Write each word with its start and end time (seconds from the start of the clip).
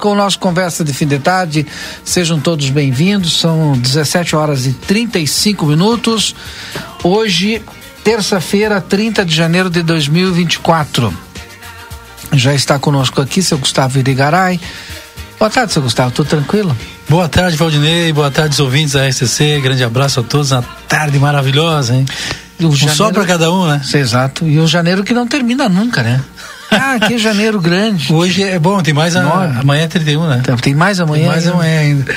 Com 0.00 0.10
o 0.10 0.14
nosso 0.16 0.40
Conversa 0.40 0.82
de 0.82 0.92
Fim 0.92 1.06
de 1.06 1.20
Tarde. 1.20 1.64
Sejam 2.04 2.40
todos 2.40 2.68
bem-vindos. 2.68 3.38
São 3.38 3.78
17 3.78 4.34
horas 4.34 4.66
e 4.66 4.72
35 4.72 5.66
minutos. 5.66 6.34
Hoje, 7.04 7.62
terça-feira, 8.02 8.80
30 8.80 9.24
de 9.24 9.32
janeiro 9.36 9.70
de 9.70 9.84
2024. 9.84 11.16
Já 12.32 12.54
está 12.54 12.76
conosco 12.76 13.20
aqui 13.20 13.40
seu 13.40 13.56
Gustavo 13.56 14.00
Irigaray. 14.00 14.60
Boa 15.38 15.48
tarde, 15.48 15.72
seu 15.72 15.82
Gustavo. 15.82 16.10
Tudo 16.10 16.28
tranquilo? 16.28 16.76
Boa 17.08 17.28
tarde, 17.28 17.56
Valdinei. 17.56 18.12
Boa 18.12 18.32
tarde, 18.32 18.60
ouvintes 18.60 18.94
da 18.94 19.06
RCC. 19.06 19.60
Grande 19.60 19.84
abraço 19.84 20.18
a 20.18 20.22
todos. 20.24 20.50
Uma 20.50 20.62
tarde 20.88 21.20
maravilhosa, 21.20 21.94
hein? 21.94 22.04
Um 22.58 22.74
janeiro... 22.74 22.96
só 22.96 23.12
para 23.12 23.24
cada 23.24 23.52
um, 23.52 23.64
né? 23.68 23.80
Exato. 23.94 24.44
E 24.44 24.58
o 24.58 24.66
janeiro 24.66 25.04
que 25.04 25.14
não 25.14 25.24
termina 25.24 25.68
nunca, 25.68 26.02
né? 26.02 26.20
Ah, 26.70 26.98
que 26.98 27.18
janeiro 27.18 27.60
grande. 27.60 28.12
Hoje 28.12 28.42
é 28.42 28.58
bom, 28.58 28.82
tem 28.82 28.94
mais 28.94 29.16
a, 29.16 29.60
amanhã 29.60 29.84
é 29.84 29.88
31, 29.88 30.26
né? 30.28 30.42
Tem 30.60 30.74
mais 30.74 31.00
amanhã. 31.00 31.22
Tem 31.22 31.32
mais 31.32 31.46
amanhã 31.46 31.80
ainda. 31.80 32.14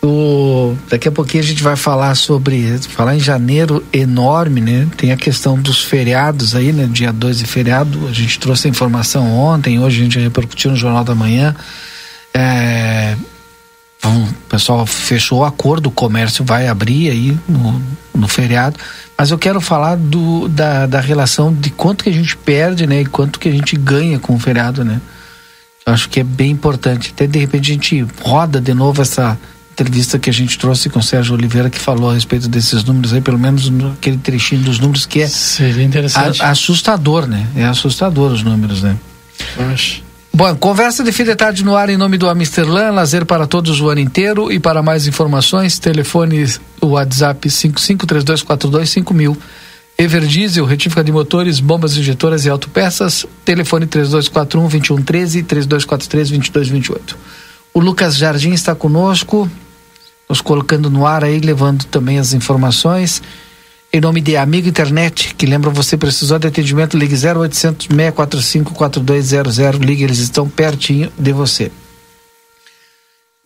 O, 0.00 0.76
daqui 0.88 1.08
a 1.08 1.12
pouquinho 1.12 1.42
a 1.42 1.46
gente 1.46 1.62
vai 1.62 1.74
falar 1.74 2.14
sobre 2.14 2.78
falar 2.90 3.16
em 3.16 3.20
janeiro 3.20 3.84
enorme, 3.92 4.60
né? 4.60 4.86
Tem 4.96 5.10
a 5.10 5.16
questão 5.16 5.58
dos 5.58 5.82
feriados 5.82 6.54
aí, 6.54 6.72
né? 6.72 6.88
Dia 6.90 7.12
2 7.12 7.38
de 7.38 7.46
feriado, 7.46 8.06
a 8.06 8.12
gente 8.12 8.38
trouxe 8.38 8.68
a 8.68 8.70
informação 8.70 9.26
ontem, 9.32 9.80
hoje 9.80 10.00
a 10.00 10.04
gente 10.04 10.18
repercutiu 10.18 10.70
no 10.70 10.76
Jornal 10.76 11.02
da 11.02 11.16
Manhã. 11.16 11.54
É, 12.32 13.16
o 14.04 14.32
pessoal 14.48 14.86
fechou 14.86 15.40
o 15.40 15.44
acordo, 15.44 15.88
o 15.88 15.92
comércio 15.92 16.44
vai 16.44 16.68
abrir 16.68 17.10
aí 17.10 17.38
no, 17.48 17.82
no 18.18 18.28
feriado, 18.28 18.78
mas 19.16 19.30
eu 19.30 19.38
quero 19.38 19.60
falar 19.60 19.96
do, 19.96 20.48
da, 20.48 20.86
da 20.86 21.00
relação 21.00 21.52
de 21.52 21.70
quanto 21.70 22.04
que 22.04 22.10
a 22.10 22.12
gente 22.12 22.36
perde, 22.36 22.86
né? 22.86 23.02
E 23.02 23.06
quanto 23.06 23.38
que 23.38 23.48
a 23.48 23.52
gente 23.52 23.76
ganha 23.76 24.18
com 24.18 24.34
o 24.34 24.38
feriado, 24.38 24.84
né? 24.84 25.00
Eu 25.86 25.92
acho 25.92 26.08
que 26.08 26.20
é 26.20 26.24
bem 26.24 26.50
importante. 26.50 27.12
Até 27.14 27.26
de 27.26 27.38
repente 27.38 27.70
a 27.70 27.74
gente 27.74 28.06
roda 28.22 28.60
de 28.60 28.74
novo 28.74 29.00
essa 29.00 29.38
entrevista 29.72 30.18
que 30.18 30.28
a 30.28 30.32
gente 30.32 30.58
trouxe 30.58 30.90
com 30.90 30.98
o 30.98 31.02
Sérgio 31.02 31.34
Oliveira 31.34 31.70
que 31.70 31.78
falou 31.78 32.10
a 32.10 32.14
respeito 32.14 32.48
desses 32.48 32.82
números 32.84 33.12
aí, 33.12 33.20
pelo 33.20 33.38
menos 33.38 33.70
aquele 33.92 34.18
trechinho 34.18 34.62
dos 34.62 34.78
números 34.80 35.06
que 35.06 35.22
é 35.22 35.28
Seria 35.28 35.84
interessante. 35.84 36.42
Assustador, 36.42 37.26
né? 37.26 37.46
É 37.54 37.64
assustador 37.64 38.32
os 38.32 38.42
números, 38.42 38.82
né? 38.82 38.96
Acho. 39.72 40.07
Bom, 40.32 40.54
conversa 40.56 41.02
de 41.02 41.10
fim 41.10 41.24
de 41.24 41.34
tarde 41.34 41.64
no 41.64 41.74
ar 41.76 41.88
em 41.90 41.96
nome 41.96 42.16
do 42.18 42.28
Amsterlan, 42.28 42.90
lazer 42.92 43.24
para 43.26 43.46
todos 43.46 43.80
o 43.80 43.88
ano 43.88 44.00
inteiro 44.00 44.52
e 44.52 44.60
para 44.60 44.82
mais 44.82 45.06
informações, 45.06 45.78
telefone 45.78 46.46
WhatsApp 46.80 47.48
5532425000. 47.48 49.36
Everdiesel, 50.00 50.64
retífica 50.64 51.02
de 51.02 51.10
motores, 51.10 51.58
bombas 51.58 51.96
injetoras 51.96 52.44
e 52.44 52.48
autopeças, 52.48 53.26
telefone 53.44 53.84
3241 53.84 54.68
2113 54.68 55.42
3243 55.42 56.28
2228. 56.30 57.18
O 57.74 57.80
Lucas 57.80 58.16
Jardim 58.16 58.52
está 58.52 58.76
conosco, 58.76 59.50
nos 60.28 60.40
colocando 60.40 60.88
no 60.88 61.04
ar 61.04 61.24
aí, 61.24 61.40
levando 61.40 61.84
também 61.86 62.18
as 62.18 62.32
informações. 62.32 63.20
Em 63.90 64.00
nome 64.02 64.20
de 64.20 64.36
Amigo 64.36 64.68
Internet, 64.68 65.34
que 65.34 65.46
lembra 65.46 65.70
você 65.70 65.96
precisou 65.96 66.38
de 66.38 66.46
atendimento, 66.46 66.96
ligue 66.96 67.14
0800 67.14 67.86
645 67.86 68.74
4200, 68.74 69.56
ligue, 69.78 70.04
eles 70.04 70.18
estão 70.18 70.46
pertinho 70.46 71.10
de 71.18 71.32
você. 71.32 71.72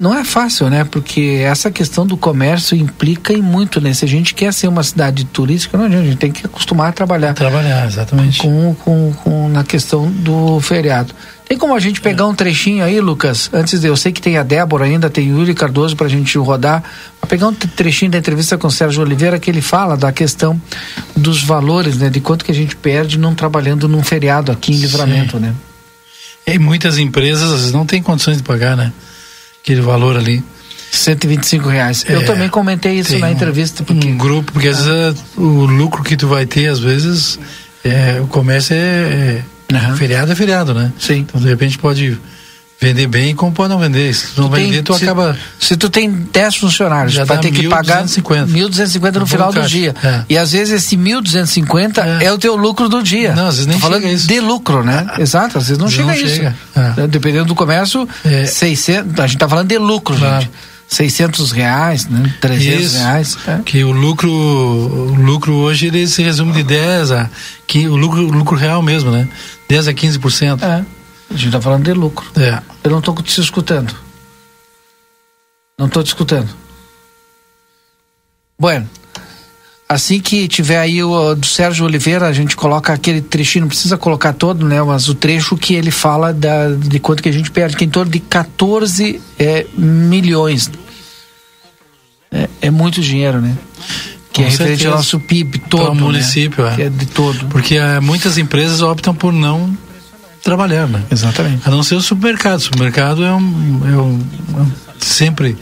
Não 0.01 0.13
é 0.13 0.25
fácil, 0.25 0.69
né? 0.69 0.83
Porque 0.83 1.41
essa 1.45 1.71
questão 1.71 2.05
do 2.05 2.17
comércio 2.17 2.77
implica 2.77 3.33
em 3.33 3.41
muito, 3.41 3.81
né? 3.81 3.95
Se 3.95 4.05
a 4.05 4.09
gente 4.09 4.35
quer 4.35 4.53
ser 4.53 4.67
uma 4.67 4.83
cidade 4.83 5.25
turística, 5.25 5.79
não, 5.79 5.85
a 5.85 5.89
gente 5.89 6.17
tem 6.17 6.33
que 6.33 6.45
acostumar 6.45 6.89
a 6.89 6.93
trabalhar. 6.93 7.35
Trabalhar, 7.35 7.87
exatamente. 7.87 8.39
Com, 8.39 8.75
com, 8.75 9.13
com, 9.23 9.49
na 9.49 9.63
questão 9.63 10.11
do 10.11 10.61
feriado. 10.61 11.15
Tem 11.49 11.59
como 11.59 11.75
a 11.75 11.81
gente 11.81 12.01
pegar 12.01 12.27
um 12.27 12.35
trechinho 12.35 12.85
aí, 12.85 13.01
Lucas? 13.01 13.51
Antes 13.53 13.81
de 13.81 13.87
eu 13.87 13.97
sei 13.97 14.11
que 14.11 14.23
tem 14.23 14.39
a 14.39 14.43
Débora 14.43 14.85
ainda, 14.85 15.11
tem 15.11 15.33
o 15.33 15.41
Yuri 15.41 15.55
Cardoso 15.55 15.95
pra 15.97 16.09
gente 16.09 16.37
rodar. 16.39 16.83
Pegar 17.29 17.49
um 17.49 17.55
trechinho 17.55 18.11
da 18.11 18.19
entrevista 18.19 18.57
com 18.57 18.69
o 18.69 18.71
Sérgio 18.71 19.03
Oliveira 19.03 19.39
que 19.39 19.51
ele 19.51 19.61
fala 19.61 19.97
da 19.97 20.13
questão 20.13 20.61
dos 21.17 21.43
valores, 21.43 21.99
né? 21.99 22.09
De 22.09 22.21
quanto 22.21 22.45
que 22.45 22.51
a 22.51 22.55
gente 22.55 22.77
perde 22.77 23.19
não 23.19 23.35
trabalhando 23.35 23.89
num 23.89 24.03
feriado 24.03 24.51
aqui 24.53 24.73
em 24.73 24.77
Livramento, 24.77 25.37
Sim. 25.37 25.45
né? 25.45 25.55
E 26.47 26.59
muitas 26.59 26.99
empresas 26.99 27.51
às 27.51 27.61
vezes 27.61 27.73
não 27.73 27.87
têm 27.87 28.03
condições 28.03 28.39
de 28.39 28.43
pagar, 28.43 28.77
né? 28.77 28.93
Aquele 29.63 29.81
valor 29.81 30.17
ali. 30.17 30.43
125 30.91 31.69
reais. 31.69 32.05
É, 32.07 32.15
eu 32.15 32.27
também 32.27 32.49
comentei 32.49 32.99
isso 32.99 33.19
na 33.19 33.31
entrevista. 33.31 33.83
Porque... 33.83 34.07
Um 34.07 34.19
grupo, 34.19 34.53
porque 34.53 34.69
às 34.69 34.85
vezes 34.85 35.25
o 35.37 35.65
lucro 35.65 36.03
que 36.03 36.17
tu 36.17 36.29
vai 36.29 36.45
ter, 36.45 36.69
às 36.69 36.79
vezes, 36.79 37.39
é, 37.83 38.21
o 38.21 38.27
comércio 38.27 38.75
é, 38.75 38.79
é 38.79 39.45
uhum. 39.79 39.97
feriado 39.97 40.33
é 40.33 40.35
feriado, 40.35 40.75
né? 40.75 40.93
Sim. 40.99 41.19
Então 41.19 41.41
de 41.41 41.49
repente 41.49 41.79
pode 41.79 42.19
vender 42.83 43.07
bem 43.07 43.33
como 43.35 43.53
pode 43.53 43.69
não 43.71 43.79
vender. 43.79 44.13
Se 44.13 44.35
tu 44.35 44.43
não 44.43 44.49
tu 44.49 44.57
vender, 44.57 44.73
tem, 44.73 44.83
tu 44.83 44.95
se, 44.95 45.05
acaba. 45.05 45.37
Se 45.59 45.77
tu 45.77 45.89
tem 45.89 46.11
10 46.11 46.57
funcionários, 46.57 47.15
já 47.15 47.25
vai 47.25 47.39
ter 47.39 47.53
que 47.53 47.69
pagar 47.69 48.05
1.250 48.05 49.15
no 49.15 49.27
final 49.27 49.53
do 49.53 49.63
dia. 49.63 49.95
É. 50.03 50.25
E 50.29 50.37
às 50.37 50.51
vezes 50.51 50.85
esse 50.85 50.97
1.250 50.97 51.99
é. 52.21 52.25
é 52.25 52.33
o 52.33 52.39
teu 52.39 52.57
lucro 52.57 52.89
do 52.89 53.01
dia. 53.01 53.35
Não, 53.35 53.47
às 53.47 53.55
vezes 53.55 53.67
nem 53.67 53.79
Tô 53.79 53.87
falando 53.87 54.07
isso. 54.09 54.27
de 54.27 54.41
lucro, 54.41 54.83
né? 54.83 55.07
Exato, 55.19 55.59
às 55.59 55.69
vezes 55.69 55.79
não 55.79 55.89
chega 55.89 56.09
não 56.09 56.15
isso. 56.15 56.35
Chega. 56.35 56.57
É. 56.75 57.07
Dependendo 57.07 57.45
do 57.45 57.55
comércio, 57.55 58.09
é. 58.25 58.45
600, 58.47 59.21
a 59.21 59.27
gente 59.29 59.39
tá 59.39 59.49
falando 59.49 59.69
de 59.69 59.79
lucro, 59.79 60.17
claro. 60.17 60.41
gente. 60.43 60.51
600 60.89 61.53
reais, 61.53 62.07
né? 62.07 62.35
300 62.41 62.85
Isso, 62.85 62.99
reais. 62.99 63.39
É. 63.49 63.59
Que 63.65 63.83
o 63.83 63.93
lucro, 63.93 64.31
o 64.31 65.15
lucro 65.15 65.55
hoje 65.55 65.87
ele 65.87 66.07
se 66.07 66.23
resume 66.23 66.53
de 66.53 66.63
10 66.63 67.13
a 67.13 67.31
que 67.67 67.89
o 67.89 67.97
lucro, 67.97 68.27
o 68.27 68.31
lucro 68.31 68.57
real 68.57 68.83
mesmo, 68.83 69.11
né? 69.11 69.27
10 69.73 69.89
a 69.89 69.95
15%. 69.95 70.63
É. 70.63 70.67
A 70.67 71.33
gente 71.33 71.47
está 71.47 71.61
falando 71.61 71.85
de 71.85 71.95
lucro. 71.95 72.31
É. 72.39 72.61
Eu 72.85 72.91
não 72.91 72.99
estou 72.99 73.15
te 73.23 73.41
escutando. 73.41 73.95
Não 75.79 75.87
estou 75.87 76.03
te 76.03 76.09
escutando. 76.09 76.51
Bueno, 78.59 78.87
assim 79.89 80.21
que 80.21 80.47
tiver 80.47 80.79
aí 80.79 81.03
o 81.03 81.35
do 81.35 81.47
Sérgio 81.47 81.87
Oliveira, 81.87 82.27
a 82.27 82.35
gente 82.35 82.55
coloca 82.55 82.93
aquele 82.93 83.23
trechinho, 83.23 83.63
não 83.63 83.69
precisa 83.69 83.97
colocar 83.97 84.35
todo, 84.35 84.69
né? 84.69 84.83
Mas 84.83 85.09
o 85.09 85.15
trecho 85.15 85.57
que 85.57 85.75
ele 85.75 85.91
fala 85.91 86.35
da, 86.35 86.69
de 86.69 87.01
quanto 87.01 87.23
que 87.23 87.31
a 87.31 87.33
gente 87.33 87.51
perde, 87.51 87.75
que 87.75 87.85
é 87.85 87.87
em 87.87 87.91
torno 87.91 88.13
de 88.13 88.21
14 88.21 89.23
é, 89.39 89.67
milhões. 89.75 90.71
É, 92.31 92.47
é, 92.61 92.71
muito 92.71 93.01
dinheiro, 93.01 93.41
né? 93.41 93.57
Que 94.33 94.41
Com 94.41 94.49
é 94.49 94.51
referente 94.51 94.87
ao 94.87 94.95
nosso 94.95 95.21
PIB 95.21 95.59
todo. 95.59 95.83
Para 95.83 95.91
o 95.91 95.95
né? 95.95 96.01
município, 96.01 96.65
né? 96.65 96.73
é. 96.73 96.77
Que 96.77 96.83
é 96.83 96.89
de 96.89 97.07
todo. 97.07 97.47
Porque 97.47 97.77
é, 97.77 98.01
muitas 98.01 98.39
empresas 98.39 98.81
optam 98.81 99.15
por 99.15 99.33
não 99.33 99.77
trabalhar, 100.43 100.89
né? 100.89 101.03
Exatamente. 101.11 101.63
A 101.67 101.71
não 101.71 101.83
ser 101.83 101.95
o 101.95 102.01
supermercado. 102.01 102.59
O 102.59 102.63
supermercado 102.63 103.25
é 103.25 103.33
um, 103.33 103.81
é 103.85 103.97
um, 103.97 104.21
é 104.59 104.63
um 104.63 104.73
sempre 104.99 105.57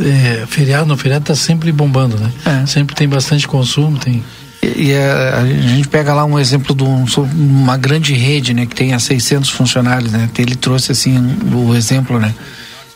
é, 0.00 0.44
feriado, 0.46 0.86
no 0.86 0.96
feriado 0.96 1.22
está 1.22 1.34
sempre 1.34 1.72
bombando, 1.72 2.18
né? 2.18 2.32
É. 2.44 2.66
Sempre 2.66 2.94
tem 2.94 3.08
bastante 3.08 3.46
consumo, 3.46 3.98
tem. 3.98 4.22
E, 4.62 4.88
e 4.88 4.94
a, 4.94 5.40
a, 5.40 5.46
gente 5.46 5.88
pega 5.88 6.12
lá 6.12 6.24
um 6.24 6.38
exemplo 6.38 6.74
de 6.74 6.84
um, 6.84 7.04
uma 7.34 7.76
grande 7.76 8.14
rede, 8.14 8.52
né, 8.52 8.66
que 8.66 8.74
tem 8.74 8.92
a 8.92 8.98
600 8.98 9.50
funcionários, 9.50 10.12
né? 10.12 10.28
Ele 10.38 10.54
trouxe 10.54 10.92
assim 10.92 11.16
o 11.52 11.74
exemplo, 11.74 12.18
né? 12.18 12.34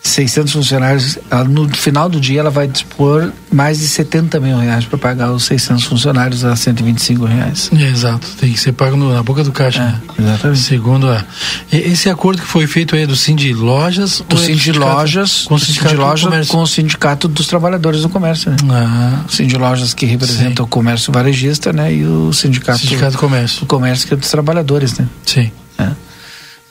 600 0.03 0.53
funcionários, 0.53 1.19
no 1.49 1.69
final 1.69 2.09
do 2.09 2.21
dia 2.21 2.41
ela 2.41 2.51
vai 2.51 2.67
dispor 2.67 3.33
mais 3.53 3.79
de 3.79 3.87
70 3.87 4.41
mil 4.41 4.57
reais 4.57 4.85
para 4.87 4.97
pagar 4.97 5.31
os 5.31 5.45
600 5.45 5.85
funcionários 5.85 6.45
a 6.45 6.57
125 6.57 7.25
reais. 7.27 7.71
É, 7.77 7.89
exato, 7.89 8.27
tem 8.39 8.53
que 8.53 8.59
ser 8.59 8.73
pago 8.73 8.97
no, 8.97 9.13
na 9.13 9.23
boca 9.23 9.45
do 9.45 9.53
caixa. 9.53 9.81
É, 9.81 10.23
né? 10.23 10.31
Exatamente. 10.31 10.61
Segundo 10.61 11.11
a. 11.11 11.25
Esse 11.71 12.09
acordo 12.09 12.41
que 12.41 12.49
foi 12.49 12.67
feito 12.67 12.97
aí 12.97 13.03
é 13.03 13.07
do 13.07 13.17
Cindy 13.17 13.53
Lojas? 13.53 14.23
Do 14.27 14.39
Cindy 14.39 14.73
Lojas, 14.73 15.45
com 15.45 15.55
o 15.55 15.59
sindicato, 15.59 15.97
Lojas, 15.97 16.49
com 16.49 16.63
o 16.63 16.67
Sindicato 16.67 17.29
dos 17.29 17.47
Trabalhadores 17.47 18.03
do 18.03 18.09
Comércio, 18.09 18.51
né? 18.51 18.57
Ah. 18.71 19.25
O 19.29 19.33
Cindy 19.33 19.57
Lojas 19.57 19.93
que 19.93 20.07
representa 20.07 20.57
Sim. 20.57 20.63
o 20.63 20.67
comércio 20.67 21.13
varejista, 21.13 21.73
né? 21.73 21.93
E 21.93 22.05
o 22.05 22.33
Sindicato, 22.33 22.79
sindicato 22.79 23.13
do 23.13 23.19
Comércio. 23.19 23.65
O 23.65 23.67
Comércio 23.67 24.09
que 24.09 24.15
é 24.15 24.17
dos 24.17 24.31
Trabalhadores, 24.31 24.99
né? 24.99 25.07
Sim. 25.27 25.51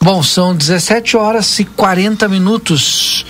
Bom, 0.01 0.24
são 0.24 0.56
17 0.56 1.18
horas 1.18 1.60
e 1.60 1.66
40 1.66 2.28
minutos. 2.30 3.25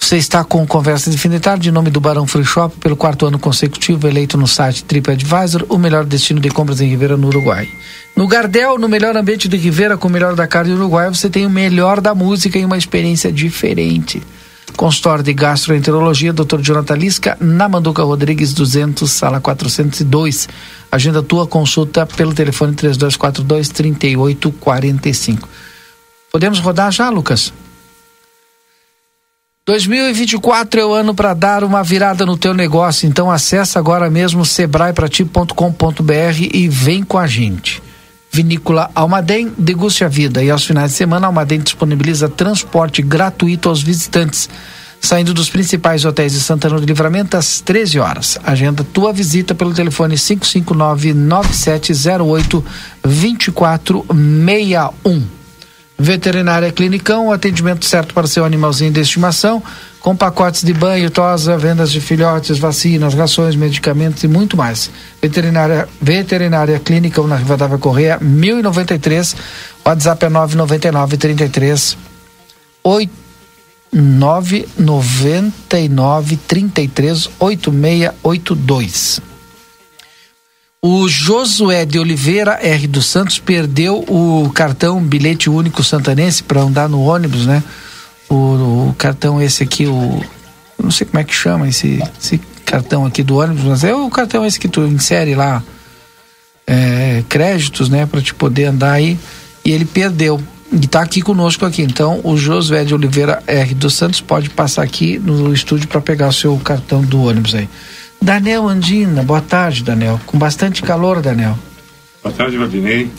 Você 0.00 0.16
está 0.16 0.42
com 0.42 0.66
Conversa 0.66 1.08
de 1.08 1.16
Fim 1.16 1.28
de 1.28 1.38
Tarde, 1.38 1.68
em 1.68 1.72
nome 1.72 1.90
do 1.90 2.00
Barão 2.00 2.26
Free 2.26 2.44
Shop, 2.44 2.76
pelo 2.78 2.96
quarto 2.96 3.24
ano 3.24 3.38
consecutivo, 3.38 4.08
eleito 4.08 4.36
no 4.36 4.48
site 4.48 4.82
TripAdvisor, 4.82 5.64
o 5.68 5.78
melhor 5.78 6.04
destino 6.04 6.40
de 6.40 6.50
compras 6.50 6.80
em 6.80 6.88
Ribeira, 6.88 7.16
no 7.16 7.28
Uruguai. 7.28 7.68
No 8.16 8.26
Gardel, 8.26 8.78
no 8.78 8.88
melhor 8.88 9.16
ambiente 9.16 9.46
de 9.46 9.56
Ribeira, 9.56 9.96
com 9.96 10.08
o 10.08 10.10
melhor 10.10 10.34
da 10.34 10.44
carne 10.44 10.72
do 10.72 10.80
Uruguai, 10.80 11.08
você 11.08 11.30
tem 11.30 11.46
o 11.46 11.50
melhor 11.50 12.00
da 12.00 12.16
música 12.16 12.58
e 12.58 12.64
uma 12.64 12.76
experiência 12.76 13.30
diferente. 13.30 14.20
Consultório 14.76 15.22
de 15.22 15.32
Gastroenterologia, 15.32 16.32
Dr. 16.32 16.60
Jonathan 16.60 16.96
Lisca, 16.96 17.36
na 17.40 17.68
Manduca 17.68 18.02
Rodrigues 18.02 18.52
200, 18.52 19.08
sala 19.08 19.40
402. 19.40 20.48
Agenda 20.90 21.22
tua 21.22 21.46
consulta 21.46 22.04
pelo 22.04 22.34
telefone 22.34 22.74
3242 22.74 23.68
3845. 23.68 25.48
Podemos 26.32 26.60
rodar 26.60 26.90
já, 26.90 27.10
Lucas? 27.10 27.52
2024 29.66 30.80
é 30.80 30.84
o 30.84 30.94
ano 30.94 31.14
para 31.14 31.34
dar 31.34 31.62
uma 31.62 31.84
virada 31.84 32.24
no 32.24 32.38
teu 32.38 32.54
negócio, 32.54 33.06
então 33.06 33.30
acessa 33.30 33.78
agora 33.78 34.10
mesmo 34.10 34.44
sebraeprati.com.br 34.44 36.48
e 36.52 36.68
vem 36.68 37.04
com 37.04 37.18
a 37.18 37.26
gente. 37.26 37.82
Vinícola 38.32 38.90
Almaden, 38.94 39.52
deguste 39.58 40.04
a 40.04 40.08
vida 40.08 40.42
e 40.42 40.50
aos 40.50 40.64
finais 40.64 40.92
de 40.92 40.96
semana 40.96 41.26
Almaden 41.26 41.60
disponibiliza 41.60 42.30
transporte 42.30 43.02
gratuito 43.02 43.68
aos 43.68 43.82
visitantes, 43.82 44.48
saindo 45.00 45.34
dos 45.34 45.50
principais 45.50 46.06
hotéis 46.06 46.32
de 46.32 46.40
Santana 46.40 46.80
do 46.80 46.86
Livramento 46.86 47.36
às 47.36 47.60
13 47.60 48.00
horas. 48.00 48.38
Agenda 48.42 48.82
tua 48.82 49.12
visita 49.12 49.54
pelo 49.54 49.74
telefone 49.74 50.16
559 50.16 51.12
9708 51.12 52.64
2461. 53.02 55.41
Veterinária 55.98 56.72
Clinicão, 56.72 57.28
o 57.28 57.32
atendimento 57.32 57.84
certo 57.84 58.12
para 58.12 58.26
seu 58.26 58.44
animalzinho 58.44 58.90
de 58.90 59.00
estimação, 59.00 59.62
com 60.00 60.16
pacotes 60.16 60.64
de 60.64 60.72
banho, 60.72 61.10
tosa, 61.10 61.56
vendas 61.56 61.92
de 61.92 62.00
filhotes, 62.00 62.58
vacinas, 62.58 63.14
rações, 63.14 63.54
medicamentos 63.54 64.24
e 64.24 64.28
muito 64.28 64.56
mais. 64.56 64.90
Veterinária, 65.20 65.88
Veterinária 66.00 66.80
Clínica 66.80 67.22
na 67.22 67.36
Rivadavia 67.36 67.78
Correia, 67.78 68.18
1093. 68.20 69.36
WhatsApp 69.84 70.24
é 70.24 70.28
999 70.28 71.16
33 71.16 71.96
8 72.82 73.12
999 73.92 76.36
33 76.36 77.30
8682. 77.38 79.31
O 80.84 81.06
Josué 81.06 81.86
de 81.86 81.96
Oliveira 81.96 82.58
R 82.60 82.88
dos 82.88 83.06
Santos 83.06 83.38
perdeu 83.38 84.04
o 84.08 84.50
cartão 84.52 85.00
bilhete 85.00 85.48
único 85.48 85.84
santanense 85.84 86.42
para 86.42 86.60
andar 86.60 86.88
no 86.88 87.02
ônibus, 87.02 87.46
né? 87.46 87.62
O, 88.28 88.88
o, 88.88 88.94
cartão 88.98 89.40
esse 89.40 89.62
aqui, 89.62 89.86
o 89.86 90.20
não 90.82 90.90
sei 90.90 91.06
como 91.06 91.20
é 91.20 91.24
que 91.24 91.32
chama 91.32 91.68
esse, 91.68 92.02
esse 92.20 92.38
cartão 92.66 93.06
aqui 93.06 93.22
do 93.22 93.36
ônibus, 93.36 93.62
mas 93.62 93.84
é 93.84 93.94
o 93.94 94.10
cartão 94.10 94.44
esse 94.44 94.58
que 94.58 94.66
tu 94.66 94.80
insere 94.80 95.36
lá 95.36 95.62
é, 96.66 97.22
créditos, 97.28 97.88
né, 97.88 98.04
para 98.04 98.20
te 98.20 98.34
poder 98.34 98.64
andar 98.64 98.94
aí. 98.94 99.16
E 99.64 99.70
ele 99.70 99.84
perdeu 99.84 100.42
e 100.72 100.84
está 100.84 101.00
aqui 101.00 101.22
conosco 101.22 101.64
aqui. 101.64 101.82
Então, 101.82 102.20
o 102.24 102.36
Josué 102.36 102.84
de 102.84 102.92
Oliveira 102.92 103.40
R 103.46 103.72
dos 103.72 103.94
Santos 103.94 104.20
pode 104.20 104.50
passar 104.50 104.82
aqui 104.82 105.16
no 105.16 105.54
estúdio 105.54 105.86
para 105.86 106.00
pegar 106.00 106.26
o 106.26 106.32
seu 106.32 106.56
cartão 106.58 107.02
do 107.02 107.22
ônibus 107.22 107.54
aí. 107.54 107.68
Daniel 108.22 108.68
Andina, 108.68 109.24
boa 109.24 109.40
tarde, 109.40 109.82
Daniel. 109.82 110.20
Com 110.24 110.38
bastante 110.38 110.80
calor, 110.80 111.20
Daniel. 111.20 111.58
Boa 112.22 112.32
tarde, 112.32 112.56
Valdinei. 112.56 113.10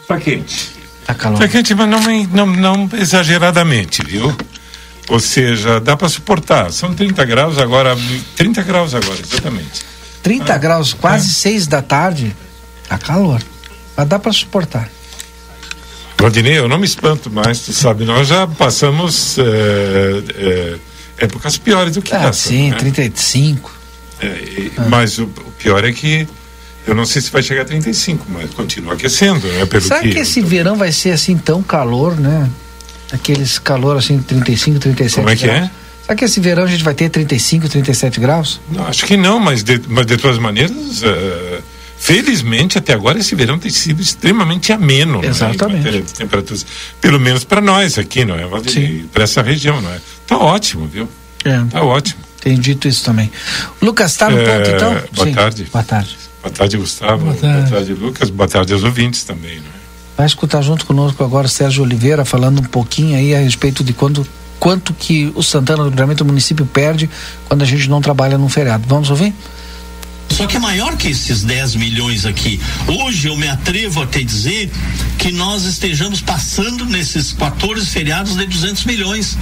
Está 0.00 0.18
quente. 0.18 0.70
Está 1.02 1.12
calor. 1.12 1.34
Está 1.34 1.48
quente, 1.48 1.74
mas 1.74 1.86
não, 1.86 2.46
não, 2.46 2.46
não 2.46 2.88
exageradamente, 2.98 4.02
viu? 4.02 4.34
Ou 5.10 5.20
seja, 5.20 5.78
dá 5.78 5.94
para 5.94 6.08
suportar. 6.08 6.72
São 6.72 6.94
30 6.94 7.22
graus 7.26 7.58
agora, 7.58 7.94
30 8.34 8.62
graus 8.62 8.94
agora, 8.94 9.20
exatamente. 9.20 9.82
30 10.22 10.54
ah, 10.54 10.58
graus, 10.58 10.94
quase 10.94 11.28
é. 11.28 11.52
6 11.52 11.66
da 11.66 11.82
tarde. 11.82 12.34
Tá 12.88 12.96
calor. 12.96 13.42
Mas 13.94 14.08
dá 14.08 14.18
para 14.18 14.32
suportar. 14.32 14.88
Valdinei, 16.18 16.58
eu 16.58 16.66
não 16.66 16.78
me 16.78 16.86
espanto 16.86 17.30
mais, 17.30 17.60
tu 17.60 17.74
sabe, 17.74 18.04
nós 18.04 18.28
já 18.28 18.46
passamos 18.46 19.38
é, 19.38 19.42
é, 20.34 20.78
épocas 21.24 21.58
piores 21.58 21.94
do 21.94 22.00
que 22.02 22.14
ah, 22.14 22.24
essa. 22.24 22.48
Sim, 22.48 22.70
né? 22.70 22.76
35. 22.78 23.79
É, 24.20 24.70
ah. 24.76 24.86
Mas 24.88 25.18
o, 25.18 25.24
o, 25.24 25.52
pior 25.58 25.84
é 25.84 25.92
que 25.92 26.26
eu 26.86 26.94
não 26.94 27.04
sei 27.04 27.22
se 27.22 27.30
vai 27.30 27.42
chegar 27.42 27.62
a 27.62 27.64
35, 27.64 28.26
mas 28.28 28.50
continua 28.50 28.94
aquecendo, 28.94 29.46
né? 29.46 29.66
Pelo 29.66 29.82
Será 29.82 30.00
que, 30.00 30.10
que 30.10 30.18
esse 30.18 30.40
verão 30.40 30.76
vai 30.76 30.92
ser 30.92 31.12
assim 31.12 31.36
tão 31.36 31.62
calor, 31.62 32.16
né? 32.18 32.48
Aqueles 33.12 33.58
calor 33.58 33.96
assim, 33.96 34.20
35, 34.20 34.78
37 34.78 35.14
Como 35.16 35.30
é 35.30 35.36
que 35.36 35.46
graus. 35.46 35.64
é? 35.64 35.70
Será 36.02 36.16
que 36.16 36.24
esse 36.24 36.40
verão 36.40 36.64
a 36.64 36.66
gente 36.66 36.82
vai 36.82 36.94
ter 36.94 37.08
35, 37.08 37.68
37 37.68 38.20
graus? 38.20 38.60
Não, 38.70 38.86
acho 38.86 39.06
que 39.06 39.16
não, 39.16 39.38
mas 39.38 39.62
de, 39.62 39.80
mas 39.88 40.06
de 40.06 40.16
todas 40.16 40.38
maneiras, 40.38 41.02
uh, 41.02 41.62
felizmente 41.98 42.78
até 42.78 42.92
agora 42.92 43.18
esse 43.18 43.34
verão 43.34 43.58
tem 43.58 43.70
sido 43.70 44.02
extremamente 44.02 44.72
ameno, 44.72 45.24
Exatamente. 45.24 45.90
Né? 45.90 46.02
temperaturas, 46.16 46.66
pelo 47.00 47.20
menos 47.20 47.44
para 47.44 47.60
nós 47.60 47.98
aqui, 47.98 48.24
não 48.24 48.34
é? 48.34 48.44
Para 49.12 49.24
essa 49.24 49.42
região, 49.42 49.80
não 49.80 49.90
é? 49.90 50.00
Tá 50.26 50.38
ótimo, 50.38 50.86
viu? 50.86 51.08
É. 51.44 51.62
Tá 51.70 51.82
ótimo. 51.82 52.29
Tem 52.40 52.58
dito 52.58 52.88
isso 52.88 53.04
também. 53.04 53.30
Lucas, 53.82 54.12
está 54.12 54.30
no 54.30 54.38
é, 54.38 54.44
ponto 54.44 54.70
então? 54.70 55.02
Boa 55.12 55.26
Sim. 55.26 55.34
tarde. 55.34 55.68
Boa 55.70 55.84
tarde. 55.84 56.16
Boa 56.42 56.52
tarde, 56.52 56.76
Gustavo. 56.78 57.24
Boa 57.24 57.36
tarde, 57.36 57.56
boa 57.56 57.70
tarde 57.70 57.94
Lucas. 57.94 58.30
Boa 58.30 58.48
tarde 58.48 58.72
aos 58.72 58.82
ouvintes 58.82 59.24
também, 59.24 59.56
não 59.56 59.66
é? 59.66 59.80
Vai 60.16 60.26
escutar 60.26 60.60
junto 60.62 60.84
conosco 60.84 61.22
agora 61.24 61.48
Sérgio 61.48 61.82
Oliveira 61.82 62.24
falando 62.24 62.60
um 62.60 62.64
pouquinho 62.64 63.16
aí 63.16 63.34
a 63.34 63.38
respeito 63.38 63.82
de 63.82 63.92
quando 63.92 64.26
quanto 64.58 64.92
que 64.92 65.32
o 65.34 65.42
Santana 65.42 65.84
do 65.84 65.88
Livramento, 65.88 66.22
o 66.22 66.26
município, 66.26 66.66
perde 66.66 67.08
quando 67.48 67.62
a 67.62 67.64
gente 67.64 67.88
não 67.88 68.02
trabalha 68.02 68.36
num 68.36 68.48
feriado. 68.48 68.84
Vamos 68.86 69.08
ouvir? 69.08 69.34
Só 70.28 70.46
que 70.46 70.56
é 70.56 70.60
maior 70.60 70.96
que 70.96 71.08
esses 71.08 71.42
10 71.42 71.76
milhões 71.76 72.24
aqui. 72.26 72.60
Hoje 72.86 73.28
eu 73.28 73.36
me 73.36 73.48
atrevo 73.48 74.02
a 74.02 74.06
te 74.06 74.22
dizer 74.22 74.70
que 75.18 75.32
nós 75.32 75.64
estejamos 75.64 76.20
passando 76.20 76.84
nesses 76.84 77.32
14 77.32 77.86
feriados 77.86 78.36
de 78.36 78.46
200 78.46 78.84
milhões 78.84 79.36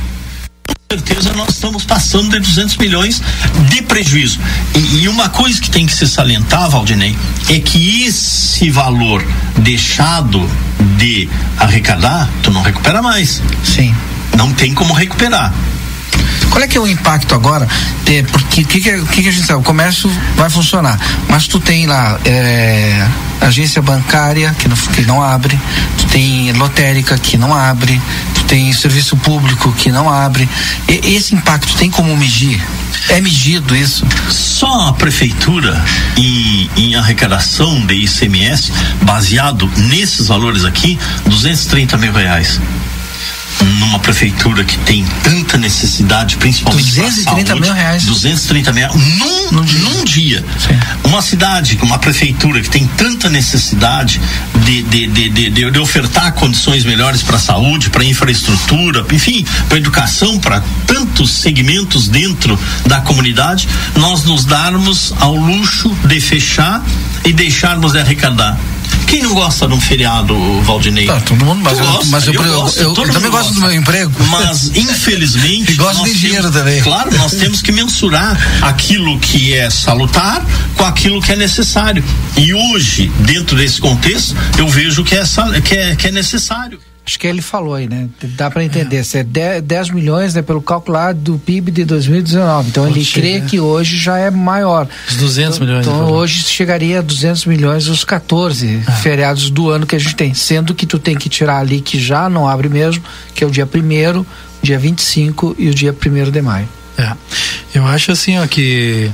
certeza 0.90 1.32
nós 1.34 1.50
estamos 1.50 1.84
passando 1.84 2.30
de 2.30 2.40
200 2.40 2.76
milhões 2.78 3.22
de 3.68 3.82
prejuízo. 3.82 4.40
E, 4.74 5.02
e, 5.02 5.08
uma 5.08 5.28
coisa 5.28 5.60
que 5.60 5.70
tem 5.70 5.84
que 5.84 5.92
se 5.92 6.08
salientar, 6.08 6.70
Valdinei, 6.70 7.16
é 7.50 7.58
que 7.58 8.04
esse 8.04 8.70
valor 8.70 9.24
deixado 9.58 10.48
de 10.96 11.28
arrecadar, 11.58 12.28
tu 12.42 12.50
não 12.50 12.62
recupera 12.62 13.02
mais. 13.02 13.42
Sim. 13.64 13.94
Não 14.36 14.52
tem 14.52 14.72
como 14.72 14.94
recuperar. 14.94 15.52
Qual 16.50 16.62
é 16.62 16.66
que 16.66 16.76
é 16.76 16.80
o 16.80 16.86
impacto 16.86 17.34
agora? 17.34 17.68
É, 18.06 18.22
porque 18.22 18.62
o 18.62 18.66
que, 18.66 18.80
que, 18.80 19.02
que, 19.02 19.22
que, 19.22 19.28
a 19.28 19.32
gente 19.32 19.46
sabe? 19.46 19.60
O 19.60 19.62
comércio 19.62 20.10
vai 20.36 20.48
funcionar, 20.50 20.98
mas 21.28 21.46
tu 21.46 21.60
tem 21.60 21.86
lá 21.86 22.18
é, 22.24 23.06
agência 23.40 23.80
bancária 23.82 24.54
que 24.58 24.68
não, 24.68 24.76
que 24.76 25.02
não 25.02 25.22
abre, 25.22 25.58
tu 25.98 26.06
tem 26.06 26.52
lotérica 26.52 27.16
que 27.18 27.36
não 27.36 27.54
abre, 27.54 28.00
tu 28.34 28.44
tem 28.44 28.72
serviço 28.72 29.16
público 29.16 29.72
que 29.72 29.90
não 29.90 30.08
abre. 30.08 30.48
E, 30.88 31.14
esse 31.14 31.34
impacto 31.34 31.76
tem 31.76 31.90
como 31.90 32.16
medir? 32.16 32.60
É 33.10 33.20
medido 33.20 33.76
isso? 33.76 34.06
Só 34.28 34.88
a 34.88 34.92
prefeitura 34.92 35.82
em, 36.16 36.70
em 36.76 36.94
arrecadação 36.94 37.86
de 37.86 37.94
ICMS, 37.94 38.72
baseado 39.02 39.70
nesses 39.76 40.28
valores 40.28 40.64
aqui, 40.64 40.98
230 41.26 41.96
mil 41.98 42.12
reais 42.12 42.60
numa 43.64 43.98
prefeitura 43.98 44.64
que 44.64 44.78
tem 44.78 45.04
tanta 45.22 45.56
necessidade, 45.58 46.36
principalmente 46.36 46.86
230 46.86 47.46
saúde, 47.46 47.60
mil 47.60 47.72
reais. 47.72 48.04
230 48.04 48.72
mil 48.72 48.88
num, 48.88 49.52
num 49.52 49.64
dia. 49.64 49.80
Num 49.80 50.04
dia. 50.04 50.44
Uma 51.04 51.22
cidade, 51.22 51.78
uma 51.82 51.98
prefeitura 51.98 52.60
que 52.60 52.70
tem 52.70 52.86
tanta 52.86 53.28
necessidade 53.28 54.20
de, 54.64 54.82
de, 54.82 55.06
de, 55.06 55.50
de, 55.50 55.70
de 55.70 55.78
ofertar 55.78 56.32
condições 56.32 56.84
melhores 56.84 57.22
para 57.22 57.36
a 57.36 57.40
saúde, 57.40 57.90
para 57.90 58.04
infraestrutura, 58.04 59.04
enfim, 59.10 59.44
para 59.68 59.78
educação, 59.78 60.38
para 60.38 60.62
tantos 60.86 61.30
segmentos 61.30 62.08
dentro 62.08 62.58
da 62.86 63.00
comunidade, 63.00 63.68
nós 63.96 64.24
nos 64.24 64.44
darmos 64.44 65.14
ao 65.20 65.34
luxo 65.34 65.96
de 66.04 66.20
fechar 66.20 66.84
e 67.24 67.32
deixarmos 67.32 67.92
de 67.92 68.00
arrecadar. 68.00 68.58
Quem 69.08 69.22
não 69.22 69.32
gosta 69.32 69.66
de 69.66 69.72
um 69.72 69.80
feriado, 69.80 70.34
Valdinei? 70.62 71.06
Tá, 71.06 71.18
todo 71.20 71.42
mundo, 71.42 71.60
mas, 71.62 71.78
eu, 71.78 71.86
gosta, 71.86 72.06
mas 72.06 72.26
eu, 72.26 72.34
eu, 72.34 72.60
gosto, 72.60 72.78
eu, 72.78 72.94
eu 72.94 73.12
também 73.12 73.30
gosto 73.30 73.54
do 73.54 73.60
meu 73.60 73.72
emprego. 73.72 74.12
Mas, 74.28 74.70
infelizmente. 74.76 75.72
e 75.72 75.74
gosto 75.76 76.04
de 76.04 76.14
dinheiro 76.14 76.42
temos, 76.42 76.56
também. 76.56 76.82
Claro, 76.82 77.16
nós 77.16 77.32
temos 77.36 77.62
que 77.62 77.72
mensurar 77.72 78.38
aquilo 78.62 79.18
que 79.18 79.54
é 79.54 79.70
salutar 79.70 80.44
com 80.76 80.84
aquilo 80.84 81.22
que 81.22 81.32
é 81.32 81.36
necessário. 81.36 82.04
E 82.36 82.52
hoje, 82.52 83.10
dentro 83.20 83.56
desse 83.56 83.80
contexto, 83.80 84.36
eu 84.58 84.68
vejo 84.68 85.02
que 85.02 85.14
é, 85.14 85.22
que 85.64 85.74
é, 85.74 85.96
que 85.96 86.06
é 86.08 86.12
necessário. 86.12 86.78
Acho 87.08 87.18
que 87.18 87.26
ele 87.26 87.40
falou 87.40 87.74
aí, 87.74 87.88
né? 87.88 88.06
Dá 88.36 88.50
para 88.50 88.62
entender. 88.62 89.02
Se 89.02 89.16
é 89.16 89.24
10, 89.24 89.62
10 89.62 89.90
milhões, 89.92 90.34
né, 90.34 90.42
pelo 90.42 90.60
calculado 90.60 91.18
do 91.18 91.38
PIB 91.38 91.70
de 91.70 91.86
2019. 91.86 92.68
Então 92.68 92.84
Pode 92.84 92.98
ele 92.98 93.04
chegar. 93.04 93.26
crê 93.26 93.40
que 93.48 93.58
hoje 93.58 93.96
já 93.96 94.18
é 94.18 94.30
maior. 94.30 94.86
Os 95.08 95.16
200 95.16 95.56
então, 95.56 95.66
milhões. 95.66 95.86
Então 95.86 96.10
hoje 96.10 96.40
chegaria 96.40 96.98
a 96.98 97.00
200 97.00 97.46
milhões 97.46 97.88
os 97.88 98.04
14 98.04 98.82
ah. 98.86 98.92
feriados 98.92 99.48
do 99.48 99.70
ano 99.70 99.86
que 99.86 99.96
a 99.96 99.98
gente 99.98 100.14
tem. 100.16 100.34
Sendo 100.34 100.74
que 100.74 100.84
tu 100.84 100.98
tem 100.98 101.16
que 101.16 101.30
tirar 101.30 101.60
ali 101.60 101.80
que 101.80 101.98
já 101.98 102.28
não 102.28 102.46
abre 102.46 102.68
mesmo, 102.68 103.02
que 103.34 103.42
é 103.42 103.46
o 103.46 103.50
dia 103.50 103.64
1 103.66 104.26
dia 104.62 104.78
25 104.78 105.56
e 105.58 105.70
o 105.70 105.74
dia 105.74 105.96
1 105.96 106.30
de 106.30 106.42
maio. 106.42 106.68
É. 106.98 107.10
Eu 107.74 107.86
acho 107.86 108.12
assim, 108.12 108.38
ó, 108.38 108.46
que. 108.46 109.10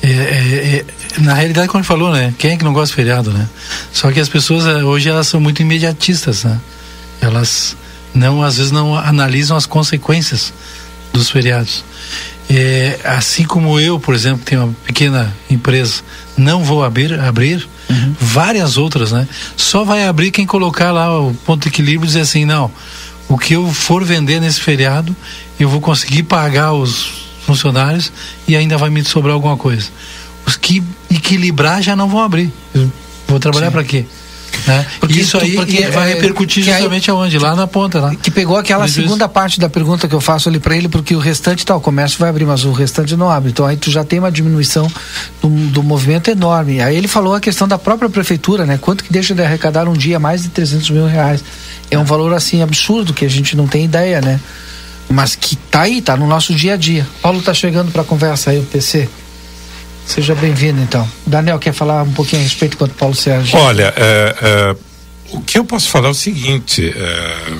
É, 0.00 0.08
é, 0.08 0.84
é, 1.18 1.20
na 1.22 1.34
realidade, 1.34 1.66
como 1.66 1.80
ele 1.80 1.88
falou, 1.88 2.12
né? 2.12 2.32
Quem 2.38 2.52
é 2.52 2.56
que 2.56 2.62
não 2.62 2.72
gosta 2.72 2.92
de 2.92 2.94
feriado, 2.94 3.32
né? 3.32 3.48
Só 3.92 4.12
que 4.12 4.20
as 4.20 4.28
pessoas 4.28 4.64
é, 4.64 4.84
hoje 4.84 5.08
elas 5.08 5.26
são 5.26 5.40
muito 5.40 5.60
imediatistas, 5.60 6.44
né? 6.44 6.60
Elas 7.20 7.76
não, 8.14 8.42
às 8.42 8.56
vezes 8.56 8.72
não 8.72 8.96
analisam 8.96 9.56
as 9.56 9.66
consequências 9.66 10.52
dos 11.12 11.30
feriados. 11.30 11.84
É, 12.48 13.00
assim 13.04 13.44
como 13.44 13.78
eu, 13.80 13.98
por 13.98 14.14
exemplo, 14.14 14.44
tenho 14.44 14.64
uma 14.64 14.74
pequena 14.84 15.34
empresa, 15.50 16.02
não 16.36 16.62
vou 16.62 16.84
abrir, 16.84 17.18
abrir 17.18 17.68
uhum. 17.90 18.14
várias 18.20 18.76
outras, 18.76 19.10
né? 19.10 19.26
Só 19.56 19.84
vai 19.84 20.06
abrir 20.06 20.30
quem 20.30 20.46
colocar 20.46 20.92
lá 20.92 21.20
o 21.20 21.34
ponto 21.34 21.62
de 21.62 21.68
equilíbrio 21.68 22.04
e 22.04 22.06
dizer 22.06 22.20
assim, 22.20 22.44
não, 22.44 22.70
o 23.28 23.36
que 23.36 23.54
eu 23.54 23.72
for 23.72 24.04
vender 24.04 24.40
nesse 24.40 24.60
feriado, 24.60 25.14
eu 25.58 25.68
vou 25.68 25.80
conseguir 25.80 26.22
pagar 26.22 26.72
os 26.72 27.26
funcionários 27.44 28.12
e 28.46 28.56
ainda 28.56 28.78
vai 28.78 28.90
me 28.90 29.04
sobrar 29.04 29.34
alguma 29.34 29.56
coisa. 29.56 29.88
Os 30.46 30.56
que 30.56 30.82
equilibrar 31.10 31.82
já 31.82 31.96
não 31.96 32.08
vão 32.08 32.20
abrir. 32.20 32.52
Eu 32.72 32.90
vou 33.26 33.40
trabalhar 33.40 33.72
para 33.72 33.82
quê? 33.82 34.04
Né? 34.66 34.84
Porque 34.98 35.20
isso 35.20 35.38
aí 35.38 35.54
porque, 35.54 35.86
vai 35.88 36.10
é, 36.10 36.14
repercutir 36.14 36.64
justamente 36.64 37.10
aí, 37.10 37.16
aonde? 37.16 37.38
Lá 37.38 37.54
na 37.54 37.66
ponta. 37.66 38.00
Lá. 38.00 38.14
Que 38.14 38.30
pegou 38.30 38.56
aquela 38.56 38.88
segunda 38.88 39.28
parte 39.28 39.60
da 39.60 39.68
pergunta 39.68 40.08
que 40.08 40.14
eu 40.14 40.20
faço 40.20 40.48
ali 40.48 40.58
para 40.58 40.76
ele, 40.76 40.88
porque 40.88 41.14
o 41.14 41.18
restante 41.18 41.64
tá, 41.64 41.76
o 41.76 41.80
comércio 41.80 42.18
vai 42.18 42.30
abrir, 42.30 42.44
mas 42.44 42.64
o 42.64 42.72
restante 42.72 43.16
não 43.16 43.30
abre. 43.30 43.50
Então 43.50 43.64
aí 43.64 43.76
tu 43.76 43.90
já 43.90 44.04
tem 44.04 44.18
uma 44.18 44.30
diminuição 44.30 44.90
do, 45.40 45.48
do 45.48 45.82
movimento 45.82 46.30
enorme. 46.30 46.80
Aí 46.80 46.96
ele 46.96 47.08
falou 47.08 47.34
a 47.34 47.40
questão 47.40 47.68
da 47.68 47.78
própria 47.78 48.08
prefeitura, 48.08 48.66
né? 48.66 48.78
Quanto 48.80 49.04
que 49.04 49.12
deixa 49.12 49.34
de 49.34 49.42
arrecadar 49.42 49.88
um 49.88 49.94
dia 49.94 50.18
mais 50.18 50.42
de 50.42 50.48
300 50.48 50.90
mil 50.90 51.06
reais. 51.06 51.44
É 51.90 51.96
um 51.96 52.04
valor 52.04 52.34
assim 52.34 52.62
absurdo 52.62 53.14
que 53.14 53.24
a 53.24 53.30
gente 53.30 53.56
não 53.56 53.68
tem 53.68 53.84
ideia, 53.84 54.20
né? 54.20 54.40
Mas 55.08 55.36
que 55.36 55.54
tá 55.54 55.82
aí, 55.82 56.02
tá 56.02 56.16
no 56.16 56.26
nosso 56.26 56.52
dia 56.52 56.74
a 56.74 56.76
dia. 56.76 57.06
Paulo 57.22 57.40
tá 57.40 57.54
chegando 57.54 57.92
para 57.92 58.02
conversa 58.02 58.50
aí, 58.50 58.58
o 58.58 58.64
PC. 58.64 59.08
Seja 60.06 60.36
bem-vindo, 60.36 60.80
então. 60.80 61.06
Daniel, 61.26 61.58
quer 61.58 61.72
falar 61.72 62.04
um 62.04 62.12
pouquinho 62.12 62.40
a 62.40 62.44
respeito 62.44 62.76
quanto 62.76 62.94
Paulo 62.94 63.14
Sérgio? 63.14 63.58
Olha, 63.58 63.92
é, 63.96 64.36
é, 64.40 64.76
o 65.30 65.40
que 65.40 65.58
eu 65.58 65.64
posso 65.64 65.88
falar 65.90 66.08
é 66.08 66.10
o 66.12 66.14
seguinte: 66.14 66.88
é, 66.88 67.56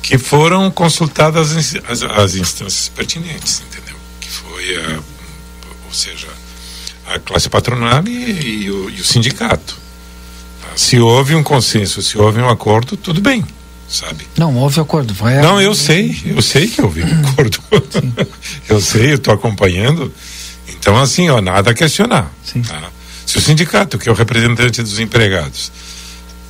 que 0.00 0.16
foram 0.16 0.70
consultadas 0.70 1.56
as, 1.56 1.74
as, 1.88 2.02
as, 2.04 2.34
instâncias 2.36 2.88
pertinentes, 2.88 3.62
entendeu? 3.68 3.96
Que 4.20 4.30
foi, 4.30 4.76
a, 4.76 5.00
ou 5.86 5.92
seja, 5.92 6.28
a 7.06 7.18
classe 7.18 7.48
patronal 7.48 8.06
e, 8.06 8.10
e, 8.10 8.70
o, 8.70 8.88
e 8.88 9.00
o 9.00 9.04
sindicato. 9.04 9.76
Se 10.76 11.00
houve 11.00 11.34
um 11.34 11.42
consenso, 11.42 12.00
se 12.00 12.16
houve 12.16 12.40
um 12.40 12.48
acordo, 12.48 12.96
tudo 12.96 13.20
bem 13.20 13.44
sabe? 13.90 14.24
Não, 14.38 14.56
houve 14.56 14.80
acordo. 14.80 15.12
Vai 15.12 15.40
não, 15.42 15.60
eu 15.60 15.74
sei, 15.74 16.16
eu 16.24 16.40
sei 16.40 16.68
que 16.68 16.80
houve 16.80 17.02
um 17.02 17.20
acordo. 17.28 17.58
eu 18.68 18.80
sei, 18.80 19.10
eu 19.10 19.16
estou 19.16 19.34
acompanhando. 19.34 20.14
Então, 20.80 20.96
assim, 20.96 21.28
ó, 21.28 21.42
nada 21.42 21.70
a 21.70 21.74
questionar. 21.74 22.32
Tá? 22.66 22.90
Se 23.26 23.36
o 23.36 23.40
sindicato, 23.40 23.98
que 23.98 24.08
é 24.08 24.12
o 24.12 24.14
representante 24.14 24.82
dos 24.82 24.98
empregados, 24.98 25.70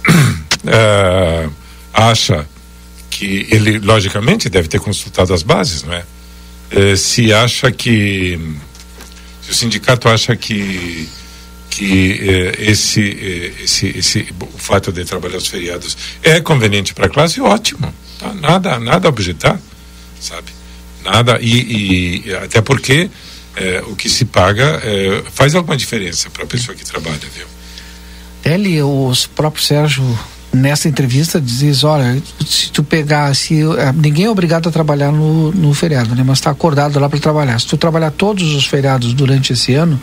uh, 0.09 1.53
acha 1.93 2.49
que 3.11 3.49
ele, 3.51 3.81
logicamente, 3.81 4.49
deve 4.49 4.69
ter 4.69 4.79
consultado 4.79 5.35
as 5.35 5.43
bases, 5.43 5.83
não 5.83 5.93
é? 5.93 6.05
Uh, 6.73 6.97
se 6.97 7.33
acha 7.35 7.73
que. 7.73 8.39
Se 9.43 9.51
o 9.51 9.55
sindicato 9.55 10.09
acha 10.09 10.37
que 10.37 11.09
que 11.71 12.21
uh, 12.23 12.63
esse, 12.63 13.55
esse, 13.63 13.87
esse 13.97 14.35
o 14.41 14.59
fato 14.59 14.93
de 14.93 15.05
trabalhar 15.05 15.39
os 15.39 15.47
feriados 15.47 15.97
é 16.23 16.41
conveniente 16.41 16.93
para 16.93 17.07
a 17.07 17.09
classe, 17.09 17.41
ótimo. 17.41 17.93
Tá? 18.19 18.35
Nada, 18.35 18.79
nada 18.79 19.09
a 19.09 19.11
objetar, 19.11 19.59
sabe? 20.21 20.53
Nada, 21.05 21.39
e, 21.41 22.27
e 22.27 22.35
até 22.35 22.61
porque 22.61 23.09
é, 23.57 23.83
o 23.87 23.97
que 23.97 24.09
se 24.09 24.25
paga 24.25 24.81
é, 24.83 25.23
faz 25.33 25.55
alguma 25.55 25.77
diferença 25.77 26.31
para 26.31 26.45
a 26.45 26.47
pessoa 26.47 26.77
que 26.77 26.85
trabalha, 26.85 27.19
viu? 27.35 27.47
Ele, 28.45 28.81
o 28.83 29.13
próprio 29.35 29.63
Sérgio, 29.63 30.19
nessa 30.53 30.89
entrevista, 30.89 31.41
diz: 31.41 31.85
olha, 31.85 32.21
se 32.45 32.71
tu 32.71 32.83
pegar, 32.83 33.35
se 33.35 33.61
é, 33.61 33.93
ninguém 33.93 34.27
é 34.27 34.31
obrigado 34.31 34.69
a 34.69 34.73
trabalhar 34.73 35.13
no, 35.13 35.53
no 35.53 35.75
feriado, 35.75 36.15
né? 36.15 36.23
Mas 36.25 36.39
está 36.39 36.51
acordado 36.51 36.99
lá 36.99 37.09
para 37.09 37.19
trabalhar. 37.19 37.61
Se 37.61 37.67
tu 37.67 37.77
trabalhar 37.77 38.11
todos 38.11 38.55
os 38.55 38.67
feriados 38.67 39.13
durante 39.13 39.53
esse 39.53 39.75
ano, 39.75 40.01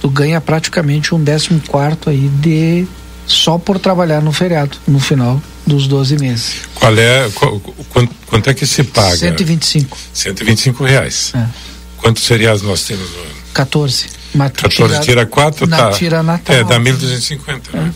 tu 0.00 0.10
ganha 0.10 0.40
praticamente 0.40 1.14
um 1.14 1.22
décimo 1.22 1.60
quarto 1.66 2.10
aí 2.10 2.28
de 2.40 2.86
só 3.26 3.58
por 3.58 3.78
trabalhar 3.78 4.22
no 4.22 4.32
feriado, 4.32 4.76
no 4.86 4.98
final 4.98 5.40
dos 5.66 5.86
12 5.86 6.18
meses. 6.18 6.54
Qual 6.74 6.96
é, 6.96 7.28
qual, 7.34 7.60
quanto, 7.90 8.14
quanto, 8.26 8.50
é 8.50 8.54
que 8.54 8.66
se 8.66 8.82
paga? 8.84 9.16
125. 9.16 9.96
125 10.14 10.84
reais. 10.84 11.32
É. 11.34 11.46
Quantos 11.98 12.26
feriados 12.26 12.62
nós 12.62 12.82
temos 12.84 13.10
no 13.10 13.18
ano? 13.20 13.34
14. 13.54 14.06
Mas 14.34 14.52
tu 14.52 14.62
14 14.62 14.92
tira- 14.94 15.00
tira 15.04 15.26
4, 15.26 15.66
na 15.66 15.76
tá. 15.76 15.90
tira 15.92 16.22
Natal. 16.22 16.56
É, 16.56 16.64
dá 16.64 16.78
1.250. 16.78 17.72
Né? 17.72 17.92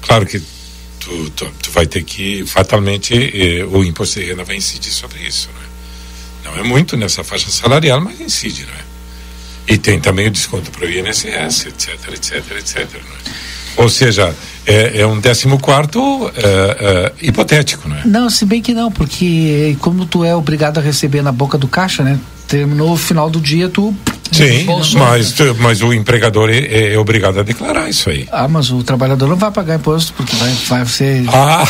Claro 0.00 0.26
que 0.26 0.40
tu, 0.98 1.30
tu, 1.30 1.46
tu 1.62 1.70
vai 1.70 1.86
ter 1.86 2.02
que, 2.02 2.44
fatalmente, 2.46 3.14
eh, 3.14 3.64
o 3.64 3.84
imposto 3.84 4.18
de 4.20 4.26
renda 4.26 4.44
vai 4.44 4.56
incidir 4.56 4.90
sobre 4.90 5.20
isso. 5.20 5.48
Né? 5.48 5.66
Não 6.44 6.56
é 6.58 6.62
muito 6.62 6.96
nessa 6.96 7.22
faixa 7.22 7.50
salarial, 7.50 8.00
mas 8.00 8.20
incide. 8.20 8.64
Né? 8.64 8.80
E 9.68 9.78
tem 9.78 10.00
também 10.00 10.26
o 10.26 10.30
desconto 10.30 10.70
para 10.70 10.86
o 10.86 10.90
INSS, 10.90 11.66
etc, 11.66 11.88
etc, 12.14 12.50
etc. 12.58 12.78
Né? 12.94 13.32
Ou 13.76 13.88
seja, 13.88 14.34
é, 14.66 15.00
é 15.00 15.06
um 15.06 15.18
décimo 15.18 15.58
quarto 15.58 16.30
é, 16.36 16.42
é, 16.42 17.12
hipotético, 17.26 17.88
né? 17.88 18.02
Não, 18.04 18.30
se 18.30 18.44
bem 18.44 18.62
que 18.62 18.72
não, 18.72 18.90
porque 18.90 19.76
como 19.80 20.06
tu 20.06 20.24
é 20.24 20.34
obrigado 20.34 20.78
a 20.78 20.80
receber 20.80 21.22
na 21.22 21.32
boca 21.32 21.58
do 21.58 21.68
caixa, 21.68 22.02
né? 22.02 22.18
Terminou 22.46 22.92
o 22.92 22.96
final 22.96 23.30
do 23.30 23.40
dia, 23.40 23.68
tu. 23.68 23.94
Sim, 24.30 24.66
mas, 24.94 25.34
mas 25.58 25.82
o 25.82 25.92
empregador 25.92 26.48
é, 26.50 26.94
é 26.94 26.98
obrigado 26.98 27.40
a 27.40 27.42
declarar 27.42 27.88
isso 27.88 28.08
aí. 28.08 28.26
Ah, 28.32 28.48
mas 28.48 28.70
o 28.70 28.82
trabalhador 28.82 29.28
não 29.28 29.36
vai 29.36 29.50
pagar 29.50 29.76
imposto, 29.76 30.12
porque 30.14 30.34
vai, 30.36 30.50
vai 30.68 30.86
ser. 30.86 31.24
Ah! 31.28 31.64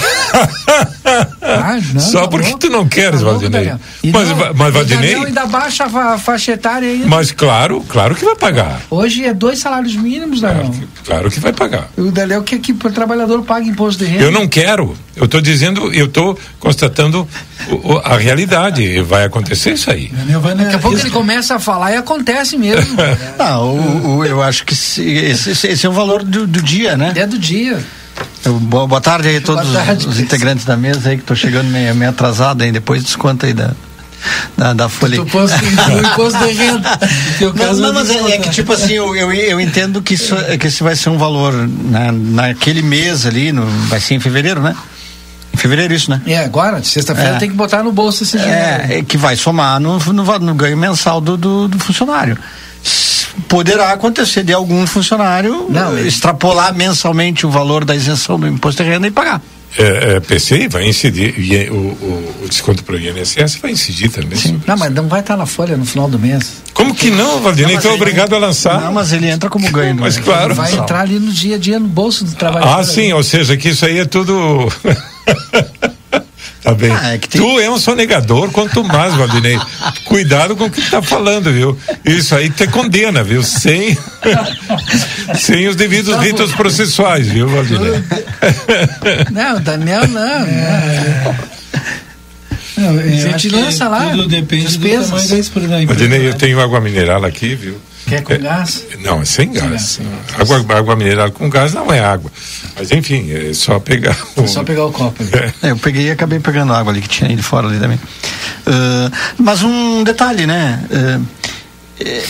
Ah, 1.54 1.78
não, 1.92 2.00
Só 2.00 2.22
tá 2.22 2.28
porque 2.28 2.46
louco. 2.48 2.60
tu 2.60 2.70
não 2.70 2.86
queres, 2.88 3.20
Tá 3.20 3.26
Valdinei. 3.26 3.72
Mas, 4.12 4.28
não, 4.28 4.36
mas 4.54 4.74
Valdinei. 4.74 5.14
Ainda 5.14 5.46
baixa 5.46 5.84
a 5.84 5.88
fa- 5.88 6.18
faixa 6.18 6.52
etária 6.52 6.88
ainda. 6.88 7.06
Mas 7.06 7.30
claro, 7.32 7.84
claro 7.88 8.14
que 8.14 8.24
vai 8.24 8.34
pagar. 8.36 8.80
Hoje 8.90 9.24
é 9.24 9.32
dois 9.34 9.58
salários 9.58 9.94
mínimos, 9.96 10.40
Claro 10.40 10.56
Daniel. 10.56 10.72
que, 10.72 11.02
claro 11.04 11.30
que 11.30 11.40
vai 11.40 11.52
pagar. 11.52 11.88
O 11.96 12.10
Daniel 12.10 12.42
quer 12.42 12.58
que 12.58 12.72
o 12.72 12.76
trabalhador 12.90 13.42
pague 13.42 13.68
imposto 13.68 14.04
de 14.04 14.10
renda. 14.10 14.24
Eu 14.24 14.30
não 14.30 14.46
quero. 14.48 14.96
Eu 15.14 15.26
estou 15.26 15.40
dizendo, 15.40 15.92
eu 15.92 16.06
estou 16.06 16.38
constatando 16.58 17.28
o- 17.68 17.92
o- 17.94 17.98
a 17.98 18.16
realidade. 18.16 19.00
Vai 19.02 19.24
acontecer 19.24 19.72
isso 19.74 19.90
aí. 19.90 20.10
Vai 20.40 20.54
Daqui 20.54 20.74
a 20.76 20.78
pouco 20.78 20.98
ele 20.98 21.10
começa 21.10 21.56
a 21.56 21.58
falar 21.58 21.92
e 21.92 21.96
acontece 21.96 22.56
mesmo. 22.56 22.96
Não, 23.38 23.74
o, 23.76 24.16
o- 24.18 24.24
eu 24.24 24.42
acho 24.42 24.64
que 24.64 24.74
se- 24.74 25.02
esse, 25.02 25.50
esse- 25.50 25.66
esse 25.68 25.86
é 25.86 25.88
o 25.88 25.92
valor 25.92 26.22
do, 26.22 26.46
do 26.46 26.62
dia, 26.62 26.96
né? 26.96 27.12
é 27.16 27.26
do 27.26 27.38
dia. 27.38 27.78
Boa, 28.62 29.00
tarde 29.00 29.28
aí 29.28 29.36
a 29.36 29.40
todos 29.40 29.72
tarde, 29.72 30.06
os 30.06 30.18
integrantes 30.18 30.64
da 30.64 30.76
mesa 30.76 31.10
aí 31.10 31.16
que 31.16 31.22
estou 31.22 31.36
chegando 31.36 31.68
meio, 31.68 31.94
meio 31.94 32.10
atrasado 32.10 32.62
aí, 32.62 32.72
depois 32.72 33.02
desconta 33.02 33.46
aí 33.46 33.52
da, 33.52 33.72
da, 34.56 34.72
da 34.72 34.88
folha. 34.88 35.16
Do 35.16 35.22
imposto, 35.22 35.58
do 35.58 36.06
imposto 36.06 36.38
de 36.38 36.52
renda. 36.52 36.98
Não, 37.54 37.74
não, 37.74 37.92
mas 37.94 38.10
é, 38.10 38.32
é 38.32 38.38
que 38.38 38.50
tipo 38.50 38.72
assim, 38.72 38.94
eu, 38.94 39.14
eu, 39.14 39.32
eu 39.32 39.60
entendo 39.60 40.02
que 40.02 40.14
isso, 40.14 40.34
que 40.58 40.66
esse 40.66 40.82
vai 40.82 40.96
ser 40.96 41.10
um 41.10 41.18
valor 41.18 41.52
na, 41.54 42.12
naquele 42.12 42.82
mês 42.82 43.26
ali, 43.26 43.52
no, 43.52 43.66
vai 43.88 44.00
ser 44.00 44.14
em 44.14 44.20
fevereiro, 44.20 44.60
né? 44.60 44.74
Em 45.52 45.56
fevereiro 45.56 45.92
isso, 45.92 46.10
né? 46.10 46.20
É, 46.26 46.38
agora, 46.38 46.82
sexta-feira 46.82 47.36
É. 47.36 47.38
tem 47.38 47.50
que 47.50 47.56
botar 47.56 47.82
no 47.82 47.92
bolso 47.92 48.22
esse 48.22 48.38
dinheiro. 48.38 48.58
É, 48.58 48.98
é 48.98 49.02
que 49.02 49.16
vai 49.16 49.36
somar 49.36 49.78
no, 49.78 49.98
no, 49.98 50.38
no 50.38 50.54
ganho 50.54 50.76
mensal 50.76 51.20
do, 51.20 51.36
do, 51.36 51.68
do 51.68 51.78
funcionário. 51.78 52.38
Poderá 53.48 53.92
acontecer 53.92 54.42
de 54.44 54.52
algum 54.52 54.86
funcionário 54.86 55.66
Não, 55.70 55.96
ele- 55.98 56.08
extrapolar 56.08 56.74
mensalmente 56.74 57.46
o 57.46 57.50
valor 57.50 57.84
da 57.84 57.94
isenção 57.94 58.38
do 58.38 58.46
imposto 58.46 58.82
de 58.82 58.90
renda 58.90 59.06
e 59.06 59.10
pagar. 59.10 59.40
É, 59.78 60.16
é, 60.16 60.20
PC 60.20 60.68
vai 60.68 60.86
incidir, 60.86 61.34
e 61.38 61.56
é, 61.56 61.70
o, 61.70 61.74
o, 61.74 62.34
o 62.44 62.48
desconto 62.48 62.84
para 62.84 62.94
o 62.94 62.98
INSS 62.98 63.56
vai 63.56 63.70
incidir 63.70 64.10
também. 64.10 64.38
sobre 64.38 64.60
Não, 64.66 64.76
mas 64.76 64.92
não 64.92 65.08
vai 65.08 65.20
estar 65.20 65.34
na 65.34 65.46
folha 65.46 65.78
no 65.78 65.86
final 65.86 66.08
do 66.10 66.18
mês. 66.18 66.56
Como 66.74 66.94
que 66.94 67.10
não, 67.10 67.40
Valdinei? 67.40 67.78
Tu 67.78 67.86
é 67.86 67.90
ele- 67.92 67.96
obrigado 67.96 68.34
a 68.34 68.38
lançar. 68.38 68.78
Não, 68.82 68.92
mas 68.92 69.14
ele 69.14 69.30
entra 69.30 69.48
como 69.48 69.70
ganho. 69.70 69.96
Mas 69.98 70.16
né? 70.16 70.22
claro. 70.22 70.54
Vai 70.54 70.66
Mensal. 70.68 70.84
entrar 70.84 71.00
ali 71.00 71.18
no 71.18 71.32
dia 71.32 71.56
a 71.56 71.58
dia 71.58 71.78
no 71.78 71.88
bolso 71.88 72.22
do 72.22 72.32
trabalhador. 72.34 72.80
Ah, 72.80 72.84
sim, 72.84 73.14
ou 73.14 73.22
seja, 73.22 73.56
que 73.56 73.70
isso 73.70 73.86
aí 73.86 73.98
é 74.00 74.04
tudo. 74.04 74.70
tá 76.62 76.74
bem. 76.74 76.90
Ah, 76.92 77.14
é 77.14 77.18
que 77.18 77.28
tem- 77.28 77.40
Tu 77.40 77.60
é 77.60 77.70
um 77.70 77.78
sonegador, 77.78 78.50
quanto 78.50 78.82
mais, 78.84 79.14
Valdinei. 79.14 79.58
Cuidado 80.04 80.54
com 80.56 80.64
o 80.66 80.70
que 80.70 80.80
tu 80.80 80.90
tá 80.90 81.02
falando, 81.02 81.52
viu? 81.52 81.76
Isso 82.04 82.34
aí 82.34 82.48
te 82.50 82.66
condena, 82.66 83.22
viu? 83.24 83.42
Sem, 83.42 83.96
sem 85.38 85.68
os 85.68 85.76
devidos 85.76 86.16
ritos 86.18 86.52
processuais, 86.52 87.26
viu, 87.28 87.48
Valdinei? 87.48 88.02
Não, 89.30 89.56
o 89.56 89.60
Daniel 89.60 90.06
não. 90.08 90.40
né? 90.46 91.36
Não, 92.76 92.98
A 92.98 93.02
gente 93.06 93.48
lança 93.50 93.86
lá, 93.88 94.10
Tudo 94.10 94.28
depende 94.28 94.66
despesas. 94.66 95.10
do 95.10 95.10
tamanho 95.10 95.28
da 95.28 95.36
empresa. 95.38 95.82
empresa, 95.82 95.86
Valdinei, 95.86 96.26
eu 96.28 96.32
né? 96.32 96.38
tenho 96.38 96.60
água 96.60 96.80
mineral 96.80 97.24
aqui, 97.24 97.54
viu? 97.54 97.76
Quer 98.06 98.22
com 98.22 98.38
gás? 98.38 98.84
Não, 99.00 99.22
é 99.22 99.24
sem 99.24 99.52
gás. 99.52 99.70
gás, 99.70 99.82
sem 99.82 100.06
Água, 100.38 100.76
água 100.76 100.96
mineral 100.96 101.30
com 101.30 101.48
gás 101.48 101.72
não 101.72 101.92
é 101.92 102.00
água. 102.00 102.30
Mas 102.76 102.90
enfim, 102.90 103.30
é 103.32 103.52
só 103.54 103.78
pegar. 103.78 104.16
É 104.36 104.46
só 104.46 104.64
pegar 104.64 104.84
o 104.86 104.92
copo 104.92 105.22
ali. 105.22 105.30
É, 105.62 105.70
eu 105.70 105.76
peguei 105.76 106.08
e 106.08 106.10
acabei 106.10 106.40
pegando 106.40 106.72
água 106.72 106.92
ali 106.92 107.00
que 107.00 107.08
tinha 107.08 107.30
aí 107.30 107.36
de 107.36 107.42
fora 107.42 107.68
ali 107.68 107.78
também. 107.78 107.98
Ah, 108.66 109.10
mas 109.38 109.62
um 109.62 110.02
detalhe, 110.04 110.46
né? 110.46 110.82
É, 112.00 112.22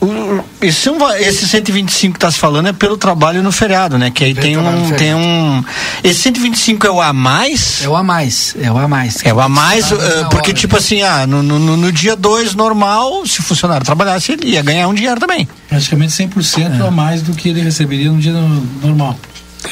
o- 0.00 0.44
esse, 0.62 0.88
é 0.88 1.22
esse 1.28 1.46
125 1.48 2.12
que 2.14 2.16
está 2.18 2.30
se 2.30 2.38
falando 2.38 2.68
é 2.68 2.72
pelo 2.72 2.96
trabalho 2.96 3.42
no 3.42 3.52
feriado, 3.52 3.98
né? 3.98 4.10
Que 4.10 4.24
aí 4.24 4.34
tem 4.34 4.56
no 4.56 4.62
um, 4.68 4.90
tem 4.92 5.14
um. 5.14 5.62
Esse 6.02 6.20
125 6.20 6.86
é 6.86 6.90
o 6.90 7.00
a 7.00 7.12
mais? 7.12 7.82
É 7.84 7.88
o 7.88 7.96
a 7.96 8.02
mais. 8.02 8.54
É 8.60 8.70
o 8.70 8.78
a 8.78 8.88
mais. 8.88 9.24
É 9.24 9.32
o 9.34 9.40
a 9.40 9.48
mais, 9.48 9.90
Na 9.90 9.96
ah, 9.96 10.00
hora. 10.00 10.28
porque 10.30 10.52
tipo 10.54 10.76
assim, 10.76 11.02
ah, 11.02 11.26
no, 11.26 11.42
no, 11.42 11.58
no- 11.76 11.90
dia 11.92 12.14
2 12.16 12.54
normal, 12.54 13.26
se 13.26 13.40
o 13.40 13.42
funcionário 13.42 13.84
trabalhasse, 13.84 14.32
ele 14.32 14.50
ia 14.50 14.62
ganhar 14.62 14.86
um 14.88 14.94
dinheiro 14.94 15.18
também. 15.20 15.48
Praticamente 15.68 16.12
100% 16.12 16.86
a 16.86 16.90
mais 16.90 17.20
do 17.22 17.34
que 17.34 17.48
ele 17.48 17.60
receberia 17.60 18.10
no 18.10 18.18
dia 18.18 18.32
no- 18.32 18.66
normal. 18.82 19.18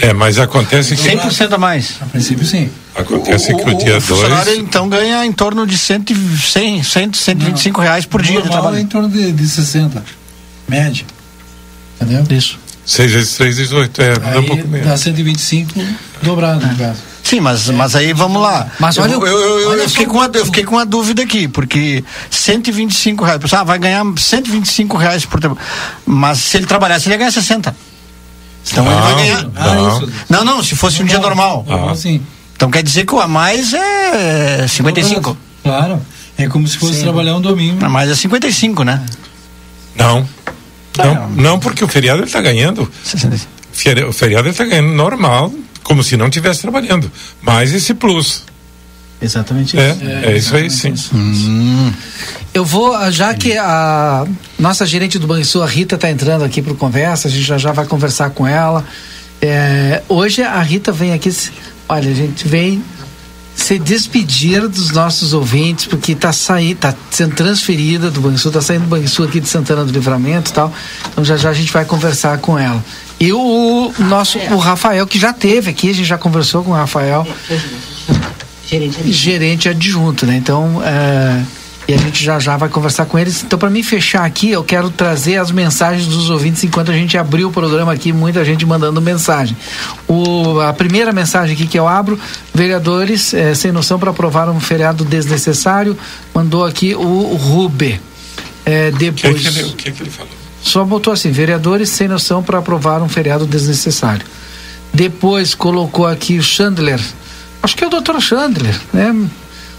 É, 0.00 0.12
mas 0.12 0.38
acontece 0.38 0.94
que. 0.96 1.02
100% 1.02 1.52
a 1.54 1.58
mais. 1.58 1.94
A 2.00 2.06
princípio, 2.06 2.44
sim. 2.44 2.70
Acontece 2.94 3.54
que 3.54 3.62
o, 3.62 3.74
o, 3.74 3.78
dia 3.78 3.98
o 3.98 4.00
funcionário 4.00 4.44
2. 4.52 4.58
então 4.58 4.88
ganha 4.88 5.24
em 5.24 5.32
torno 5.32 5.66
de 5.66 5.78
100, 5.78 6.04
100, 6.04 6.82
100 6.82 7.12
125 7.12 7.80
reais 7.80 8.04
por 8.04 8.20
dia 8.20 8.42
de 8.42 8.48
Normal 8.48 8.58
é 8.58 8.60
trabalho. 8.62 8.82
em 8.82 8.86
torno 8.86 9.08
de, 9.08 9.32
de 9.32 9.48
60. 9.48 10.04
Média. 10.68 11.04
Entendeu? 12.00 12.24
Isso. 12.36 12.58
6 12.84 13.12
vezes 13.12 13.34
3, 13.34 13.56
18. 13.56 14.02
É, 14.02 14.18
dá 14.18 14.26
um 14.26 14.38
Aí 14.40 14.46
pouco 14.46 14.62
dá 14.64 14.68
menos. 14.68 15.00
125 15.00 15.72
dobrado, 16.22 16.66
no 16.66 16.74
caso. 16.76 16.98
Sim, 17.22 17.40
mas, 17.40 17.68
mas 17.68 17.94
aí 17.94 18.12
vamos 18.14 18.40
lá. 18.40 18.68
Mas 18.78 18.96
eu, 18.96 19.02
olha 19.02 19.12
eu, 19.12 19.20
o- 19.20 19.26
eu, 19.26 19.58
eu, 19.60 19.68
olha 19.70 19.82
eu 19.82 19.88
fiquei 19.88 20.06
com 20.06 20.14
o- 20.14 20.20
uma, 20.20 20.30
eu 20.32 20.46
fiquei 20.46 20.64
com 20.64 20.74
uma 20.76 20.86
dúvida 20.86 21.22
aqui, 21.22 21.46
porque 21.46 22.02
125 22.30 23.24
reais, 23.24 23.40
pessoal, 23.40 23.62
ah, 23.62 23.64
vai 23.64 23.78
ganhar 23.78 24.02
125 24.16 24.96
reais 24.96 25.24
por 25.26 25.38
tempo. 25.40 25.56
Mas 26.06 26.38
se 26.38 26.56
ele 26.56 26.66
trabalhasse, 26.66 27.06
ele 27.06 27.14
ia 27.14 27.18
ganhar 27.18 27.30
60. 27.30 27.74
Então 28.70 28.84
ele 28.86 28.94
vai 29.00 29.10
Não, 29.12 29.18
ganhar. 29.18 29.42
não. 29.44 29.88
isso. 29.98 30.12
Não, 30.28 30.44
não, 30.44 30.62
se 30.62 30.76
fosse 30.76 31.02
um 31.02 31.06
dia 31.06 31.18
normal. 31.18 31.64
Normal, 31.66 31.94
sim. 31.96 32.20
Então 32.56 32.70
quer 32.70 32.82
dizer 32.82 33.04
que 33.06 33.14
o 33.14 33.20
a 33.20 33.28
mais 33.28 33.72
é 33.72 34.66
55. 34.68 35.36
Claro. 35.62 36.00
É 36.36 36.46
como 36.48 36.66
se 36.68 36.76
fosse 36.78 37.00
trabalhar 37.02 37.34
um 37.36 37.40
domingo. 37.40 37.84
A 37.84 37.88
mais 37.88 38.10
é 38.10 38.14
55, 38.14 38.84
né? 38.84 39.04
Não. 39.96 40.26
Não, 40.96 41.28
não, 41.30 41.58
porque 41.60 41.84
o 41.84 41.88
feriado 41.88 42.18
ele 42.20 42.26
está 42.26 42.40
ganhando. 42.40 42.90
65. 43.04 43.48
Feri- 43.72 44.04
O 44.04 44.12
feriado 44.12 44.44
ele 44.46 44.50
está 44.52 44.64
ganhando 44.64 44.88
normal, 44.88 45.52
como 45.84 46.02
se 46.02 46.16
não 46.16 46.26
estivesse 46.26 46.60
trabalhando. 46.62 47.10
Mais 47.40 47.72
esse 47.72 47.94
plus. 47.94 48.44
Exatamente 49.20 49.78
É, 49.78 49.90
isso. 49.90 50.04
é, 50.04 50.36
isso 50.36 50.56
aí 50.56 50.70
sim. 50.70 50.94
Eu 52.54 52.64
vou, 52.64 52.94
ah, 52.94 53.10
já 53.10 53.34
que 53.34 53.56
a 53.56 54.26
nossa 54.58 54.86
gerente 54.86 55.18
do 55.18 55.26
Banrisul, 55.26 55.62
a 55.62 55.66
Rita, 55.66 55.96
está 55.96 56.10
entrando 56.10 56.44
aqui 56.44 56.62
para 56.62 56.74
conversa, 56.74 57.28
a 57.28 57.30
gente 57.30 57.42
já 57.42 57.58
já 57.58 57.72
vai 57.72 57.86
conversar 57.86 58.30
com 58.30 58.46
ela. 58.46 58.84
É, 59.40 60.02
hoje 60.08 60.42
a 60.42 60.60
Rita 60.60 60.90
vem 60.90 61.12
aqui, 61.12 61.32
olha, 61.88 62.10
a 62.10 62.14
gente 62.14 62.46
vem 62.48 62.82
se 63.54 63.76
despedir 63.76 64.68
dos 64.68 64.92
nossos 64.92 65.32
ouvintes, 65.32 65.84
porque 65.86 66.12
está 66.12 66.32
saindo, 66.32 66.78
tá 66.78 66.94
sendo 67.10 67.34
transferida 67.34 68.08
do 68.08 68.20
Banrisul, 68.20 68.50
está 68.50 68.60
saindo 68.60 68.82
do 68.84 68.88
Banrisul 68.88 69.26
aqui 69.26 69.40
de 69.40 69.48
Santana 69.48 69.84
do 69.84 69.90
Livramento 69.92 70.50
e 70.52 70.54
tal. 70.54 70.72
Então 71.10 71.24
já 71.24 71.36
já 71.36 71.50
a 71.50 71.54
gente 71.54 71.72
vai 71.72 71.84
conversar 71.84 72.38
com 72.38 72.56
ela. 72.56 72.82
E 73.20 73.32
o 73.32 73.92
nosso, 73.98 74.38
o 74.38 74.58
Rafael, 74.58 75.04
que 75.08 75.18
já 75.18 75.32
teve 75.32 75.70
aqui, 75.70 75.90
a 75.90 75.92
gente 75.92 76.06
já 76.06 76.16
conversou 76.16 76.62
com 76.62 76.70
o 76.70 76.74
Rafael 76.74 77.26
gerente 79.10 79.68
adjunto, 79.68 80.26
né? 80.26 80.36
Então, 80.36 80.82
é, 80.84 81.42
e 81.88 81.94
a 81.94 81.96
gente 81.96 82.22
já 82.22 82.38
já 82.38 82.54
vai 82.56 82.68
conversar 82.68 83.06
com 83.06 83.18
eles. 83.18 83.42
Então, 83.42 83.58
para 83.58 83.70
mim 83.70 83.82
fechar 83.82 84.24
aqui, 84.24 84.50
eu 84.50 84.62
quero 84.62 84.90
trazer 84.90 85.38
as 85.38 85.50
mensagens 85.50 86.06
dos 86.06 86.28
ouvintes 86.28 86.62
enquanto 86.62 86.90
a 86.90 86.94
gente 86.94 87.16
abriu 87.16 87.48
o 87.48 87.50
programa 87.50 87.92
aqui, 87.92 88.12
muita 88.12 88.44
gente 88.44 88.66
mandando 88.66 89.00
mensagem. 89.00 89.56
O, 90.06 90.60
a 90.60 90.72
primeira 90.74 91.12
mensagem 91.12 91.54
aqui 91.54 91.66
que 91.66 91.78
eu 91.78 91.88
abro, 91.88 92.20
vereadores 92.52 93.32
é, 93.32 93.54
sem 93.54 93.72
noção 93.72 93.98
para 93.98 94.10
aprovar 94.10 94.50
um 94.50 94.60
feriado 94.60 95.02
desnecessário, 95.02 95.96
mandou 96.34 96.64
aqui 96.64 96.94
o, 96.94 97.00
o 97.00 97.36
Rube. 97.36 97.98
É, 98.66 98.90
O 98.90 98.96
que, 98.98 99.06
é 99.06 99.10
depois, 99.10 99.40
que 99.40 99.48
ele, 99.48 99.62
o 99.62 99.72
que, 99.72 99.88
é 99.88 99.92
que 99.92 100.02
ele 100.02 100.10
falou? 100.10 100.32
só 100.60 100.84
botou 100.84 101.12
assim, 101.12 101.30
vereadores 101.30 101.88
sem 101.88 102.06
noção 102.06 102.42
para 102.42 102.58
aprovar 102.58 103.00
um 103.02 103.08
feriado 103.08 103.46
desnecessário. 103.46 104.26
Depois 104.92 105.54
colocou 105.54 106.06
aqui 106.06 106.38
o 106.38 106.42
Chandler, 106.42 107.00
acho 107.62 107.76
que 107.76 107.84
é 107.84 107.86
o 107.86 107.90
doutor 107.90 108.20
Chandler, 108.20 108.78
né? 108.92 109.14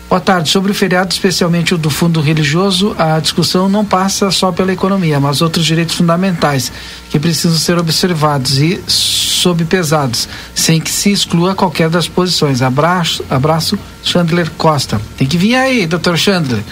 Boa 0.10 0.20
tarde. 0.20 0.50
Sobre 0.50 0.72
o 0.72 0.76
feriado, 0.76 1.14
especialmente 1.14 1.76
o 1.76 1.78
do 1.78 1.92
fundo 1.92 2.20
religioso, 2.20 2.96
a 2.98 3.20
discussão 3.20 3.70
não 3.70 3.86
passa 3.86 4.32
só 4.32 4.52
pela 4.52 4.74
economia, 4.74 5.20
mas 5.20 5.40
outros 5.40 5.64
direitos 5.64 5.94
fundamentais 5.94 6.72
que 7.12 7.20
precisam 7.20 7.56
ser 7.56 7.78
observados 7.78 8.58
e 8.58 8.82
sobrepesados, 8.88 10.28
sem 10.56 10.82
que 10.82 10.90
se 10.90 11.12
exclua 11.12 11.54
qualquer 11.54 11.90
das 11.90 12.08
posições. 12.08 12.64
Abraço, 12.64 13.24
abraço, 13.30 13.78
Chandler 14.04 14.50
Costa. 14.58 15.00
Tem 15.16 15.28
que 15.28 15.38
vir 15.38 15.54
aí, 15.54 15.86
doutor 15.86 16.18
Chandler. 16.18 16.64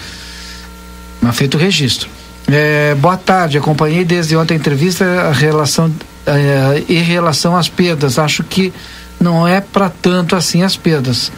Mas 1.22 1.36
feito 1.36 1.56
o 1.56 1.60
registro. 1.60 2.08
É, 2.48 2.96
boa 2.96 3.16
tarde, 3.16 3.56
acompanhei 3.56 4.04
desde 4.04 4.36
ontem 4.36 4.54
a 4.54 4.56
entrevista 4.56 5.04
a 5.04 5.32
relação, 5.32 5.92
é, 6.26 6.82
em 6.88 7.02
relação 7.02 7.56
às 7.56 7.68
perdas. 7.68 8.18
Acho 8.18 8.42
que 8.42 8.72
não 9.20 9.46
é 9.46 9.60
para 9.60 9.88
tanto 9.88 10.36
assim 10.36 10.62
as 10.62 10.76
perdas. 10.76 11.30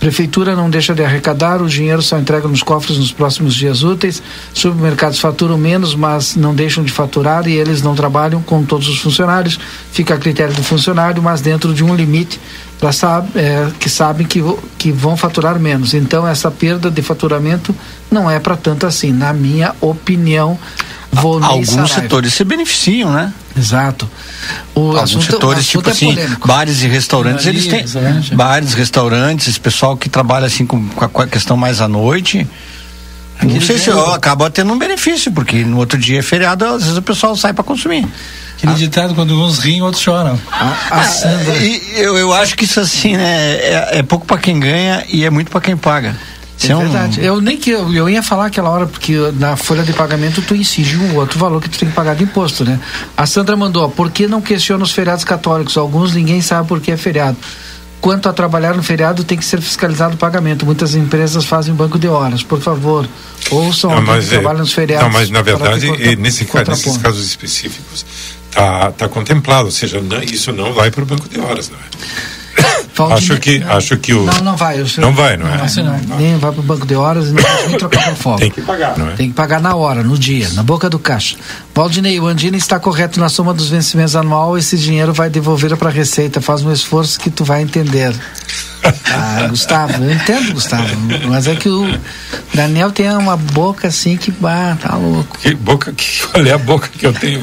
Prefeitura 0.00 0.56
não 0.56 0.70
deixa 0.70 0.94
de 0.94 1.04
arrecadar, 1.04 1.60
o 1.60 1.68
dinheiro 1.68 2.00
só 2.00 2.18
entrega 2.18 2.48
nos 2.48 2.62
cofres 2.62 2.96
nos 2.96 3.12
próximos 3.12 3.54
dias 3.54 3.82
úteis. 3.82 4.22
Supermercados 4.54 5.20
faturam 5.20 5.58
menos, 5.58 5.94
mas 5.94 6.36
não 6.36 6.54
deixam 6.54 6.82
de 6.82 6.90
faturar 6.90 7.46
e 7.46 7.52
eles 7.52 7.82
não 7.82 7.94
trabalham 7.94 8.40
com 8.40 8.64
todos 8.64 8.88
os 8.88 8.98
funcionários. 8.98 9.60
Fica 9.92 10.14
a 10.14 10.18
critério 10.18 10.54
do 10.54 10.62
funcionário, 10.62 11.22
mas 11.22 11.42
dentro 11.42 11.74
de 11.74 11.84
um 11.84 11.94
limite 11.94 12.40
para 12.78 12.90
é, 13.34 13.68
que 13.78 13.90
sabem 13.90 14.26
que, 14.26 14.42
que 14.78 14.90
vão 14.90 15.18
faturar 15.18 15.60
menos. 15.60 15.92
Então 15.92 16.26
essa 16.26 16.50
perda 16.50 16.90
de 16.90 17.02
faturamento 17.02 17.76
não 18.10 18.30
é 18.30 18.40
para 18.40 18.56
tanto 18.56 18.86
assim, 18.86 19.12
na 19.12 19.34
minha 19.34 19.74
opinião. 19.82 20.58
Volney 21.12 21.48
Alguns 21.48 21.68
Saraiva. 21.70 22.02
setores 22.02 22.34
se 22.34 22.44
beneficiam, 22.44 23.12
né? 23.12 23.32
Exato. 23.56 24.08
O 24.74 24.80
Alguns 24.80 25.02
assunto, 25.02 25.24
setores, 25.24 25.66
tipo 25.66 25.88
é 25.88 25.92
assim, 25.92 26.14
polêmico. 26.14 26.46
bares 26.46 26.82
e 26.82 26.86
restaurantes, 26.86 27.46
eles 27.46 27.66
têm. 27.66 27.80
Restaurante. 27.80 28.34
Bares, 28.34 28.74
restaurantes, 28.74 29.58
pessoal 29.58 29.96
que 29.96 30.08
trabalha 30.08 30.46
assim 30.46 30.64
com, 30.64 30.88
com 30.88 31.22
a 31.22 31.26
questão 31.26 31.56
mais 31.56 31.80
à 31.80 31.88
noite. 31.88 32.46
Não 33.42 33.60
sei 33.60 33.78
se 33.78 33.90
acaba 33.90 34.50
tendo 34.50 34.72
um 34.72 34.78
benefício, 34.78 35.32
porque 35.32 35.64
no 35.64 35.78
outro 35.78 35.98
dia 35.98 36.18
é 36.18 36.22
feriado, 36.22 36.64
às 36.64 36.82
vezes 36.82 36.98
o 36.98 37.02
pessoal 37.02 37.34
sai 37.36 37.52
para 37.52 37.64
consumir. 37.64 38.06
Aquele 38.56 38.72
ah. 38.72 38.76
ditado, 38.76 39.14
quando 39.14 39.42
uns 39.42 39.58
riem, 39.58 39.80
outros 39.80 40.02
choram. 40.02 40.38
A, 40.52 40.76
a 40.90 41.04
Sandra... 41.04 41.56
e 41.56 41.82
eu, 41.96 42.18
eu 42.18 42.32
acho 42.34 42.54
que 42.54 42.64
isso 42.64 42.78
assim, 42.78 43.16
né, 43.16 43.54
é, 43.54 43.88
é 43.98 44.02
pouco 44.02 44.26
para 44.26 44.36
quem 44.36 44.60
ganha 44.60 45.02
e 45.08 45.24
é 45.24 45.30
muito 45.30 45.50
para 45.50 45.62
quem 45.62 45.76
paga. 45.76 46.14
É, 46.68 46.72
é 46.72 46.76
verdade. 46.76 47.20
Um... 47.20 47.24
Eu 47.24 47.40
nem 47.40 47.56
que 47.56 47.70
eu, 47.70 47.92
eu 47.94 48.08
ia 48.08 48.22
falar 48.22 48.46
aquela 48.46 48.70
hora 48.70 48.86
porque 48.86 49.14
na 49.34 49.56
folha 49.56 49.82
de 49.82 49.92
pagamento 49.92 50.42
tu 50.42 50.54
incide 50.54 50.96
um 50.96 51.16
outro 51.16 51.38
valor 51.38 51.60
que 51.60 51.68
tu 51.68 51.78
tem 51.78 51.88
que 51.88 51.94
pagar 51.94 52.14
de 52.14 52.24
imposto, 52.24 52.64
né? 52.64 52.78
A 53.16 53.26
Sandra 53.26 53.56
mandou, 53.56 53.88
por 53.90 54.10
que 54.10 54.26
não 54.26 54.40
questiona 54.40 54.84
os 54.84 54.92
feriados 54.92 55.24
católicos? 55.24 55.76
Alguns 55.76 56.14
ninguém 56.14 56.40
sabe 56.42 56.68
por 56.68 56.80
que 56.80 56.90
é 56.90 56.96
feriado. 56.96 57.36
Quanto 58.00 58.30
a 58.30 58.32
trabalhar 58.32 58.74
no 58.74 58.82
feriado, 58.82 59.24
tem 59.24 59.36
que 59.36 59.44
ser 59.44 59.60
fiscalizado 59.60 60.14
o 60.14 60.16
pagamento. 60.16 60.64
Muitas 60.64 60.94
empresas 60.94 61.44
fazem 61.44 61.74
banco 61.74 61.98
de 61.98 62.08
horas. 62.08 62.42
Por 62.42 62.58
favor, 62.58 63.06
ouçam 63.50 63.94
não, 63.94 64.02
mas, 64.02 64.26
que 64.26 64.34
é, 64.34 64.38
trabalha 64.38 64.60
nos 64.60 64.72
feriados. 64.72 65.06
Não, 65.06 65.12
mas 65.12 65.28
na 65.28 65.42
verdade, 65.42 65.86
contra, 65.86 66.16
nesse, 66.16 66.46
nesses 66.46 66.96
casos 66.96 67.26
específicos, 67.26 68.06
está 68.48 68.90
tá 68.92 69.08
contemplado, 69.08 69.66
ou 69.66 69.70
seja, 69.70 70.00
não, 70.00 70.22
isso 70.22 70.50
não 70.50 70.72
vai 70.72 70.90
para 70.90 71.02
o 71.02 71.06
banco 71.06 71.28
de 71.28 71.38
horas, 71.38 71.68
não 71.68 71.78
é? 71.78 72.39
acho 73.12 73.36
que 73.38 73.58
não, 73.58 73.72
acho 73.72 73.96
que 73.96 74.12
o 74.12 74.24
não 74.24 74.40
não 74.40 74.56
vai 74.56 74.84
senhor, 74.86 75.06
não 75.06 75.14
vai 75.14 75.36
não, 75.36 75.46
não 75.46 75.54
é 75.54 75.62
assim 75.62 75.82
não, 75.82 75.98
não. 75.98 76.16
nem 76.18 76.36
vai 76.36 76.52
para 76.52 76.60
o 76.60 76.62
banco 76.62 76.86
de 76.86 76.94
horas 76.94 77.28
e 77.28 77.32
não 77.32 77.42
nem 77.68 77.78
trocar 77.78 78.04
por 78.10 78.16
fogo 78.16 78.38
tem 78.38 78.50
que 78.50 78.60
pagar 78.60 78.98
não 78.98 79.10
é? 79.10 79.12
Tem 79.12 79.28
que 79.28 79.34
pagar 79.34 79.60
na 79.60 79.74
hora 79.74 80.02
no 80.02 80.18
dia 80.18 80.48
na 80.50 80.62
boca 80.62 80.88
do 80.88 80.98
caixa. 80.98 81.36
Valdinei 81.74 82.18
o 82.20 82.26
Andina 82.26 82.56
está 82.56 82.78
correto 82.78 83.18
na 83.20 83.28
soma 83.28 83.54
dos 83.54 83.68
vencimentos 83.70 84.16
anual. 84.16 84.58
Esse 84.58 84.76
dinheiro 84.76 85.12
vai 85.12 85.30
devolver 85.30 85.76
para 85.76 85.88
a 85.88 85.92
receita. 85.92 86.40
Faz 86.40 86.62
um 86.62 86.72
esforço 86.72 87.18
que 87.18 87.30
tu 87.30 87.44
vai 87.44 87.62
entender 87.62 88.14
ah, 88.82 89.46
Gustavo, 89.48 90.04
eu 90.04 90.10
entendo, 90.10 90.52
Gustavo. 90.52 90.88
Mas 91.28 91.46
é 91.46 91.54
que 91.54 91.68
o 91.68 91.86
Daniel 92.54 92.90
tem 92.90 93.10
uma 93.10 93.36
boca 93.36 93.88
assim 93.88 94.16
que 94.16 94.30
bah, 94.30 94.76
tá 94.80 94.96
louco. 94.96 95.38
Que 95.38 95.54
boca, 95.54 95.92
que, 95.92 96.26
qual 96.26 96.44
é 96.44 96.52
a 96.52 96.58
boca 96.58 96.88
que 96.88 97.06
eu 97.06 97.12
tenho? 97.12 97.42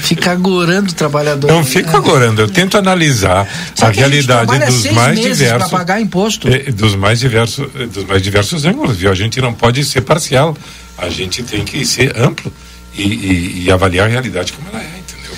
Fica 0.00 0.32
agorando 0.32 0.90
o 0.90 0.94
trabalhador. 0.94 1.50
Não 1.50 1.64
fico 1.64 1.96
agorando, 1.96 2.42
eu 2.42 2.48
tento 2.48 2.76
analisar 2.76 3.46
Só 3.74 3.86
a 3.86 3.90
realidade 3.90 4.54
a 4.54 4.66
dos 4.66 4.90
mais 4.92 5.20
diversos. 5.20 5.70
pagar 5.70 6.00
imposto. 6.00 6.48
Eh, 6.48 6.70
dos 6.70 6.94
mais 6.94 7.20
diversos, 7.20 7.66
eh, 7.74 7.86
dos 7.86 8.04
mais 8.04 8.22
diversos 8.22 8.64
ângulos, 8.64 8.96
viu? 8.96 9.10
A 9.10 9.14
gente 9.14 9.40
não 9.40 9.52
pode 9.52 9.84
ser 9.84 10.02
parcial. 10.02 10.56
A 10.96 11.08
gente 11.08 11.42
tem 11.42 11.64
que 11.64 11.84
ser 11.86 12.16
amplo 12.18 12.52
e, 12.94 13.02
e, 13.02 13.64
e 13.64 13.70
avaliar 13.70 14.06
a 14.06 14.10
realidade 14.10 14.52
como 14.52 14.68
ela 14.68 14.80
é, 14.80 14.98
entendeu? 14.98 15.36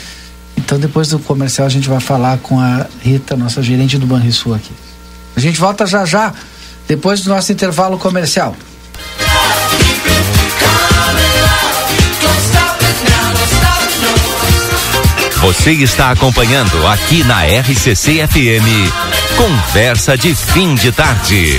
Então 0.56 0.78
depois 0.78 1.08
do 1.08 1.18
comercial 1.18 1.66
a 1.66 1.70
gente 1.70 1.88
vai 1.88 2.00
falar 2.00 2.38
com 2.38 2.58
a 2.58 2.86
Rita, 3.02 3.36
nossa 3.36 3.62
gerente 3.62 3.98
do 3.98 4.06
Banrisul 4.06 4.54
aqui. 4.54 4.72
A 5.36 5.40
gente 5.40 5.58
volta 5.60 5.86
já 5.86 6.04
já, 6.04 6.32
depois 6.86 7.20
do 7.22 7.30
nosso 7.30 7.52
intervalo 7.52 7.98
comercial. 7.98 8.54
Você 15.40 15.72
está 15.72 16.10
acompanhando 16.10 16.86
aqui 16.86 17.24
na 17.24 17.44
RCC 17.44 18.26
FM. 18.28 19.36
Conversa 19.36 20.16
de 20.16 20.34
fim 20.34 20.74
de 20.74 20.92
tarde. 20.92 21.58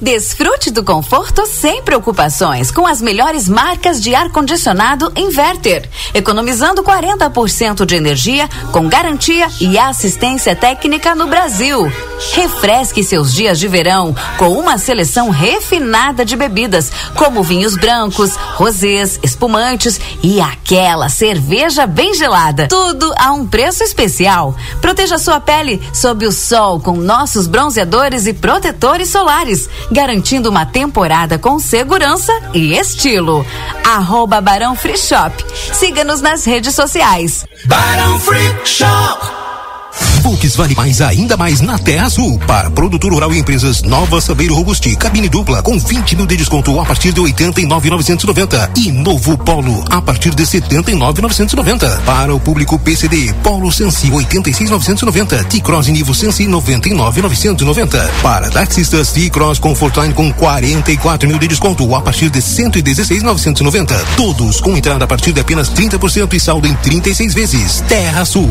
Desfrute 0.00 0.72
do 0.72 0.82
conforto 0.82 1.46
sem 1.46 1.80
preocupações 1.80 2.68
com 2.68 2.84
as 2.84 3.00
melhores 3.00 3.48
marcas 3.48 4.02
de 4.02 4.12
ar-condicionado 4.12 5.12
Inverter, 5.14 5.88
economizando 6.12 6.82
40% 6.82 7.86
de 7.86 7.94
energia 7.94 8.48
com 8.72 8.88
garantia 8.88 9.46
e 9.60 9.78
assistência 9.78 10.56
técnica 10.56 11.14
no 11.14 11.28
Brasil. 11.28 11.90
Refresque 12.32 13.04
seus 13.04 13.32
dias 13.32 13.56
de 13.56 13.68
verão 13.68 14.14
com 14.36 14.58
uma 14.58 14.78
seleção 14.78 15.30
refinada 15.30 16.24
de 16.24 16.34
bebidas, 16.34 16.90
como 17.14 17.44
vinhos 17.44 17.76
brancos, 17.76 18.34
rosés, 18.56 19.20
espumantes 19.22 20.00
e 20.22 20.40
aquela 20.40 21.08
cerveja 21.08 21.86
bem 21.86 22.14
gelada. 22.14 22.66
Tudo 22.66 23.14
a 23.16 23.32
um 23.32 23.46
preço 23.46 23.84
especial. 23.84 24.56
Proteja 24.80 25.18
sua 25.18 25.38
pele 25.38 25.80
sob 25.92 26.26
o 26.26 26.32
sol 26.32 26.80
com 26.80 26.96
nossos 26.96 27.46
bronzeadores 27.46 28.26
e 28.26 28.32
protetores 28.32 29.08
solares 29.08 29.68
garantindo 29.90 30.50
uma 30.50 30.66
temporada 30.66 31.38
com 31.38 31.58
segurança 31.58 32.32
e 32.52 32.76
estilo. 32.76 33.44
Arroba 33.84 34.40
Barão 34.40 34.74
Free 34.74 34.98
Shop. 34.98 35.34
Siga-nos 35.72 36.20
nas 36.20 36.44
redes 36.44 36.74
sociais. 36.74 37.44
Barão 37.66 38.18
Free 38.20 38.54
Shop. 38.64 39.43
Volks 40.22 40.56
vale 40.56 40.74
mais 40.74 41.00
ainda 41.00 41.36
mais 41.36 41.60
na 41.60 41.78
Terra 41.78 42.08
Sul. 42.08 42.38
Para 42.46 42.70
produtor 42.70 43.12
rural 43.12 43.32
e 43.34 43.38
empresas, 43.38 43.82
Nova 43.82 44.20
Sabeiro 44.20 44.54
Robusti, 44.54 44.96
cabine 44.96 45.28
dupla 45.28 45.62
com 45.62 45.78
20 45.78 46.16
mil 46.16 46.26
de 46.26 46.36
desconto 46.36 46.80
a 46.80 46.84
partir 46.84 47.12
de 47.12 47.20
89,990 47.20 48.70
e 48.76 48.90
novo 48.90 49.36
Polo 49.36 49.84
a 49.90 50.00
partir 50.00 50.34
de 50.34 50.46
79,990. 50.46 52.02
Para 52.06 52.34
o 52.34 52.40
público 52.40 52.78
PCD, 52.78 53.34
Polo 53.42 53.70
Sensi 53.70 54.10
86,990, 54.10 55.44
T-Cross 55.44 55.88
Nivo 55.88 56.14
Sensi 56.14 56.46
99,990. 56.46 58.10
Para 58.22 58.50
taxistas, 58.50 59.12
T-Cross 59.12 59.58
Comfortline 59.58 60.14
com 60.14 60.32
44 60.32 61.28
mil 61.28 61.38
de 61.38 61.48
desconto 61.48 61.94
a 61.94 62.00
partir 62.00 62.30
de 62.30 62.40
116,990. 62.40 63.94
Todos 64.16 64.60
com 64.60 64.76
entrada 64.76 65.04
a 65.04 65.08
partir 65.08 65.32
de 65.32 65.40
apenas 65.40 65.70
30% 65.70 66.32
e 66.32 66.40
saldo 66.40 66.66
em 66.66 66.74
36 66.74 67.34
vezes. 67.34 67.84
Terra 67.86 68.24
Sul. 68.24 68.50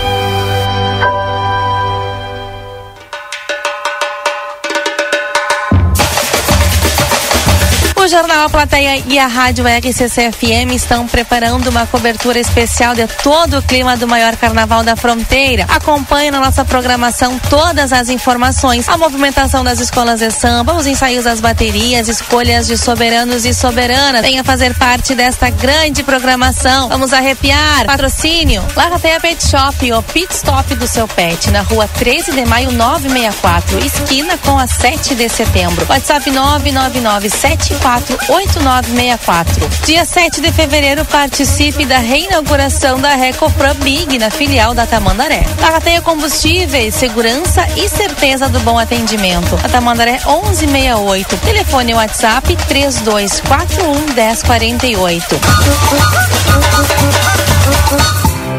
Jornal 8.11 8.47
A 8.47 8.49
Plateia 8.49 9.01
e 9.07 9.17
a 9.17 9.25
Rádio 9.25 9.63
RCC-FM 9.65 10.73
estão 10.75 11.07
preparando 11.07 11.69
uma 11.69 11.87
cobertura 11.87 12.37
especial 12.37 12.93
de 12.93 13.07
todo 13.23 13.59
o 13.59 13.61
clima 13.61 13.95
do 13.95 14.05
maior 14.05 14.35
carnaval 14.35 14.83
da 14.83 14.97
fronteira. 14.97 15.65
Acompanhe 15.69 16.29
na 16.29 16.41
nossa 16.41 16.65
programação 16.65 17.39
todas 17.49 17.93
as 17.93 18.09
informações, 18.09 18.89
a 18.89 18.97
movimentação 18.97 19.63
das 19.63 19.79
escolas 19.79 20.19
de 20.19 20.29
samba, 20.29 20.73
os 20.73 20.87
ensaios 20.87 21.23
das 21.23 21.39
baterias, 21.39 22.09
escolhas 22.09 22.67
de 22.67 22.77
soberanos 22.77 23.45
e 23.45 23.53
soberanas. 23.53 24.23
Venha 24.23 24.43
fazer 24.43 24.77
parte 24.77 25.15
desta 25.15 25.49
grande 25.49 26.03
programação. 26.03 26.89
Vamos 26.89 27.13
arrepiar. 27.13 27.85
Patrocínio. 27.85 28.61
Larrateia 28.75 29.21
Pet 29.21 29.41
Shop, 29.47 29.93
o 29.93 30.03
pit 30.03 30.33
stop 30.33 30.75
do 30.75 30.85
seu 30.85 31.07
pet, 31.07 31.49
na 31.49 31.61
rua 31.61 31.87
13 31.87 32.33
de 32.33 32.45
maio 32.45 32.73
964, 32.73 33.79
esquina 33.85 34.37
com 34.39 34.59
a 34.59 34.67
7 34.67 35.15
de 35.15 35.29
setembro. 35.29 35.85
WhatsApp 35.89 36.29
99974 36.29 38.00
8964. 38.29 39.69
Dia 39.85 40.05
7 40.05 40.41
de 40.41 40.51
fevereiro, 40.51 41.05
participe 41.05 41.85
da 41.85 41.97
reinauguração 41.97 42.99
da 42.99 43.15
Recopro 43.15 43.73
Big 43.75 44.17
na 44.17 44.29
filial 44.29 44.73
da 44.73 44.85
Tamandaré. 44.85 45.45
Barrateia 45.59 46.01
Combustíveis, 46.01 46.95
segurança 46.95 47.65
e 47.77 47.87
certeza 47.87 48.49
do 48.49 48.59
bom 48.61 48.79
atendimento. 48.79 49.59
A 49.63 49.69
Tamandaré 49.69 50.19
1168. 50.25 51.37
Telefone 51.37 51.93
WhatsApp 51.93 52.55
3241 52.67 54.13
1048. 54.13 55.39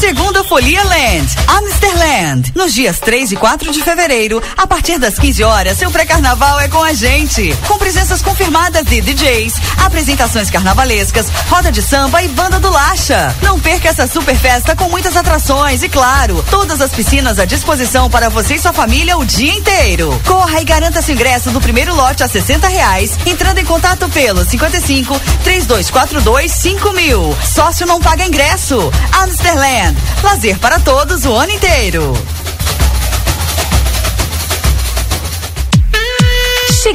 Segundo 0.00 0.44
Folia 0.44 0.82
Land, 0.82 1.36
Amsterland. 1.46 2.52
Nos 2.54 2.74
dias 2.74 2.98
3 2.98 3.32
e 3.32 3.36
4 3.36 3.72
de 3.72 3.82
fevereiro, 3.82 4.42
a 4.56 4.66
partir 4.66 4.98
das 4.98 5.18
15 5.18 5.42
horas, 5.44 5.78
seu 5.78 5.90
pré-carnaval 5.90 6.60
é 6.60 6.68
com 6.68 6.82
a 6.82 6.92
gente. 6.92 7.56
Com 7.66 7.78
presenças 7.78 8.20
confirmadas 8.20 8.84
de 8.84 9.00
DJs, 9.00 9.54
apresentações 9.84 10.50
carnavalescas, 10.50 11.26
roda 11.48 11.70
de 11.70 11.80
samba 11.80 12.22
e 12.22 12.28
banda 12.28 12.58
do 12.58 12.70
Lacha. 12.70 13.34
Não 13.42 13.58
perca 13.58 13.88
essa 13.88 14.06
super 14.06 14.36
festa 14.36 14.74
com 14.74 14.88
muitas 14.88 15.16
atrações 15.16 15.82
e, 15.82 15.88
claro, 15.88 16.44
todas 16.50 16.80
as 16.80 16.92
piscinas 16.92 17.38
à 17.38 17.44
disposição 17.44 18.10
para 18.10 18.28
você 18.28 18.54
e 18.54 18.58
sua 18.58 18.72
família 18.72 19.16
o 19.16 19.24
dia 19.24 19.54
inteiro. 19.54 20.20
Corra 20.26 20.60
e 20.60 20.64
garanta 20.64 21.02
seu 21.02 21.14
ingresso 21.14 21.50
do 21.50 21.60
primeiro 21.60 21.94
lote 21.94 22.22
a 22.22 22.28
60 22.28 22.66
reais, 22.68 23.16
entrando 23.24 23.58
em 23.58 23.64
contato 23.64 24.08
pelo 24.08 24.44
55 24.44 25.18
3242 25.44 26.52
5000. 26.52 27.36
Sócio 27.44 27.86
não 27.86 28.00
paga 28.00 28.26
ingresso. 28.26 28.90
Amsterland. 29.22 29.83
Lazer 30.22 30.58
para 30.58 30.78
todos 30.78 31.24
o 31.24 31.34
ano 31.34 31.52
inteiro. 31.52 32.12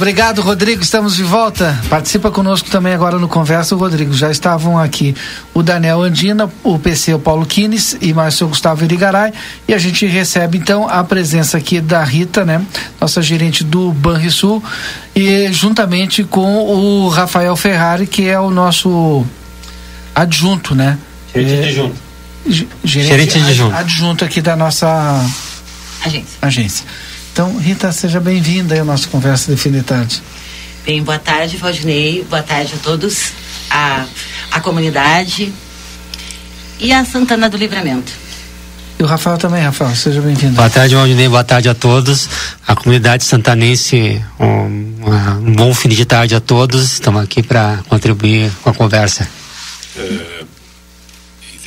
Obrigado, 0.00 0.40
Rodrigo. 0.40 0.82
Estamos 0.82 1.14
de 1.14 1.22
volta. 1.22 1.78
Participa 1.90 2.30
conosco 2.30 2.70
também 2.70 2.94
agora 2.94 3.18
no 3.18 3.28
Conversa, 3.28 3.76
Rodrigo. 3.76 4.14
Já 4.14 4.30
estavam 4.30 4.78
aqui 4.78 5.14
o 5.52 5.62
Daniel 5.62 6.00
Andina, 6.00 6.50
o 6.64 6.78
PC, 6.78 7.12
o 7.12 7.18
Paulo 7.18 7.44
Quines 7.44 7.98
e 8.00 8.14
mais 8.14 8.40
o 8.40 8.48
Gustavo 8.48 8.82
Irigaray. 8.82 9.30
E 9.68 9.74
a 9.74 9.78
gente 9.78 10.06
recebe 10.06 10.56
então 10.56 10.88
a 10.88 11.04
presença 11.04 11.58
aqui 11.58 11.82
da 11.82 12.02
Rita, 12.02 12.46
né? 12.46 12.64
Nossa 12.98 13.20
gerente 13.20 13.62
do 13.62 13.92
Banrisul, 13.92 14.64
e 15.14 15.52
juntamente 15.52 16.24
com 16.24 16.64
o 16.64 17.10
Rafael 17.10 17.54
Ferrari, 17.54 18.06
que 18.06 18.26
é 18.26 18.40
o 18.40 18.50
nosso 18.50 19.22
adjunto, 20.14 20.74
né? 20.74 20.96
Gerente 21.34 21.52
é, 21.52 21.68
adjunto. 21.68 21.96
Gerente, 22.46 22.72
gerente 22.84 23.38
adjunto. 23.38 23.76
adjunto 23.76 24.24
aqui 24.24 24.40
da 24.40 24.56
nossa 24.56 25.22
agência. 26.02 26.38
agência. 26.40 26.86
Então, 27.32 27.56
Rita, 27.58 27.92
seja 27.92 28.20
bem-vinda 28.20 28.74
aí 28.74 28.80
à 28.80 28.84
nossa 28.84 29.08
conversa 29.08 29.54
de 29.54 29.60
fim 29.60 29.70
de 29.70 29.82
tarde. 29.82 30.22
Bem, 30.84 31.02
boa 31.02 31.18
tarde, 31.18 31.56
Valdinei. 31.56 32.24
Boa 32.28 32.42
tarde 32.42 32.74
a 32.74 32.78
todos, 32.78 33.32
a, 33.70 34.06
a 34.50 34.60
comunidade 34.60 35.52
e 36.78 36.92
a 36.92 37.04
Santana 37.04 37.48
do 37.48 37.56
Livramento. 37.56 38.12
E 38.98 39.02
o 39.02 39.06
Rafael 39.06 39.38
também, 39.38 39.62
Rafael, 39.62 39.94
seja 39.94 40.20
bem-vindo. 40.20 40.54
Boa 40.54 40.68
tarde, 40.68 40.94
Valdinei, 40.94 41.28
boa 41.28 41.44
tarde 41.44 41.68
a 41.68 41.74
todos. 41.74 42.28
A 42.66 42.74
comunidade 42.74 43.24
santanense, 43.24 44.22
um, 44.38 45.46
um 45.46 45.52
bom 45.54 45.72
fim 45.72 45.88
de 45.88 46.04
tarde 46.04 46.34
a 46.34 46.40
todos. 46.40 46.92
Estamos 46.92 47.22
aqui 47.22 47.42
para 47.42 47.78
contribuir 47.88 48.50
com 48.62 48.70
a 48.70 48.74
conversa. 48.74 49.26
É, 49.96 50.39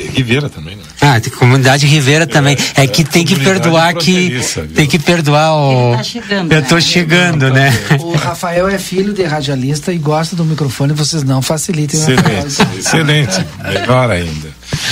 Rivera 0.10 0.50
também, 0.50 0.76
né? 0.76 0.84
Ah, 1.02 1.20
tem 1.20 1.32
comunidade 1.32 1.86
Rivera 1.86 2.26
também. 2.28 2.58
É, 2.76 2.84
é 2.84 2.88
que 2.88 3.04
tem 3.04 3.26
que 3.26 3.40
perdoar 3.40 3.94
que. 3.94 4.40
Tem 4.74 4.88
que 4.88 5.00
perdoar 5.00 5.56
o. 5.56 5.96
Tá 5.96 6.04
chegando, 6.04 6.52
Eu 6.52 6.64
tô 6.64 6.76
né? 6.76 6.82
chegando, 6.82 7.50
né? 7.52 7.72
O 8.00 8.16
Rafael 8.16 8.68
é 8.68 8.78
filho 8.78 9.14
de 9.14 9.24
radialista 9.24 9.94
e 9.94 9.98
gosta 9.98 10.36
do 10.36 10.46
microfone, 10.46 10.94
vocês 10.94 11.24
não 11.24 11.42
facilitem 11.42 12.00
Excelente, 12.00 12.62
excelente. 12.80 13.46
Melhor 13.64 14.10
ainda. 14.10 14.50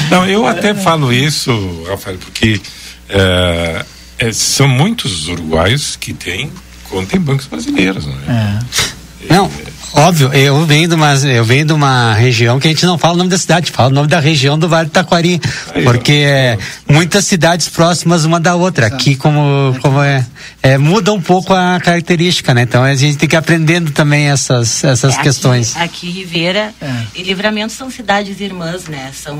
Não, 0.10 0.26
eu 0.26 0.46
até 0.46 0.74
falo 0.74 1.12
isso, 1.12 1.52
Rafael, 1.90 2.18
porque 2.18 2.60
é, 3.10 3.86
é, 4.20 4.32
são 4.32 4.68
muitos 4.68 5.28
uruguaios 5.28 5.96
que 5.96 6.14
têm 6.14 6.52
conta 6.90 7.16
em 7.16 7.20
bancos 7.20 7.48
brasileiros, 7.48 8.06
não 8.06 8.14
é? 8.14 8.60
é. 9.30 9.34
Não, 9.34 9.52
Óbvio, 9.94 10.34
eu 10.34 10.66
venho 10.66 10.88
de 10.88 10.96
uma, 10.96 11.14
eu 11.14 11.44
venho 11.44 11.66
de 11.66 11.74
uma 11.74 12.14
região 12.14 12.60
que 12.60 12.68
a 12.68 12.72
gente 12.72 12.86
não 12.86 12.98
fala 12.98 13.16
o 13.16 13.18
nome 13.18 13.30
da 13.30 13.38
cidade, 13.38 13.72
fala 13.72 13.90
o 13.90 13.94
nome 13.94 14.08
da 14.08 14.20
região 14.20 14.58
do 14.58 14.70
Vale 14.70 14.88
do 14.88 14.92
Taquari, 14.92 15.40
Aí, 15.74 15.84
porque 15.84 16.12
é 16.12 16.58
muitas 16.88 17.26
cidades 17.26 17.68
próximas 17.68 18.24
uma 18.24 18.40
da 18.40 18.56
outra. 18.56 18.88
Aqui 18.88 19.16
como, 19.16 19.76
como 19.82 20.02
é, 20.02 20.26
é, 20.64 20.78
muda 20.78 21.12
um 21.12 21.22
pouco 21.22 21.54
a 21.54 21.80
característica, 21.80 22.54
né? 22.54 22.64
Então 22.64 22.84
a 22.84 22.94
gente 22.94 23.18
tem 23.18 23.28
que 23.28 23.36
ir 23.36 23.38
aprendendo 23.38 23.92
também 23.92 24.30
essas, 24.30 24.84
essas 24.84 25.18
é, 25.18 25.22
questões. 25.22 25.76
Aqui, 25.76 25.84
aqui 25.84 26.10
Ribeira 26.10 26.74
é. 26.82 26.92
e 27.16 27.24
Livramento 27.24 27.74
são 27.74 27.90
cidades 27.90 28.40
irmãs, 28.40 28.86
né? 28.86 29.12
São 29.14 29.38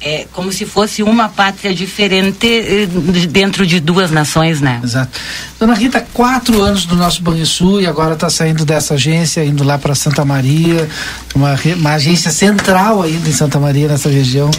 é, 0.00 0.26
como 0.32 0.52
se 0.52 0.66
fosse 0.66 1.02
uma 1.02 1.28
pátria 1.28 1.74
diferente 1.74 2.46
eh, 2.46 2.86
dentro 3.28 3.66
de 3.66 3.80
duas 3.80 4.10
nações, 4.10 4.60
né? 4.60 4.80
Exato. 4.82 5.18
Dona 5.58 5.74
Rita, 5.74 6.06
quatro 6.12 6.62
anos 6.62 6.84
do 6.84 6.94
nosso 6.94 7.22
Banrisul 7.22 7.80
e 7.80 7.86
agora 7.86 8.14
está 8.14 8.28
saindo 8.28 8.64
dessa 8.64 8.94
agência, 8.94 9.44
indo 9.44 9.64
lá 9.64 9.77
para 9.78 9.94
Santa 9.94 10.24
Maria, 10.24 10.88
uma, 11.34 11.54
uma 11.76 11.92
agência 11.92 12.30
central 12.30 13.02
ainda 13.02 13.28
em 13.28 13.32
Santa 13.32 13.58
Maria, 13.58 13.88
nessa 13.88 14.08
região. 14.08 14.50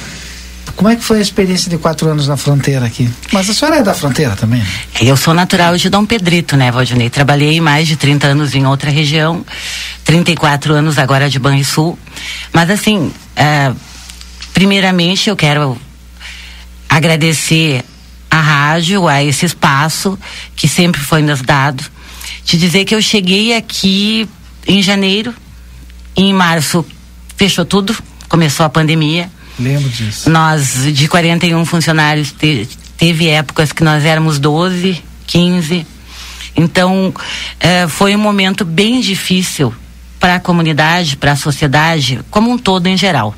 Como 0.75 0.89
é 0.89 0.95
que 0.95 1.03
foi 1.03 1.17
a 1.17 1.21
experiência 1.21 1.69
de 1.69 1.77
quatro 1.77 2.09
anos 2.09 2.27
na 2.27 2.37
fronteira 2.37 2.85
aqui? 2.85 3.09
Mas 3.33 3.49
a 3.49 3.53
senhora 3.53 3.79
é 3.79 3.83
da 3.83 3.93
fronteira 3.93 4.35
também? 4.35 4.61
Né? 4.61 4.67
Eu 5.01 5.17
sou 5.17 5.33
natural 5.33 5.75
de 5.75 5.89
Dom 5.89 6.05
Pedrito, 6.05 6.55
né, 6.55 6.71
Valdinei? 6.71 7.09
Trabalhei 7.09 7.59
mais 7.59 7.87
de 7.87 7.97
30 7.97 8.27
anos 8.27 8.55
em 8.55 8.65
outra 8.65 8.89
região, 8.89 9.45
34 10.05 10.73
anos 10.73 10.97
agora 10.97 11.29
de 11.29 11.37
Banrisul. 11.37 11.99
Mas 12.53 12.69
assim, 12.69 13.11
é, 13.35 13.73
primeiramente 14.53 15.29
eu 15.29 15.35
quero 15.35 15.77
agradecer 16.87 17.83
a 18.31 18.39
rádio, 18.39 19.07
a 19.07 19.23
esse 19.23 19.45
espaço 19.45 20.17
que 20.55 20.67
sempre 20.67 21.01
foi 21.01 21.21
nos 21.21 21.41
dado. 21.41 21.83
Te 22.45 22.57
dizer 22.57 22.85
que 22.85 22.95
eu 22.95 23.01
cheguei 23.01 23.55
aqui 23.55 24.29
em 24.67 24.81
janeiro, 24.81 25.33
em 26.15 26.33
março 26.33 26.85
fechou 27.35 27.65
tudo, 27.65 27.95
começou 28.27 28.65
a 28.65 28.69
pandemia. 28.69 29.29
Lembro 29.57 29.89
disso. 29.89 30.29
Nós, 30.29 30.83
de 30.93 31.07
41 31.07 31.65
funcionários, 31.65 32.31
te, 32.31 32.67
teve 32.97 33.27
épocas 33.27 33.71
que 33.71 33.83
nós 33.83 34.05
éramos 34.05 34.39
12, 34.39 35.01
15. 35.27 35.85
Então, 36.55 37.13
eh, 37.59 37.87
foi 37.87 38.15
um 38.15 38.19
momento 38.19 38.65
bem 38.65 38.99
difícil 38.99 39.73
para 40.19 40.35
a 40.35 40.39
comunidade, 40.39 41.15
para 41.15 41.31
a 41.31 41.35
sociedade, 41.35 42.19
como 42.29 42.51
um 42.51 42.57
todo 42.57 42.87
em 42.87 42.97
geral. 42.97 43.33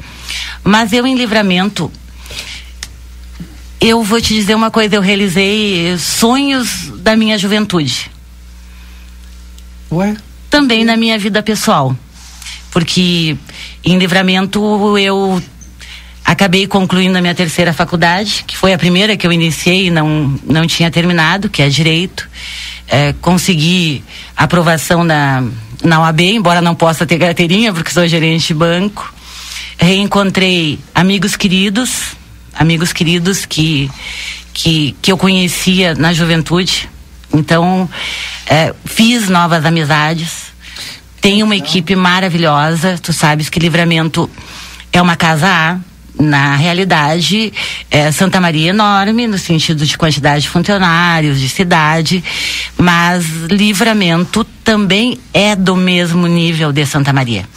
Mas 0.64 0.92
eu, 0.94 1.06
em 1.06 1.16
livramento, 1.16 1.92
eu 3.80 4.04
vou 4.04 4.20
te 4.20 4.34
dizer 4.34 4.56
uma 4.56 4.72
coisa, 4.72 4.96
eu 4.96 5.02
realizei 5.02 5.96
sonhos 5.98 6.92
da 6.98 7.16
minha 7.16 7.38
juventude. 7.38 8.10
Ué? 9.92 10.16
Também 10.52 10.84
na 10.84 10.98
minha 10.98 11.18
vida 11.18 11.42
pessoal. 11.42 11.96
Porque 12.72 13.38
em 13.84 13.98
livramento 13.98 14.98
eu 14.98 15.42
acabei 16.26 16.68
concluindo 16.68 17.18
a 17.18 17.22
minha 17.22 17.34
terceira 17.34 17.74
faculdade, 17.74 18.44
que 18.46 18.58
foi 18.58 18.74
a 18.74 18.78
primeira 18.78 19.16
que 19.16 19.26
eu 19.26 19.32
iniciei 19.32 19.88
e 19.88 19.90
não, 19.90 20.38
não 20.44 20.68
tinha 20.68 20.92
terminado, 20.92 21.50
que 21.50 21.62
é 21.62 21.70
Direito. 21.70 22.30
É, 22.86 23.14
consegui 23.22 24.04
aprovação 24.36 25.06
na, 25.06 25.42
na 25.82 26.02
OAB, 26.02 26.20
embora 26.20 26.62
não 26.62 26.76
possa 26.76 27.06
ter 27.06 27.18
carteirinha, 27.18 27.72
porque 27.72 27.90
sou 27.90 28.06
gerente 28.06 28.48
de 28.48 28.54
banco. 28.54 29.14
Reencontrei 29.78 30.80
amigos 30.94 31.38
queridos, 31.38 32.12
amigos 32.54 32.92
queridos 32.92 33.46
que, 33.46 33.90
que, 34.54 34.98
que 35.02 35.14
eu 35.14 35.18
conhecia 35.18 35.96
na 35.96 36.12
juventude. 36.12 36.90
Então, 37.34 37.90
é, 38.46 38.74
fiz 38.86 39.30
novas 39.30 39.66
amizades. 39.66 40.52
Tenho 41.20 41.46
uma 41.46 41.56
equipe 41.56 41.96
maravilhosa. 41.96 42.98
Tu 43.02 43.14
sabes 43.14 43.50
que 43.50 43.60
Livramento 43.60 44.30
é 44.92 45.02
uma 45.02 45.16
casa 45.16 45.48
A. 45.48 45.80
Na 46.20 46.56
realidade, 46.56 47.52
é, 47.90 48.12
Santa 48.12 48.40
Maria 48.40 48.68
é 48.68 48.70
enorme, 48.70 49.28
no 49.28 49.38
sentido 49.38 49.86
de 49.86 49.98
quantidade 49.98 50.44
de 50.44 50.50
funcionários, 50.50 51.40
de 51.40 51.48
cidade, 51.48 52.24
mas 52.78 53.26
Livramento 53.50 54.44
também 54.64 55.18
é 55.34 55.56
do 55.56 55.76
mesmo 55.76 56.28
nível 56.28 56.72
de 56.72 56.86
Santa 56.86 57.14
Maria. 57.14 57.48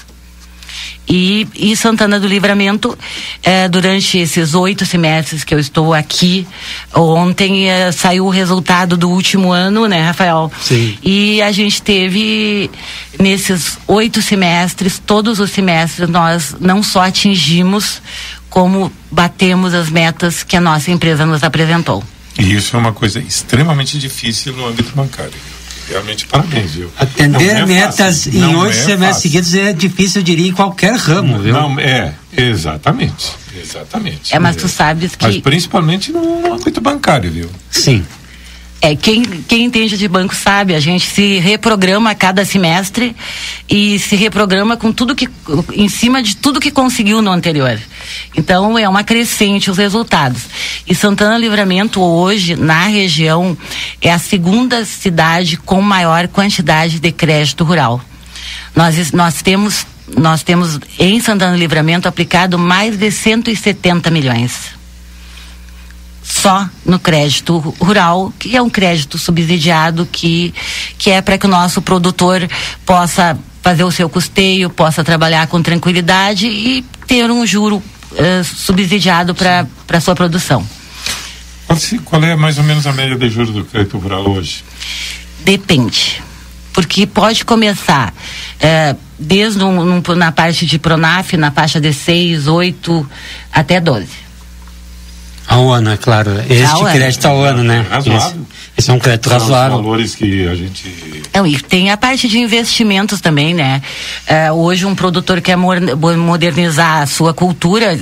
E, 1.08 1.46
e 1.54 1.76
Santana 1.76 2.18
do 2.18 2.26
Livramento, 2.26 2.96
eh, 3.42 3.68
durante 3.68 4.18
esses 4.18 4.54
oito 4.54 4.86
semestres 4.86 5.44
que 5.44 5.54
eu 5.54 5.58
estou 5.58 5.92
aqui, 5.92 6.46
ontem 6.94 7.68
eh, 7.68 7.92
saiu 7.92 8.26
o 8.26 8.30
resultado 8.30 8.96
do 8.96 9.10
último 9.10 9.52
ano, 9.52 9.86
né, 9.86 10.02
Rafael? 10.02 10.50
Sim. 10.60 10.96
E 11.02 11.42
a 11.42 11.52
gente 11.52 11.82
teve, 11.82 12.70
nesses 13.18 13.78
oito 13.86 14.22
semestres, 14.22 14.98
todos 14.98 15.40
os 15.40 15.50
semestres, 15.50 16.08
nós 16.08 16.56
não 16.58 16.82
só 16.82 17.02
atingimos, 17.02 18.00
como 18.48 18.90
batemos 19.10 19.74
as 19.74 19.90
metas 19.90 20.42
que 20.42 20.56
a 20.56 20.60
nossa 20.60 20.90
empresa 20.90 21.26
nos 21.26 21.42
apresentou. 21.42 22.02
E 22.38 22.54
isso 22.54 22.76
é 22.76 22.78
uma 22.78 22.92
coisa 22.92 23.20
extremamente 23.20 23.98
difícil 23.98 24.54
no 24.54 24.66
âmbito 24.66 24.92
bancário. 24.94 25.53
Realmente 25.88 26.26
parabéns, 26.26 26.72
viu? 26.72 26.90
Atender 26.98 27.56
é 27.56 27.66
metas 27.66 28.24
fácil. 28.24 28.34
em 28.34 28.56
oito 28.56 28.76
é 28.76 28.82
semestres 28.82 29.22
seguidos 29.22 29.54
é 29.54 29.72
difícil, 29.72 30.20
eu 30.20 30.24
diria, 30.24 30.48
em 30.48 30.52
qualquer 30.52 30.94
ramo, 30.94 31.38
viu? 31.38 31.52
Não, 31.52 31.78
é, 31.78 32.14
exatamente. 32.36 33.32
Exatamente. 33.56 34.34
É, 34.34 34.38
mas 34.38 34.56
tu 34.56 34.68
sabes 34.68 35.14
que. 35.14 35.24
Mas 35.24 35.38
principalmente 35.38 36.10
no, 36.10 36.40
no 36.40 36.54
âmbito 36.54 36.80
bancário, 36.80 37.30
viu? 37.30 37.48
Sim. 37.70 38.04
É, 38.84 38.94
quem, 38.94 39.22
quem 39.22 39.64
entende 39.64 39.96
de 39.96 40.06
banco 40.06 40.34
sabe, 40.34 40.74
a 40.74 40.78
gente 40.78 41.06
se 41.06 41.38
reprograma 41.38 42.10
a 42.10 42.14
cada 42.14 42.44
semestre 42.44 43.16
e 43.66 43.98
se 43.98 44.14
reprograma 44.14 44.76
com 44.76 44.92
tudo 44.92 45.14
que, 45.14 45.26
em 45.72 45.88
cima 45.88 46.22
de 46.22 46.36
tudo 46.36 46.60
que 46.60 46.70
conseguiu 46.70 47.22
no 47.22 47.30
anterior. 47.30 47.80
Então 48.36 48.78
é 48.78 48.86
uma 48.86 49.02
crescente 49.02 49.70
os 49.70 49.78
resultados. 49.78 50.42
E 50.86 50.94
Santana 50.94 51.38
Livramento 51.38 51.98
hoje, 51.98 52.56
na 52.56 52.84
região, 52.86 53.56
é 54.02 54.12
a 54.12 54.18
segunda 54.18 54.84
cidade 54.84 55.56
com 55.56 55.80
maior 55.80 56.28
quantidade 56.28 57.00
de 57.00 57.10
crédito 57.10 57.64
rural. 57.64 58.02
Nós, 58.76 59.12
nós 59.12 59.40
temos 59.40 59.86
nós 60.14 60.42
temos 60.42 60.78
em 60.98 61.18
Santana 61.20 61.56
Livramento 61.56 62.06
aplicado 62.06 62.58
mais 62.58 62.98
de 62.98 63.10
170 63.10 64.10
milhões 64.10 64.73
só 66.24 66.68
no 66.86 66.98
crédito 66.98 67.58
rural, 67.78 68.32
que 68.38 68.56
é 68.56 68.62
um 68.62 68.70
crédito 68.70 69.18
subsidiado 69.18 70.08
que, 70.10 70.54
que 70.96 71.10
é 71.10 71.20
para 71.20 71.36
que 71.36 71.44
o 71.44 71.50
nosso 71.50 71.82
produtor 71.82 72.48
possa 72.86 73.38
fazer 73.62 73.84
o 73.84 73.90
seu 73.90 74.08
custeio, 74.08 74.70
possa 74.70 75.04
trabalhar 75.04 75.46
com 75.46 75.60
tranquilidade 75.60 76.46
e 76.46 76.82
ter 77.06 77.30
um 77.30 77.46
juro 77.46 77.76
uh, 77.76 78.44
subsidiado 78.44 79.34
para 79.34 79.66
a 79.90 80.00
sua 80.00 80.14
produção. 80.14 80.66
Qual 82.04 82.22
é 82.22 82.34
mais 82.36 82.56
ou 82.56 82.64
menos 82.64 82.86
a 82.86 82.92
média 82.92 83.16
de 83.16 83.28
juros 83.28 83.52
do 83.52 83.64
crédito 83.64 83.98
rural 83.98 84.26
hoje? 84.28 84.64
Depende. 85.44 86.22
Porque 86.72 87.06
pode 87.06 87.44
começar 87.44 88.12
uh, 88.12 88.98
desde 89.18 89.62
um, 89.62 89.96
um, 89.96 90.02
na 90.16 90.32
parte 90.32 90.66
de 90.66 90.78
Pronaf, 90.78 91.36
na 91.36 91.50
faixa 91.50 91.80
de 91.80 91.92
6, 91.92 92.46
8 92.46 93.10
até 93.52 93.80
12. 93.80 94.23
Ao 95.54 95.70
ano, 95.72 95.90
é 95.90 95.96
claro. 95.96 96.32
Este 96.48 96.64
Ao 96.64 96.84
ano. 96.84 96.94
crédito 96.94 97.26
ao 97.26 97.42
ano, 97.42 97.62
né? 97.62 97.86
Razoável. 97.88 98.26
Esse, 98.28 98.38
esse 98.76 98.90
é 98.90 98.92
um 98.92 98.98
crédito 98.98 99.28
São 99.28 99.36
os 99.36 99.42
razoável. 99.44 99.76
valores 99.76 100.14
que 100.14 100.48
a 100.48 100.54
gente 100.54 101.22
Não, 101.32 101.46
e 101.46 101.58
tem 101.60 101.90
a 101.90 101.96
parte 101.96 102.26
de 102.28 102.38
investimentos 102.38 103.20
também, 103.20 103.54
né? 103.54 103.80
É, 104.26 104.50
hoje 104.50 104.84
um 104.84 104.94
produtor 104.94 105.40
quer 105.40 105.56
modernizar 105.56 107.02
a 107.02 107.06
sua 107.06 107.32
cultura, 107.32 107.98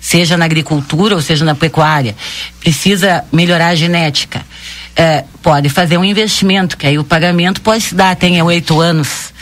seja 0.00 0.36
na 0.36 0.44
agricultura 0.44 1.14
ou 1.14 1.22
seja 1.22 1.44
na 1.44 1.54
pecuária, 1.54 2.16
precisa 2.60 3.24
melhorar 3.32 3.68
a 3.68 3.74
genética. 3.74 4.44
É, 4.96 5.24
pode 5.42 5.68
fazer 5.68 5.98
um 5.98 6.04
investimento, 6.04 6.76
que 6.76 6.86
aí 6.86 6.98
o 6.98 7.04
pagamento 7.04 7.60
pode 7.60 7.82
se 7.82 7.94
dar, 7.94 8.16
tem 8.16 8.40
oito 8.42 8.80
anos, 8.80 9.32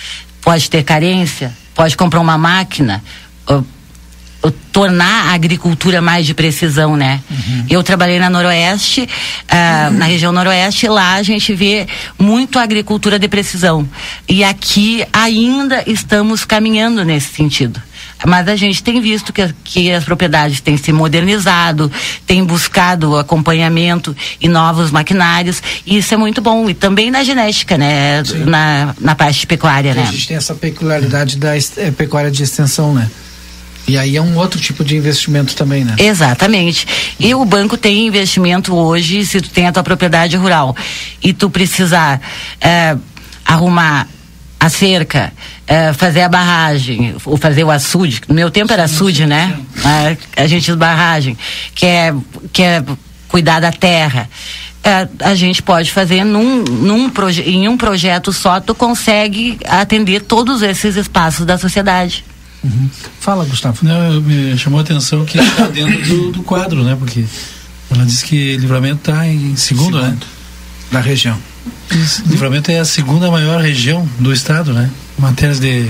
pode 0.43 0.69
ter 0.69 0.83
carência, 0.83 1.53
pode 1.75 1.97
comprar 1.97 2.21
uma 2.21 2.37
máquina, 2.37 3.03
tornar 4.51 5.31
a 5.31 5.35
agricultura 5.35 6.03
mais 6.03 6.27
de 6.27 6.35
precisão, 6.35 6.97
né? 6.97 7.21
Eu 7.71 7.83
trabalhei 7.83 8.19
na 8.19 8.29
Noroeste, 8.29 9.09
ah, 9.49 9.91
na 9.91 10.07
região 10.07 10.33
Noroeste, 10.33 10.87
e 10.87 10.89
lá 10.89 11.15
a 11.15 11.23
gente 11.23 11.55
vê 11.55 11.87
muito 12.19 12.59
agricultura 12.59 13.19
de 13.19 13.29
precisão. 13.29 13.89
E 14.29 14.43
aqui 14.43 15.05
ainda 15.13 15.83
estamos 15.87 16.45
caminhando 16.45 17.05
nesse 17.05 17.33
sentido. 17.35 17.81
Mas 18.27 18.49
a 18.49 18.57
gente 18.57 18.83
tem 18.83 19.01
visto 19.01 19.33
que, 19.33 19.55
que 19.63 19.93
as 19.93 20.05
propriedades 20.05 20.61
têm 20.61 20.77
se 20.77 20.93
modernizado, 20.93 21.91
têm 22.27 22.43
buscado 22.43 23.17
acompanhamento 23.19 24.17
e 24.41 24.49
novos 24.49 24.91
maquinários, 24.91 25.63
e 25.85 25.99
isso 25.99 26.15
é 26.15 26.17
muito 26.17 26.41
bom. 26.41 26.69
E 26.71 26.75
também 26.75 27.11
na 27.11 27.23
genética, 27.23 27.77
né? 27.77 28.23
Na, 28.47 28.95
na 28.99 29.15
parte 29.15 29.47
pecuária, 29.47 29.93
A 29.93 29.95
né? 29.95 30.07
gente 30.07 30.29
tem 30.29 30.37
essa 30.37 30.55
peculiaridade 30.55 31.37
da 31.37 31.57
eh, 31.57 31.91
pecuária 31.97 32.31
de 32.31 32.43
extensão, 32.43 32.95
né? 32.95 33.11
E 33.87 33.99
aí 33.99 34.17
é 34.17 34.23
um 34.23 34.37
outro 34.37 34.61
tipo 34.61 34.83
de 34.83 34.97
investimento 34.97 35.55
também, 35.55 35.85
né? 35.85 35.95
Exatamente. 35.99 36.87
E 37.19 37.35
o 37.35 37.45
banco 37.45 37.77
tem 37.77 38.07
investimento 38.07 38.75
hoje, 38.75 39.25
se 39.27 39.41
tu 39.41 39.51
tem 39.51 39.67
a 39.67 39.73
tua 39.73 39.83
propriedade 39.83 40.37
rural 40.37 40.75
e 41.23 41.33
tu 41.33 41.51
precisar 41.51 42.21
eh, 42.61 42.97
arrumar 43.45 44.09
a 44.59 44.69
cerca, 44.71 45.31
eh, 45.67 45.93
fazer 45.93 46.23
a 46.23 46.29
barragem, 46.29 47.15
ou 47.27 47.37
fazer 47.37 47.65
o 47.65 47.71
açude, 47.71 48.23
no 48.27 48.35
meu 48.35 48.51
tempo 48.51 48.73
era 48.73 48.85
açude, 48.85 49.27
né? 49.27 49.59
Ah, 49.85 50.17
a 50.43 50.47
gente 50.47 50.75
barragem, 50.75 51.37
que 51.75 51.85
é, 51.85 52.15
que 52.51 52.63
é 52.63 52.83
cuidar 53.29 53.61
da 53.61 53.71
terra. 53.71 54.31
Eh, 54.83 55.09
a 55.21 55.35
gente 55.35 55.63
pode 55.63 55.93
fazer 55.93 56.25
num, 56.25 56.63
num 56.63 57.13
em 57.45 57.69
um 57.69 57.77
projeto 57.77 58.33
só, 58.33 58.59
tu 58.61 58.75
consegue 58.75 59.59
atender 59.67 60.23
todos 60.23 60.63
esses 60.63 60.97
espaços 60.97 61.45
da 61.45 61.59
sociedade. 61.59 62.25
Fala, 63.21 63.45
Gustavo. 63.45 63.79
Não, 63.83 64.21
me 64.21 64.57
chamou 64.59 64.79
a 64.81 64.83
atenção 64.83 65.25
que 65.25 65.39
está 65.39 65.67
dentro 65.69 66.03
do, 66.07 66.33
do 66.33 66.43
quadro, 66.43 66.83
né? 66.83 66.97
Porque 66.99 67.25
ela 67.91 68.05
disse 68.05 68.25
que 68.25 68.57
livramento 68.57 69.11
está 69.11 69.27
em 69.27 69.55
segundo, 69.57 70.01
né? 70.01 70.17
Da 70.91 71.01
região. 71.01 71.37
Isso, 71.91 72.23
livramento 72.27 72.71
é 72.71 72.79
a 72.79 72.85
segunda 72.85 73.31
maior 73.31 73.61
região 73.61 74.09
do 74.19 74.33
estado, 74.33 74.73
né? 74.73 74.91
Matérias 75.19 75.59
de, 75.61 75.89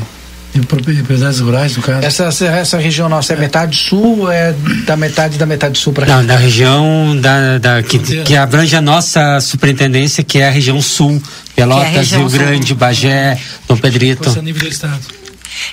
de 0.55 0.61
propriedades 0.66 1.41
rurais, 1.41 1.77
no 1.77 1.83
caso. 1.83 2.05
Essa, 2.07 2.25
essa, 2.25 2.45
essa 2.47 2.79
região 2.79 3.09
nossa 3.09 3.33
é 3.33 3.37
metade 3.37 3.77
sul 3.77 4.20
ou 4.20 4.31
é 4.31 4.55
da 4.87 4.97
metade 4.97 5.37
da 5.39 5.47
metade 5.47 5.79
sul 5.79 5.93
para 5.93 6.07
Não, 6.07 6.25
da 6.25 6.37
região 6.37 7.16
da, 7.20 7.59
da- 7.59 7.83
que, 7.83 7.99
que 7.99 8.37
abrange 8.37 8.75
a 8.77 8.81
nossa 8.81 9.41
superintendência, 9.41 10.22
que 10.22 10.39
é 10.39 10.49
a 10.49 10.51
região 10.51 10.81
sul. 10.81 11.20
Pelotas, 11.57 11.91
região 11.93 12.20
Rio 12.22 12.31
sul. 12.31 12.39
Grande, 12.39 12.75
Bagé, 12.75 13.39
Dom 13.68 13.77
Pedrito. 13.77 14.43
Nível 14.43 14.62
do 14.62 14.68
estado. 14.68 15.01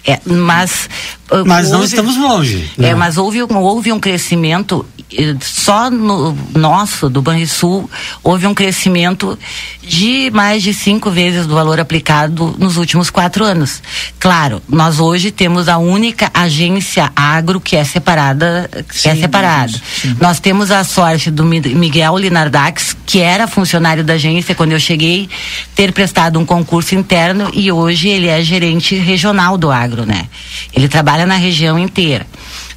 É, 0.06 0.20
mas. 0.26 0.90
uh, 1.32 1.44
Mas 1.46 1.70
não 1.70 1.80
houve- 1.80 1.88
estamos 1.90 2.18
longe. 2.18 2.70
É, 2.78 2.82
né? 2.82 2.96
mas 2.96 3.18
houve, 3.18 3.44
um- 3.44 3.58
houve 3.58 3.92
um 3.92 4.00
crescimento 4.00 4.86
eh, 5.14 5.36
só 5.42 5.90
no 5.90 6.38
nosso, 6.56 7.10
do 7.10 7.22
Banrisul, 7.22 7.90
houve 8.24 8.48
um 8.48 8.54
crescimento 8.54 9.38
de 9.92 10.32
mais 10.32 10.64
de 10.64 10.74
cinco 10.74 11.12
vezes 11.12 11.46
do 11.46 11.54
valor 11.54 11.78
aplicado 11.78 12.56
nos 12.58 12.78
últimos 12.78 13.10
quatro 13.10 13.44
anos. 13.44 13.84
Claro, 14.18 14.62
nós 14.70 15.02
hoje 15.02 15.32
temos 15.32 15.68
a 15.68 15.78
única 15.78 16.32
agência 16.34 17.12
agro 17.14 17.60
que 17.60 17.76
é 17.76 17.84
separada, 17.84 18.70
que 18.90 19.10
é 19.10 19.14
Sim, 19.16 19.20
separada. 19.22 19.74
sim. 20.02 20.16
Nós 20.18 20.40
temos 20.40 20.72
a 20.72 20.86
sorte 20.86 21.30
do 21.30 21.44
Mi- 21.44 21.60
Miguel 21.76 22.18
Linardax, 22.18 22.96
que 23.06 23.20
era 23.20 23.48
funcionário 23.50 24.02
da 24.02 24.14
agência 24.14 24.56
quando 24.56 24.72
eu 24.72 24.80
cheguei, 24.80 25.28
ter 25.76 25.92
prestado 25.92 26.40
um 26.40 26.46
concurso 26.46 26.96
interno 26.96 27.52
e 27.54 27.70
hoje 27.70 28.08
ele 28.08 28.28
é 28.28 28.42
gerente 28.42 28.96
regional 28.96 29.58
do 29.58 29.70
agro, 29.70 30.06
né? 30.06 30.30
Ele 30.74 30.88
trabalha 30.88 31.26
na 31.26 31.36
região 31.36 31.78
inteira. 31.78 32.26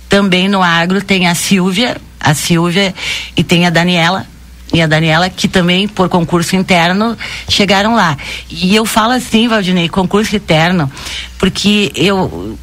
Também 0.08 0.48
no 0.48 0.64
agro 0.64 1.00
tem 1.00 1.28
a 1.28 1.34
Silvia, 1.36 1.96
a 2.18 2.34
Silvia 2.34 2.92
e 3.36 3.44
tem 3.44 3.66
a 3.66 3.70
Daniela. 3.70 4.26
E 4.72 4.80
a 4.80 4.86
Daniela, 4.86 5.30
que 5.30 5.46
também, 5.46 5.86
por 5.86 6.08
concurso 6.08 6.56
interno, 6.56 7.16
chegaram 7.48 7.94
lá. 7.94 8.16
E 8.50 8.74
eu 8.74 8.84
falo 8.84 9.12
assim, 9.12 9.46
Valdinei, 9.46 9.88
concurso 9.88 10.34
interno, 10.34 10.90
porque 11.38 11.92
eu, 11.94 12.58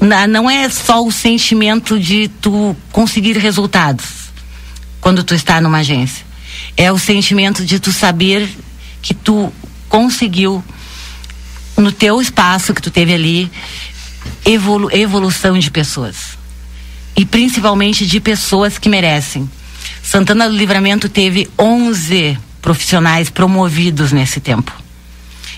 não 0.00 0.50
é 0.50 0.68
só 0.68 1.04
o 1.04 1.10
sentimento 1.10 1.98
de 1.98 2.28
tu 2.28 2.76
conseguir 2.92 3.36
resultados 3.38 4.04
quando 5.00 5.24
tu 5.24 5.34
está 5.34 5.60
numa 5.60 5.78
agência. 5.78 6.24
É 6.76 6.92
o 6.92 6.98
sentimento 6.98 7.64
de 7.64 7.78
tu 7.80 7.92
saber 7.92 8.48
que 9.02 9.14
tu 9.14 9.52
conseguiu 9.88 10.62
no 11.76 11.92
teu 11.92 12.20
espaço 12.20 12.72
que 12.72 12.82
tu 12.82 12.90
teve 12.90 13.12
ali 13.12 13.50
evolu 14.44 14.88
evolução 14.92 15.58
de 15.58 15.70
pessoas. 15.70 16.38
E 17.16 17.24
principalmente 17.24 18.06
de 18.06 18.20
pessoas 18.20 18.78
que 18.78 18.88
merecem. 18.88 19.48
Santana 20.04 20.48
do 20.48 20.54
Livramento 20.54 21.08
teve 21.08 21.48
11 21.58 22.38
profissionais 22.60 23.30
promovidos 23.30 24.12
nesse 24.12 24.38
tempo, 24.38 24.70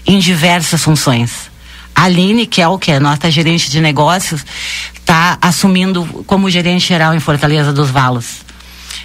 em 0.07 0.21
diversas 0.21 0.83
funções. 0.83 1.51
A 1.93 2.05
Aline, 2.05 2.47
que 2.47 2.63
é 2.63 2.69
o 2.69 2.79
que 2.79 2.93
é 2.93 3.01
nossa 3.01 3.29
gerente 3.31 3.69
de 3.69 3.81
negócios, 3.81 4.47
está 4.95 5.37
assumindo 5.43 6.05
como 6.27 6.49
gerente 6.49 6.87
geral 6.87 7.13
em 7.13 7.19
Fortaleza 7.19 7.73
dos 7.73 7.91
Valos. 7.91 8.45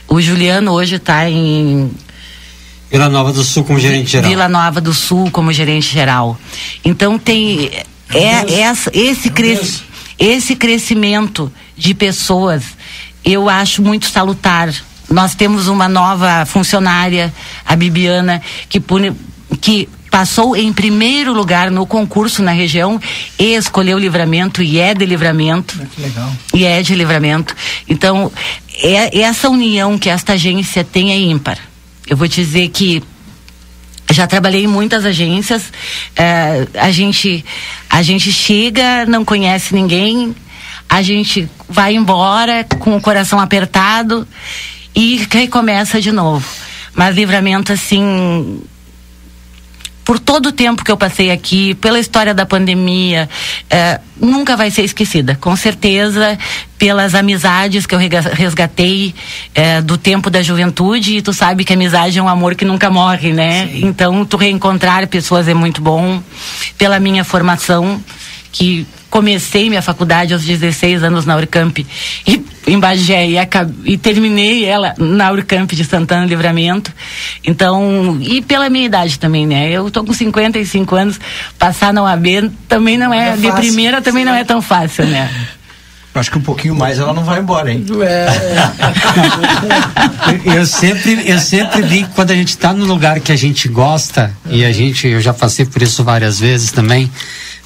O 0.07 0.21
Juliano 0.21 0.71
hoje 0.71 0.95
está 0.95 1.27
em 1.27 1.91
Vila 2.91 3.09
Nova 3.09 3.33
do 3.33 3.43
Sul 3.43 3.63
como 3.63 3.79
gerente 3.79 4.11
geral. 4.11 4.29
Vila 4.29 4.47
Nova 4.47 4.79
do 4.79 4.93
Sul 4.93 5.31
como 5.31 5.51
gerente 5.51 5.91
geral. 5.91 6.37
Então 6.85 7.17
tem 7.17 7.71
é, 8.13 8.59
essa, 8.59 8.91
esse, 8.93 9.29
cres, 9.29 9.83
esse 10.19 10.55
crescimento 10.55 11.51
de 11.75 11.93
pessoas 11.95 12.63
eu 13.23 13.49
acho 13.49 13.81
muito 13.81 14.07
salutar. 14.07 14.73
Nós 15.12 15.36
temos 15.36 15.68
uma 15.68 15.88
nova 15.89 16.45
funcionária, 16.45 17.34
a 17.66 17.76
Bibiana, 17.76 18.41
que, 18.70 18.80
pune- 18.80 19.14
que 19.59 19.88
passou 20.09 20.55
em 20.57 20.72
primeiro 20.74 21.34
lugar 21.34 21.72
no 21.72 21.86
concurso 21.86 22.41
na 22.43 22.51
região 22.51 22.99
e 23.39 23.53
escolheu 23.53 23.97
livramento 23.97 24.62
e 24.62 24.78
é 24.80 24.93
de 24.93 25.05
livramento 25.05 25.80
Que 25.95 26.01
legal. 26.01 26.30
e 26.53 26.66
é 26.66 26.82
de 26.82 26.93
livramento. 26.95 27.55
Então, 27.88 28.32
é, 28.84 29.20
essa 29.22 29.49
união 29.49 29.97
que 29.97 30.09
esta 30.09 30.34
agência 30.34 30.84
tem 30.84 31.12
é 31.12 31.18
ímpar. 31.18 31.57
Eu 32.07 32.18
vou 32.18 32.28
te 32.28 32.41
dizer 32.43 32.68
que 32.70 33.01
já 34.12 34.28
trabalhei 34.28 34.66
em 34.66 34.68
muitas 34.68 35.05
agências. 35.05 35.72
eh, 36.18 36.68
a 36.78 36.91
gente 36.91 37.45
a 37.89 38.01
gente 38.01 38.32
chega, 38.34 39.05
não 39.05 39.24
conhece 39.24 39.74
ninguém, 39.74 40.36
a 40.89 41.01
gente 41.01 41.47
vai 41.70 41.95
embora 41.95 42.66
com 42.80 42.97
o 42.97 43.01
coração 43.01 43.39
apertado 43.39 44.28
e 44.95 45.27
recomeça 45.29 46.01
de 46.01 46.11
novo. 46.11 46.47
Mas 46.93 47.15
livramento 47.15 47.71
assim 47.71 48.61
por 50.03 50.19
todo 50.19 50.47
o 50.47 50.51
tempo 50.51 50.83
que 50.83 50.91
eu 50.91 50.97
passei 50.97 51.31
aqui, 51.31 51.75
pela 51.75 51.99
história 51.99 52.33
da 52.33 52.45
pandemia, 52.45 53.29
eh, 53.69 53.99
nunca 54.19 54.57
vai 54.57 54.71
ser 54.71 54.83
esquecida. 54.83 55.37
Com 55.39 55.55
certeza, 55.55 56.37
pelas 56.77 57.13
amizades 57.13 57.85
que 57.85 57.93
eu 57.93 57.99
resgatei 57.99 59.13
eh, 59.53 59.81
do 59.81 59.97
tempo 59.97 60.29
da 60.29 60.41
juventude, 60.41 61.17
e 61.17 61.21
tu 61.21 61.31
sabe 61.31 61.63
que 61.63 61.71
amizade 61.71 62.17
é 62.17 62.21
um 62.21 62.27
amor 62.27 62.55
que 62.55 62.65
nunca 62.65 62.89
morre, 62.89 63.31
né? 63.31 63.69
Então, 63.75 64.25
tu 64.25 64.37
reencontrar 64.37 65.07
pessoas 65.07 65.47
é 65.47 65.53
muito 65.53 65.81
bom. 65.81 66.21
Pela 66.77 66.99
minha 66.99 67.23
formação, 67.23 68.03
que 68.51 68.87
comecei 69.12 69.70
minha 69.70 69.82
faculdade 69.82 70.34
aos 70.34 70.43
16 70.43 71.03
anos 71.03 71.26
na 71.26 71.36
Urcamp 71.36 71.78
e, 71.80 71.88
em 72.66 72.80
Bagé 72.80 73.28
e, 73.28 73.36
e 73.86 73.97
terminei 73.97 74.64
ela 74.66 74.93
na 74.97 75.30
Urcamp 75.32 75.70
de 75.74 75.84
Santana 75.84 76.26
Livramento. 76.26 76.91
Então, 77.43 78.18
e 78.22 78.41
pela 78.41 78.70
minha 78.70 78.86
idade 78.86 79.20
também, 79.20 79.45
né? 79.45 79.70
Eu 79.70 79.91
tô 79.91 80.01
com 80.03 80.14
55 80.14 80.95
anos, 80.95 81.20
passar 81.59 81.93
na 81.93 82.03
UAB 82.03 82.49
também 82.68 82.97
não 82.97 83.14
é, 83.14 83.34
É 83.34 83.36
de 83.36 83.51
primeira 83.51 84.01
também 84.01 84.26
não 84.26 84.34
é 84.34 84.43
tão 84.45 84.62
fácil, 84.62 85.05
né? 85.05 85.30
Acho 86.14 86.30
que 86.32 86.38
um 86.38 86.41
pouquinho 86.41 86.76
mais 86.76 86.99
ela 86.99 87.14
não 87.14 87.24
vai 87.24 87.39
embora, 87.39 87.72
hein? 87.72 87.86
Eu- 87.88 88.01
eu 90.55 90.66
sempre, 90.66 91.24
eu 91.26 91.39
sempre 91.39 91.84
digo 91.84 92.09
que 92.09 92.16
quando 92.16 92.32
a 92.32 92.36
gente 92.36 92.49
está 92.49 92.74
no 92.74 92.86
lugar 92.86 93.20
que 93.22 93.32
a 93.32 93.36
gente 93.36 93.68
gosta, 93.70 94.34
e 94.49 94.66
a 94.66 94.72
gente, 94.74 95.07
eu 95.07 95.22
já 95.22 95.34
passei 95.34 95.66
por 95.66 95.82
isso 95.82 96.03
várias 96.03 96.38
vezes 96.39 96.70
também, 96.72 97.09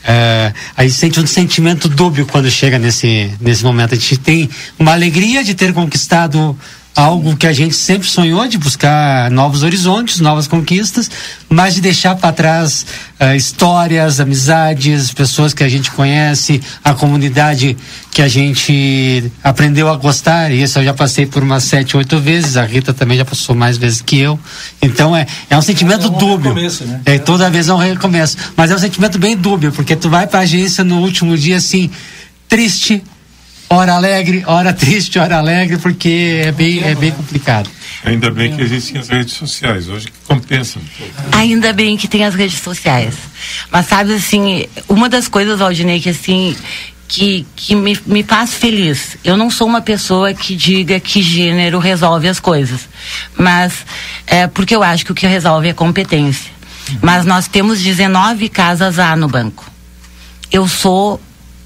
é, 0.07 0.53
a 0.77 0.83
gente 0.83 0.93
sente 0.95 1.19
um 1.19 1.25
sentimento 1.25 1.89
dúbio 1.89 2.27
quando 2.27 2.49
chega 2.49 2.77
nesse, 2.77 3.31
nesse 3.41 3.63
momento. 3.63 3.93
A 3.93 3.97
gente 3.97 4.17
tem 4.17 4.49
uma 4.77 4.93
alegria 4.93 5.43
de 5.43 5.55
ter 5.55 5.73
conquistado 5.73 6.55
algo 6.95 7.35
que 7.35 7.45
a 7.45 7.51
gente 7.51 7.75
sempre 7.75 8.07
sonhou 8.07 8.47
de 8.47 8.57
buscar 8.57 9.29
novos 9.29 9.63
horizontes, 9.63 10.21
novas 10.21 10.47
conquistas, 10.47 11.11
mas 11.49 11.75
de 11.75 11.81
deixar 11.81 12.15
para 12.15 12.31
trás 12.31 12.85
uh, 13.19 13.35
histórias, 13.35 14.21
amizades, 14.21 15.11
pessoas 15.11 15.53
que 15.53 15.63
a 15.63 15.67
gente 15.67 15.91
conhece, 15.91 16.61
a 16.83 16.93
comunidade 16.93 17.75
que 18.11 18.21
a 18.21 18.29
gente 18.29 19.29
aprendeu 19.43 19.89
a 19.89 19.97
gostar. 19.97 20.51
E 20.51 20.63
isso 20.63 20.79
eu 20.79 20.85
já 20.85 20.93
passei 20.93 21.25
por 21.25 21.43
umas 21.43 21.65
sete, 21.65 21.97
oito 21.97 22.17
vezes. 22.19 22.55
A 22.55 22.63
Rita 22.63 22.93
também 22.93 23.17
já 23.17 23.25
passou 23.25 23.53
mais 23.53 23.77
vezes 23.77 24.01
que 24.01 24.17
eu. 24.17 24.39
Então 24.81 25.13
é, 25.13 25.27
é 25.49 25.57
um 25.57 25.61
sentimento 25.61 26.07
é 26.07 26.09
um 26.09 26.17
dúbio. 26.17 26.53
recomeço, 26.53 26.85
né? 26.85 27.01
É, 27.05 27.19
toda 27.19 27.49
vez 27.49 27.67
é 27.67 27.73
um 27.73 27.77
recomeço. 27.77 28.37
Mas 28.55 28.71
é 28.71 28.75
um 28.75 28.79
sentimento 28.79 29.19
bem 29.19 29.35
dúbio, 29.35 29.73
porque 29.73 29.97
tu 29.97 30.09
vai 30.09 30.27
para 30.27 30.39
a 30.39 30.43
agência 30.43 30.81
no 30.81 30.99
último 30.99 31.37
dia 31.37 31.57
assim, 31.57 31.89
triste, 32.47 33.03
hora 33.69 33.93
alegre, 33.93 34.43
hora 34.45 34.71
triste, 34.73 35.19
hora 35.19 35.37
alegre, 35.37 35.77
porque 35.77 36.43
é 36.45 36.51
bem, 36.51 36.83
é 36.83 36.95
bem 36.95 37.11
complicado. 37.11 37.69
Ainda 38.03 38.29
bem 38.29 38.55
que 38.55 38.61
existem 38.61 38.99
as 38.99 39.09
redes 39.09 39.33
sociais, 39.33 39.89
hoje 39.89 40.07
que 40.07 40.17
compensam. 40.27 40.81
um 40.81 40.85
pouco. 40.85 41.37
Ainda 41.37 41.73
bem 41.73 41.97
que 41.97 42.07
tem 42.07 42.23
as 42.23 42.35
redes 42.35 42.59
sociais. 42.59 43.15
Mas 43.71 43.87
sabe 43.87 44.13
assim, 44.13 44.65
uma 44.87 45.09
das 45.09 45.27
coisas, 45.27 45.59
Aldinei, 45.59 45.99
que 45.99 46.09
assim, 46.09 46.55
que, 47.07 47.45
que 47.55 47.75
me, 47.75 47.97
me 48.05 48.23
faz 48.23 48.53
feliz. 48.53 49.17
Eu 49.23 49.35
não 49.35 49.49
sou 49.49 49.67
uma 49.67 49.81
pessoa 49.81 50.33
que 50.33 50.55
diga 50.55 50.99
que 50.99 51.21
gênero 51.21 51.79
resolve 51.79 52.27
as 52.27 52.39
coisas. 52.39 52.87
Mas 53.35 53.73
é 54.27 54.45
porque 54.47 54.75
eu 54.75 54.83
acho 54.83 55.03
que 55.03 55.11
o 55.11 55.15
que 55.15 55.25
resolve 55.25 55.69
é 55.69 55.73
competência. 55.73 56.51
Mas 57.01 57.25
nós 57.25 57.47
temos 57.47 57.81
19 57.81 58.49
casas 58.49 58.99
A 58.99 59.15
no 59.15 59.27
banco. 59.27 59.65
Eu 60.51 60.67
sou 60.67 61.19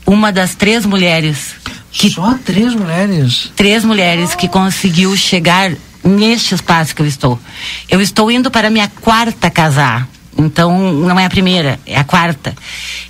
uma 0.06 0.32
das 0.32 0.56
três 0.56 0.86
mulheres 0.86 1.56
que 2.00 2.10
Só 2.10 2.34
três 2.46 2.74
mulheres. 2.74 3.52
três 3.58 3.84
mulheres 3.84 4.34
que 4.34 4.48
conseguiu 4.48 5.18
chegar 5.18 5.74
neste 6.02 6.56
espaço 6.56 6.96
que 6.96 7.02
eu 7.02 7.06
estou. 7.06 7.38
Eu 7.90 8.00
estou 8.00 8.32
indo 8.32 8.50
para 8.50 8.70
a 8.70 8.72
minha 8.72 8.88
quarta 9.02 9.50
casar. 9.50 10.08
Então, 10.38 10.94
não 10.94 11.20
é 11.20 11.26
a 11.26 11.30
primeira, 11.30 11.78
é 11.86 11.98
a 12.00 12.06
quarta. 12.06 12.56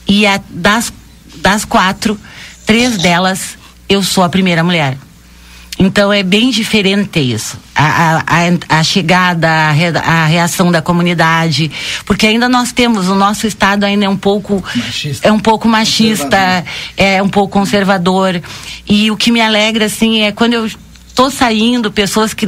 E 0.08 0.26
a, 0.26 0.42
das, 0.50 0.92
das 1.36 1.66
quatro, 1.66 2.20
três 2.66 2.98
delas, 2.98 3.60
eu 3.88 4.02
sou 4.02 4.24
a 4.24 4.30
primeira 4.30 4.64
mulher. 4.64 4.98
Então 5.82 6.12
é 6.12 6.22
bem 6.22 6.50
diferente 6.52 7.20
isso. 7.22 7.58
A, 7.74 8.18
a, 8.28 8.80
a, 8.80 8.84
chegada, 8.84 9.50
a, 9.50 9.72
re- 9.72 9.98
a 9.98 10.26
reação 10.26 10.70
da 10.70 10.82
comunidade. 10.82 11.72
Porque 12.06 12.28
ainda 12.28 12.50
nós 12.50 12.74
temos, 12.74 13.08
o 13.08 13.16
nosso 13.16 13.48
estado 13.48 13.86
ainda 13.86 14.04
é 14.06 14.10
um 14.10 14.18
pouco. 14.18 14.62
É 15.26 15.32
um 15.32 15.40
pouco 15.40 15.70
machista, 15.70 16.66
é 16.98 17.24
um 17.24 17.30
pouco 17.30 17.58
conservador. 17.58 18.42
E 18.86 19.10
o 19.10 19.16
que 19.16 19.32
me 19.32 19.40
alegra, 19.40 19.86
assim, 19.86 20.22
é 20.22 20.34
quando 20.34 20.54
eu 20.54 20.66
estou 20.66 21.32
saindo, 21.32 21.90
pessoas 21.92 22.34
que 22.34 22.46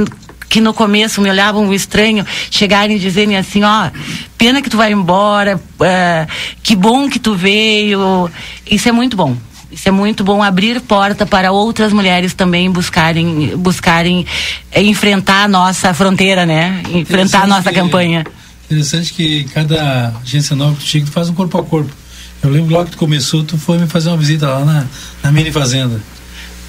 que 0.49 0.59
no 0.59 0.73
começo 0.73 1.21
me 1.21 1.29
olhavam 1.29 1.73
estranho, 1.73 2.25
chegarem 2.49 2.97
e 2.97 2.99
dizerem 2.99 3.37
assim, 3.37 3.63
ó, 3.63 3.89
pena 4.37 4.61
que 4.61 4.69
tu 4.69 4.75
vai 4.75 4.91
embora, 4.91 5.57
eh, 5.79 6.27
que 6.61 6.75
bom 6.75 7.09
que 7.09 7.17
tu 7.17 7.33
veio. 7.35 8.29
Isso 8.69 8.89
é 8.89 8.91
muito 8.91 9.15
bom. 9.15 9.37
Isso 9.71 9.87
é 9.87 9.91
muito 9.91 10.23
bom 10.23 10.43
abrir 10.43 10.81
porta 10.81 11.25
para 11.25 11.51
outras 11.51 11.93
mulheres 11.93 12.33
também 12.33 12.69
buscarem, 12.69 13.55
buscarem 13.57 14.25
eh, 14.71 14.83
enfrentar 14.83 15.45
a 15.45 15.47
nossa 15.47 15.93
fronteira, 15.93 16.45
né? 16.45 16.83
Enfrentar 16.93 17.43
a 17.43 17.47
nossa 17.47 17.69
que- 17.69 17.75
campanha. 17.79 18.25
Interessante 18.69 19.13
que 19.13 19.43
cada 19.53 20.13
agência 20.23 20.55
nova 20.55 20.75
que 20.75 20.81
tu 20.81 20.87
chega, 20.87 21.05
tu 21.05 21.11
faz 21.11 21.29
um 21.29 21.33
corpo 21.33 21.57
a 21.57 21.63
corpo. 21.63 21.91
Eu 22.43 22.49
lembro 22.49 22.73
logo 22.73 22.85
que 22.85 22.91
tu 22.91 22.97
começou, 22.97 23.43
tu 23.43 23.57
foi 23.57 23.77
me 23.77 23.85
fazer 23.87 24.09
uma 24.09 24.17
visita 24.17 24.47
lá 24.47 24.65
na, 24.65 24.85
na 25.23 25.31
mini 25.31 25.51
fazenda. 25.51 25.99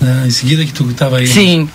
né? 0.00 0.24
Em 0.26 0.30
seguida 0.30 0.64
que 0.64 0.72
tu 0.72 0.88
estava 0.90 1.18
aí. 1.18 1.26
Sim. 1.26 1.68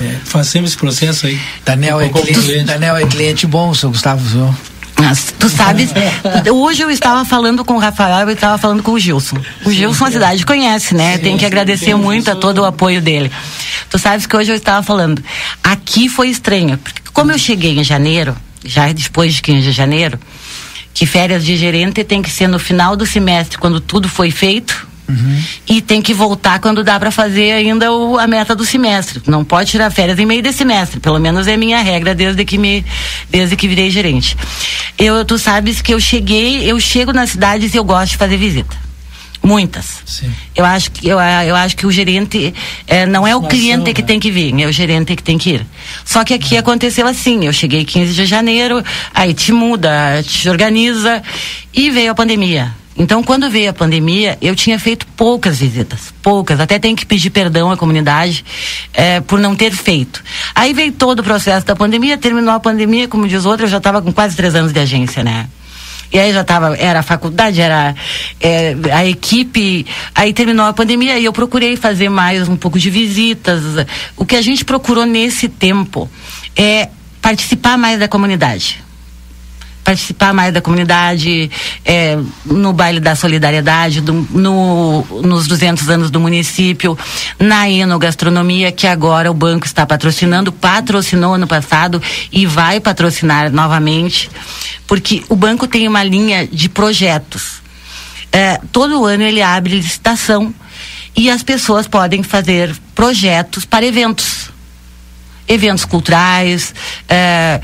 É, 0.00 0.16
faz 0.24 0.48
sempre 0.48 0.68
esse 0.68 0.76
processo 0.76 1.26
aí. 1.26 1.38
Daniel 1.64 2.00
é, 2.00 2.08
corpo 2.08 2.26
cliente, 2.26 2.64
Daniel 2.64 2.96
é 2.96 3.06
cliente 3.06 3.46
bom, 3.46 3.72
seu 3.74 3.90
Gustavo, 3.90 4.24
viu? 4.24 4.54
Mas 4.98 5.34
tu 5.38 5.48
sabes, 5.48 5.90
hoje 6.52 6.82
eu 6.82 6.90
estava 6.90 7.24
falando 7.24 7.64
com 7.64 7.74
o 7.74 7.78
Rafael 7.78 8.28
e 8.28 8.32
estava 8.32 8.56
falando 8.58 8.82
com 8.82 8.92
o 8.92 8.98
Gilson. 8.98 9.38
O 9.64 9.70
Gilson 9.70 10.06
a 10.06 10.10
cidade 10.10 10.46
conhece, 10.46 10.94
né? 10.94 11.18
Tem 11.18 11.36
que 11.36 11.44
agradecer 11.44 11.94
muito 11.94 12.30
a 12.30 12.36
todo 12.36 12.58
o 12.58 12.64
apoio 12.64 13.00
dele. 13.00 13.30
Tu 13.90 13.98
sabes 13.98 14.26
que 14.26 14.36
hoje 14.36 14.50
eu 14.50 14.56
estava 14.56 14.82
falando, 14.82 15.22
aqui 15.62 16.08
foi 16.08 16.28
estranho, 16.28 16.78
porque 16.78 17.02
como 17.12 17.32
eu 17.32 17.38
cheguei 17.38 17.78
em 17.78 17.84
janeiro, 17.84 18.36
já 18.64 18.90
depois 18.92 19.34
de 19.34 19.42
15 19.42 19.62
de 19.62 19.72
janeiro, 19.72 20.18
que 20.94 21.06
férias 21.06 21.44
de 21.44 21.56
gerente 21.56 22.04
tem 22.04 22.22
que 22.22 22.30
ser 22.30 22.48
no 22.48 22.58
final 22.58 22.96
do 22.96 23.06
semestre, 23.06 23.58
quando 23.58 23.80
tudo 23.80 24.08
foi 24.08 24.30
feito, 24.30 24.86
e 25.68 25.80
tem 25.80 26.00
que 26.00 26.14
voltar 26.14 26.58
quando 26.60 26.82
dá 26.82 26.98
para 26.98 27.10
fazer 27.10 27.52
ainda 27.52 27.92
o, 27.92 28.18
a 28.18 28.26
meta 28.26 28.54
do 28.54 28.64
semestre. 28.64 29.22
Não 29.26 29.44
pode 29.44 29.70
tirar 29.70 29.90
férias 29.90 30.18
em 30.18 30.26
meio 30.26 30.42
de 30.42 30.52
semestre, 30.52 31.00
pelo 31.00 31.18
menos 31.18 31.46
é 31.46 31.56
minha 31.56 31.80
regra 31.82 32.14
desde 32.14 32.44
que 32.44 32.58
me 32.58 32.84
desde 33.30 33.56
que 33.56 33.68
virei 33.68 33.90
gerente. 33.90 34.36
Eu 34.98 35.24
tu 35.24 35.38
sabes 35.38 35.82
que 35.82 35.92
eu 35.92 36.00
cheguei, 36.00 36.70
eu 36.70 36.78
chego 36.80 37.12
nas 37.12 37.30
cidades 37.30 37.74
e 37.74 37.76
eu 37.76 37.84
gosto 37.84 38.12
de 38.12 38.16
fazer 38.16 38.36
visita. 38.36 38.91
Muitas. 39.42 40.02
Eu 40.54 40.64
acho 40.64 40.90
que 40.92 41.08
eu, 41.08 41.18
eu 41.18 41.56
acho 41.56 41.76
que 41.76 41.84
o 41.84 41.90
gerente 41.90 42.54
eh, 42.86 43.06
não 43.06 43.26
é 43.26 43.34
o 43.34 43.42
cliente 43.42 43.92
que 43.92 44.02
tem 44.02 44.20
que 44.20 44.30
vir, 44.30 44.60
é 44.62 44.66
o 44.66 44.72
gerente 44.72 45.16
que 45.16 45.22
tem 45.22 45.36
que 45.36 45.50
ir. 45.50 45.66
Só 46.04 46.22
que 46.22 46.32
aqui 46.32 46.56
aconteceu 46.56 47.06
assim, 47.06 47.44
eu 47.44 47.52
cheguei 47.52 47.84
15 47.84 48.14
de 48.14 48.24
janeiro, 48.24 48.82
aí 49.12 49.34
te 49.34 49.52
muda, 49.52 50.22
te 50.22 50.48
organiza 50.48 51.22
e 51.74 51.90
veio 51.90 52.12
a 52.12 52.14
pandemia. 52.14 52.72
Então, 52.96 53.22
quando 53.22 53.50
veio 53.50 53.70
a 53.70 53.72
pandemia, 53.72 54.36
eu 54.40 54.54
tinha 54.54 54.78
feito 54.78 55.06
poucas 55.16 55.58
visitas, 55.58 56.12
poucas. 56.22 56.60
Até 56.60 56.78
tenho 56.78 56.94
que 56.94 57.06
pedir 57.06 57.30
perdão 57.30 57.70
à 57.70 57.76
comunidade 57.76 58.44
eh, 58.92 59.20
por 59.22 59.40
não 59.40 59.56
ter 59.56 59.72
feito. 59.72 60.22
Aí 60.54 60.74
veio 60.74 60.92
todo 60.92 61.20
o 61.20 61.22
processo 61.24 61.66
da 61.66 61.74
pandemia, 61.74 62.18
terminou 62.18 62.54
a 62.54 62.60
pandemia, 62.60 63.08
como 63.08 63.26
diz 63.26 63.46
outro, 63.46 63.64
eu 63.64 63.70
já 63.70 63.78
estava 63.78 64.02
com 64.02 64.12
quase 64.12 64.36
três 64.36 64.54
anos 64.54 64.72
de 64.72 64.78
agência, 64.78 65.24
né? 65.24 65.48
E 66.12 66.18
aí 66.18 66.32
já 66.32 66.44
tava, 66.44 66.76
era 66.76 67.00
a 67.00 67.02
faculdade, 67.02 67.60
era 67.60 67.94
eh, 68.40 68.76
a 68.92 69.06
equipe, 69.06 69.86
aí 70.14 70.32
terminou 70.32 70.66
a 70.66 70.72
pandemia 70.72 71.18
e 71.18 71.24
eu 71.24 71.32
procurei 71.32 71.74
fazer 71.76 72.08
mais 72.10 72.48
um 72.48 72.56
pouco 72.56 72.78
de 72.78 72.90
visitas. 72.90 73.62
O 74.16 74.26
que 74.26 74.36
a 74.36 74.42
gente 74.42 74.64
procurou 74.64 75.06
nesse 75.06 75.48
tempo 75.48 76.10
é 76.54 76.88
participar 77.22 77.78
mais 77.78 77.98
da 77.98 78.08
comunidade 78.08 78.82
participar 79.84 80.32
mais 80.32 80.52
da 80.52 80.60
comunidade, 80.60 81.50
é, 81.84 82.18
no 82.44 82.72
baile 82.72 83.00
da 83.00 83.14
solidariedade, 83.14 84.00
do, 84.00 84.12
no, 84.30 85.04
nos 85.22 85.46
200 85.46 85.88
anos 85.88 86.10
do 86.10 86.20
município, 86.20 86.96
na 87.38 87.68
enogastronomia, 87.68 88.70
que 88.70 88.86
agora 88.86 89.30
o 89.30 89.34
banco 89.34 89.66
está 89.66 89.84
patrocinando, 89.84 90.52
patrocinou 90.52 91.34
ano 91.34 91.46
passado 91.46 92.00
e 92.30 92.46
vai 92.46 92.80
patrocinar 92.80 93.50
novamente, 93.52 94.30
porque 94.86 95.24
o 95.28 95.36
banco 95.36 95.66
tem 95.66 95.88
uma 95.88 96.04
linha 96.04 96.46
de 96.46 96.68
projetos. 96.68 97.62
É, 98.30 98.58
todo 98.70 99.04
ano 99.04 99.22
ele 99.22 99.42
abre 99.42 99.74
licitação 99.74 100.54
e 101.14 101.28
as 101.28 101.42
pessoas 101.42 101.86
podem 101.86 102.22
fazer 102.22 102.74
projetos 102.94 103.64
para 103.64 103.84
eventos. 103.84 104.50
Eventos 105.46 105.84
culturais, 105.84 106.72
é, 107.08 107.60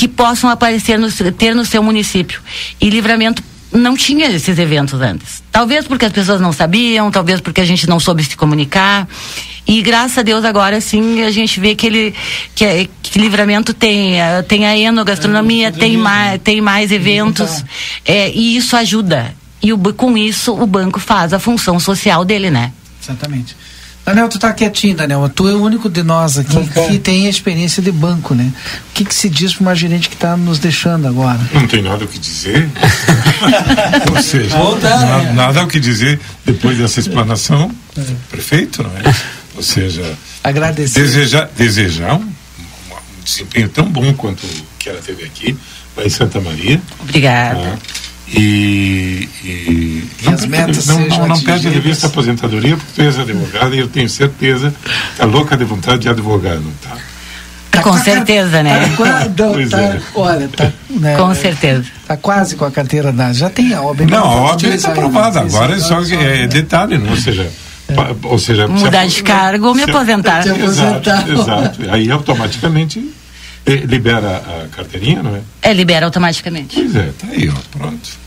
que 0.00 0.08
possam 0.08 0.48
aparecer 0.48 0.98
no, 0.98 1.12
ter 1.30 1.54
no 1.54 1.62
seu 1.62 1.82
município. 1.82 2.40
E 2.80 2.88
Livramento 2.88 3.44
não 3.70 3.94
tinha 3.94 4.30
esses 4.30 4.58
eventos 4.58 4.98
antes. 4.98 5.42
Talvez 5.52 5.86
porque 5.86 6.06
as 6.06 6.12
pessoas 6.12 6.40
não 6.40 6.54
sabiam, 6.54 7.10
talvez 7.10 7.38
porque 7.38 7.60
a 7.60 7.66
gente 7.66 7.86
não 7.86 8.00
soube 8.00 8.24
se 8.24 8.34
comunicar. 8.34 9.06
E 9.66 9.82
graças 9.82 10.16
a 10.16 10.22
Deus 10.22 10.42
agora 10.42 10.80
sim 10.80 11.22
a 11.22 11.30
gente 11.30 11.60
vê 11.60 11.74
que 11.74 11.86
ele 11.86 12.14
que, 12.54 12.64
é- 12.64 12.88
que 13.02 13.18
Livramento 13.18 13.74
tem 13.74 14.18
eh, 14.18 14.40
tem 14.40 14.64
a 14.64 14.74
enogastronomia, 14.74 15.70
tem 15.70 15.98
mais 15.98 16.40
tem 16.42 16.62
mais 16.62 16.90
eventos 16.90 17.62
é, 18.06 18.30
e 18.30 18.56
isso 18.56 18.74
ajuda. 18.76 19.34
E 19.62 19.70
o, 19.70 19.78
com 19.92 20.16
isso 20.16 20.54
o 20.54 20.66
banco 20.66 20.98
faz 20.98 21.34
a 21.34 21.38
função 21.38 21.78
social 21.78 22.24
dele, 22.24 22.48
né? 22.50 22.72
Exatamente. 23.02 23.54
Daniel, 24.10 24.28
tu 24.28 24.38
tá 24.40 24.52
quietinho, 24.52 24.96
Daniel. 24.96 25.28
Tu 25.32 25.48
é 25.48 25.52
o 25.52 25.62
único 25.62 25.88
de 25.88 26.02
nós 26.02 26.36
aqui 26.36 26.56
que 26.88 26.98
tem 26.98 27.26
a 27.26 27.30
experiência 27.30 27.80
de 27.80 27.92
banco, 27.92 28.34
né? 28.34 28.52
O 28.90 28.92
que, 28.94 29.04
que 29.04 29.14
se 29.14 29.28
diz 29.28 29.54
para 29.54 29.62
uma 29.62 29.74
gerente 29.74 30.08
que 30.08 30.16
está 30.16 30.36
nos 30.36 30.58
deixando 30.58 31.06
agora? 31.06 31.38
Não 31.52 31.66
tem 31.68 31.80
nada 31.80 32.04
o 32.04 32.08
que 32.08 32.18
dizer. 32.18 32.68
Ou 34.14 34.20
seja, 34.22 34.56
Voltar, 34.56 34.98
na- 35.00 35.18
né? 35.18 35.32
nada 35.32 35.62
o 35.62 35.68
que 35.68 35.78
dizer 35.78 36.18
depois 36.44 36.76
dessa 36.76 36.98
explanação. 36.98 37.70
Perfeito, 38.30 38.82
não 38.82 38.90
é? 38.96 39.14
Ou 39.54 39.62
seja, 39.62 40.02
Agradecer. 40.42 41.00
desejar, 41.02 41.48
desejar 41.56 42.14
um, 42.14 42.22
um 42.24 43.24
desempenho 43.24 43.68
tão 43.68 43.86
bom 43.88 44.12
quanto 44.14 44.44
que 44.78 44.88
ela 44.88 45.00
teve 45.00 45.24
aqui, 45.24 45.56
lá 45.96 46.04
em 46.04 46.08
Santa 46.10 46.40
Maria. 46.40 46.80
Obrigada. 47.00 47.60
né? 47.60 47.78
E, 48.32 49.28
e 49.44 50.04
não, 50.22 50.32
as 50.34 50.46
metas 50.46 50.86
não, 50.86 50.96
sejam 50.96 51.18
não, 51.18 51.28
não 51.28 51.40
perde 51.40 51.68
de 51.70 51.80
vista 51.80 52.06
a 52.06 52.10
aposentadoria, 52.10 52.76
porque 52.76 52.92
tu 52.94 53.02
és 53.02 53.18
advogada 53.18 53.74
e 53.74 53.80
eu 53.80 53.88
tenho 53.88 54.08
certeza 54.08 54.72
que 54.84 55.16
tá 55.18 55.24
louca 55.26 55.56
de 55.56 55.64
vontade 55.64 56.02
de 56.02 56.08
advogar, 56.08 56.56
não 56.56 56.70
tá? 56.82 56.96
Com 57.82 57.96
certeza, 57.98 58.62
né? 58.62 58.88
Tá, 58.96 59.26
tá- 59.70 59.80
é. 59.80 60.00
Olha, 60.14 60.48
tá. 60.48 60.70
Né, 60.90 61.16
Com 61.16 61.34
certeza. 61.34 61.84
Tá 62.06 62.16
quase 62.16 62.54
com 62.56 62.64
a 62.64 62.70
carteira 62.70 63.10
da. 63.12 63.32
Já 63.32 63.48
tem 63.48 63.72
a 63.72 63.80
OAB. 63.80 64.00
Não, 64.02 64.18
a 64.18 64.48
pode 64.50 64.66
OAB 64.66 64.74
está 64.76 64.88
aprovada. 64.90 65.40
Agora 65.40 65.76
é 65.76 65.78
só 65.80 66.02
que 66.02 66.14
é 66.14 66.46
detalhe, 66.46 66.98
não? 66.98 67.10
ou 67.10 67.16
seja, 67.16 67.50
Pa- 67.94 68.14
Ou 68.24 68.38
seja, 68.38 68.66
se 68.66 68.72
Mudar 68.72 69.00
apos- 69.00 69.14
de 69.14 69.22
cargo 69.24 69.66
ou 69.68 69.74
me 69.74 69.82
se- 69.84 69.90
aposentar. 69.90 70.46
Exato, 70.46 71.10
exato. 71.32 71.80
Aí 71.90 72.08
automaticamente 72.10 73.04
libera 73.66 74.36
a 74.36 74.68
carteirinha, 74.74 75.22
não 75.22 75.36
é? 75.36 75.40
É, 75.62 75.72
libera 75.72 76.06
automaticamente. 76.06 76.74
Pois 76.74 76.96
é, 76.96 77.12
tá 77.18 77.26
aí, 77.28 77.48
ó, 77.48 77.78
pronto. 77.78 78.20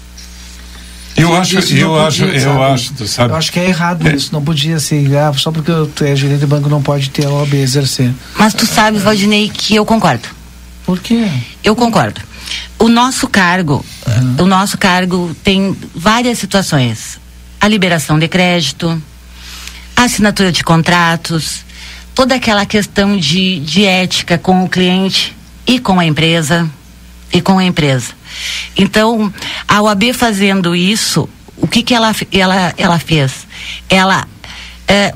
Eu 1.16 1.36
acho, 1.36 1.60
Isso 1.60 1.76
eu 1.76 1.90
podia, 1.90 2.08
acho, 2.08 2.24
eu 2.26 2.42
sabe? 2.42 2.64
acho, 2.74 2.94
tu 2.94 3.08
sabe? 3.08 3.34
Eu 3.34 3.38
acho 3.38 3.52
que 3.52 3.60
é 3.60 3.68
errado 3.70 4.08
isso. 4.10 4.30
Não 4.34 4.44
podia 4.44 4.80
ser. 4.80 5.16
Ah, 5.16 5.32
só 5.34 5.52
porque 5.52 5.72
tu 5.96 6.04
é 6.04 6.16
gerente 6.16 6.40
de 6.40 6.48
banco 6.48 6.68
não 6.70 6.82
pode 6.82 7.10
ter 7.12 7.26
a 7.26 7.30
OAB 7.30 7.54
exercer. 7.54 8.12
Mas 8.36 8.54
tu 8.54 8.66
sabes, 8.66 9.04
Valdinei, 9.04 9.48
que 9.50 9.76
eu 9.76 9.86
concordo. 9.86 10.28
Por 10.86 11.00
quê? 11.00 11.28
Eu 11.64 11.76
concordo. 11.76 12.20
O 12.80 12.90
nosso 12.90 13.28
cargo, 13.28 13.86
o 14.40 14.46
nosso 14.46 14.78
cargo 14.78 15.36
tem 15.44 15.78
várias 15.94 16.40
situações. 16.40 17.20
A 17.62 17.68
liberação 17.68 18.18
de 18.18 18.28
crédito, 18.28 19.02
a 19.96 20.04
assinatura 20.04 20.52
de 20.52 20.64
contratos, 20.64 21.64
toda 22.16 22.36
aquela 22.36 22.66
questão 22.66 23.18
de, 23.18 23.60
de 23.60 23.86
ética 23.86 24.38
com 24.38 24.64
o 24.64 24.70
cliente 24.70 25.36
e 25.66 25.80
com 25.80 26.00
a 26.00 26.06
empresa 26.06 26.70
e 27.32 27.42
com 27.42 27.58
a 27.58 27.64
empresa. 27.64 28.14
Então, 28.78 29.34
a 29.68 29.82
OAB 29.82 30.14
fazendo 30.14 30.76
isso, 30.76 31.28
o 31.58 31.68
que 31.68 31.82
que 31.84 31.94
ela 31.94 32.14
ela 32.32 32.74
ela 32.78 33.00
fez? 33.00 33.48
Ela 33.90 34.28
eh, 34.88 35.14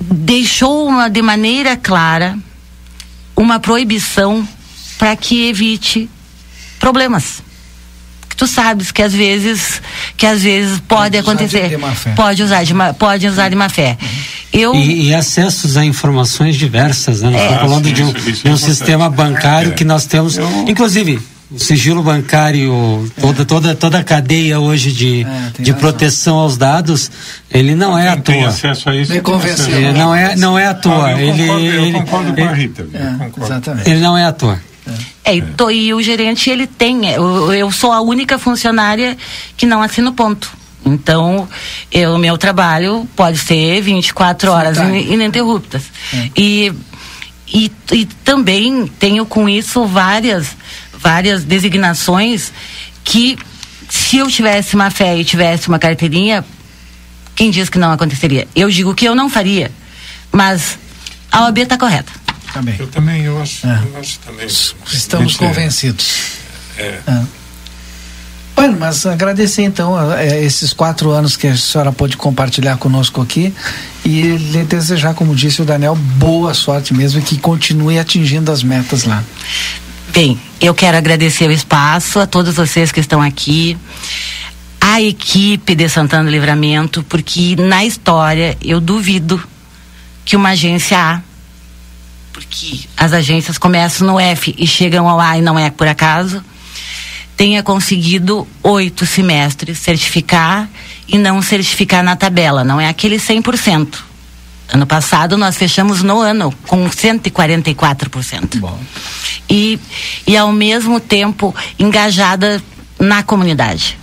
deixou 0.00 0.86
uma, 0.86 1.08
de 1.08 1.22
maneira 1.22 1.76
clara 1.76 2.36
uma 3.36 3.58
proibição 3.60 4.46
para 4.98 5.14
que 5.16 5.48
evite 5.48 6.08
problemas. 6.78 7.42
Que 8.28 8.36
tu 8.36 8.46
sabes 8.46 8.90
que 8.90 9.02
às 9.02 9.12
vezes 9.14 9.80
que 10.16 10.26
às 10.26 10.42
vezes 10.42 10.80
pode, 10.80 11.00
usar 11.02 11.08
de- 11.10 11.18
acontecer. 11.18 11.68
de 11.68 11.76
má 11.76 11.94
fé. 11.94 12.12
Pode 12.14 12.42
usar 12.42 12.64
de 12.64 12.74
má, 12.74 12.92
pode 12.94 13.26
usar 13.26 13.48
de 13.48 13.54
má 13.54 13.68
fé. 13.68 13.96
Eu 14.52 14.74
E, 14.74 15.08
e 15.08 15.14
acessos 15.14 15.76
a 15.76 15.84
informações 15.84 16.56
diversas, 16.56 17.20
né? 17.22 17.30
Nós 17.30 17.40
É. 17.40 17.44
estamos 17.44 17.62
falando 17.62 17.92
de 17.92 18.02
um, 18.02 18.12
de 18.12 18.48
um 18.48 18.54
é 18.54 18.56
sistema 18.56 19.10
bancário 19.10 19.72
que 19.74 19.84
nós 19.84 20.06
temos, 20.06 20.38
inclusive 20.66 21.18
o 21.50 21.58
sigilo 21.60 22.02
bancário, 22.02 23.08
toda, 23.20 23.44
toda, 23.44 23.74
toda 23.74 23.98
a 23.98 24.04
cadeia 24.04 24.58
hoje 24.58 24.90
de, 24.92 25.24
de 25.58 25.72
proteção 25.74 26.38
aos 26.38 26.56
dados, 26.56 27.10
ele 27.50 27.74
não 27.74 27.96
é 27.96 28.08
à 28.08 28.16
Tem 28.16 28.40
toa. 28.40 28.48
acesso 28.48 28.88
a 28.90 28.96
isso. 28.96 29.12
Me 29.12 29.20
tem 29.20 29.22
convenceu. 29.22 29.64
acesso. 29.66 29.70
Ele 29.70 29.92
não 29.92 30.14
é, 30.14 30.34
não 30.36 30.58
é 30.58 30.66
à 30.66 30.74
toa. 30.74 31.06
Ah, 31.06 31.12
eu 31.12 31.18
ele, 31.28 31.38
concordo, 31.46 31.64
eu 31.66 31.84
ele, 31.84 31.92
concordo 31.92 32.32
com 32.34 32.40
a 32.40 32.44
ele- 32.52 32.54
Rita. 32.62 32.82
eu 32.92 33.10
concordo. 33.18 33.44
Exatamente. 33.44 33.90
ele 33.90 34.00
não 34.00 34.18
é 34.18 34.24
à 34.24 34.32
toa. 34.32 34.60
É, 35.24 35.36
e, 35.36 35.42
to- 35.42 35.70
e 35.70 35.92
o 35.94 36.00
gerente 36.02 36.48
ele 36.50 36.66
tem, 36.66 37.08
é, 37.10 37.16
eu, 37.18 37.52
eu 37.52 37.70
sou 37.72 37.92
a 37.92 38.00
única 38.00 38.38
funcionária 38.38 39.16
que 39.56 39.66
não 39.66 39.82
assina 39.82 40.10
o 40.10 40.12
ponto. 40.12 40.50
Então, 40.86 41.48
o 42.14 42.18
meu 42.18 42.38
trabalho 42.38 43.08
pode 43.16 43.38
ser 43.38 43.80
24 43.82 44.50
horas 44.52 44.78
in- 44.78 45.12
ininterruptas. 45.14 45.82
E, 46.36 46.72
e, 47.48 47.72
e 47.92 48.06
também 48.24 48.86
tenho 48.98 49.26
com 49.26 49.48
isso 49.48 49.84
várias, 49.84 50.56
várias 50.96 51.42
designações 51.42 52.52
que, 53.02 53.36
se 53.88 54.18
eu 54.18 54.28
tivesse 54.30 54.76
uma 54.76 54.88
fé 54.90 55.16
e 55.18 55.24
tivesse 55.24 55.66
uma 55.68 55.78
carteirinha, 55.78 56.44
quem 57.34 57.50
diz 57.50 57.68
que 57.68 57.78
não 57.78 57.90
aconteceria? 57.90 58.46
Eu 58.54 58.70
digo 58.70 58.94
que 58.94 59.04
eu 59.06 59.14
não 59.14 59.28
faria, 59.28 59.72
mas 60.30 60.78
a 61.32 61.42
OAB 61.46 61.58
está 61.58 61.76
correta. 61.76 62.12
Também. 62.52 62.76
Eu 62.78 62.86
também, 62.86 63.22
eu 63.24 63.42
acho, 63.42 63.66
eu 63.66 63.98
acho 64.00 64.18
também. 64.20 64.46
Estamos 64.46 65.32
Gente, 65.32 65.44
é- 65.44 65.48
convencidos. 65.48 66.16
É. 66.78 67.00
Bueno, 68.56 68.78
mas 68.80 69.04
agradecer 69.04 69.64
então 69.64 69.94
esses 70.18 70.72
quatro 70.72 71.10
anos 71.10 71.36
que 71.36 71.46
a 71.46 71.54
senhora 71.54 71.92
pôde 71.92 72.16
compartilhar 72.16 72.78
conosco 72.78 73.20
aqui 73.20 73.54
e 74.02 74.22
lhe 74.22 74.64
desejar, 74.64 75.12
como 75.12 75.36
disse 75.36 75.60
o 75.60 75.64
Daniel, 75.66 75.94
boa 75.94 76.54
sorte 76.54 76.94
mesmo 76.94 77.20
e 77.20 77.22
que 77.22 77.36
continue 77.36 77.98
atingindo 77.98 78.50
as 78.50 78.62
metas 78.62 79.04
lá. 79.04 79.22
Bem, 80.08 80.40
eu 80.58 80.74
quero 80.74 80.96
agradecer 80.96 81.46
o 81.46 81.52
espaço 81.52 82.18
a 82.18 82.26
todos 82.26 82.54
vocês 82.54 82.90
que 82.90 82.98
estão 82.98 83.20
aqui, 83.20 83.76
a 84.80 85.02
equipe 85.02 85.74
de 85.74 85.86
Santana 85.90 86.30
Livramento, 86.30 87.02
porque 87.02 87.56
na 87.56 87.84
história 87.84 88.56
eu 88.62 88.80
duvido 88.80 89.38
que 90.24 90.34
uma 90.34 90.50
agência 90.50 90.98
A, 90.98 91.20
porque 92.32 92.80
as 92.96 93.12
agências 93.12 93.58
começam 93.58 94.06
no 94.06 94.18
F 94.18 94.54
e 94.56 94.66
chegam 94.66 95.06
ao 95.06 95.20
A 95.20 95.36
e 95.36 95.42
não 95.42 95.58
é 95.58 95.70
por 95.70 95.86
acaso, 95.86 96.42
tenha 97.36 97.62
conseguido 97.62 98.46
oito 98.62 99.04
semestres 99.04 99.78
certificar 99.78 100.68
e 101.06 101.18
não 101.18 101.42
certificar 101.42 102.02
na 102.02 102.16
tabela, 102.16 102.64
não 102.64 102.80
é 102.80 102.88
aquele 102.88 103.16
100%. 103.16 103.98
Ano 104.72 104.86
passado 104.86 105.36
nós 105.36 105.56
fechamos 105.56 106.02
no 106.02 106.20
ano 106.20 106.52
com 106.66 106.88
144%. 106.88 108.72
E, 109.48 109.78
e 110.26 110.36
ao 110.36 110.50
mesmo 110.50 110.98
tempo 110.98 111.54
engajada 111.78 112.60
na 112.98 113.22
comunidade. 113.22 113.96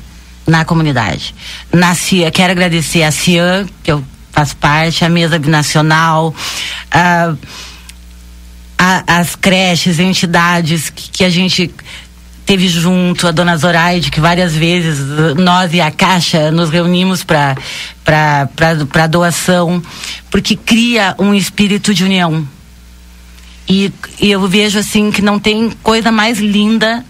Na 0.48 0.64
comunidade. 0.64 1.36
Na 1.72 1.94
CIA, 1.96 2.32
quero 2.32 2.52
agradecer 2.52 3.04
a 3.04 3.12
CIAN, 3.12 3.66
que 3.84 3.92
eu 3.92 4.04
faço 4.32 4.56
parte, 4.58 5.04
a 5.04 5.10
mesa 5.10 5.38
binacional, 5.38 6.34
a, 6.92 7.34
a- 8.78 9.04
as 9.20 9.36
creches, 9.36 10.00
entidades 10.00 10.90
que, 10.90 11.10
que 11.12 11.24
a 11.24 11.30
gente 11.30 11.72
teve 12.46 12.68
junto, 12.68 13.28
a 13.28 13.32
dona 13.32 13.58
Zoraide, 13.58 14.12
que 14.12 14.20
várias 14.20 14.54
vezes 14.54 15.00
nós 15.38 15.74
e 15.74 15.82
a 15.82 15.91
Caixa 15.91 16.52
nos 16.52 16.70
reunimos 16.70 17.24
para 17.24 17.56
para 18.04 19.08
doação, 19.08 19.82
porque 20.30 20.56
cria 20.56 21.16
um 21.18 21.34
espírito 21.34 21.94
de 21.94 22.04
união. 22.04 22.46
E, 23.68 23.91
e 24.20 24.30
eu 24.30 24.46
vejo 24.48 24.78
assim 24.78 25.10
que 25.10 25.22
não 25.22 25.39
tem 25.39 25.72
coisa 25.82 26.12
mais 26.12 26.38
linda 26.39 27.06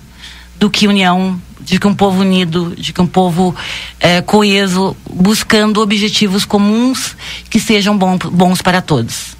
do 0.59 0.69
que 0.69 0.87
união, 0.87 1.41
de 1.59 1.79
que 1.79 1.87
um 1.87 1.95
povo 1.95 2.21
unido, 2.21 2.75
de 2.77 2.93
que 2.93 3.01
um 3.01 3.07
povo 3.07 3.55
eh, 3.99 4.21
coeso, 4.21 4.95
buscando 5.09 5.81
objetivos 5.81 6.45
comuns 6.45 7.15
que 7.49 7.59
sejam 7.59 7.97
bom, 7.97 8.17
bons 8.17 8.61
para 8.61 8.81
todos. 8.81 9.32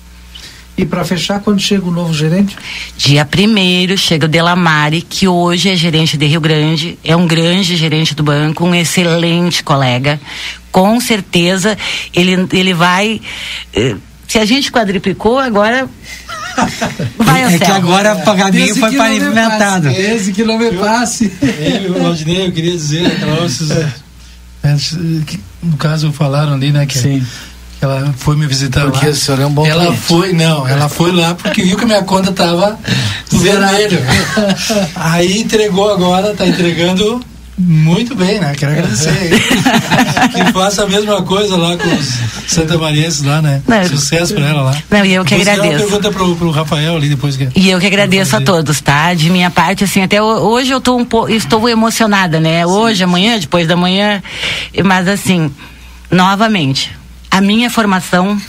E 0.76 0.86
para 0.86 1.04
fechar, 1.06 1.40
quando 1.40 1.60
chega 1.60 1.86
o 1.86 1.92
novo 1.92 2.14
gerente? 2.14 2.58
Dia 2.98 3.24
primeiro 3.26 3.96
chega 3.98 4.26
o 4.26 4.30
Delamare, 4.30 5.02
que 5.04 5.28
hoje 5.28 5.70
é 5.70 5.76
gerente 5.76 6.18
de 6.18 6.26
Rio 6.26 6.42
Grande, 6.42 6.98
é 7.04 7.16
um 7.16 7.28
grande 7.28 7.76
gerente 7.76 8.16
do 8.16 8.24
banco, 8.24 8.66
um 8.66 8.74
excelente 8.74 9.64
colega. 9.64 10.20
Com 10.72 11.00
certeza 11.00 11.78
ele, 12.14 12.48
ele 12.54 12.74
vai. 12.74 13.22
eh, 13.76 13.96
se 14.28 14.40
a 14.40 14.46
gente 14.46 14.72
quadriplicou, 14.72 15.38
agora 15.38 15.88
vai 17.20 17.44
ao 17.44 17.52
É 17.52 17.60
que 17.60 17.66
céu. 17.66 17.76
agora 17.76 18.16
o 18.16 18.24
pagamento 18.24 18.80
foi 18.80 18.92
pavimentado. 18.94 19.90
Esse 19.90 20.34
que 20.34 20.44
não 20.44 20.58
me 20.58 20.72
passe. 20.72 21.32
Eu, 21.86 22.02
Valdinei, 22.02 22.48
eu 22.48 22.52
queria 22.52 22.72
dizer, 22.72 23.06
aquela 23.06 23.34
hora 23.34 23.48
vocês, 23.48 23.70
é, 23.70 23.88
que, 25.28 25.40
no 25.62 25.78
caso 25.78 26.12
falaram 26.12 26.54
ali, 26.54 26.72
né, 26.72 26.86
que, 26.88 26.98
que 27.00 27.24
ela 27.84 28.14
foi 28.18 28.36
me 28.36 28.46
visitar 28.48 28.82
Porque 28.86 29.06
lá. 29.06 29.12
o 29.12 29.16
senhor 29.16 29.40
é 29.42 29.46
um 29.46 29.52
bom 29.52 29.66
Ela 29.66 29.86
cliente. 29.86 30.02
foi, 30.02 30.34
não, 30.34 30.68
ela 30.68 30.90
foi 30.90 31.12
lá 31.12 31.36
porque 31.36 31.64
viu 31.64 31.78
que 31.78 31.84
a 31.84 31.88
minha 31.88 32.04
conta 32.04 32.32
tava 32.32 32.78
no 33.32 33.40
vermelho. 33.40 34.00
Aí 34.96 35.40
entregou 35.40 35.92
agora, 35.92 36.34
tá 36.34 36.46
entregando 36.46 37.22
muito 37.56 38.16
bem, 38.16 38.40
né? 38.40 38.54
Quero 38.58 38.72
agradecer. 38.72 39.12
que 40.34 40.52
faça 40.52 40.84
a 40.84 40.88
mesma 40.88 41.22
coisa 41.22 41.56
lá 41.56 41.78
com 41.78 41.88
os 41.88 42.10
santamarienses 42.52 43.22
lá, 43.22 43.42
né? 43.44 43.62
Não, 43.68 43.88
Sucesso 43.88 44.34
pra 44.34 44.48
ela 44.48 44.62
lá. 44.64 44.76
Não, 44.90 45.06
e 45.06 45.14
eu 45.14 45.24
que 45.24 45.36
Depois 45.36 45.48
agradeço. 45.60 45.84
pergunta 45.86 46.12
pro, 46.12 46.36
pro 46.36 46.50
Rafael 46.50 46.96
ali 46.96 47.10
depois 47.10 47.38
que. 47.38 47.48
E 47.56 47.70
eu 47.70 47.80
que 47.80 47.86
agradeço 47.86 48.36
a 48.36 48.42
todos, 48.42 48.82
tá? 48.82 49.14
De 49.14 49.30
minha 49.30 49.52
parte, 49.52 49.84
assim, 49.84 50.02
até 50.02 50.20
ho- 50.22 50.26
hoje 50.50 50.72
eu 50.72 50.82
tô 50.82 50.96
um 50.98 51.06
pouco, 51.06 51.30
estou 51.30 51.70
emocionada, 51.70 52.40
né? 52.40 52.66
Hoje, 52.66 53.04
amanhã, 53.04 53.38
depois 53.38 53.68
da 53.68 53.76
manhã, 53.76 54.22
mas 54.84 55.08
assim, 55.08 55.52
novamente, 56.10 56.92
a 57.34 57.42
minha 57.42 57.68
formação 57.68 58.40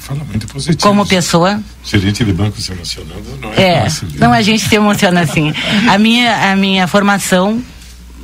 como 0.82 1.06
pessoa 1.06 1.58
Gerente 1.82 2.22
de 2.22 2.32
banco 2.34 2.60
se 2.60 2.70
emocionando 2.70 3.38
não 3.40 3.50
é, 3.54 3.62
é, 3.62 3.80
fácil. 3.80 4.08
não 4.18 4.30
a 4.30 4.42
gente 4.42 4.68
se 4.68 4.74
emociona 4.74 5.22
assim. 5.22 5.54
A 5.88 5.96
minha 5.96 6.52
a 6.52 6.54
minha 6.54 6.86
formação 6.86 7.62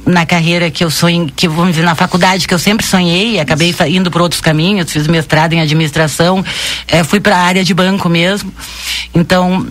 na 0.04 0.26
carreira 0.26 0.70
que 0.70 0.84
eu 0.84 0.90
sonhei, 0.90 1.32
que 1.34 1.48
vamos 1.48 1.70
dizer 1.70 1.82
na 1.82 1.94
faculdade 1.94 2.46
que 2.46 2.52
eu 2.52 2.58
sempre 2.58 2.84
sonhei, 2.84 3.40
acabei 3.40 3.74
indo 3.88 4.10
por 4.10 4.20
outros 4.20 4.40
caminhos, 4.40 4.92
fiz 4.92 5.06
mestrado 5.06 5.54
em 5.54 5.60
administração, 5.60 6.44
eh, 6.88 7.04
fui 7.04 7.20
para 7.20 7.36
a 7.36 7.40
área 7.40 7.64
de 7.64 7.72
banco 7.72 8.08
mesmo. 8.08 8.52
Então 9.14 9.66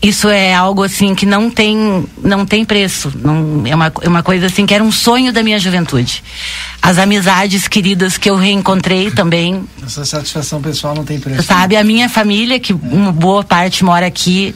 isso 0.00 0.28
é 0.28 0.54
algo 0.54 0.84
assim 0.84 1.12
que 1.12 1.26
não 1.26 1.50
tem 1.50 2.06
não 2.22 2.46
tem 2.46 2.64
preço. 2.64 3.12
Não 3.16 3.62
é 3.66 3.74
uma, 3.74 3.92
é 4.00 4.08
uma 4.08 4.22
coisa 4.22 4.46
assim 4.46 4.64
que 4.64 4.72
era 4.72 4.82
um 4.82 4.92
sonho 4.92 5.32
da 5.32 5.42
minha 5.42 5.58
juventude. 5.58 6.22
As 6.80 6.98
amizades 6.98 7.66
queridas 7.66 8.16
que 8.16 8.30
eu 8.30 8.36
reencontrei 8.36 9.10
também. 9.10 9.64
Essa 9.84 10.04
satisfação 10.04 10.62
pessoal 10.62 10.94
não 10.94 11.04
tem 11.04 11.18
preço. 11.18 11.42
sabe 11.42 11.76
a 11.76 11.82
minha 11.82 12.08
família 12.08 12.60
que 12.60 12.72
uma 12.72 13.10
boa 13.10 13.42
parte 13.42 13.84
mora 13.84 14.06
aqui. 14.06 14.54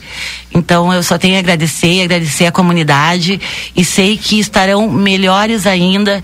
Então 0.53 0.93
eu 0.93 1.03
só 1.03 1.17
tenho 1.17 1.35
a 1.35 1.39
agradecer 1.39 2.03
agradecer 2.03 2.45
a 2.45 2.51
comunidade. 2.51 3.41
E 3.75 3.83
sei 3.83 4.17
que 4.17 4.39
estarão 4.39 4.89
melhores 4.89 5.67
ainda 5.67 6.23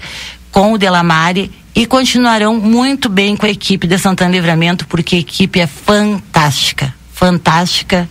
com 0.50 0.72
o 0.72 0.78
Delamare. 0.78 1.52
E 1.76 1.86
continuarão 1.86 2.58
muito 2.58 3.10
bem 3.10 3.36
com 3.36 3.46
a 3.46 3.50
equipe 3.50 3.86
de 3.86 3.98
Santana 3.98 4.32
Livramento, 4.32 4.88
porque 4.88 5.18
a 5.18 5.20
equipe 5.20 5.60
é 5.60 5.68
fantástica 5.68 6.94
fantástica 7.20 8.08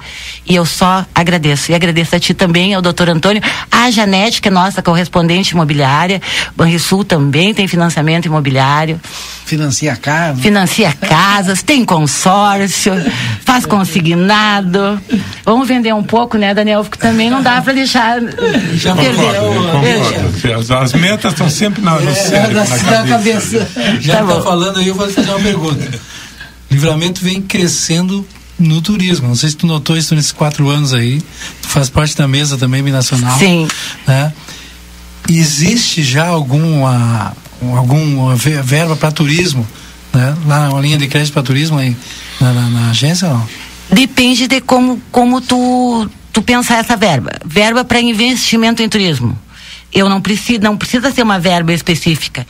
e 0.47 0.55
eu 0.55 0.67
só 0.67 1.07
agradeço. 1.15 1.73
E 1.73 1.75
agradeço 1.75 2.15
a 2.15 2.21
ti 2.21 2.35
também, 2.35 2.75
ao 2.75 2.83
doutor 2.83 3.09
Antônio, 3.09 3.43
a 3.71 3.91
Janete, 3.91 4.43
que 4.43 4.49
é 4.49 4.51
nossa 4.51 4.83
correspondente 4.83 5.53
imobiliária, 5.53 6.21
Banrisul 6.55 7.05
também 7.05 7.55
tem 7.55 7.67
financiamento 7.67 8.27
imobiliário. 8.27 9.01
Financia 9.47 9.97
casa. 9.97 10.43
Financia 10.43 10.93
casas, 10.93 11.63
tem 11.63 11.87
consórcio, 11.87 12.93
faz 13.47 13.65
consignado. 13.65 15.01
Vamos 15.43 15.67
vender 15.67 15.95
um 15.95 16.03
pouco, 16.03 16.37
né, 16.37 16.53
Daniel? 16.53 16.83
Porque 16.85 16.99
também 16.99 17.31
não 17.31 17.43
dá 17.43 17.63
para 17.63 17.73
deixar 17.73 18.21
Já 18.75 18.95
perder. 18.95 19.35
concordo, 19.41 20.59
As, 20.59 20.71
as 20.71 20.93
metas 20.93 21.33
estão 21.33 21.49
sempre 21.49 21.81
na, 21.81 21.99
no 21.99 22.15
cérebro, 22.15 22.57
na, 22.57 23.01
na 23.01 23.09
cabeça. 23.09 23.67
Já 24.01 24.23
tá, 24.23 24.41
falando 24.43 24.81
aí, 24.81 24.89
eu 24.89 24.95
vou 24.95 25.09
fazer 25.11 25.31
uma 25.31 25.41
pergunta. 25.41 25.99
Livramento 26.71 27.23
vem 27.23 27.41
crescendo 27.41 28.27
no 28.59 28.81
turismo. 28.83 29.29
Não 29.29 29.35
sei 29.35 29.51
se 29.51 29.57
tu 29.57 29.67
notou 29.67 29.97
isso 29.97 30.15
nesses 30.15 30.33
quatro 30.33 30.69
anos 30.69 30.93
aí. 30.93 31.23
Tu 31.63 31.69
faz 31.69 31.89
parte 31.89 32.17
da 32.17 32.27
mesa 32.27 32.59
também 32.59 32.83
binacional. 32.83 33.39
Sim. 33.39 33.69
Né? 34.07 34.33
Existe 35.29 36.03
já 36.03 36.27
alguma, 36.27 37.37
alguma 37.77 38.35
verba 38.37 38.97
para 38.97 39.13
turismo? 39.13 39.67
Né? 40.13 40.37
Lá 40.47 40.71
uma 40.71 40.81
linha 40.81 40.99
de 40.99 41.07
crédito 41.07 41.33
para 41.33 41.43
turismo 41.43 41.79
aí, 41.79 41.97
na, 42.41 42.53
na, 42.53 42.71
na 42.71 42.91
agência 42.91 43.29
não? 43.29 43.47
Depende 43.91 44.47
de 44.47 44.61
como, 44.61 45.01
como 45.11 45.41
tu, 45.41 46.09
tu 46.33 46.43
pensar 46.43 46.79
essa 46.79 46.97
verba. 46.97 47.33
Verba 47.45 47.85
para 47.85 48.01
investimento 48.01 48.83
em 48.83 48.89
turismo. 48.89 49.39
Eu 49.93 50.09
não 50.09 50.21
preciso, 50.21 50.61
não 50.61 50.77
precisa 50.77 51.11
ser 51.11 51.23
uma 51.23 51.39
verba 51.39 51.73
específica. 51.73 52.47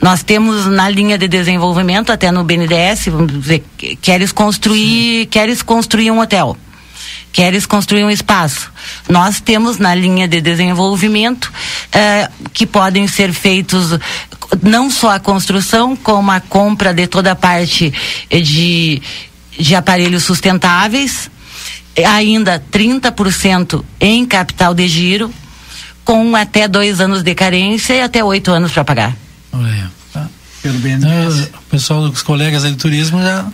Nós 0.00 0.22
temos 0.22 0.66
na 0.66 0.88
linha 0.88 1.18
de 1.18 1.28
desenvolvimento, 1.28 2.10
até 2.10 2.30
no 2.32 2.42
BNDES, 2.42 3.06
vamos 3.06 3.32
dizer, 3.32 3.64
queres 4.00 4.32
construir, 4.32 5.26
queres 5.26 5.62
construir 5.62 6.10
um 6.10 6.20
hotel, 6.20 6.56
queres 7.30 7.66
construir 7.66 8.04
um 8.04 8.10
espaço. 8.10 8.72
Nós 9.08 9.40
temos 9.40 9.76
na 9.76 9.94
linha 9.94 10.26
de 10.26 10.40
desenvolvimento 10.40 11.52
eh, 11.92 12.30
que 12.54 12.66
podem 12.66 13.06
ser 13.06 13.32
feitos 13.34 13.98
não 14.62 14.90
só 14.90 15.10
a 15.10 15.20
construção, 15.20 15.94
como 15.94 16.30
a 16.30 16.40
compra 16.40 16.94
de 16.94 17.06
toda 17.06 17.32
a 17.32 17.36
parte 17.36 17.92
de, 18.30 19.02
de 19.58 19.74
aparelhos 19.74 20.22
sustentáveis, 20.22 21.30
ainda 22.06 22.62
30% 22.72 23.84
em 24.00 24.24
capital 24.24 24.72
de 24.72 24.88
giro, 24.88 25.30
com 26.06 26.34
até 26.34 26.66
dois 26.66 27.00
anos 27.00 27.22
de 27.22 27.34
carência 27.34 27.92
e 27.92 28.00
até 28.00 28.24
oito 28.24 28.50
anos 28.50 28.72
para 28.72 28.84
pagar. 28.84 29.29
Olha, 29.52 29.90
tá. 30.12 30.26
Pelo 30.62 30.78
BNDES. 30.78 31.48
o 31.54 31.62
pessoal 31.70 32.08
dos 32.08 32.22
colegas 32.22 32.64
aí 32.64 32.72
do 32.72 32.76
turismo 32.76 33.20
já 33.22 33.46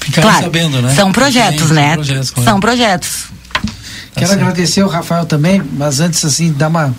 ficaram 0.00 0.28
claro, 0.28 0.44
sabendo, 0.44 0.82
né? 0.82 0.94
São 0.94 1.12
projetos, 1.12 1.70
né? 1.70 1.88
São 1.88 1.94
projetos. 1.96 2.30
claro. 2.30 2.50
São 2.50 2.60
projetos. 2.60 3.24
Quero 4.14 4.32
agradecer 4.32 4.82
o 4.82 4.88
Rafael 4.88 5.26
também, 5.26 5.62
mas 5.72 6.00
antes 6.00 6.24
assim, 6.24 6.52
dar 6.52 6.68
uma. 6.68 6.94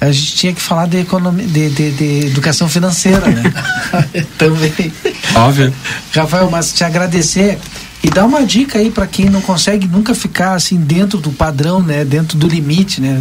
A 0.00 0.10
gente 0.10 0.34
tinha 0.34 0.52
que 0.54 0.60
falar 0.62 0.86
de, 0.86 0.98
economia, 0.98 1.46
de, 1.46 1.68
de, 1.68 1.90
de 1.90 2.26
educação 2.26 2.68
financeira, 2.68 3.26
né? 3.26 3.42
também. 4.38 4.92
Óbvio. 5.34 5.74
Rafael, 6.14 6.50
mas 6.50 6.72
te 6.72 6.84
agradecer 6.84 7.58
e 8.02 8.08
dar 8.08 8.24
uma 8.24 8.44
dica 8.44 8.78
aí 8.78 8.90
para 8.90 9.06
quem 9.06 9.28
não 9.28 9.42
consegue 9.42 9.86
nunca 9.86 10.14
ficar 10.14 10.54
assim 10.54 10.76
dentro 10.76 11.18
do 11.18 11.30
padrão, 11.30 11.82
né? 11.82 12.04
Dentro 12.04 12.38
do 12.38 12.48
limite, 12.48 13.00
né? 13.00 13.20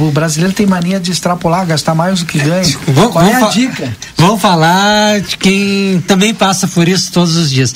O 0.00 0.10
brasileiro 0.10 0.54
tem 0.54 0.66
mania 0.66 1.00
de 1.00 1.10
extrapolar, 1.10 1.66
gastar 1.66 1.94
mais 1.94 2.20
do 2.20 2.26
que 2.26 2.38
ganha. 2.38 2.62
Vamos- 2.88 3.12
Qual 3.12 3.24
é 3.24 3.34
a 3.34 3.48
dica? 3.48 3.96
Vamos 4.16 4.40
falar 4.40 5.20
de 5.20 5.36
quem 5.36 6.00
também 6.06 6.32
passa 6.34 6.66
por 6.68 6.88
isso 6.88 7.10
todos 7.12 7.36
os 7.36 7.50
dias. 7.50 7.74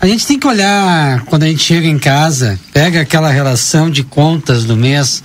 A 0.00 0.06
gente 0.06 0.26
tem 0.26 0.38
que 0.38 0.46
olhar 0.46 1.22
quando 1.22 1.44
a 1.44 1.46
gente 1.48 1.62
chega 1.62 1.86
em 1.86 1.98
casa, 1.98 2.58
pega 2.72 3.00
aquela 3.00 3.30
relação 3.30 3.90
de 3.90 4.02
contas 4.02 4.64
do 4.64 4.76
mês 4.76 5.22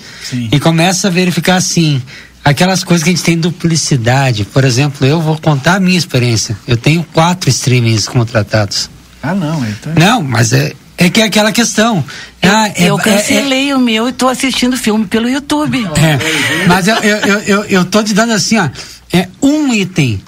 e 0.51 0.59
começa 0.59 1.07
a 1.07 1.11
verificar 1.11 1.55
assim, 1.57 2.01
aquelas 2.43 2.83
coisas 2.83 3.03
que 3.03 3.09
a 3.09 3.13
gente 3.13 3.23
tem 3.23 3.37
duplicidade. 3.37 4.45
Por 4.45 4.63
exemplo, 4.63 5.05
eu 5.05 5.19
vou 5.21 5.37
contar 5.37 5.75
a 5.75 5.79
minha 5.79 5.97
experiência. 5.97 6.57
Eu 6.67 6.77
tenho 6.77 7.03
quatro 7.13 7.49
streamings 7.49 8.07
contratados. 8.07 8.89
Ah, 9.21 9.33
não. 9.35 9.63
Então... 9.67 9.93
Não, 9.95 10.21
mas 10.23 10.53
é, 10.53 10.73
é 11.05 11.09
que 11.09 11.19
é 11.21 11.23
aquela 11.25 11.51
questão. 11.51 12.03
Ah, 12.43 12.67
é- 12.67 12.89
eu 12.89 12.99
é- 12.99 13.03
cancelei 13.03 13.73
o 13.73 13.79
meu 13.79 14.07
e 14.07 14.11
estou 14.11 14.29
assistindo 14.29 14.77
filme 14.77 15.05
pelo 15.05 15.27
YouTube. 15.27 15.83
é, 15.97 16.67
mas 16.67 16.87
eu, 16.87 16.95
eu, 16.97 17.17
eu, 17.17 17.39
eu, 17.39 17.63
eu 17.65 17.85
tô 17.85 18.03
te 18.03 18.13
dando 18.13 18.33
assim, 18.33 18.57
ó, 18.57 18.69
é 19.11 19.27
um 19.41 19.73
item, 19.73 20.21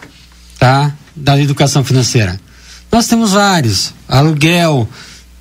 tá? 0.57 0.91
Da 1.15 1.39
educação 1.39 1.83
financeira. 1.83 2.39
Nós 2.91 3.07
temos 3.07 3.31
vários. 3.31 3.93
Aluguel, 4.07 4.89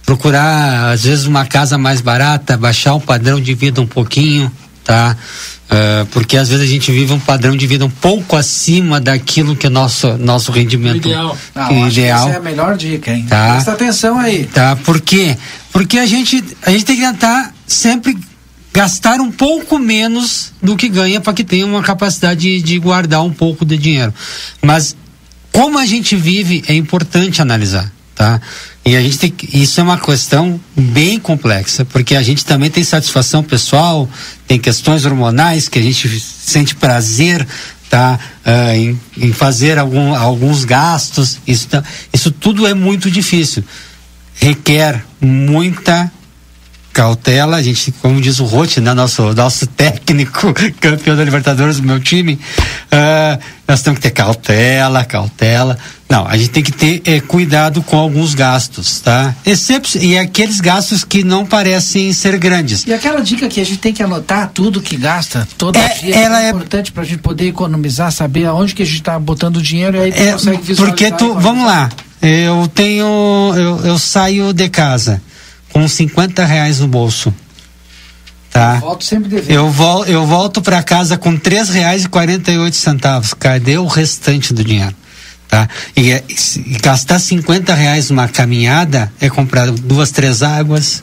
procurar, 0.05 0.91
às 0.93 1.05
vezes, 1.05 1.25
uma 1.27 1.47
casa 1.47 1.79
mais 1.79 2.01
barata, 2.01 2.57
baixar 2.57 2.95
o 2.95 3.01
padrão 3.01 3.41
de 3.41 3.55
vida 3.55 3.81
um 3.81 3.87
pouquinho, 3.87 4.53
tá? 4.85 5.17
Ah, 5.73 6.07
porque 6.11 6.37
às 6.37 6.51
vezes 6.51 6.63
a 6.63 6.69
gente 6.69 6.93
vive 6.93 7.15
um 7.15 7.19
padrão 7.19 7.57
de 7.57 7.67
vida 7.67 7.85
um 7.85 7.91
pouco 7.91 8.37
acima 8.37 9.01
daquilo 9.01 9.57
que 9.57 9.67
é 9.67 9.71
nosso, 9.71 10.19
nosso 10.19 10.53
rendimento 10.53 11.09
Não, 11.09 11.37
acho 11.55 11.69
que 11.69 11.75
ideal. 11.75 12.29
essa 12.29 12.37
é 12.37 12.37
a 12.37 12.43
melhor 12.43 12.77
dica, 12.77 13.11
hein? 13.11 13.25
Tá. 13.27 13.53
Presta 13.53 13.73
atenção 13.73 14.19
aí. 14.19 14.45
Tá, 14.45 14.77
por 14.77 15.01
quê? 15.01 15.35
Porque 15.73 15.99
a 15.99 16.05
gente, 16.05 16.45
a 16.67 16.71
gente 16.71 16.85
tem 16.85 16.97
que 16.97 17.03
tentar 17.03 17.55
sempre 17.67 18.19
gastar 18.71 19.19
um 19.21 19.33
pouco 19.33 19.79
menos 19.79 20.53
do 20.63 20.77
que 20.77 20.91
ganha 20.91 21.23
para 21.23 21.33
que 21.33 21.45
tenha 21.45 21.65
uma 21.65 21.83
capacidade 21.83 22.41
de, 22.41 22.61
de 22.61 22.79
guardar 22.79 23.23
um 23.23 23.33
pouco 23.33 23.65
de 23.65 23.79
dinheiro. 23.79 24.13
Mas 24.61 24.95
como 25.51 25.79
a 25.79 25.87
gente 25.87 26.17
vive 26.17 26.63
é 26.69 26.75
importante 26.75 27.41
analisar, 27.41 27.91
tá? 28.15 28.41
E 28.85 28.97
a 28.97 29.01
gente 29.01 29.19
tem 29.19 29.33
isso 29.53 29.81
é 29.81 29.83
uma 29.83 29.99
questão 29.99 30.61
bem 30.77 31.19
complexa, 31.19 31.85
porque 31.85 32.17
a 32.17 32.23
gente 32.23 32.45
também 32.45 32.69
tem 32.69 32.83
satisfação 32.83 33.43
pessoal, 33.43 34.09
tem 34.47 34.59
questões 34.59 35.05
hormonais 35.07 35.69
que 35.69 35.79
a 35.79 35.83
gente 35.83 36.19
sente 36.21 36.75
prazer, 36.75 37.47
tá? 37.89 38.19
Ah, 38.45 38.77
em, 38.77 38.99
em 39.17 39.33
fazer 39.33 39.79
algum, 39.79 40.15
alguns 40.17 40.65
gastos, 40.65 41.39
isso, 41.47 41.69
tá- 41.69 41.85
isso 42.13 42.33
tudo 42.33 42.67
é 42.67 42.75
muito 42.75 43.09
difícil. 43.09 43.63
Requer 44.35 45.05
muita 45.21 46.11
cautela, 46.93 47.57
a 47.57 47.63
gente, 47.63 47.91
como 48.03 48.21
diz 48.21 48.39
o 48.39 48.45
Rote, 48.45 48.81
né, 48.81 48.93
nosso, 48.95 49.33
nosso 49.35 49.67
técnico 49.67 50.53
campeão 50.81 51.17
da 51.17 51.25
Libertadores 51.25 51.79
do 51.81 51.87
meu 51.87 51.99
time, 51.99 52.39
ah, 52.91 53.39
nós 53.67 53.81
temos 53.83 53.99
que 53.99 54.03
ter 54.03 54.11
cautela, 54.11 55.05
cautela. 55.05 55.79
Não, 56.09 56.27
a 56.27 56.37
gente 56.37 56.51
tem 56.51 56.63
que 56.63 56.73
ter 56.73 57.01
eh, 57.07 57.21
cuidado 57.21 57.81
com 57.83 57.97
alguns 57.97 58.35
gastos, 58.35 59.01
tá? 59.01 59.35
Excep 59.47 59.97
e 59.99 60.19
aqueles 60.19 60.61
gastos 60.61 61.05
que 61.05 61.25
não 61.25 61.47
parecem 61.47 62.13
ser 62.13 62.37
grandes. 62.39 62.85
E 62.87 62.93
aquela 62.93 63.21
dica 63.23 63.49
que 63.49 63.59
a 63.59 63.65
gente 63.65 63.79
tem 63.79 63.95
que 63.95 64.03
anotar 64.03 64.51
tudo 64.53 64.83
que 64.83 64.95
gasta, 64.97 65.49
todo 65.57 65.79
dia, 66.03 66.15
ela 66.15 66.43
é 66.43 66.47
é- 66.47 66.51
importante 66.51 66.93
para 66.93 67.03
a 67.03 67.07
gente 67.07 67.21
poder 67.21 67.49
economizar, 67.49 68.13
saber 68.13 68.45
aonde 68.45 68.75
que 68.75 68.83
a 68.83 68.87
gente 68.87 68.99
está 68.99 69.19
botando 69.19 69.57
o 69.57 69.63
dinheiro 69.63 69.97
e 69.97 70.01
aí 70.03 70.13
tu 70.13 70.21
É, 70.23 70.33
consegue 70.33 70.63
visualizar. 70.63 70.87
porque 70.89 71.11
tu, 71.13 71.33
vamos 71.41 71.65
lá, 71.65 71.89
eu 72.21 72.69
tenho, 72.75 73.07
eu, 73.57 73.81
eu 73.87 73.99
saio 73.99 74.53
de 74.53 74.69
casa 74.69 75.23
com 75.73 75.87
50 75.87 76.45
reais 76.45 76.81
no 76.81 76.87
bolso, 76.89 77.33
tá? 78.51 78.75
Volto 78.77 79.05
sempre 79.05 79.29
devendo. 79.29 79.51
Eu, 79.51 79.71
vol, 79.71 80.05
eu 80.05 80.27
volto 80.27 80.61
para 80.61 80.83
casa 80.83 81.17
com 81.17 81.37
três 81.37 81.69
reais 81.71 82.05
e 82.05 82.09
quarenta 82.09 82.51
e 82.53 82.59
oito 82.59 82.77
centavos. 82.77 83.35
Cadê 83.35 83.79
o 83.79 83.87
restante 83.87 84.53
do 84.53 84.63
dinheiro? 84.63 84.95
Tá? 85.49 85.69
E, 85.97 86.13
é- 86.13 86.25
e 86.29 86.79
gastar 86.83 87.19
50 87.19 87.75
reais 87.75 88.09
numa 88.11 88.29
caminhada 88.29 89.13
é 89.21 89.29
comprar 89.29 89.71
duas, 89.71 90.11
três 90.11 90.43
águas, 90.43 91.03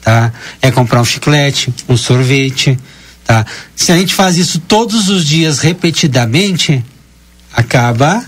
tá? 0.00 0.32
É 0.60 0.70
comprar 0.70 1.00
um 1.00 1.04
chiclete, 1.04 1.72
um 1.88 1.96
sorvete, 1.96 2.78
tá? 3.24 3.44
Se 3.74 3.90
a 3.90 3.96
gente 3.96 4.14
faz 4.14 4.36
isso 4.36 4.60
todos 4.60 5.08
os 5.08 5.24
dias 5.26 5.58
repetidamente, 5.58 6.84
acaba 7.52 8.24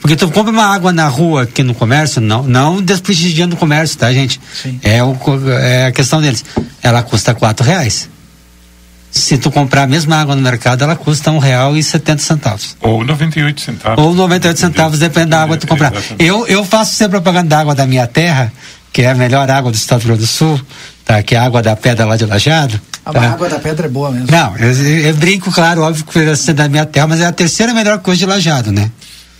porque 0.00 0.16
tu 0.16 0.30
compra 0.30 0.52
uma 0.52 0.66
água 0.66 0.92
na 0.92 1.08
rua 1.08 1.42
aqui 1.42 1.62
no 1.62 1.74
comércio, 1.74 2.20
não, 2.20 2.42
não 2.42 2.82
desprestigiando 2.82 3.54
o 3.54 3.58
comércio, 3.58 3.96
tá, 3.96 4.12
gente? 4.12 4.40
É, 4.82 5.02
o, 5.02 5.16
é 5.60 5.86
a 5.86 5.92
questão 5.92 6.20
deles. 6.20 6.44
Ela 6.82 7.02
custa 7.02 7.34
quatro 7.34 7.64
reais. 7.64 8.08
Se 9.10 9.38
tu 9.38 9.50
comprar 9.50 9.84
a 9.84 9.86
mesma 9.86 10.16
água 10.16 10.34
no 10.34 10.42
mercado, 10.42 10.82
ela 10.82 10.96
custa 10.96 11.30
um 11.30 11.38
real 11.38 11.76
e 11.76 11.82
setenta 11.82 12.20
centavos. 12.20 12.76
Ou 12.80 13.04
98 13.04 13.60
centavos. 13.60 14.04
Ou 14.04 14.12
98 14.12 14.58
centavos, 14.58 14.98
depende 14.98 15.26
da 15.26 15.42
água 15.42 15.56
que 15.56 15.64
tu 15.64 15.68
comprar. 15.68 15.92
Eu, 16.18 16.46
eu 16.48 16.64
faço 16.64 16.94
sempre 16.94 17.20
propaganda 17.20 17.48
da 17.48 17.60
água 17.60 17.74
da 17.76 17.86
minha 17.86 18.08
terra, 18.08 18.52
que 18.92 19.02
é 19.02 19.10
a 19.10 19.14
melhor 19.14 19.48
água 19.48 19.70
do 19.70 19.76
estado 19.76 20.00
do 20.00 20.02
Rio 20.02 20.16
Grande 20.16 20.22
do 20.22 20.26
Sul, 20.26 20.60
tá? 21.04 21.22
Que 21.22 21.36
é 21.36 21.38
a 21.38 21.44
água 21.44 21.62
da 21.62 21.76
pedra 21.76 22.04
lá 22.04 22.16
de 22.16 22.26
Lajado. 22.26 22.80
A 23.04 23.12
tá? 23.12 23.20
água 23.20 23.48
da 23.48 23.60
pedra 23.60 23.86
é 23.86 23.88
boa 23.88 24.10
mesmo. 24.10 24.26
Não, 24.30 24.56
eu, 24.56 24.72
eu 24.72 25.14
brinco, 25.14 25.52
claro, 25.52 25.82
óbvio 25.82 26.04
que 26.04 26.20
vai 26.20 26.34
ser 26.34 26.54
da 26.54 26.68
minha 26.68 26.84
terra, 26.84 27.06
mas 27.06 27.20
é 27.20 27.26
a 27.26 27.32
terceira 27.32 27.72
melhor 27.72 27.98
coisa 27.98 28.18
de 28.18 28.26
Lajado, 28.26 28.72
né? 28.72 28.90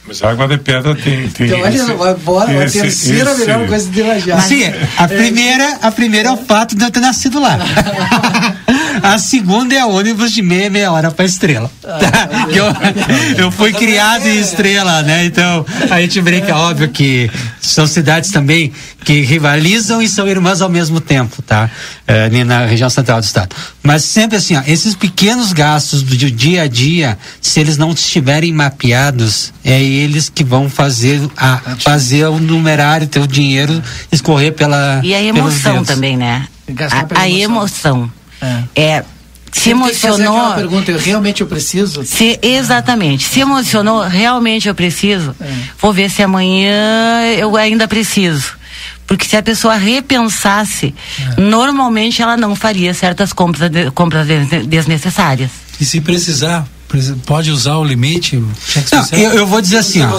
Mas 0.06 0.22
a 0.22 0.30
água 0.30 0.46
de 0.46 0.58
pedra 0.58 0.94
tem. 0.94 1.28
tem 1.28 1.46
Então, 1.46 1.60
olha, 1.60 1.74
esse- 1.74 1.92
vai 1.94 2.12
embora, 2.12 2.50
a 2.50 2.70
terceira 2.70 3.30
esse- 3.30 3.40
melhor 3.40 3.66
coisa 3.66 3.90
de 3.90 4.02
Lajado. 4.02 4.42
Sim, 4.42 4.64
a 4.98 5.08
primeira, 5.08 5.78
a 5.80 5.90
primeira 5.90 6.28
é 6.28 6.32
o 6.32 6.36
fato 6.36 6.76
de 6.76 6.84
eu 6.84 6.90
ter 6.90 7.00
nascido 7.00 7.40
lá. 7.40 7.58
A 9.02 9.18
segunda 9.18 9.74
é 9.74 9.84
ônibus 9.84 10.32
de 10.32 10.42
meia, 10.42 10.70
meia 10.70 10.92
hora 10.92 11.10
pra 11.10 11.24
estrela. 11.24 11.70
Tá? 11.82 12.48
eu, 12.48 13.44
eu 13.44 13.50
fui 13.50 13.72
criado 13.72 14.26
em 14.26 14.38
estrela, 14.38 15.02
né? 15.02 15.24
Então, 15.24 15.64
a 15.90 16.00
gente 16.00 16.20
brinca, 16.20 16.56
óbvio 16.56 16.88
que 16.88 17.30
são 17.60 17.86
cidades 17.86 18.30
também 18.30 18.72
que 19.04 19.20
rivalizam 19.20 20.00
e 20.00 20.08
são 20.08 20.26
irmãs 20.26 20.62
ao 20.62 20.68
mesmo 20.68 21.00
tempo, 21.00 21.42
tá? 21.42 21.70
É, 22.06 22.28
na 22.44 22.66
região 22.66 22.88
central 22.88 23.20
do 23.20 23.24
estado. 23.24 23.54
Mas 23.82 24.04
sempre 24.04 24.38
assim, 24.38 24.56
ó, 24.56 24.62
esses 24.66 24.94
pequenos 24.94 25.52
gastos 25.52 26.02
do 26.02 26.16
dia 26.16 26.62
a 26.62 26.66
dia, 26.66 27.18
se 27.40 27.60
eles 27.60 27.76
não 27.76 27.90
estiverem 27.90 28.52
mapeados, 28.52 29.52
é 29.64 29.80
eles 29.82 30.28
que 30.28 30.42
vão 30.42 30.68
fazer 30.70 31.20
a 31.36 31.58
fazer 31.78 32.26
o 32.26 32.38
numerário, 32.38 33.06
ter 33.06 33.20
o 33.20 33.26
dinheiro 33.26 33.82
escorrer 34.10 34.52
pela 34.52 35.00
E 35.02 35.14
a 35.14 35.22
emoção 35.22 35.84
também, 35.84 36.16
né? 36.16 36.46
A, 37.14 37.20
a 37.20 37.28
emoção. 37.28 38.10
É. 38.76 38.80
é 38.80 39.04
se 39.54 39.70
emocionou. 39.70 40.54
pergunta, 40.54 40.90
eu, 40.90 40.98
realmente 40.98 41.40
eu 41.40 41.46
preciso? 41.46 42.04
Se, 42.04 42.38
exatamente. 42.42 43.24
Se 43.24 43.40
emocionou, 43.40 44.02
realmente 44.02 44.68
eu 44.68 44.74
preciso. 44.74 45.34
É. 45.40 45.54
Vou 45.80 45.92
ver 45.92 46.10
se 46.10 46.22
amanhã 46.22 47.22
eu 47.38 47.56
ainda 47.56 47.86
preciso. 47.86 48.56
Porque 49.06 49.26
se 49.26 49.36
a 49.36 49.42
pessoa 49.42 49.76
repensasse, 49.76 50.94
é. 51.36 51.40
normalmente 51.40 52.20
ela 52.20 52.36
não 52.36 52.56
faria 52.56 52.92
certas 52.92 53.32
compras, 53.32 53.70
compras 53.94 54.26
desnecessárias. 54.66 55.50
E 55.80 55.84
se 55.84 56.00
precisar, 56.00 56.66
pode 57.26 57.50
usar 57.50 57.76
o 57.76 57.84
limite? 57.84 58.36
Não, 58.36 59.08
eu, 59.12 59.32
eu, 59.32 59.46
vou 59.46 59.60
dizer 59.60 59.78
assim, 59.78 60.02
ó. 60.02 60.18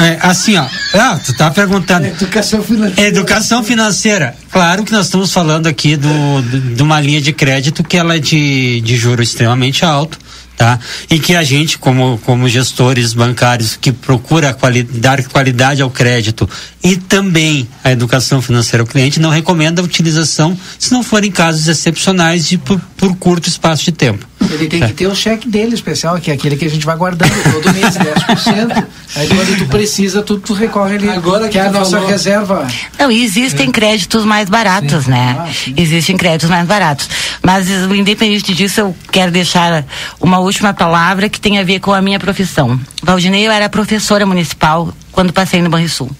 É, 0.00 0.18
assim, 0.20 0.56
ó. 0.56 0.66
Ah, 0.94 1.20
tu 1.24 1.34
tá 1.34 1.50
perguntando. 1.50 2.06
Educação 2.06 2.62
financeira. 2.62 3.08
Educação 3.08 3.64
financeira. 3.64 4.36
Claro 4.50 4.84
que 4.84 4.92
nós 4.92 5.06
estamos 5.06 5.32
falando 5.32 5.66
aqui 5.66 5.96
do, 5.96 6.42
de 6.74 6.82
uma 6.82 7.00
linha 7.00 7.20
de 7.20 7.32
crédito 7.32 7.82
que 7.82 7.96
ela 7.96 8.16
é 8.16 8.18
de, 8.18 8.80
de 8.80 8.96
juro 8.96 9.22
extremamente 9.22 9.84
alto 9.84 10.18
tá? 10.56 10.78
E 11.10 11.18
que 11.18 11.34
a 11.34 11.42
gente, 11.42 11.78
como, 11.78 12.18
como 12.24 12.48
gestores 12.48 13.12
bancários 13.12 13.76
que 13.76 13.92
procura 13.92 14.54
quali 14.54 14.82
dar 14.82 15.22
qualidade 15.24 15.82
ao 15.82 15.90
crédito 15.90 16.48
e 16.82 16.96
também 16.96 17.68
a 17.82 17.92
educação 17.92 18.42
financeira 18.42 18.82
ao 18.82 18.86
cliente, 18.86 19.20
não 19.20 19.30
recomenda 19.30 19.80
a 19.80 19.84
utilização 19.84 20.58
se 20.78 20.92
não 20.92 21.02
forem 21.02 21.30
casos 21.30 21.68
excepcionais 21.68 22.48
de 22.48 22.58
por, 22.58 22.80
por 22.96 23.16
curto 23.16 23.48
espaço 23.48 23.84
de 23.84 23.92
tempo. 23.92 24.26
Ele 24.50 24.66
tem 24.66 24.82
é. 24.82 24.88
que 24.88 24.94
ter 24.94 25.06
o 25.06 25.14
cheque 25.14 25.48
dele 25.48 25.74
especial, 25.74 26.18
que 26.18 26.30
é 26.30 26.34
aquele 26.34 26.56
que 26.56 26.64
a 26.64 26.70
gente 26.70 26.84
vai 26.84 26.96
guardando 26.96 27.32
todo 27.52 27.72
mês, 27.72 27.94
10%. 27.96 28.86
Aí 29.14 29.28
quando 29.28 29.58
tu 29.58 29.66
precisa, 29.66 30.22
tu, 30.22 30.38
tu 30.38 30.52
recorre 30.52 30.96
ali. 30.96 31.08
Agora 31.08 31.44
que, 31.44 31.52
que 31.52 31.58
é 31.58 31.66
a 31.66 31.70
nossa 31.70 31.92
falou. 31.92 32.08
reserva. 32.08 32.66
Não, 32.98 33.10
existem 33.10 33.68
é. 33.68 33.72
créditos 33.72 34.24
mais 34.24 34.48
baratos, 34.48 35.04
sim. 35.04 35.10
né? 35.10 35.36
Ah, 35.38 35.48
existem 35.76 36.16
créditos 36.16 36.50
mais 36.50 36.66
baratos. 36.66 37.08
Mas 37.42 37.68
independente 37.68 38.54
disso, 38.54 38.80
eu 38.80 38.96
quero 39.10 39.30
deixar 39.30 39.84
uma 40.20 40.38
última 40.42 40.74
palavra 40.74 41.28
que 41.28 41.40
tem 41.40 41.58
a 41.58 41.64
ver 41.64 41.80
com 41.80 41.92
a 41.92 42.02
minha 42.02 42.18
profissão. 42.18 42.78
Valdinei, 43.02 43.46
eu 43.46 43.52
era 43.52 43.68
professora 43.68 44.26
municipal 44.26 44.92
quando 45.10 45.32
passei 45.32 45.62
no 45.62 45.70
Banrisul. 45.70 46.10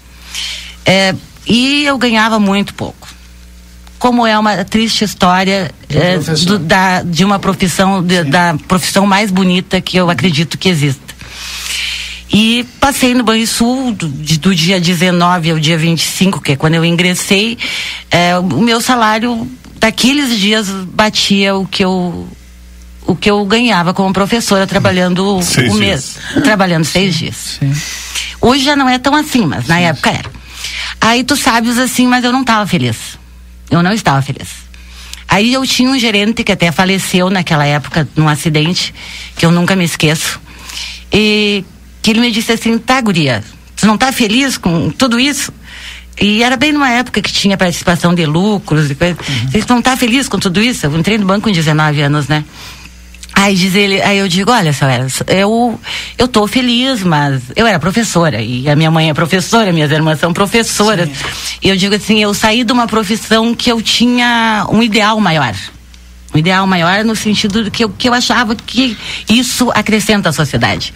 É, 0.85 1.15
e 1.47 1.85
eu 1.85 1.99
ganhava 1.99 2.39
muito 2.39 2.75
pouco 2.75 3.09
como 4.03 4.27
é 4.27 4.37
uma 4.37 4.65
triste 4.65 5.05
história 5.05 5.71
é, 5.89 6.19
do, 6.19 6.59
da, 6.59 7.03
de 7.03 7.25
uma 7.25 7.39
profissão, 7.39 8.03
de, 8.03 8.25
da 8.25 8.57
profissão 8.67 9.07
mais 9.07 9.31
bonita 9.31 9.81
que 9.81 9.97
eu 9.97 10.11
acredito 10.11 10.59
que 10.59 10.69
exista. 10.69 11.15
E 12.33 12.67
passei 12.81 13.15
no 13.15 13.23
Banrisul 13.23 13.93
do, 13.93 14.09
do 14.09 14.55
dia 14.57 14.81
19 14.81 15.53
ao 15.53 15.59
dia 15.61 15.79
25, 15.79 16.41
que 16.41 16.51
é 16.51 16.57
quando 16.57 16.75
eu 16.75 16.85
ingressei, 16.85 17.57
é, 18.11 18.37
o 18.37 18.43
meu 18.43 18.81
salário 18.81 19.49
daqueles 19.77 20.37
dias 20.37 20.69
batia 20.69 21.55
o 21.55 21.65
que 21.65 21.85
eu 21.85 22.27
o 23.07 23.17
que 23.17 23.31
eu 23.31 23.45
ganhava 23.45 23.93
como 23.93 24.13
professora 24.13 24.67
trabalhando 24.67 25.41
seis 25.43 25.73
o 25.73 25.77
mês, 25.77 26.17
trabalhando 26.43 26.85
seis 26.85 27.15
dias. 27.15 27.59
Sim. 27.59 27.73
Hoje 28.41 28.65
já 28.65 28.77
não 28.77 28.89
é 28.89 28.99
tão 28.99 29.15
assim, 29.15 29.47
mas 29.47 29.67
na 29.67 29.77
Sim. 29.77 29.83
época 29.83 30.11
era. 30.11 30.31
Aí 31.01 31.25
tu 31.25 31.37
sabes 31.37 31.79
assim, 31.79 32.07
mas 32.07 32.25
eu 32.25 32.33
não 32.33 32.43
estava 32.43 32.67
feliz. 32.67 33.19
Eu 33.71 33.83
não 33.83 33.93
estava 33.93 34.21
feliz. 34.23 34.49
Aí 35.29 35.53
eu 35.53 35.67
tinha 35.67 35.89
um 35.89 35.99
gerente 35.99 36.45
que 36.45 36.53
até 36.53 36.71
faleceu 36.71 37.31
naquela 37.31 37.65
época, 37.65 38.07
num 38.15 38.29
acidente, 38.29 38.95
que 39.37 39.47
eu 39.47 39.51
nunca 39.51 39.75
me 39.75 39.85
esqueço. 39.85 40.41
E 41.13 41.65
que 42.03 42.11
ele 42.11 42.21
me 42.21 42.31
disse 42.31 42.53
assim, 42.53 42.77
tá, 42.79 43.01
guria, 43.01 43.43
tu 43.77 43.87
não 43.87 43.97
tá 43.97 44.13
feliz 44.13 44.59
com 44.59 44.91
tudo 44.91 45.19
isso? 45.19 45.53
E 46.21 46.43
era 46.43 46.57
bem 46.57 46.73
numa 46.73 46.91
época 46.91 47.23
que 47.23 47.33
tinha 47.33 47.57
participação 47.57 48.15
de 48.15 48.27
lucros 48.27 48.91
e 48.91 48.95
coisa. 48.95 49.17
Uhum. 49.27 49.51
Você 49.51 49.73
não 49.73 49.81
tá 49.81 49.97
feliz 49.97 50.29
com 50.29 50.39
tudo 50.39 50.61
isso? 50.61 50.85
Eu 50.87 50.97
entrei 50.97 51.17
no 51.17 51.27
banco 51.27 51.49
com 51.49 51.53
19 51.53 52.01
anos, 52.03 52.29
né? 52.29 52.45
Aí 53.35 53.55
diz 53.57 53.75
ele, 53.75 54.01
aí 54.03 54.19
eu 54.19 54.29
digo, 54.29 54.51
olha, 54.51 54.73
seu 54.73 54.89
eu 55.27 55.81
eu 56.19 56.29
tô 56.29 56.47
feliz, 56.47 57.03
mas 57.03 57.43
eu 57.57 57.67
era 57.67 57.79
professora 57.79 58.41
e 58.41 58.69
a 58.69 58.77
minha 58.77 58.91
mãe 58.91 59.09
é 59.09 59.15
professora, 59.15 59.73
minhas 59.73 59.91
irmãs 59.91 60.21
são 60.21 60.33
professoras. 60.33 61.09
Sim. 61.09 61.59
E 61.63 61.69
eu 61.69 61.77
digo 61.77 61.95
assim, 61.95 62.23
eu 62.23 62.35
saí 62.35 62.63
de 62.63 62.73
uma 62.73 62.87
profissão 62.87 63.55
que 63.55 63.73
eu 63.73 63.81
tinha 63.81 64.67
um 64.71 64.83
ideal 64.83 65.19
maior. 65.19 65.55
Um 66.35 66.39
ideal 66.39 66.67
maior 66.67 67.05
no 67.05 67.17
sentido 67.17 67.71
que 67.71 67.85
eu, 67.85 67.91
que 67.91 68.09
eu 68.09 68.15
achava 68.15 68.55
que 68.55 68.97
isso 69.29 69.71
acrescenta 69.75 70.29
à 70.29 70.33
sociedade. 70.33 70.93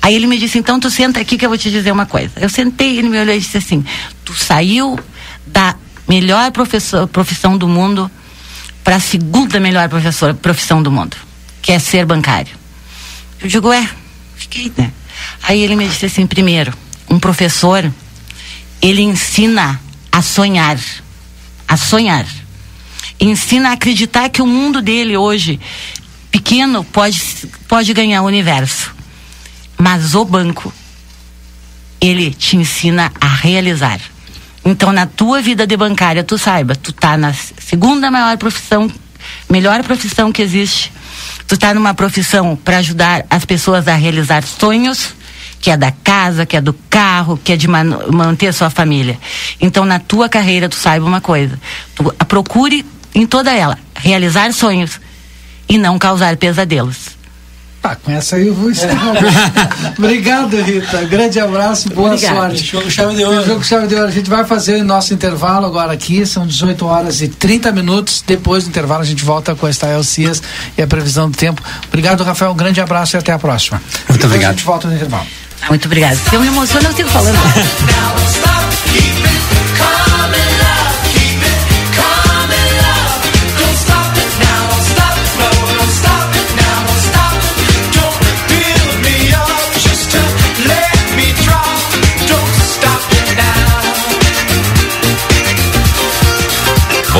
Aí 0.00 0.14
ele 0.14 0.26
me 0.26 0.38
disse, 0.38 0.58
então 0.58 0.78
tu 0.78 0.90
senta 0.90 1.20
aqui 1.20 1.36
que 1.36 1.44
eu 1.44 1.50
vou 1.50 1.58
te 1.58 1.70
dizer 1.70 1.92
uma 1.92 2.06
coisa. 2.06 2.32
Eu 2.36 2.48
sentei, 2.48 2.98
ele 2.98 3.08
me 3.08 3.18
olhou 3.18 3.34
e 3.34 3.38
disse 3.38 3.58
assim, 3.58 3.84
tu 4.24 4.34
saiu 4.34 4.98
da 5.46 5.74
melhor 6.08 6.50
professor, 6.52 7.06
profissão 7.08 7.56
do 7.56 7.66
mundo 7.66 8.10
para 8.84 8.96
a 8.96 9.00
segunda 9.00 9.58
melhor 9.58 9.88
professor, 9.88 10.34
profissão 10.34 10.82
do 10.82 10.90
mundo 10.90 11.16
que 11.70 11.74
é 11.74 11.78
ser 11.78 12.04
bancário. 12.04 12.52
Eu 13.40 13.46
digo, 13.46 13.72
é, 13.72 13.88
fiquei, 14.34 14.72
né? 14.76 14.90
Aí 15.40 15.60
ele 15.60 15.76
me 15.76 15.86
disse 15.86 16.06
assim, 16.06 16.26
primeiro, 16.26 16.74
um 17.08 17.16
professor, 17.16 17.88
ele 18.82 19.02
ensina 19.02 19.80
a 20.10 20.20
sonhar, 20.20 20.76
a 21.68 21.76
sonhar. 21.76 22.26
Ensina 23.20 23.68
a 23.68 23.72
acreditar 23.74 24.28
que 24.30 24.42
o 24.42 24.48
mundo 24.48 24.82
dele 24.82 25.16
hoje, 25.16 25.60
pequeno, 26.28 26.82
pode, 26.82 27.22
pode 27.68 27.94
ganhar 27.94 28.22
o 28.22 28.26
universo. 28.26 28.92
Mas 29.78 30.16
o 30.16 30.24
banco, 30.24 30.74
ele 32.00 32.34
te 32.34 32.56
ensina 32.56 33.12
a 33.20 33.28
realizar. 33.28 34.00
Então, 34.64 34.90
na 34.90 35.06
tua 35.06 35.40
vida 35.40 35.68
de 35.68 35.76
bancária, 35.76 36.24
tu 36.24 36.36
saiba, 36.36 36.74
tu 36.74 36.92
tá 36.92 37.16
na 37.16 37.32
segunda 37.32 38.10
maior 38.10 38.36
profissão, 38.38 38.90
melhor 39.48 39.84
profissão 39.84 40.32
que 40.32 40.42
existe, 40.42 40.90
tu 41.50 41.54
está 41.54 41.74
numa 41.74 41.92
profissão 41.92 42.54
para 42.54 42.78
ajudar 42.78 43.26
as 43.28 43.44
pessoas 43.44 43.88
a 43.88 43.96
realizar 43.96 44.44
sonhos, 44.44 45.16
que 45.60 45.68
é 45.68 45.76
da 45.76 45.90
casa, 45.90 46.46
que 46.46 46.56
é 46.56 46.60
do 46.60 46.72
carro, 46.88 47.36
que 47.42 47.52
é 47.52 47.56
de 47.56 47.66
man 47.66 48.06
manter 48.08 48.46
a 48.46 48.52
sua 48.52 48.70
família. 48.70 49.18
Então, 49.60 49.84
na 49.84 49.98
tua 49.98 50.28
carreira, 50.28 50.68
tu 50.68 50.76
saiba 50.76 51.04
uma 51.04 51.20
coisa: 51.20 51.60
tu 51.96 52.04
procure 52.28 52.86
em 53.12 53.26
toda 53.26 53.52
ela 53.52 53.76
realizar 53.96 54.52
sonhos 54.52 55.00
e 55.68 55.76
não 55.76 55.98
causar 55.98 56.36
pesadelos. 56.36 57.18
Tá, 57.82 57.96
com 57.96 58.10
essa 58.12 58.36
aí 58.36 58.46
eu 58.46 58.54
vou 58.54 58.70
encerrar. 58.70 59.14
Obrigado, 59.96 60.60
Rita. 60.60 61.02
Grande 61.06 61.40
abraço, 61.40 61.88
boa 61.88 62.10
Obrigado. 62.12 62.36
sorte. 62.36 62.64
Jogo 62.64 62.90
chave 62.90 63.14
de 63.14 63.24
ouro. 63.24 63.46
Jogo 63.46 63.64
chave 63.64 63.86
de 63.86 63.94
ouro. 63.94 64.06
A 64.06 64.10
gente 64.10 64.28
vai 64.28 64.44
fazer 64.44 64.82
o 64.82 64.84
nosso 64.84 65.14
intervalo 65.14 65.64
agora 65.64 65.90
aqui, 65.92 66.26
são 66.26 66.46
18 66.46 66.84
horas 66.84 67.22
e 67.22 67.28
30 67.28 67.72
minutos. 67.72 68.22
Depois 68.26 68.64
do 68.64 68.68
intervalo 68.68 69.00
a 69.00 69.06
gente 69.06 69.24
volta 69.24 69.54
com 69.54 69.64
a 69.64 69.70
Estael 69.70 70.04
Cias 70.04 70.42
e 70.76 70.82
a 70.82 70.86
previsão 70.86 71.30
do 71.30 71.36
tempo. 71.36 71.62
Obrigado, 71.88 72.22
Rafael. 72.22 72.50
Um 72.50 72.56
grande 72.56 72.82
abraço 72.82 73.16
e 73.16 73.18
até 73.18 73.32
a 73.32 73.38
próxima. 73.38 73.78
Muito 73.80 74.04
Depois 74.08 74.24
obrigado. 74.26 74.50
A 74.50 74.52
gente 74.56 74.64
volta 74.64 74.86
no 74.86 74.94
intervalo. 74.94 75.26
Muito 75.68 75.86
obrigado. 75.86 76.18
Eu 76.32 76.40
me 76.40 76.48
emociono, 76.48 76.86
eu 76.86 76.92
sigo 76.92 77.08
falando. 77.08 77.38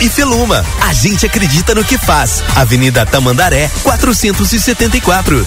e 0.00 0.08
Feluma. 0.08 0.64
A 0.80 0.92
gente 0.92 1.26
acredita 1.26 1.74
no 1.74 1.84
que 1.84 1.98
faz. 1.98 2.42
Avenida 2.54 3.04
Tamandaré, 3.06 3.70
474. 3.82 5.46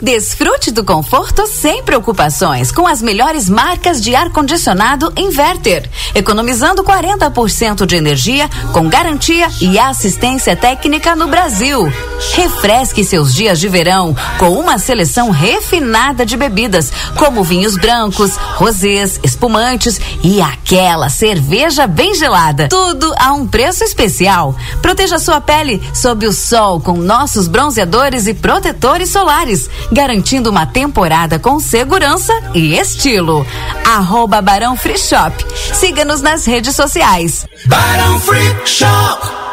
Desfrute 0.00 0.72
do 0.72 0.82
conforto 0.82 1.46
sem 1.46 1.84
preocupações 1.84 2.72
com 2.72 2.84
as 2.84 3.00
melhores 3.00 3.48
marcas 3.48 4.02
de 4.02 4.12
ar-condicionado 4.12 5.12
Inverter, 5.16 5.88
economizando 6.16 6.82
40% 6.82 7.86
de 7.86 7.94
energia 7.94 8.50
com 8.72 8.88
garantia 8.88 9.46
e 9.60 9.78
assistência 9.78 10.56
técnica 10.56 11.14
no 11.14 11.28
Brasil. 11.28 11.90
Refresque 12.34 13.04
seus 13.04 13.32
dias 13.32 13.60
de 13.60 13.68
verão 13.68 14.16
com 14.36 14.50
uma 14.50 14.78
seleção 14.78 15.30
refinada 15.30 16.26
de 16.26 16.36
bebidas, 16.36 16.92
como 17.16 17.44
vinhos 17.44 17.76
brancos, 17.76 18.36
rosés, 18.56 19.20
espumantes 19.22 20.00
e 20.24 20.42
aquela 20.42 21.08
cerveja 21.08 21.86
bem 21.86 22.16
gelada. 22.16 22.68
Tudo 22.68 23.14
a 23.16 23.32
um 23.32 23.46
preço 23.46 23.84
especial. 23.84 24.56
Proteja 24.82 25.20
sua 25.20 25.40
pele 25.40 25.80
sob 25.94 26.26
o 26.26 26.32
sol 26.32 26.80
com 26.80 26.96
nossos 26.96 27.46
bronzeadores 27.46 28.26
e 28.26 28.34
protetores 28.34 29.10
solares 29.10 29.70
garantindo 29.94 30.50
uma 30.50 30.66
temporada 30.66 31.38
com 31.38 31.60
segurança 31.60 32.32
e 32.52 32.76
estilo. 32.76 33.46
Arroba 33.86 34.42
Barão 34.42 34.76
Free 34.76 34.98
Shop. 34.98 35.32
Siga-nos 35.72 36.20
nas 36.20 36.44
redes 36.44 36.74
sociais. 36.74 37.46
Barão 37.66 38.18
Free 38.20 38.66
Shop. 38.66 39.43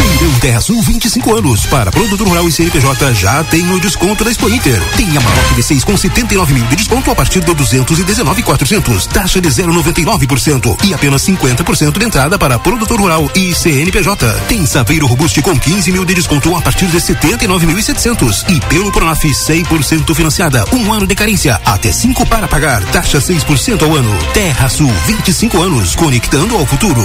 Feirão 0.00 0.34
Terra 0.40 0.60
Sul 0.62 0.80
25 0.82 1.36
anos. 1.36 1.66
Para 1.66 1.90
produtor 1.90 2.26
rural 2.26 2.48
e 2.48 2.52
CNPJ 2.52 3.12
já 3.12 3.44
tem 3.44 3.70
o 3.70 3.78
desconto 3.78 4.24
da 4.24 4.30
Expo 4.30 4.48
Inter. 4.48 4.80
Tem 4.96 5.06
a 5.14 5.20
Maroc 5.20 5.58
V6 5.58 5.84
com 5.84 5.94
79 5.94 6.54
mil 6.54 6.64
de 6.66 6.76
desconto 6.76 7.10
a 7.10 7.14
partir 7.14 7.40
de 7.40 7.52
219,400. 7.54 9.06
Taxa 9.06 9.40
de 9.40 9.48
0,99% 9.48 10.84
e 10.84 10.94
apenas 10.94 11.22
50% 11.22 11.98
de 11.98 12.04
entrada 12.06 12.38
para 12.38 12.58
produtor 12.58 12.98
rural 12.98 13.30
e 13.34 13.54
CNPJ. 13.54 14.26
Tem 14.48 14.64
Saveiro 14.64 15.06
Robuste 15.06 15.42
com 15.42 15.58
15 15.58 15.92
mil 15.92 16.04
de 16.06 16.14
desconto 16.14 16.56
a 16.56 16.62
partir 16.62 16.86
de 16.86 16.96
79.700 16.96 18.44
e 18.48 18.60
pelo 18.66 18.90
Pronaf 18.90 19.22
100% 19.22 20.14
financiada. 20.14 20.64
Um 20.72 20.92
ano 20.92 21.06
de 21.06 21.14
carência, 21.14 21.60
até 21.66 21.92
5 21.92 22.24
para 22.24 22.48
pagar. 22.48 22.82
Taxa 22.86 23.18
6% 23.18 23.82
ao 23.82 23.94
ano. 23.94 24.16
Terra 24.32 24.68
Sul 24.70 24.90
25 25.06 25.60
anos, 25.60 25.94
conectando 25.94 26.56
ao 26.56 26.64
futuro. 26.64 27.04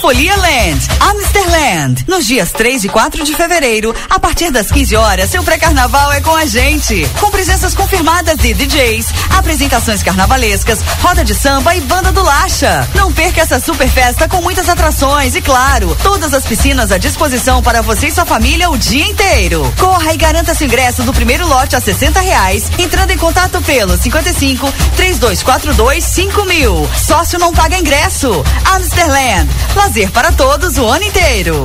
Folia 0.00 0.36
Land, 0.36 0.86
Amsterland. 1.00 2.04
Nos 2.06 2.24
dias 2.24 2.52
3 2.52 2.84
e 2.84 2.88
4 2.88 3.24
de 3.24 3.34
fevereiro, 3.34 3.94
a 4.08 4.18
partir 4.18 4.50
das 4.50 4.70
15 4.70 4.94
horas, 4.94 5.30
seu 5.30 5.42
pré-carnaval 5.42 6.12
é 6.12 6.20
com 6.20 6.34
a 6.34 6.46
gente. 6.46 7.08
Com 7.20 7.30
presenças 7.30 7.74
confirmadas 7.74 8.36
de 8.36 8.54
DJs, 8.54 9.06
apresentações 9.36 10.02
carnavalescas, 10.02 10.80
roda 11.02 11.24
de 11.24 11.34
samba 11.34 11.74
e 11.74 11.80
banda 11.80 12.12
do 12.12 12.22
Lacha. 12.22 12.88
Não 12.94 13.12
perca 13.12 13.40
essa 13.40 13.58
super 13.58 13.88
festa 13.88 14.28
com 14.28 14.40
muitas 14.40 14.68
atrações 14.68 15.34
e, 15.34 15.40
claro, 15.40 15.96
todas 16.02 16.32
as 16.32 16.44
piscinas 16.44 16.92
à 16.92 16.98
disposição 16.98 17.60
para 17.60 17.82
você 17.82 18.06
e 18.06 18.12
sua 18.12 18.24
família 18.24 18.70
o 18.70 18.78
dia 18.78 19.04
inteiro. 19.04 19.72
Corra 19.78 20.12
e 20.12 20.16
garanta 20.16 20.54
seu 20.54 20.66
ingresso 20.66 21.02
do 21.02 21.12
primeiro 21.12 21.46
lote 21.48 21.74
a 21.74 21.80
60 21.80 22.20
reais, 22.20 22.70
entrando 22.78 23.10
em 23.10 23.18
contato 23.18 23.60
pelo 23.62 23.96
55 23.96 24.72
3242 24.96 26.04
5000. 26.04 26.90
Sócio 26.96 27.38
não 27.38 27.52
paga 27.52 27.78
ingresso. 27.78 28.44
Amsterland. 28.64 29.48
Lazer 29.88 30.10
para 30.10 30.30
todos 30.32 30.76
o 30.76 30.86
ano 30.86 31.02
inteiro. 31.02 31.64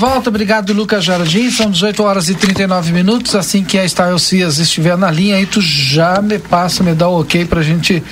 Volta, 0.00 0.30
obrigado 0.30 0.72
Lucas 0.72 1.04
Jardim, 1.04 1.50
são 1.50 1.70
18 1.70 2.02
horas 2.02 2.30
e 2.30 2.34
39 2.34 2.90
minutos, 2.90 3.34
assim 3.34 3.62
que 3.62 3.78
a 3.78 3.86
Style 3.86 4.18
Cias 4.18 4.56
estiver 4.56 4.96
na 4.96 5.10
linha, 5.10 5.36
aí 5.36 5.44
tu 5.44 5.60
já 5.60 6.22
me 6.22 6.38
passa, 6.38 6.82
me 6.82 6.94
dá 6.94 7.06
o 7.06 7.20
ok 7.20 7.44
pra 7.44 7.60
gente 7.60 8.02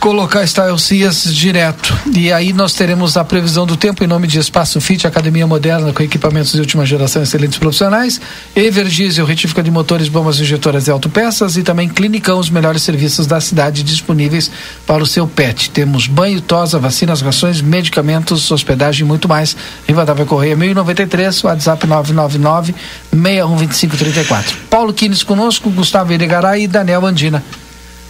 colocar 0.00 0.46
Style 0.46 0.78
Cias 0.78 1.24
direto. 1.34 1.96
E 2.14 2.32
aí 2.32 2.52
nós 2.52 2.72
teremos 2.72 3.16
a 3.16 3.24
previsão 3.24 3.66
do 3.66 3.76
tempo 3.76 4.04
em 4.04 4.06
nome 4.06 4.26
de 4.26 4.38
Espaço 4.38 4.80
Fit, 4.80 5.06
Academia 5.06 5.46
Moderna 5.46 5.92
com 5.92 6.02
equipamentos 6.02 6.52
de 6.52 6.60
última 6.60 6.84
geração 6.86 7.22
excelentes 7.22 7.58
profissionais, 7.58 8.20
Everdiesel, 8.54 9.24
retífica 9.24 9.62
de 9.62 9.70
motores, 9.70 10.08
bombas 10.08 10.38
injetoras 10.40 10.86
e 10.86 10.90
autopeças 10.90 11.56
e 11.56 11.62
também 11.62 11.88
Clinicão, 11.88 12.38
os 12.38 12.50
melhores 12.50 12.82
serviços 12.82 13.26
da 13.26 13.40
cidade 13.40 13.82
disponíveis 13.82 14.50
para 14.86 15.02
o 15.02 15.06
seu 15.06 15.26
pet. 15.26 15.70
Temos 15.70 16.06
banho, 16.06 16.40
tosa, 16.40 16.78
vacinas, 16.78 17.20
rações, 17.20 17.60
medicamentos, 17.60 18.50
hospedagem 18.50 19.04
e 19.04 19.08
muito 19.08 19.28
mais. 19.28 19.56
Rivadavia 19.86 20.24
Correia 20.24 20.56
1093, 20.56 21.44
WhatsApp 21.44 21.86
999 21.86 22.74
612534. 23.12 24.56
Paulo 24.70 24.92
Quines 24.92 25.22
conosco, 25.22 25.70
Gustavo 25.70 26.12
Irigaray 26.12 26.64
e 26.64 26.68
Daniel 26.68 27.04
Andina. 27.06 27.42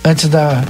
Antes 0.04 0.28
da 0.28 0.62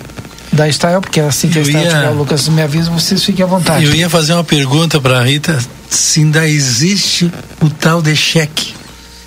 da 0.56 0.70
Style, 0.70 1.00
porque 1.00 1.20
assim 1.20 1.48
que 1.48 1.58
a 1.58 1.62
Style 1.62 1.84
ia... 1.84 1.90
tiver 1.90 2.10
o 2.10 2.14
Lucas 2.14 2.48
me 2.48 2.62
avisa, 2.62 2.90
vocês 2.90 3.22
fiquem 3.22 3.44
à 3.44 3.48
vontade. 3.48 3.84
Eu 3.84 3.94
ia 3.94 4.08
fazer 4.08 4.32
uma 4.32 4.42
pergunta 4.42 5.00
para 5.00 5.22
Rita, 5.22 5.58
se 5.88 6.20
ainda 6.20 6.48
existe 6.48 7.30
o 7.60 7.70
tal 7.70 8.02
de 8.02 8.16
cheque. 8.16 8.74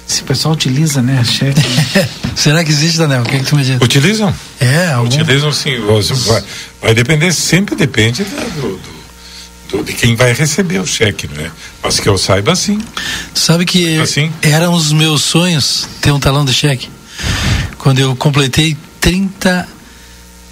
Se 0.07 0.23
o 0.23 0.25
pessoal 0.25 0.55
utiliza, 0.55 1.03
né, 1.03 1.23
cheque. 1.23 1.61
Será 2.35 2.63
que 2.63 2.71
existe, 2.71 2.97
Daniel? 2.97 3.21
O 3.21 3.25
que, 3.25 3.35
é 3.35 3.39
que 3.39 3.45
tu 3.45 3.55
me 3.55 3.63
diz? 3.63 3.79
Utilizam. 3.79 4.33
É, 4.59 4.87
algum... 4.87 5.05
Utilizam 5.05 5.53
sim. 5.53 5.75
Vai, 6.25 6.43
vai 6.81 6.93
depender, 6.95 7.31
sempre 7.31 7.75
depende 7.75 8.23
do, 8.23 8.61
do, 8.61 8.79
do, 9.69 9.83
de 9.83 9.93
quem 9.93 10.15
vai 10.15 10.33
receber 10.33 10.79
o 10.79 10.87
cheque, 10.87 11.27
né? 11.27 11.51
Mas 11.83 11.99
que 11.99 12.09
eu 12.09 12.17
saiba 12.17 12.55
sim. 12.55 12.81
Sabe 13.35 13.65
que 13.65 13.99
assim? 13.99 14.31
era 14.41 14.67
um 14.71 14.77
dos 14.77 14.91
meus 14.91 15.21
sonhos 15.21 15.87
ter 16.01 16.11
um 16.11 16.19
talão 16.19 16.43
de 16.43 16.53
cheque. 16.53 16.89
Quando 17.77 17.99
eu 17.99 18.15
completei 18.15 18.75
30 18.99 19.67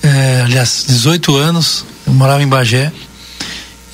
é, 0.04 0.42
aliás, 0.46 0.86
18 0.88 1.36
anos, 1.36 1.86
eu 2.06 2.14
morava 2.14 2.42
em 2.42 2.48
Bagé. 2.48 2.92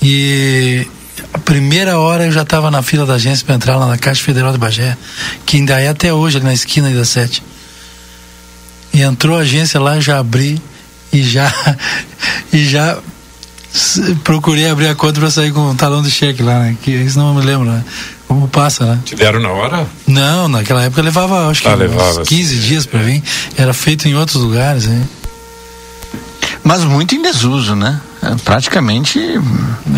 E 0.02 0.86
a 1.34 1.40
primeira 1.40 1.98
hora 1.98 2.26
eu 2.26 2.32
já 2.32 2.42
estava 2.42 2.70
na 2.70 2.82
fila 2.82 3.06
da 3.06 3.14
agência 3.14 3.46
para 3.46 3.56
entrar 3.56 3.78
lá 3.78 3.88
na 3.88 3.98
Caixa 3.98 4.24
Federal 4.24 4.52
de 4.52 4.58
Bagé, 4.58 4.98
que 5.46 5.58
ainda 5.58 5.80
é 5.80 5.88
até 5.88 6.14
hoje, 6.14 6.38
ali 6.38 6.46
na 6.46 6.54
esquina 6.54 6.90
da 6.90 7.06
7. 7.06 7.42
E 8.94 9.02
entrou 9.02 9.38
a 9.38 9.42
agência 9.42 9.80
lá, 9.80 9.96
eu 9.96 10.02
já 10.02 10.20
abri 10.20 10.62
e 11.12 11.24
já 11.24 11.52
e 12.52 12.66
já 12.66 12.98
procurei 14.24 14.70
abrir 14.70 14.88
a 14.88 14.96
conta 14.96 15.20
para 15.20 15.32
sair 15.32 15.52
com 15.52 15.72
um 15.72 15.76
talão 15.76 16.04
de 16.04 16.12
cheque 16.12 16.44
lá, 16.44 16.60
né? 16.60 16.78
Que 16.82 16.92
isso 16.92 17.18
não 17.18 17.34
me 17.34 17.42
lembro, 17.44 17.66
né? 17.66 17.84
Como 18.28 18.48
passa, 18.48 18.86
né? 18.86 19.00
Te 19.04 19.16
deram 19.16 19.40
na 19.40 19.50
hora? 19.50 19.88
Não, 20.06 20.48
naquela 20.48 20.84
época 20.84 21.02
levava, 21.02 21.48
acho 21.50 21.62
que 21.62 21.68
ah, 21.68 21.76
levava, 21.76 22.22
uns 22.22 22.28
15 22.28 22.56
dias 22.58 22.86
para 22.86 23.00
vir. 23.00 23.24
Era 23.58 23.74
feito 23.74 24.08
em 24.08 24.16
outros 24.16 24.42
lugares, 24.42 24.86
hein? 24.86 25.08
Mas 26.64 26.82
muito 26.84 27.14
em 27.14 27.22
desuso, 27.22 27.76
né? 27.76 28.00
Praticamente. 28.46 29.20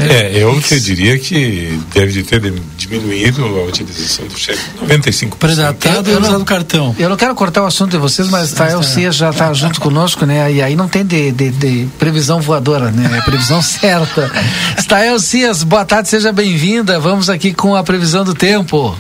É, 0.10 0.32
eu 0.36 0.60
te 0.60 0.80
diria 0.80 1.18
que 1.20 1.80
deve 1.94 2.12
de 2.12 2.24
ter 2.24 2.42
diminuído 2.76 3.46
a 3.46 3.64
utilização 3.66 4.26
do 4.26 4.36
cheque 4.36 4.60
95%. 4.84 5.36
Predatado 5.36 6.10
e 6.10 6.16
usado 6.16 6.44
cartão. 6.44 6.96
Eu 6.98 7.08
não 7.08 7.16
quero 7.16 7.36
cortar 7.36 7.62
o 7.62 7.68
assunto 7.68 7.92
de 7.92 7.98
vocês, 7.98 8.28
mas 8.30 8.52
tá, 8.52 8.78
o 8.80 8.84
Cia 8.84 9.12
já 9.12 9.30
está 9.30 9.54
junto 9.54 9.80
conosco, 9.80 10.26
né? 10.26 10.52
E 10.52 10.62
aí 10.62 10.76
não 10.76 10.88
tem 10.88 11.06
de, 11.06 11.32
de, 11.32 11.52
de 11.52 11.88
previsão 12.00 12.42
voadora, 12.42 12.90
né? 12.90 13.16
É 13.16 13.22
previsão 13.22 13.62
certa. 13.64 14.32
Stael 14.80 15.20
Cias, 15.20 15.62
boa 15.62 15.86
tarde, 15.86 16.10
seja 16.10 16.34
bem-vinda. 16.34 17.00
Vamos 17.00 17.30
aqui 17.30 17.54
com 17.54 17.76
a 17.76 17.84
previsão 17.84 18.24
do 18.24 18.34
tempo. 18.34 18.98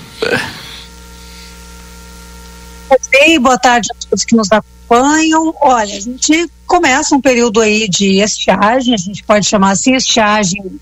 Boa 3.41 3.57
tarde 3.57 3.87
a 3.91 4.07
todos 4.07 4.23
que 4.23 4.35
nos 4.35 4.49
acompanham. 4.51 5.53
Olha, 5.61 5.95
a 5.95 5.99
gente 5.99 6.47
começa 6.65 7.15
um 7.15 7.21
período 7.21 7.61
aí 7.61 7.87
de 7.87 8.21
estiagem, 8.21 8.93
a 8.93 8.97
gente 8.97 9.23
pode 9.23 9.45
chamar 9.45 9.71
assim, 9.71 9.95
estiagem 9.95 10.79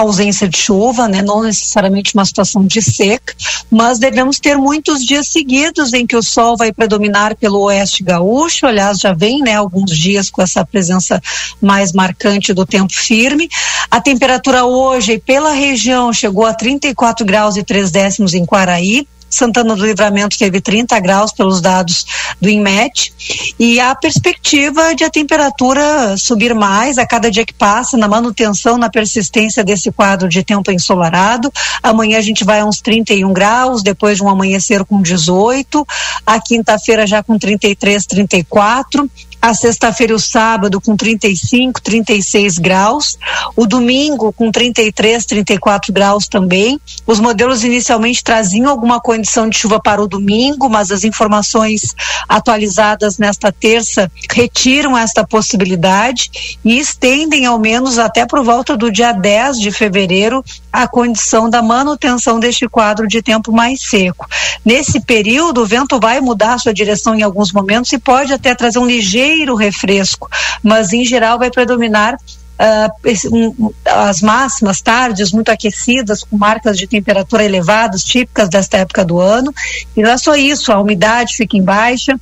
ausência 0.00 0.48
de 0.48 0.56
chuva, 0.56 1.08
né? 1.08 1.22
não 1.22 1.42
necessariamente 1.42 2.14
uma 2.14 2.24
situação 2.24 2.64
de 2.64 2.80
seca, 2.80 3.34
mas 3.70 3.98
devemos 3.98 4.38
ter 4.38 4.56
muitos 4.56 5.04
dias 5.04 5.28
seguidos 5.28 5.92
em 5.92 6.06
que 6.06 6.16
o 6.16 6.22
sol 6.22 6.56
vai 6.56 6.72
predominar 6.72 7.36
pelo 7.36 7.62
oeste 7.62 8.02
gaúcho, 8.02 8.66
aliás, 8.66 8.98
já 8.98 9.12
vem 9.12 9.40
né, 9.40 9.54
alguns 9.54 9.90
dias 9.90 10.30
com 10.30 10.40
essa 10.40 10.64
presença 10.64 11.20
mais 11.60 11.92
marcante 11.92 12.54
do 12.54 12.64
tempo 12.64 12.92
firme. 12.92 13.48
A 13.90 14.00
temperatura 14.00 14.64
hoje 14.64 15.18
pela 15.18 15.52
região 15.52 16.12
chegou 16.12 16.46
a 16.46 16.54
34 16.54 17.26
graus 17.26 17.56
e 17.56 17.64
3 17.64 17.90
décimos 17.90 18.34
em 18.34 18.46
Quaraí, 18.46 19.06
Santana 19.30 19.74
do 19.76 19.84
Livramento 19.84 20.38
teve 20.38 20.60
30 20.60 20.98
graus 21.00 21.32
pelos 21.32 21.60
dados 21.60 22.06
do 22.40 22.48
INMET. 22.48 23.12
E 23.58 23.78
a 23.80 23.94
perspectiva 23.94 24.94
de 24.94 25.04
a 25.04 25.10
temperatura 25.10 26.16
subir 26.16 26.54
mais 26.54 26.98
a 26.98 27.06
cada 27.06 27.30
dia 27.30 27.44
que 27.44 27.52
passa 27.52 27.96
na 27.96 28.08
manutenção, 28.08 28.78
na 28.78 28.90
persistência 28.90 29.64
desse 29.64 29.90
quadro 29.90 30.28
de 30.28 30.42
tempo 30.42 30.70
ensolarado. 30.70 31.52
Amanhã 31.82 32.18
a 32.18 32.22
gente 32.22 32.44
vai 32.44 32.60
a 32.60 32.66
uns 32.66 32.80
31 32.80 33.32
graus, 33.32 33.82
depois 33.82 34.16
de 34.16 34.22
um 34.22 34.28
amanhecer 34.28 34.84
com 34.84 35.02
18, 35.02 35.86
a 36.26 36.40
quinta-feira 36.40 37.06
já 37.06 37.22
com 37.22 37.38
33, 37.38 38.06
34 38.06 39.10
a 39.40 39.54
sexta-feira 39.54 40.12
e 40.12 40.16
o 40.16 40.18
sábado 40.18 40.80
com 40.80 40.96
35, 40.96 41.80
36 41.80 42.58
graus, 42.58 43.16
o 43.54 43.66
domingo 43.66 44.32
com 44.32 44.50
33, 44.50 45.24
34 45.24 45.92
graus 45.92 46.26
também. 46.26 46.80
Os 47.06 47.20
modelos 47.20 47.62
inicialmente 47.62 48.22
traziam 48.24 48.68
alguma 48.68 49.00
condição 49.00 49.48
de 49.48 49.56
chuva 49.56 49.80
para 49.80 50.02
o 50.02 50.08
domingo, 50.08 50.68
mas 50.68 50.90
as 50.90 51.04
informações 51.04 51.94
atualizadas 52.28 53.16
nesta 53.18 53.52
terça 53.52 54.10
retiram 54.30 54.98
esta 54.98 55.24
possibilidade 55.24 56.58
e 56.64 56.78
estendem 56.78 57.46
ao 57.46 57.58
menos 57.58 57.98
até 57.98 58.26
por 58.26 58.42
volta 58.42 58.76
do 58.76 58.90
dia 58.90 59.12
10 59.12 59.60
de 59.60 59.70
fevereiro 59.70 60.44
a 60.72 60.88
condição 60.88 61.48
da 61.48 61.62
manutenção 61.62 62.40
deste 62.40 62.68
quadro 62.68 63.06
de 63.06 63.22
tempo 63.22 63.52
mais 63.52 63.82
seco. 63.88 64.26
Nesse 64.64 65.00
período, 65.00 65.62
o 65.62 65.66
vento 65.66 65.98
vai 66.00 66.20
mudar 66.20 66.58
sua 66.58 66.74
direção 66.74 67.14
em 67.14 67.22
alguns 67.22 67.52
momentos 67.52 67.92
e 67.92 67.98
pode 67.98 68.32
até 68.32 68.54
trazer 68.54 68.78
um 68.78 68.86
ligeiro 68.86 69.27
refresco, 69.54 70.28
mas 70.62 70.92
em 70.92 71.04
geral 71.04 71.38
vai 71.38 71.50
predominar 71.50 72.16
Uh, 72.58 72.90
esse, 73.08 73.28
um, 73.28 73.72
as 73.86 74.20
máximas 74.20 74.80
tardes 74.80 75.30
muito 75.30 75.48
aquecidas, 75.48 76.24
com 76.24 76.36
marcas 76.36 76.76
de 76.76 76.88
temperatura 76.88 77.44
elevadas, 77.44 78.02
típicas 78.02 78.48
desta 78.48 78.78
época 78.78 79.04
do 79.04 79.20
ano. 79.20 79.54
E 79.96 80.02
não 80.02 80.10
é 80.10 80.18
só 80.18 80.34
isso, 80.34 80.72
a 80.72 80.80
umidade 80.80 81.36
fica 81.36 81.56
em 81.56 81.62
baixa, 81.62 82.18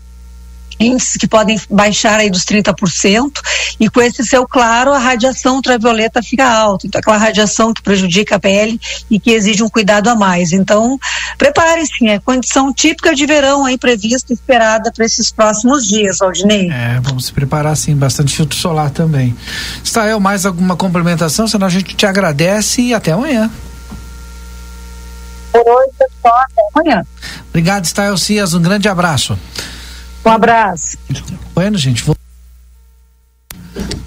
índices 0.78 1.16
que 1.16 1.26
podem 1.26 1.60
baixar 1.70 2.20
aí 2.20 2.30
dos 2.30 2.44
30%, 2.44 3.30
e 3.80 3.88
com 3.88 4.00
esse 4.00 4.24
céu 4.24 4.46
claro, 4.46 4.92
a 4.92 4.98
radiação 4.98 5.56
ultravioleta 5.56 6.22
fica 6.22 6.46
alta, 6.46 6.86
então 6.86 6.98
aquela 6.98 7.16
radiação 7.16 7.72
que 7.72 7.82
prejudica 7.82 8.36
a 8.36 8.38
pele 8.38 8.80
e 9.10 9.18
que 9.18 9.30
exige 9.30 9.62
um 9.62 9.68
cuidado 9.68 10.08
a 10.08 10.14
mais. 10.14 10.52
Então, 10.52 10.98
prepare-se, 11.38 12.06
é 12.08 12.18
condição 12.18 12.72
típica 12.72 13.14
de 13.14 13.26
verão 13.26 13.64
aí 13.64 13.78
prevista, 13.78 14.32
esperada 14.32 14.92
para 14.92 15.04
esses 15.04 15.30
próximos 15.30 15.86
dias, 15.86 16.20
Aldinei. 16.20 16.70
É, 16.70 17.00
vamos 17.02 17.26
se 17.26 17.32
preparar 17.32 17.76
sim, 17.76 17.94
bastante 17.94 18.34
filtro 18.34 18.56
solar 18.56 18.90
também. 18.90 19.34
Estael, 19.82 20.20
mais 20.20 20.46
alguma 20.46 20.76
complementação? 20.76 21.48
Senão 21.48 21.66
a 21.66 21.70
gente 21.70 21.94
te 21.94 22.06
agradece 22.06 22.82
e 22.82 22.94
até 22.94 23.12
amanhã. 23.12 23.50
Por 25.52 25.60
hoje, 25.60 25.90
pessoal, 25.98 26.34
até 26.38 26.62
amanhã. 26.74 27.06
Obrigado, 27.48 27.84
Estael 27.84 28.16
Cias, 28.18 28.52
um 28.52 28.60
grande 28.60 28.88
abraço. 28.88 29.38
Um 30.26 30.30
abraço. 30.30 30.98
Bueno, 31.54 31.78
gente, 31.78 32.02
vou... 32.02 32.16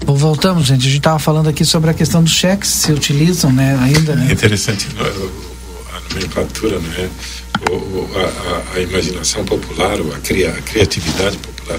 voltamos, 0.04 0.66
gente. 0.66 0.80
A 0.80 0.84
gente 0.84 0.98
estava 0.98 1.18
falando 1.18 1.48
aqui 1.48 1.64
sobre 1.64 1.88
a 1.88 1.94
questão 1.94 2.22
dos 2.22 2.32
cheques, 2.32 2.68
se 2.68 2.92
utilizam, 2.92 3.50
né, 3.50 3.78
ainda. 3.82 4.14
Né? 4.14 4.28
É 4.28 4.32
interessante 4.34 4.86
a 4.98 6.14
nomenclatura, 6.14 6.78
né? 6.78 7.08
A, 7.54 8.74
a, 8.74 8.76
a, 8.76 8.80
imaginação 8.80 9.44
popular, 9.46 9.94
a, 10.14 10.18
cria, 10.20 10.50
a 10.50 10.60
criatividade 10.60 11.38
popular. 11.38 11.78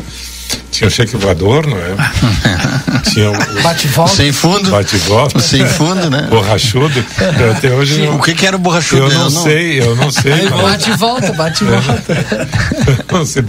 Tinha 0.72 0.88
o 0.88 0.92
cheque 0.92 1.16
voador, 1.18 1.68
não 1.68 1.78
é? 1.78 1.96
Tinha 3.12 3.30
o. 3.32 3.62
Bate-volta. 3.62 4.16
Sem 4.16 4.32
fundo. 4.32 4.72
Bate-volta. 4.72 5.40
Sem 5.42 5.66
fundo, 5.66 6.10
né? 6.10 6.28
Borrachudo. 6.30 7.06
Eu 7.40 7.52
até 7.52 7.72
hoje 7.72 8.02
não, 8.02 8.16
o 8.16 8.22
que, 8.22 8.34
que 8.34 8.46
era 8.46 8.56
o 8.56 8.60
borrachudo? 8.60 9.04
Eu 9.04 9.10
não, 9.10 9.30
não 9.30 9.44
sei, 9.44 9.80
eu 9.82 9.96
não 9.96 10.12
sei. 10.12 10.50
mas- 10.50 10.62
Bate-volta, 10.62 11.34
bate-volta. 11.34 12.04
Não 13.12 13.26
sei 13.26 13.44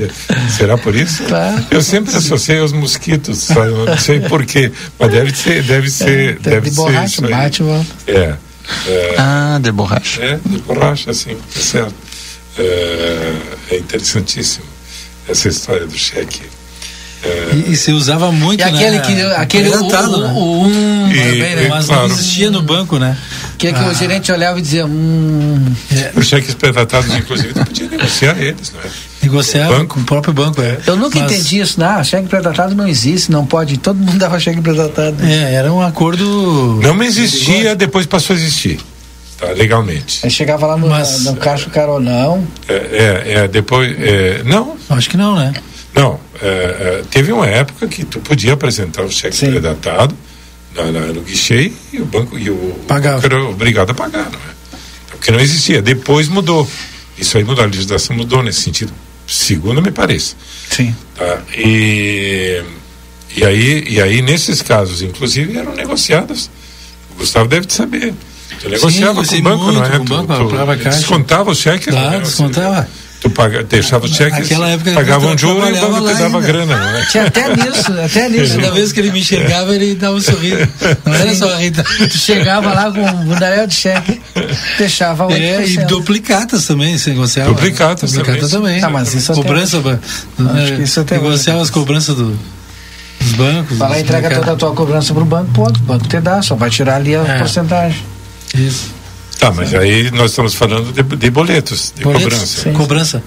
Será 0.51 0.77
por 0.77 0.95
isso? 0.95 1.23
Claro. 1.23 1.65
Eu 1.70 1.81
sempre 1.83 2.15
associei 2.16 2.59
aos 2.59 2.73
mosquitos, 2.73 3.49
eu 3.51 3.87
não 3.87 3.97
sei 3.97 4.20
porquê. 4.20 4.73
Mas 4.99 5.11
deve 5.11 5.35
ser, 5.37 5.62
deve 5.62 5.89
ser, 5.89 6.39
Tem 6.41 6.53
deve 6.55 6.69
de 6.69 6.74
ser 6.74 6.83
borracha, 6.83 7.07
isso 7.07 7.24
aí. 7.24 7.31
bate-volta. 7.31 7.87
É. 8.09 8.35
é. 8.89 9.15
Ah, 9.19 9.59
de 9.62 9.70
borracha. 9.73 10.23
É, 10.23 10.39
de 10.45 10.59
borracha, 10.59 11.15
sim, 11.15 11.37
é 11.57 11.61
certo. 11.61 11.95
É, 12.59 13.33
é 13.70 13.79
interessantíssimo 13.79 14.65
essa 15.29 15.49
história 15.49 15.87
do 15.87 15.97
cheque. 15.97 16.43
É, 17.24 17.51
E, 17.55 17.73
e 17.73 17.77
se 17.77 17.93
usava 17.93 18.32
muito, 18.32 18.61
E 18.61 18.62
aquele 18.65 18.99
né? 18.99 19.01
que- 19.01 19.23
aquele 19.40 19.69
o- 19.70 19.81
né? 19.89 20.32
o- 20.35 20.62
um 20.65 21.09
E- 21.12 21.15
também, 21.19 21.57
né? 21.57 21.66
Mas 21.69 21.86
claro. 21.86 22.09
não 22.09 22.15
existia 22.15 22.51
no 22.51 22.62
banco, 22.62 22.99
né? 22.99 23.16
Que 23.57 23.69
é 23.69 23.73
que 23.73 23.78
Ah. 23.78 23.89
o 23.89 23.94
gerente 23.94 24.32
olhava 24.32 24.59
e 24.59 24.62
dizia, 24.62 24.85
hum, 24.86 25.65
Os 26.16 26.27
cheques 26.27 26.53
pré-datados, 26.55 27.15
inclusive, 27.15 27.55
tu 27.55 27.65
podia 27.65 27.89
negociar 27.89 28.36
eles, 28.43 28.73
não 28.73 28.81
é? 28.81 28.85
Negociar 29.23 29.70
O 29.70 29.78
banco. 29.78 29.94
com 29.94 30.01
o 30.01 30.05
próprio 30.05 30.35
banco, 30.35 30.61
é. 30.61 30.78
eu 30.85 30.97
nunca 30.97 31.20
Mas- 31.20 31.31
entendi 31.32 31.61
isso, 31.61 31.78
não, 31.78 32.03
cheque 32.03 32.27
pré-datado 32.28 32.74
não 32.74 32.89
existe, 32.89 33.31
não 33.31 33.47
pode, 33.47 33.77
todo 33.78 33.97
mundo 33.99 34.19
dava 34.19 34.40
cheque 34.40 34.61
pré-datado. 34.61 35.24
É, 35.24 35.55
era 35.55 35.73
um 35.73 35.81
acordo. 35.81 36.81
Não 36.82 37.01
existia, 37.05 37.77
depois 37.77 38.05
passou 38.05 38.35
a 38.35 38.39
existir. 38.39 38.81
Tá, 39.39 39.47
legalmente. 39.53 40.20
Aí 40.24 40.31
chegava 40.31 40.66
lá 40.66 40.77
no, 40.77 40.89
Mas- 40.89 41.24
no 41.24 41.36
caixa, 41.36 41.69
o 41.69 41.70
cara, 41.70 41.99
não, 42.01 42.44
É, 42.69 42.74
é, 42.74 43.32
é, 43.44 43.49
depois. 43.49 43.93
é, 43.99 44.43
não, 44.44 44.77
Acho 44.90 45.09
que 45.09 45.16
não, 45.16 45.36
né? 45.36 45.53
Não. 45.94 46.19
é, 46.40 46.47
é, 46.47 47.02
teve 47.10 47.32
uma 47.32 47.47
época 47.47 47.86
que 47.89 48.05
tu 48.05 48.19
podia 48.20 48.52
apresentar 48.55 49.02
o 49.02 49.10
cheque 49.10 49.36
Sim. 49.36 49.51
pré-datado 49.51 50.16
na, 50.74 50.85
na- 50.90 51.06
no 51.12 51.20
guichê 51.23 51.73
e 51.93 52.01
o 52.01 52.05
banco 52.05 52.39
e 52.39 52.48
o 52.51 52.74
Pagava. 52.89 53.20
banco 53.20 53.27
era 53.35 53.44
obrigado 53.44 53.90
a 53.90 53.94
pagar, 53.94 54.24
não 54.31 54.39
é? 54.39 54.78
Porque 55.10 55.31
não 55.31 55.39
existia. 55.40 55.81
Depois 55.82 56.28
mudou. 56.28 56.69
Isso 57.19 57.36
aí 57.36 57.44
mudou, 57.44 57.62
a 57.62 57.66
legislação 57.66 58.16
mudou 58.16 58.43
nesse 58.43 58.62
sentido, 58.62 58.93
segundo 59.27 59.81
me 59.82 59.90
parece. 59.90 60.35
sim. 60.70 60.94
Tá? 61.14 61.40
E, 61.56 62.62
e, 63.36 63.44
aí, 63.44 63.85
e 63.89 64.01
aí, 64.01 64.23
nesses 64.23 64.62
casos, 64.62 65.02
inclusive, 65.02 65.56
eram 65.56 65.74
negociadas. 65.74 66.51
O 67.10 67.19
Gustavo 67.19 67.48
deve 67.48 67.66
te 67.66 67.74
saber. 67.74 68.14
Tu 68.60 68.69
negociava 68.69 69.14
com 69.14 69.20
negociei 69.20 69.40
o 69.40 69.43
banco, 69.44 69.64
muito 69.64 69.78
não 69.78 69.85
é? 69.85 69.90
com 69.90 70.02
o 70.02 70.05
tu, 70.06 70.27
banco, 70.27 70.48
tu 70.48 70.56
caixa. 70.82 70.98
descontava 70.98 71.51
os 71.51 71.59
cheques. 71.59 71.86
Claro, 71.89 72.10
né? 72.19 72.20
descontava. 72.20 72.89
Tu 73.23 73.31
paga, 73.31 73.62
deixava 73.62 74.05
os 74.05 74.16
cheques, 74.16 74.36
Naquela 74.40 74.69
época 74.70 74.93
pagava 74.94 75.27
eu 75.27 75.35
um 75.35 75.39
juro 75.39 75.65
e 75.69 75.78
o 75.78 75.90
banco 75.93 76.12
dava 76.19 76.40
grana, 76.40 76.77
não 76.77 76.99
é? 76.99 77.07
Tinha 77.07 77.27
até 77.27 77.55
nisso, 77.55 77.93
até 78.05 78.28
nisso. 78.28 78.55
Toda 78.57 78.66
né? 78.66 78.70
vez 78.74 78.90
que 78.93 78.99
ele 78.99 79.12
me 79.12 79.20
enxergava, 79.20 79.73
ele 79.77 79.94
dava 79.94 80.16
um 80.16 80.20
sorriso. 80.20 80.69
Não 81.05 81.15
era 81.15 81.32
só 81.36 81.57
rita. 81.57 81.85
Tu 81.85 82.19
chegava 82.19 82.73
lá 82.74 82.90
com 82.90 83.01
um 83.01 83.24
bundaréu 83.27 83.65
de 83.69 83.74
cheque, 83.77 84.20
deixava 84.77 85.28
8%. 85.28 85.36
É, 85.40 85.65
e 85.66 85.77
duplicatas 85.86 86.66
também, 86.66 86.99
você 86.99 87.11
negociava. 87.11 87.51
Duplicatas 87.51 88.11
Duplicata 88.12 88.49
também, 88.49 88.51
também. 88.51 88.81
Tá, 88.81 88.90
mas 88.90 89.15
isso 89.15 89.31
até 89.31 89.40
Cobrança, 89.40 89.78
ba- 89.81 90.01
Acho 90.61 90.74
que 90.77 90.82
isso 90.82 91.01
até 91.01 91.15
negociava 91.16 91.62
as 91.62 91.70
cobranças 91.70 92.16
do, 92.16 92.36
dos 93.20 93.32
bancos. 93.36 93.78
Vai 93.78 93.89
lá, 93.89 94.01
entrega 94.01 94.28
mercados. 94.31 94.39
toda 94.47 94.53
a 94.53 94.57
tua 94.59 94.74
cobrança 94.74 95.15
pro 95.15 95.24
banco, 95.24 95.49
pô, 95.55 95.69
o 95.69 95.73
banco 95.82 96.09
te 96.09 96.20
dá, 96.20 96.43
só 96.43 96.57
vai 96.57 96.70
tirar 96.70 96.97
ali 96.97 97.15
a 97.15 97.20
É. 97.23 97.39
porcentagem. 97.39 98.03
Isso. 98.53 99.01
Tá, 99.43 99.51
mas 99.51 99.74
aí 99.74 100.09
nós 100.12 100.31
estamos 100.31 100.55
falando 100.55 100.93
de, 100.93 101.02
de 101.16 101.28
boletos, 101.28 101.93
de 101.97 102.05
Boletos? 102.05 102.23
cobrança. 102.28 102.62
Sim. 102.62 102.73
Cobrança. 102.74 103.23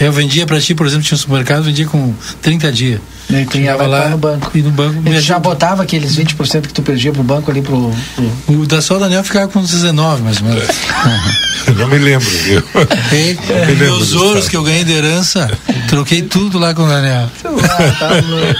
Eu 0.00 0.10
vendia 0.10 0.46
pra 0.46 0.58
ti, 0.58 0.74
por 0.74 0.86
exemplo, 0.86 1.04
tinha 1.04 1.14
um 1.14 1.18
supermercado, 1.18 1.62
vendia 1.62 1.86
com 1.86 2.14
30 2.40 2.72
dias. 2.72 3.00
E 3.28 3.44
tu 3.44 3.58
ia 3.58 3.76
lá 3.76 4.08
no 4.08 4.16
banco. 4.16 4.50
E 4.54 4.62
no 4.62 4.70
banco 4.70 5.02
Ele 5.04 5.20
já 5.20 5.38
botava 5.38 5.82
aqueles 5.82 6.16
20% 6.16 6.62
que 6.62 6.72
tu 6.72 6.80
perdia 6.80 7.12
pro 7.12 7.22
banco 7.22 7.50
ali 7.50 7.60
pro. 7.60 7.94
pro... 8.46 8.54
O 8.62 8.66
da 8.66 8.80
Sol 8.80 8.98
Daniel 8.98 9.22
ficava 9.22 9.46
com 9.48 9.60
19, 9.60 10.22
mais 10.22 10.40
ou 10.40 10.48
menos. 10.48 10.64
Não 11.76 11.86
me 11.86 11.98
lembro, 11.98 12.28
viu? 12.30 12.62
E, 13.12 13.34
me 13.66 13.74
lembro 13.74 13.76
meus 13.76 14.14
ouros 14.14 14.48
que 14.48 14.56
eu 14.56 14.62
ganhei 14.62 14.84
de 14.84 14.92
herança, 14.92 15.50
troquei 15.88 16.22
tudo 16.22 16.58
lá 16.58 16.72
com 16.72 16.84
o 16.84 16.88
Daniel. 16.88 17.28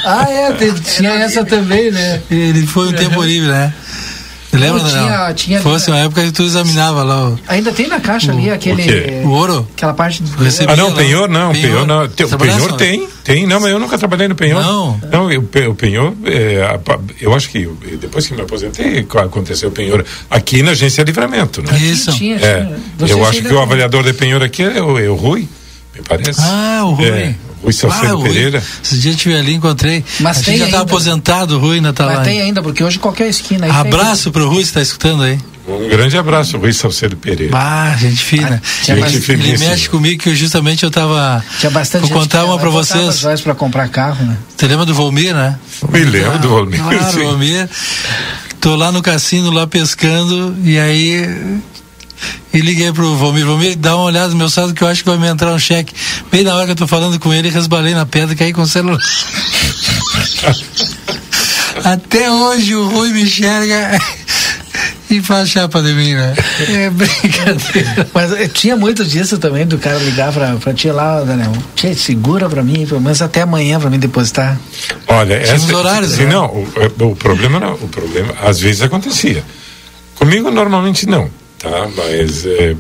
ah, 0.05 0.27
é, 0.29 0.53
teve- 0.53 0.81
tinha 0.81 1.11
essa 1.11 1.43
também, 1.45 1.91
né? 1.91 2.21
Ele 2.31 2.67
foi 2.67 2.89
um 2.89 2.93
tempo 2.93 3.23
livre, 3.23 3.49
né? 3.49 3.73
Lembra, 4.59 4.83
Não, 4.83 4.89
tinha- 4.91 5.35
tinha- 5.35 5.61
Fosse 5.61 5.91
uma 5.91 5.99
época 5.99 6.23
que 6.23 6.33
tu 6.33 6.43
examinava 6.43 7.03
lá 7.03 7.31
o, 7.31 7.39
Ainda 7.49 7.73
tem 7.73 7.87
na 7.89 8.01
caixa 8.01 8.33
ali 8.33 8.51
aquele. 8.51 8.83
quê? 8.83 9.23
o 9.25 9.29
ouro. 9.31 9.67
Aquela 9.77 9.95
parte 9.95 10.23
do. 10.23 10.43
Recebia 10.43 10.75
Ah, 10.75 10.77
não, 10.77 10.89
lá. 10.91 10.95
penhor 10.95 11.29
não, 11.29 11.53
penhor, 11.53 11.87
não. 11.87 12.09
Tem- 12.09 12.27
O 12.27 12.39
penhor 12.39 12.71
lá? 12.71 12.77
tem, 12.77 13.09
tem, 13.25 13.47
não, 13.47 13.61
mas 13.61 13.71
eu 13.71 13.79
nunca 13.79 13.97
trabalhei 13.99 14.29
no 14.29 14.35
penhor. 14.35 14.63
Não. 14.63 15.01
Não, 15.11 15.31
eu- 15.33 15.41
o 15.71 15.75
penhor, 15.75 16.13
é, 16.25 16.79
eu 17.21 17.35
acho 17.35 17.49
que 17.51 17.69
depois 18.01 18.27
que 18.27 18.35
me 18.35 18.43
aposentei, 18.43 19.03
co- 19.05 19.19
aconteceu 19.19 19.69
o 19.69 19.73
penhor 19.73 20.05
aqui 20.31 20.63
na 20.63 20.73
agência 20.73 21.03
Livramento, 21.03 21.63
né? 21.63 21.79
Isso. 21.79 22.13
Tinha, 22.13 22.37
É, 22.37 22.69
eu 23.09 23.25
acho 23.27 23.41
que 23.43 23.47
o 23.49 23.51
tem. 23.51 23.63
avaliador 23.63 24.03
de 24.03 24.13
penhor 24.13 24.43
aqui 24.43 24.63
é 24.63 24.83
o, 24.83 24.99
é 24.99 25.09
o 25.09 25.15
Rui, 25.15 25.49
me 25.95 26.03
parece. 26.07 26.41
Ah, 26.43 26.83
o 26.85 26.93
Rui. 26.95 27.09
É, 27.09 27.35
o 27.67 27.69
Rui 27.69 27.73
Salcedo 27.73 28.07
Ah, 28.13 28.15
o 28.15 28.21
Rui. 28.21 28.29
Pereira. 28.29 28.63
Esse 28.83 28.99
dia 28.99 29.11
eu 29.11 29.15
estive 29.17 29.37
ali, 29.37 29.55
encontrei. 29.55 30.05
Mas 30.21 30.37
Acho 30.39 30.47
tem 30.47 30.59
já 30.59 30.67
está 30.67 30.81
aposentado, 30.81 31.57
o 31.57 31.59
Rui 31.59 31.77
ainda 31.77 31.93
tá 31.93 32.07
Mas 32.07 32.19
lá. 32.19 32.23
tem 32.23 32.41
ainda, 32.41 32.63
porque 32.63 32.83
hoje 32.85 32.99
qualquer 32.99 33.29
esquina 33.29 33.67
Abraço 33.73 34.31
pro 34.31 34.49
Rui, 34.49 34.65
você 34.65 34.73
tá 34.73 34.83
escutando 34.83 35.23
aí. 35.25 35.39
Um 35.69 35.89
grande 35.89 36.17
abraço, 36.17 36.57
Rui 36.59 36.73
Salcedo 36.73 37.17
Pereira. 37.17 37.51
Bah, 37.51 37.97
gente 37.99 38.23
fina. 38.25 38.63
tinha 38.85 38.95
Ele- 38.97 39.01
bastante- 39.03 39.33
ele 39.33 39.43
finíssimo. 39.43 39.69
mexe 39.71 39.89
comigo 39.89 40.23
que 40.23 40.29
eu 40.29 40.35
justamente 40.37 40.85
eu 40.85 40.93
tava. 40.93 41.45
Tinha 41.59 41.71
bastante 41.71 42.03
Vou 42.03 42.11
gente 42.11 42.19
contar 42.21 42.45
uma 42.45 42.57
botava 42.57 42.71
vocês. 42.71 43.41
pra 43.41 43.53
comprar 43.53 43.89
carro, 43.89 44.25
né? 44.25 44.37
Você 44.57 44.69
lembra 44.69 44.87
do 44.87 44.95
Volmir, 44.95 45.35
né? 45.35 45.59
Me 45.91 46.05
lembro 46.05 46.39
do 46.39 46.49
Volmir, 46.51 46.81
Claro, 46.81 47.13
sim. 47.13 47.25
Volmir. 47.25 47.69
Tô 48.61 48.77
lá 48.77 48.93
no 48.93 49.03
cassino, 49.03 49.51
lá 49.51 49.67
pescando, 49.67 50.57
e 50.65 50.79
aí. 50.79 51.29
E 52.53 52.61
liguei 52.61 52.93
pro 52.93 53.15
Volmir, 53.17 53.45
Volmir, 53.45 53.77
dá 53.77 53.95
uma 53.97 54.05
olhada 54.05 54.29
no 54.29 54.37
meu 54.37 54.49
saldo 54.49 54.73
que 54.73 54.83
eu 54.83 54.89
acho 54.89 55.03
que 55.05 55.11
vai 55.11 55.19
me 55.19 55.27
entrar 55.27 55.53
um 55.53 55.59
cheque. 55.59 55.93
Bem 56.31 56.43
na 56.43 56.55
hora 56.55 56.65
que 56.67 56.73
eu 56.73 56.77
tô 56.77 56.87
falando 56.87 57.19
com 57.19 57.33
ele, 57.33 57.51
resbalei 57.51 57.95
na 57.95 58.07
pedra 58.07 58.33
e 58.33 58.37
caí 58.37 58.53
com 58.53 58.63
o 58.63 58.67
celular. 58.67 58.99
Até 61.85 62.31
hoje 62.31 62.75
o 62.75 62.89
Rui 62.89 63.11
me 63.13 63.23
enxerga 63.23 63.99
e 65.11 65.21
faz 65.21 65.51
chapa 65.51 65.83
de 65.83 65.93
mim, 65.93 66.15
né? 66.15 66.35
É 66.69 66.91
brincadeira. 66.91 68.09
Mas 68.15 68.33
eh, 68.33 68.49
tinha 68.49 68.77
muito 68.77 69.05
disso 69.05 69.39
também, 69.39 69.67
do 69.67 69.79
cara 69.79 69.99
ligar 69.99 70.33
pra, 70.33 70.57
pra 70.57 70.73
tia 70.75 70.93
lá, 70.93 71.23
Daniel. 71.23 71.53
Tia, 71.75 71.95
segura 71.95 72.49
pra 72.49 72.63
mim, 72.63 72.87
pelo 72.87 73.01
menos 73.01 73.21
até 73.23 73.43
amanhã 73.43 73.79
pra 73.79 73.91
mim 73.91 73.99
depositar. 73.99 74.59
Olha, 75.07 75.39
Tinha 75.41 75.57
uns 75.57 75.71
horários, 75.71 76.13
sim, 76.13 76.25
né? 76.25 76.31
não, 76.33 76.47
o, 76.47 76.67
o 77.11 77.17
problema 77.17 77.61
não, 77.61 77.75
o 77.75 77.89
problema 77.89 78.35
às 78.43 78.59
vezes 78.59 78.83
acontecia. 78.83 79.45
Comigo 80.17 80.51
normalmente 80.51 81.07
não, 81.07 81.31
tá? 81.59 81.89
Mas 81.97 82.45
é, 82.47 82.77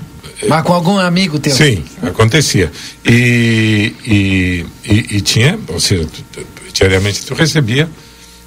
Mas 0.49 0.63
com 0.65 0.73
algum 0.73 0.99
amigo 0.99 1.39
teu. 1.39 1.55
Sim, 1.55 1.85
acontecia. 2.03 2.71
E, 3.05 3.95
e, 4.05 4.67
e, 4.85 5.17
e 5.17 5.21
tinha, 5.21 5.59
ou 5.69 5.81
seja, 5.81 6.07
tu- 6.07 6.23
tu- 6.43 6.47
diariamente 6.73 7.25
tu 7.25 7.35
recebia 7.35 7.89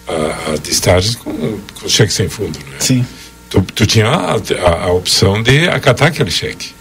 a- 0.07 0.53
as 0.53 0.59
listagens 0.67 1.15
com, 1.15 1.59
com 1.79 1.87
cheque 1.89 2.13
sem 2.13 2.29
fundo. 2.29 2.57
Né? 2.59 2.75
Sim. 2.79 3.05
Tu, 3.49 3.61
tu 3.73 3.85
tinha 3.87 4.07
a, 4.07 4.33
a, 4.35 4.83
a 4.85 4.93
opção 4.93 5.41
de 5.41 5.67
acatar 5.69 6.09
aquele 6.09 6.29
cheque. 6.31 6.71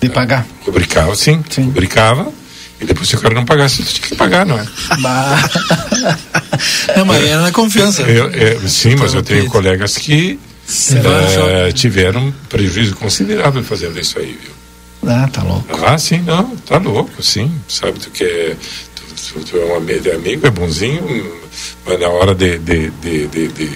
De 0.00 0.08
pagar. 0.08 0.46
Rubricava, 0.64 1.14
sim, 1.16 1.42
rubricava. 1.58 2.30
E 2.80 2.84
depois 2.84 3.08
se 3.08 3.16
o 3.16 3.20
cara 3.20 3.34
não 3.34 3.44
pagasse, 3.44 3.82
tu 3.82 3.94
tinha 3.94 4.08
que 4.08 4.16
pagar, 4.16 4.44
não 4.44 4.58
é? 4.58 4.64
Não, 6.96 7.04
mas 7.04 7.24
era 7.24 7.42
na 7.42 7.52
confiança. 7.52 8.02
Eu- 8.02 8.30
eu- 8.30 8.68
sim, 8.68 8.94
mas 8.96 9.14
eu 9.14 9.22
tenho 9.22 9.46
colegas 9.46 9.96
que 9.96 10.38
eh, 10.68 11.72
tiveram 11.72 12.32
tiveram 12.48 12.94
considerável 12.96 13.62
fazendo 13.62 13.98
isso 14.00 14.18
aí, 14.18 14.38
viu? 14.40 14.52
Ah, 15.06 15.28
tá 15.30 15.42
louco. 15.42 15.84
Ah, 15.84 15.98
sim, 15.98 16.18
não, 16.22 16.56
tá 16.58 16.78
louco, 16.78 17.22
sim. 17.22 17.52
Sabe, 17.68 17.98
tu 17.98 18.10
que 18.10 18.24
é. 18.24 18.56
Tu, 18.94 19.34
tu, 19.34 19.44
tu 19.44 19.56
é 19.58 19.64
um 19.66 19.76
ami- 19.76 20.00
é 20.08 20.14
amigo, 20.14 20.46
é 20.46 20.50
bonzinho, 20.50 21.36
mas 21.84 22.00
na 22.00 22.08
hora 22.08 22.34
de, 22.34 22.58
de, 22.58 22.88
de- 23.28 23.48
de- 23.48 23.70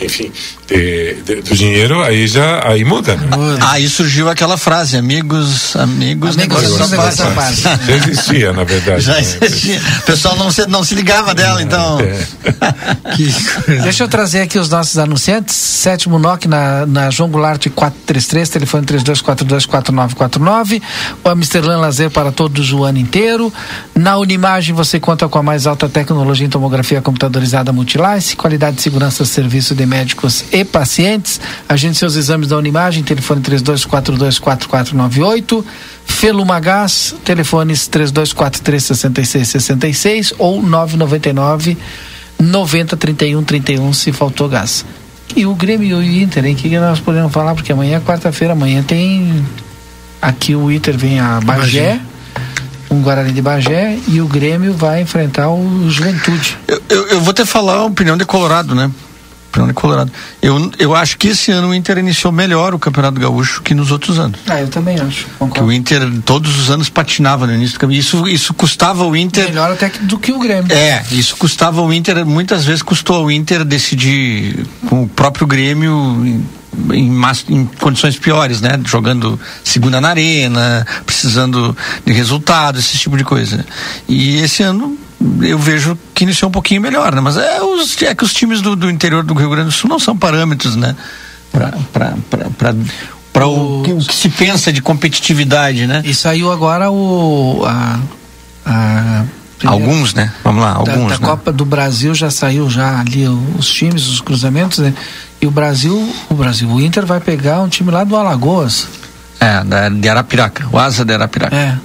enfim, 0.00 0.30
de, 0.66 1.14
de- 1.22 1.42
do 1.42 1.54
dinheiro, 1.54 2.02
aí 2.02 2.26
já 2.26 2.60
aí 2.66 2.84
muda, 2.84 3.16
né? 3.16 3.28
Aí 3.60 3.88
surgiu 3.88 4.28
aquela 4.28 4.56
frase, 4.56 4.96
amigos, 4.96 5.76
amigos, 5.76 6.36
Amigos, 6.36 6.36
negócios 6.36 7.14
são 7.16 7.28
à 7.28 7.30
parte. 7.32 7.60
Já 7.62 7.78
existia, 7.96 8.52
na 8.52 8.64
verdade. 8.64 9.00
Já 9.00 9.14
né? 9.14 9.20
existia. 9.20 9.80
O 9.98 10.02
pessoal 10.02 10.36
não 10.36 10.50
se, 10.50 10.66
não 10.66 10.82
se 10.82 10.94
ligava 10.94 11.34
dela, 11.34 11.62
então. 11.62 11.98
Deixa 13.82 14.04
eu 14.04 14.08
trazer 14.08 14.40
aqui 14.40 14.58
os 14.58 14.68
nossos 14.68 14.98
anunciantes. 14.98 15.54
Sétimo 15.54 16.18
NOC 16.18 16.46
na, 16.46 16.84
na 16.86 17.10
João 17.10 17.30
Goulart 17.30 17.68
433, 17.68 18.48
telefone 18.48 18.86
32424949. 18.86 20.82
O 21.24 21.28
Amsterlan 21.28 21.78
Lazer 21.78 22.10
para 22.10 22.32
todos 22.32 22.72
o 22.72 22.84
ano 22.84 22.98
inteiro. 22.98 23.52
Na 23.94 24.16
Unimagem 24.18 24.74
você 24.74 24.98
conta 24.98 25.28
com 25.28 25.38
a 25.38 25.42
mais 25.42 25.66
alta 25.66 25.88
tecnologia 25.88 26.46
em 26.46 26.50
tomografia 26.50 27.00
computadorizada 27.00 27.72
Multilice, 27.72 28.36
qualidade 28.36 28.76
de 28.76 28.82
segurança 28.82 29.24
serviço 29.24 29.74
de 29.74 29.86
médicos 29.86 30.44
e 30.52 30.55
pacientes. 30.64 31.38
Agende 31.68 31.98
seus 31.98 32.16
exames 32.16 32.48
da 32.48 32.56
Unimagem, 32.56 33.02
telefone 33.02 33.42
32424498. 33.42 35.62
Felumagás, 36.04 37.14
telefones 37.24 37.88
32436666 37.88 40.32
ou 40.38 40.62
999 40.62 41.76
90 42.38 42.96
31 42.96 43.42
31 43.42 43.92
se 43.92 44.12
faltou 44.12 44.48
gás. 44.48 44.84
E 45.34 45.46
o 45.46 45.54
Grêmio 45.54 45.88
e 45.88 45.94
o 45.94 46.22
Inter? 46.22 46.44
O 46.44 46.54
que, 46.54 46.78
nós 46.78 47.00
podemos 47.00 47.32
falar? 47.32 47.54
Porque 47.54 47.72
amanhã 47.72 47.96
é 47.96 48.00
quarta-feira, 48.00 48.52
amanhã 48.52 48.82
tem. 48.82 49.44
Aqui 50.20 50.54
o 50.54 50.70
Inter 50.70 50.96
vem 50.96 51.20
a 51.20 51.40
Bagé, 51.40 52.00
um 52.90 53.02
Guarani 53.02 53.32
de 53.32 53.42
Bagé, 53.42 53.98
e 54.08 54.20
o 54.20 54.26
Grêmio 54.26 54.72
vai 54.72 55.02
enfrentar 55.02 55.50
o 55.50 55.90
Juventude. 55.90 56.56
Eu, 56.66 56.82
eu, 56.88 57.06
eu 57.08 57.20
vou 57.20 57.34
te 57.34 57.44
falar 57.44 57.74
a 57.74 57.84
opinião 57.84 58.16
de 58.16 58.24
Colorado, 58.24 58.74
né? 58.74 58.90
Opinião 59.56 59.68
de 59.68 59.74
Colorado. 59.74 60.12
Eu, 60.42 60.70
eu 60.78 60.94
acho 60.94 61.16
que 61.16 61.28
esse 61.28 61.50
ano 61.50 61.68
o 61.68 61.74
Inter 61.74 61.96
iniciou 61.98 62.30
melhor 62.32 62.74
o 62.74 62.78
Campeonato 62.78 63.18
Gaúcho 63.18 63.62
que 63.62 63.74
nos 63.74 63.90
outros 63.90 64.18
anos. 64.18 64.38
Ah, 64.46 64.60
eu 64.60 64.68
também 64.68 64.98
acho. 65.00 65.26
Que 65.54 65.60
o 65.62 65.72
Inter 65.72 66.02
todos 66.24 66.58
os 66.58 66.70
anos 66.70 66.88
patinava 66.90 67.46
no 67.46 67.54
início 67.54 67.76
do 67.76 67.80
campeonato. 67.80 68.06
Isso, 68.06 68.28
isso 68.28 68.52
custava 68.54 69.04
o 69.04 69.16
Inter. 69.16 69.46
Melhor 69.46 69.72
até 69.72 69.88
que- 69.88 70.00
do 70.00 70.18
que 70.18 70.30
o 70.32 70.38
Grêmio. 70.38 70.70
É, 70.72 71.02
isso 71.10 71.36
custava 71.36 71.80
o 71.80 71.92
Inter, 71.92 72.24
muitas 72.26 72.64
vezes 72.64 72.82
custou 72.82 73.16
ao 73.16 73.30
Inter 73.30 73.64
decidir 73.64 74.66
com 74.88 75.04
o 75.04 75.08
próprio 75.08 75.46
Grêmio 75.46 76.44
em, 76.92 77.20
em 77.48 77.66
condições 77.80 78.18
piores, 78.18 78.60
né? 78.60 78.78
Jogando 78.84 79.40
segunda 79.64 80.00
na 80.00 80.10
arena, 80.10 80.86
precisando 81.06 81.74
de 82.04 82.12
resultado, 82.12 82.78
esse 82.78 82.98
tipo 82.98 83.16
de 83.16 83.24
coisa. 83.24 83.64
E 84.08 84.36
esse 84.36 84.62
ano 84.62 84.98
eu 85.40 85.58
vejo 85.58 85.98
que 86.14 86.24
iniciou 86.24 86.48
um 86.48 86.52
pouquinho 86.52 86.80
melhor, 86.80 87.14
né? 87.14 87.20
Mas 87.20 87.36
é, 87.36 87.62
os, 87.62 88.00
é 88.02 88.14
que 88.14 88.24
os 88.24 88.32
times 88.34 88.60
do, 88.60 88.76
do 88.76 88.90
interior 88.90 89.22
do 89.24 89.34
Rio 89.34 89.50
Grande 89.50 89.66
do 89.68 89.72
Sul 89.72 89.88
não 89.88 89.98
são 89.98 90.16
parâmetros, 90.16 90.76
né? 90.76 90.94
Para 91.52 93.46
o, 93.46 93.82
que- 93.82 93.92
o 93.92 93.98
que 93.98 94.14
se 94.14 94.28
pensa 94.28 94.72
de 94.72 94.80
competitividade, 94.80 95.86
né? 95.86 96.02
E 96.04 96.14
saiu 96.14 96.50
agora 96.50 96.90
o. 96.90 97.62
A, 97.66 97.98
a 98.64 99.24
primeira- 99.58 99.84
Alguns, 99.84 100.14
né? 100.14 100.32
Vamos 100.44 100.62
lá, 100.62 100.72
da, 100.72 100.78
alguns, 100.92 101.12
da 101.12 101.18
né? 101.18 101.26
Copa 101.26 101.52
do 101.52 101.64
Brasil 101.64 102.14
já 102.14 102.30
saiu 102.30 102.68
já 102.70 103.00
ali 103.00 103.26
os 103.58 103.68
times, 103.68 104.06
os 104.08 104.20
cruzamentos, 104.20 104.78
né? 104.78 104.94
E 105.40 105.46
o 105.46 105.50
Brasil, 105.50 106.12
o 106.30 106.34
Brasil, 106.34 106.68
o 106.68 106.80
Inter 106.80 107.04
vai 107.04 107.20
pegar 107.20 107.60
um 107.60 107.68
time 107.68 107.90
lá 107.90 108.04
do 108.04 108.16
Alagoas. 108.16 108.88
É, 109.38 109.62
da, 109.64 109.88
de 109.90 110.08
Arapiraca, 110.08 110.66
o 110.72 110.78
Asa 110.78 111.04
de 111.04 111.12
Arapiraca. 111.12 111.54
É. 111.54 111.76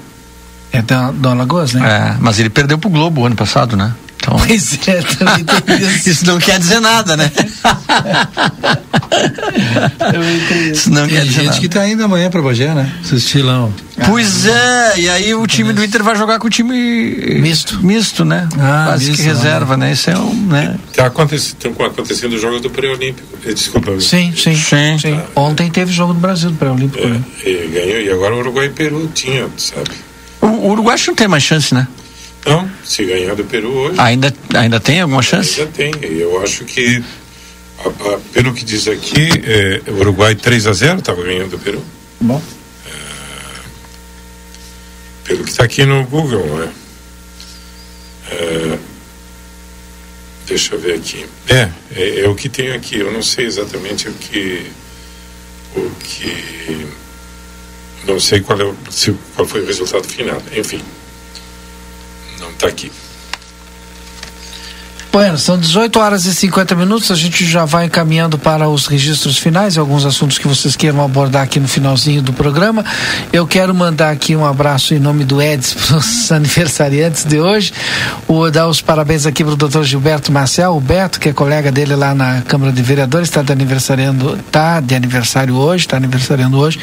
É 0.74 0.82
da, 0.82 1.12
do 1.12 1.28
Alagoas, 1.30 1.74
né? 1.74 2.16
É, 2.16 2.18
mas 2.20 2.40
ele 2.40 2.50
perdeu 2.50 2.78
pro 2.78 2.90
Globo 2.90 3.26
ano 3.26 3.36
passado, 3.36 3.76
né? 3.76 3.94
Então, 4.18 4.36
Pois 4.38 4.78
é, 4.88 5.02
também 5.02 5.44
tem 5.44 5.78
isso. 5.82 6.10
isso 6.12 6.26
não 6.28 6.38
quer 6.38 6.60
dizer 6.60 6.80
nada, 6.80 7.18
né? 7.18 7.32
Isso 10.72 10.90
não 10.90 11.06
Tem 11.08 11.16
quer 11.18 11.24
dizer 11.26 11.34
gente 11.34 11.46
nada. 11.48 11.60
que 11.60 11.70
tá 11.70 11.88
indo 11.88 12.04
amanhã 12.04 12.30
pra 12.30 12.42
Bagé, 12.42 12.74
né? 12.74 12.92
Ó. 13.46 13.70
Pois 14.06 14.46
é, 14.46 15.00
e 15.00 15.10
aí 15.10 15.34
o 15.34 15.46
time 15.46 15.74
do 15.74 15.84
Inter 15.84 16.02
vai 16.04 16.16
jogar 16.16 16.40
com 16.40 16.48
o 16.48 16.50
time 16.50 17.40
misto, 17.40 17.80
misto 17.84 18.24
né? 18.26 18.48
Ah, 18.58 18.86
Quase 18.88 19.10
misto, 19.10 19.22
que 19.22 19.28
reserva, 19.28 19.76
né? 19.78 19.92
Isso 19.92 20.10
é 20.10 20.18
um, 20.18 20.34
né? 20.48 20.76
Tá 20.96 21.08
acontecendo, 21.08 21.56
estão 21.70 21.86
acontecendo 21.86 22.34
os 22.34 22.42
jogos 22.42 22.62
do 22.62 22.70
pré-olímpico. 22.70 23.28
Eh, 23.46 23.54
Desculpa. 23.54 24.00
Sim, 24.00 24.34
sim, 24.36 24.56
sim. 24.56 25.20
Ontem 25.36 25.70
teve 25.70 25.92
jogo 25.92 26.14
do 26.14 26.20
Brasil 26.20 26.50
do 26.52 26.58
pré-olímpico, 26.58 27.06
né? 27.06 27.22
E 27.46 27.68
ganhou, 27.68 28.00
e 28.02 28.12
agora 28.12 28.34
o 28.36 28.40
Uruguai 28.40 28.68
e 28.68 28.70
Peru 28.70 29.10
tinha, 29.14 29.48
sabe? 29.58 29.92
O, 30.52 30.68
o 30.68 30.72
Uruguai 30.72 30.94
acho 30.96 31.06
que 31.06 31.10
não 31.12 31.16
tem 31.16 31.28
mais 31.28 31.44
chance, 31.44 31.74
né? 31.74 31.88
Não, 32.46 32.70
se 32.84 33.06
ganhar 33.06 33.36
do 33.36 33.44
Peru 33.44 33.70
hoje. 33.72 34.00
Ainda, 34.00 34.34
ainda 34.56 34.80
tem 34.80 35.02
alguma 35.02 35.22
chance? 35.22 35.60
Ainda 35.62 35.72
tem. 35.72 35.94
E 36.02 36.20
eu 36.22 36.42
acho 36.42 36.66
que, 36.66 37.04
a- 37.80 37.88
a- 38.14 38.20
pelo 38.34 38.54
que 38.54 38.66
diz 38.66 38.88
aqui, 38.88 39.30
eh, 39.44 39.82
o 39.88 40.00
Uruguai 40.00 40.34
3 40.36 40.66
a 40.68 40.74
0 40.74 41.00
estava 41.00 41.22
ganhando 41.24 41.52
do 41.52 41.60
Peru. 41.60 41.84
Bom. 42.20 42.42
Pelo 45.24 45.44
que 45.44 45.52
está 45.52 45.64
aqui 45.64 45.86
no 45.86 46.04
Google, 46.06 46.44
né? 46.58 46.72
Eh, 48.32 48.78
deixa 50.48 50.74
eu 50.76 50.80
ver 50.80 50.96
aqui. 50.96 51.26
É, 51.48 51.70
é, 51.96 52.20
é 52.22 52.28
o 52.28 52.36
que 52.36 52.50
tem 52.50 52.72
aqui. 52.72 52.98
Eu 53.00 53.12
não 53.14 53.22
sei 53.22 53.46
exatamente 53.46 54.10
o 54.10 54.14
que. 54.14 54.66
O 55.76 55.90
que. 56.04 56.88
Não 58.06 58.20
sei 58.20 58.42
qual, 58.42 58.60
é 58.60 58.74
se, 58.90 59.12
qual 59.36 59.48
foi 59.48 59.62
o 59.62 59.66
resultado 59.66 60.08
final. 60.08 60.42
Enfim. 60.52 60.82
Não 62.40 62.50
está 62.52 62.68
aqui. 62.68 62.92
Bueno, 65.12 65.38
são 65.38 65.60
18 65.60 66.00
horas 66.00 66.24
e 66.24 66.34
50 66.34 66.74
minutos. 66.74 67.12
A 67.12 67.16
gente 67.16 67.44
já 67.44 67.66
vai 67.66 67.86
encaminhando 67.86 68.38
para 68.38 68.70
os 68.70 68.88
registros 68.88 69.38
finais 69.38 69.76
e 69.76 69.80
alguns 69.80 70.06
assuntos 70.06 70.38
que 70.38 70.48
vocês 70.48 70.74
queiram 70.78 71.04
abordar 71.04 71.44
aqui 71.44 71.60
no 71.60 71.68
finalzinho 71.68 72.22
do 72.22 72.32
programa. 72.32 72.86
Eu 73.34 73.46
quero 73.46 73.76
mandar 73.76 74.12
aqui 74.12 74.38
um 74.38 74.46
abraço 74.46 74.94
em 74.94 75.00
nome 75.00 75.26
do 75.26 75.42
Eds 75.42 75.74
para 75.86 75.98
os 75.98 76.32
aniversariantes 76.32 77.26
de 77.26 77.42
hoje. 77.42 77.74
O, 78.26 78.50
dar 78.50 78.70
os 78.70 78.82
parabéns 78.82 79.26
aqui 79.26 79.44
para 79.44 79.52
o 79.52 79.58
doutor 79.58 79.84
Gilberto 79.84 80.32
Marcel, 80.32 80.78
o 80.78 80.80
Beto, 80.80 81.20
que 81.20 81.28
é 81.28 81.34
colega 81.34 81.74
dele 81.74 81.94
lá 81.94 82.16
na 82.16 82.42
Câmara 82.44 82.72
de 82.72 82.82
Vereadores, 82.82 83.28
está 83.28 83.42
de 83.42 83.52
aniversariando, 83.52 84.40
tá 84.50 84.80
de 84.80 84.96
aniversário 84.96 85.56
hoje, 85.56 85.84
está 85.84 85.98
aniversariando 85.98 86.58
hoje. 86.58 86.80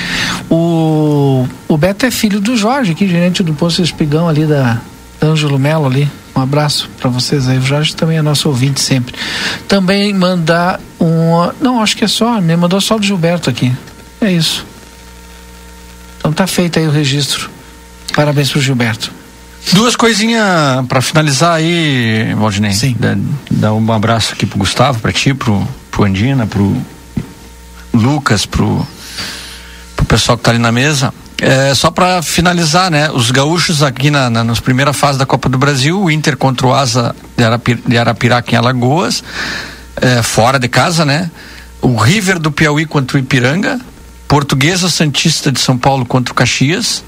O, 0.50 1.48
o 1.66 1.78
Beto 1.78 2.04
é 2.04 2.10
filho 2.10 2.42
do 2.42 2.58
Jorge, 2.58 2.92
aqui, 2.92 3.08
gerente 3.08 3.42
do 3.42 3.54
posto 3.54 3.80
Espigão 3.80 4.28
ali 4.28 4.44
da 4.44 4.82
Ângelo 5.22 5.58
Melo 5.58 5.86
ali. 5.86 6.06
Um 6.38 6.42
abraço 6.42 6.88
para 7.00 7.10
vocês 7.10 7.48
aí. 7.48 7.58
O 7.58 7.62
Jorge 7.62 7.96
também 7.96 8.16
é 8.16 8.22
nosso 8.22 8.48
ouvinte 8.48 8.80
sempre. 8.80 9.12
Também 9.66 10.14
mandar 10.14 10.80
um. 11.00 11.50
Não, 11.60 11.82
acho 11.82 11.96
que 11.96 12.04
é 12.04 12.08
só. 12.08 12.40
Me 12.40 12.56
mandou 12.56 12.80
só 12.80 12.96
do 12.96 13.04
Gilberto 13.04 13.50
aqui. 13.50 13.72
É 14.20 14.30
isso. 14.30 14.64
Então 16.18 16.32
tá 16.32 16.46
feito 16.46 16.78
aí 16.78 16.86
o 16.86 16.92
registro. 16.92 17.50
Parabéns 18.14 18.52
pro 18.52 18.60
Gilberto. 18.60 19.10
Duas 19.72 19.96
coisinhas 19.96 20.46
para 20.86 21.02
finalizar 21.02 21.54
aí, 21.56 22.32
Valdinei. 22.34 22.72
Sim. 22.72 22.94
Dá, 22.98 23.16
dá 23.50 23.72
um 23.72 23.92
abraço 23.92 24.32
aqui 24.32 24.46
pro 24.46 24.58
Gustavo, 24.58 25.00
para 25.00 25.12
ti, 25.12 25.34
pro, 25.34 25.66
pro 25.90 26.04
Andina, 26.04 26.46
pro 26.46 26.80
Lucas, 27.92 28.46
pro, 28.46 28.86
pro 29.96 30.06
pessoal 30.06 30.38
que 30.38 30.44
tá 30.44 30.52
ali 30.52 30.60
na 30.60 30.70
mesa. 30.70 31.12
É, 31.40 31.72
só 31.72 31.90
para 31.90 32.20
finalizar, 32.20 32.90
né? 32.90 33.10
Os 33.10 33.30
gaúchos 33.30 33.82
aqui 33.82 34.10
na, 34.10 34.28
na, 34.28 34.42
nas 34.42 34.58
primeira 34.58 34.92
fase 34.92 35.18
da 35.18 35.24
Copa 35.24 35.48
do 35.48 35.56
Brasil, 35.56 36.00
o 36.00 36.10
Inter 36.10 36.36
contra 36.36 36.66
o 36.66 36.74
Asa 36.74 37.14
de, 37.36 37.44
Arapir, 37.44 37.78
de 37.86 37.96
Arapiraca 37.96 38.52
em 38.52 38.58
Alagoas, 38.58 39.22
é, 39.96 40.20
fora 40.20 40.58
de 40.58 40.68
casa, 40.68 41.04
né? 41.04 41.30
O 41.80 41.96
River 41.96 42.40
do 42.40 42.50
Piauí 42.50 42.84
contra 42.86 43.16
o 43.16 43.20
Ipiranga, 43.20 43.80
Portuguesa 44.26 44.90
Santista 44.90 45.52
de 45.52 45.60
São 45.60 45.78
Paulo 45.78 46.04
contra 46.04 46.32
o 46.32 46.34
Caxias, 46.34 47.04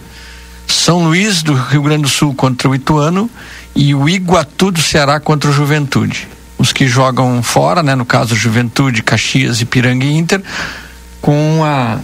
São 0.64 1.04
Luís 1.04 1.42
do 1.42 1.54
Rio 1.54 1.82
Grande 1.82 2.02
do 2.02 2.08
Sul 2.08 2.32
contra 2.32 2.68
o 2.68 2.74
Ituano 2.74 3.28
e 3.74 3.96
o 3.96 4.08
Iguatu 4.08 4.70
do 4.70 4.80
Ceará 4.80 5.18
contra 5.18 5.50
o 5.50 5.52
Juventude. 5.52 6.28
Os 6.56 6.72
que 6.72 6.86
jogam 6.86 7.42
fora, 7.42 7.82
né? 7.82 7.96
No 7.96 8.04
caso 8.04 8.36
Juventude, 8.36 9.02
Caxias, 9.02 9.60
Ipiranga 9.60 10.04
e 10.04 10.16
Inter, 10.16 10.40
com 11.20 11.64
a 11.64 11.98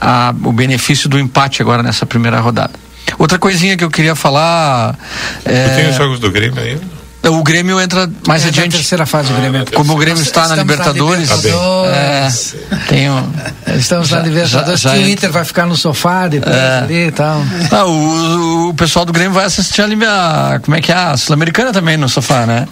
a, 0.00 0.34
o 0.44 0.52
benefício 0.52 1.08
do 1.08 1.18
empate 1.18 1.62
agora 1.62 1.82
nessa 1.82 2.06
primeira 2.06 2.40
rodada. 2.40 2.72
Outra 3.18 3.38
coisinha 3.38 3.76
que 3.76 3.84
eu 3.84 3.90
queria 3.90 4.14
falar. 4.14 4.98
É... 5.44 5.76
Tem 5.76 5.90
os 5.90 5.96
jogos 5.96 6.20
do 6.20 6.30
Grêmio 6.30 6.60
aí? 6.60 6.78
O 7.20 7.42
Grêmio 7.42 7.80
entra 7.80 8.08
mais 8.26 8.44
é 8.44 8.48
adiante. 8.48 8.72
terceira 8.76 9.04
fase 9.04 9.28
do 9.32 9.38
Grêmio. 9.38 9.64
Como 9.74 9.92
o 9.92 9.96
Grêmio 9.96 10.22
está 10.22 10.46
na 10.48 10.54
Libertadores. 10.54 11.28
Na 11.28 11.36
Libertadores. 11.36 12.54
É, 12.70 12.76
tenho, 12.88 13.32
Estamos 13.76 14.08
já, 14.08 14.18
na 14.18 14.22
Libertadores. 14.22 14.80
já- 14.80 14.90
já 14.90 14.96
que 14.96 15.04
o 15.04 15.08
Inter 15.08 15.30
vai 15.32 15.44
ficar 15.44 15.66
no 15.66 15.76
sofá 15.76 16.28
depois 16.28 16.54
É. 16.54 16.78
ali 16.78 17.06
e 17.08 17.10
tal. 17.12 17.42
Ah, 17.72 17.84
o, 17.84 18.68
o 18.70 18.74
pessoal 18.74 19.04
do 19.04 19.12
Grêmio 19.12 19.32
vai 19.32 19.44
assistir 19.46 19.82
a, 19.82 20.60
como 20.62 20.76
é 20.76 20.80
que 20.80 20.92
é, 20.92 20.94
a 20.94 21.16
Sul-Americana 21.16 21.72
também 21.72 21.96
no 21.96 22.08
sofá, 22.08 22.46
né? 22.46 22.66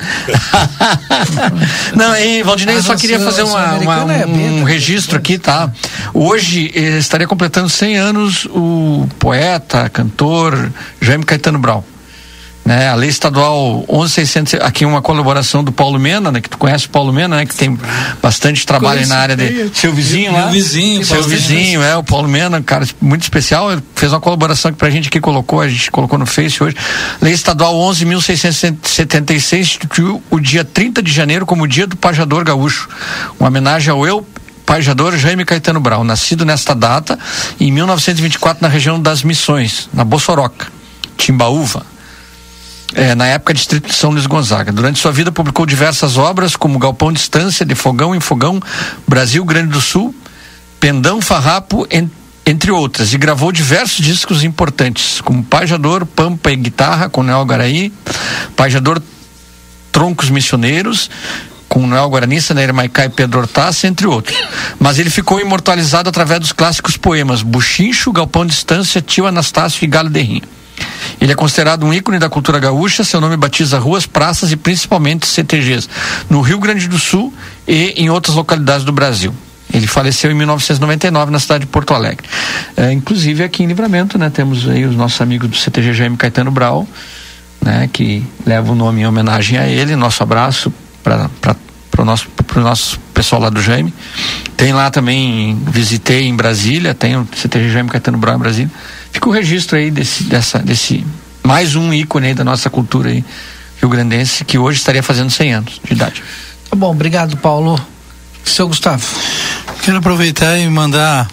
Não, 1.94 2.16
e 2.16 2.42
Valdinei, 2.42 2.76
eu 2.76 2.82
só 2.82 2.92
Ah, 2.92 2.96
queria 2.96 3.18
Sul- 3.18 3.26
fazer 3.26 3.42
uma, 3.42 3.74
uma- 3.74 4.12
é 4.14 4.26
um 4.26 4.62
registro 4.64 5.18
aqui, 5.18 5.38
tá? 5.38 5.70
Hoje 6.14 6.70
eh, 6.74 6.98
estaria 6.98 7.26
completando 7.26 7.68
100 7.68 7.96
anos 7.98 8.46
o 8.50 9.08
poeta, 9.18 9.88
cantor 9.90 10.70
Jaime 11.00 11.24
Caetano 11.24 11.58
Brau. 11.58 11.84
Né, 12.66 12.88
a 12.88 12.96
lei 12.96 13.08
estadual 13.08 13.84
11600, 13.88 14.54
aqui 14.54 14.84
uma 14.84 15.00
colaboração 15.00 15.62
do 15.62 15.70
Paulo 15.70 16.00
Mena, 16.00 16.32
né, 16.32 16.40
que 16.40 16.50
tu 16.50 16.58
conhece 16.58 16.86
o 16.86 16.90
Paulo 16.90 17.12
Mena, 17.12 17.36
né, 17.36 17.46
que 17.46 17.54
tem 17.54 17.78
bastante 18.20 18.66
trabalho 18.66 19.06
na 19.06 19.16
área 19.16 19.36
de 19.36 19.70
seu 19.72 19.92
vizinho 19.92 20.32
lá. 20.32 20.46
Meu 20.46 20.50
vizinho, 20.50 21.04
seu 21.04 21.18
Paulo 21.18 21.30
vizinho, 21.30 21.80
é, 21.80 21.96
o 21.96 22.02
Paulo 22.02 22.28
Mena, 22.28 22.58
um 22.58 22.62
cara 22.64 22.84
muito 23.00 23.22
especial, 23.22 23.70
ele 23.70 23.82
fez 23.94 24.12
uma 24.12 24.20
colaboração 24.20 24.72
que 24.72 24.78
pra 24.78 24.90
gente 24.90 25.06
aqui 25.06 25.20
colocou, 25.20 25.60
a 25.60 25.68
gente 25.68 25.92
colocou 25.92 26.18
no 26.18 26.26
Face 26.26 26.60
hoje. 26.60 26.74
Lei 27.22 27.32
estadual 27.32 27.72
11.676 27.74 29.60
instituiu 29.60 30.20
o 30.28 30.40
dia 30.40 30.64
30 30.64 31.00
de 31.00 31.12
janeiro 31.12 31.46
como 31.46 31.62
o 31.62 31.68
dia 31.68 31.86
do 31.86 31.96
pajador 31.96 32.44
gaúcho, 32.44 32.88
uma 33.38 33.48
homenagem 33.48 33.92
ao 33.92 34.04
eu 34.04 34.26
pajador 34.66 35.16
Jaime 35.16 35.44
Caetano 35.44 35.78
Brau, 35.78 36.02
nascido 36.02 36.44
nesta 36.44 36.74
data 36.74 37.16
em 37.60 37.70
1924 37.70 38.60
na 38.60 38.68
região 38.68 39.00
das 39.00 39.22
Missões, 39.22 39.88
na 39.94 40.02
Bossoroca, 40.02 40.66
Timbaúva. 41.16 41.86
É, 42.94 43.14
na 43.14 43.26
época 43.26 43.52
distrito 43.52 43.88
de 43.88 43.94
São 43.94 44.10
Luís 44.10 44.26
Gonzaga. 44.26 44.72
Durante 44.72 44.98
sua 45.00 45.10
vida 45.12 45.32
publicou 45.32 45.66
diversas 45.66 46.16
obras 46.16 46.54
como 46.56 46.78
Galpão 46.78 47.12
de 47.12 47.18
Estância, 47.18 47.66
De 47.66 47.74
Fogão 47.74 48.14
em 48.14 48.20
Fogão, 48.20 48.60
Brasil 49.06 49.44
Grande 49.44 49.70
do 49.72 49.80
Sul, 49.80 50.14
Pendão 50.78 51.20
Farrapo, 51.20 51.86
en- 51.90 52.08
entre 52.46 52.70
outras, 52.70 53.12
e 53.12 53.18
gravou 53.18 53.50
diversos 53.50 54.04
discos 54.04 54.44
importantes, 54.44 55.20
como 55.20 55.42
Pajador, 55.42 56.06
Pampa 56.06 56.52
e 56.52 56.56
Guitarra, 56.56 57.08
com 57.08 57.24
Noel 57.24 57.44
Garaí, 57.44 57.92
Pajador 58.54 59.02
Troncos 59.90 60.30
Missioneiros, 60.30 61.10
com 61.68 61.86
Noel 61.86 62.08
Guarani, 62.08 62.40
Saneira 62.40 62.72
Maicá 62.72 63.04
e 63.06 63.08
Pedro 63.08 63.40
Hortaça, 63.40 63.88
entre 63.88 64.06
outros. 64.06 64.38
Mas 64.78 64.98
ele 65.00 65.10
ficou 65.10 65.40
imortalizado 65.40 66.08
através 66.08 66.38
dos 66.38 66.52
clássicos 66.52 66.96
poemas 66.96 67.42
Buchincho, 67.42 68.12
Galpão 68.12 68.46
de 68.46 68.52
Estância, 68.54 69.02
Tio 69.02 69.26
Anastácio 69.26 69.84
e 69.84 69.88
Galo 69.88 70.08
de 70.08 70.20
Rim. 70.22 70.42
Ele 71.20 71.32
é 71.32 71.34
considerado 71.34 71.84
um 71.84 71.92
ícone 71.92 72.18
da 72.18 72.28
cultura 72.28 72.58
gaúcha, 72.58 73.02
seu 73.02 73.20
nome 73.20 73.36
batiza 73.36 73.78
ruas, 73.78 74.06
praças 74.06 74.52
e 74.52 74.56
principalmente 74.56 75.26
CTGs, 75.26 75.88
no 76.28 76.40
Rio 76.40 76.58
Grande 76.58 76.88
do 76.88 76.98
Sul 76.98 77.32
e 77.66 77.94
em 77.96 78.10
outras 78.10 78.36
localidades 78.36 78.84
do 78.84 78.92
Brasil. 78.92 79.34
Ele 79.72 79.86
faleceu 79.86 80.30
em 80.30 80.34
1999 80.34 81.32
na 81.32 81.38
cidade 81.38 81.62
de 81.62 81.66
Porto 81.66 81.92
Alegre. 81.92 82.26
É, 82.76 82.92
inclusive 82.92 83.42
aqui 83.42 83.62
em 83.62 83.66
Livramento, 83.66 84.18
né, 84.18 84.30
temos 84.30 84.68
aí 84.68 84.84
os 84.84 84.94
nossos 84.94 85.20
amigos 85.20 85.50
do 85.50 85.56
CTG 85.56 85.92
Jaime 85.92 86.16
Caetano 86.16 86.50
Brau, 86.50 86.86
né, 87.60 87.88
que 87.92 88.22
leva 88.46 88.70
o 88.72 88.74
nome 88.74 89.02
em 89.02 89.06
homenagem 89.06 89.58
a 89.58 89.66
ele. 89.66 89.96
Nosso 89.96 90.22
abraço 90.22 90.72
para 91.02 91.28
o 91.98 92.04
nosso, 92.04 92.28
pro 92.46 92.60
nosso 92.60 92.98
pessoal 93.12 93.42
lá 93.42 93.50
do 93.50 93.60
Jaime. 93.60 93.92
Tem 94.56 94.72
lá 94.72 94.90
também, 94.90 95.60
visitei 95.66 96.26
em 96.26 96.36
Brasília, 96.36 96.94
tem 96.94 97.16
o 97.16 97.26
CTG 97.34 97.70
Jaime 97.70 97.90
Caetano 97.90 98.18
Brau 98.18 98.36
em 98.36 98.38
Brasília. 98.38 98.70
Fica 99.16 99.30
o 99.30 99.32
registro 99.32 99.78
aí 99.78 99.90
desse, 99.90 100.24
dessa, 100.24 100.58
desse 100.58 101.02
mais 101.42 101.74
um 101.74 101.90
ícone 101.90 102.26
aí 102.26 102.34
da 102.34 102.44
nossa 102.44 102.68
cultura 102.68 103.08
aí, 103.08 103.24
rio-grandense, 103.80 104.44
que 104.44 104.58
hoje 104.58 104.78
estaria 104.78 105.02
fazendo 105.02 105.30
100 105.30 105.54
anos 105.54 105.80
de 105.82 105.94
idade. 105.94 106.22
Tá 106.68 106.76
bom, 106.76 106.90
obrigado, 106.90 107.34
Paulo. 107.38 107.80
Seu 108.44 108.68
Gustavo. 108.68 109.02
Quero 109.82 109.96
aproveitar 109.96 110.58
e 110.58 110.68
mandar 110.68 111.30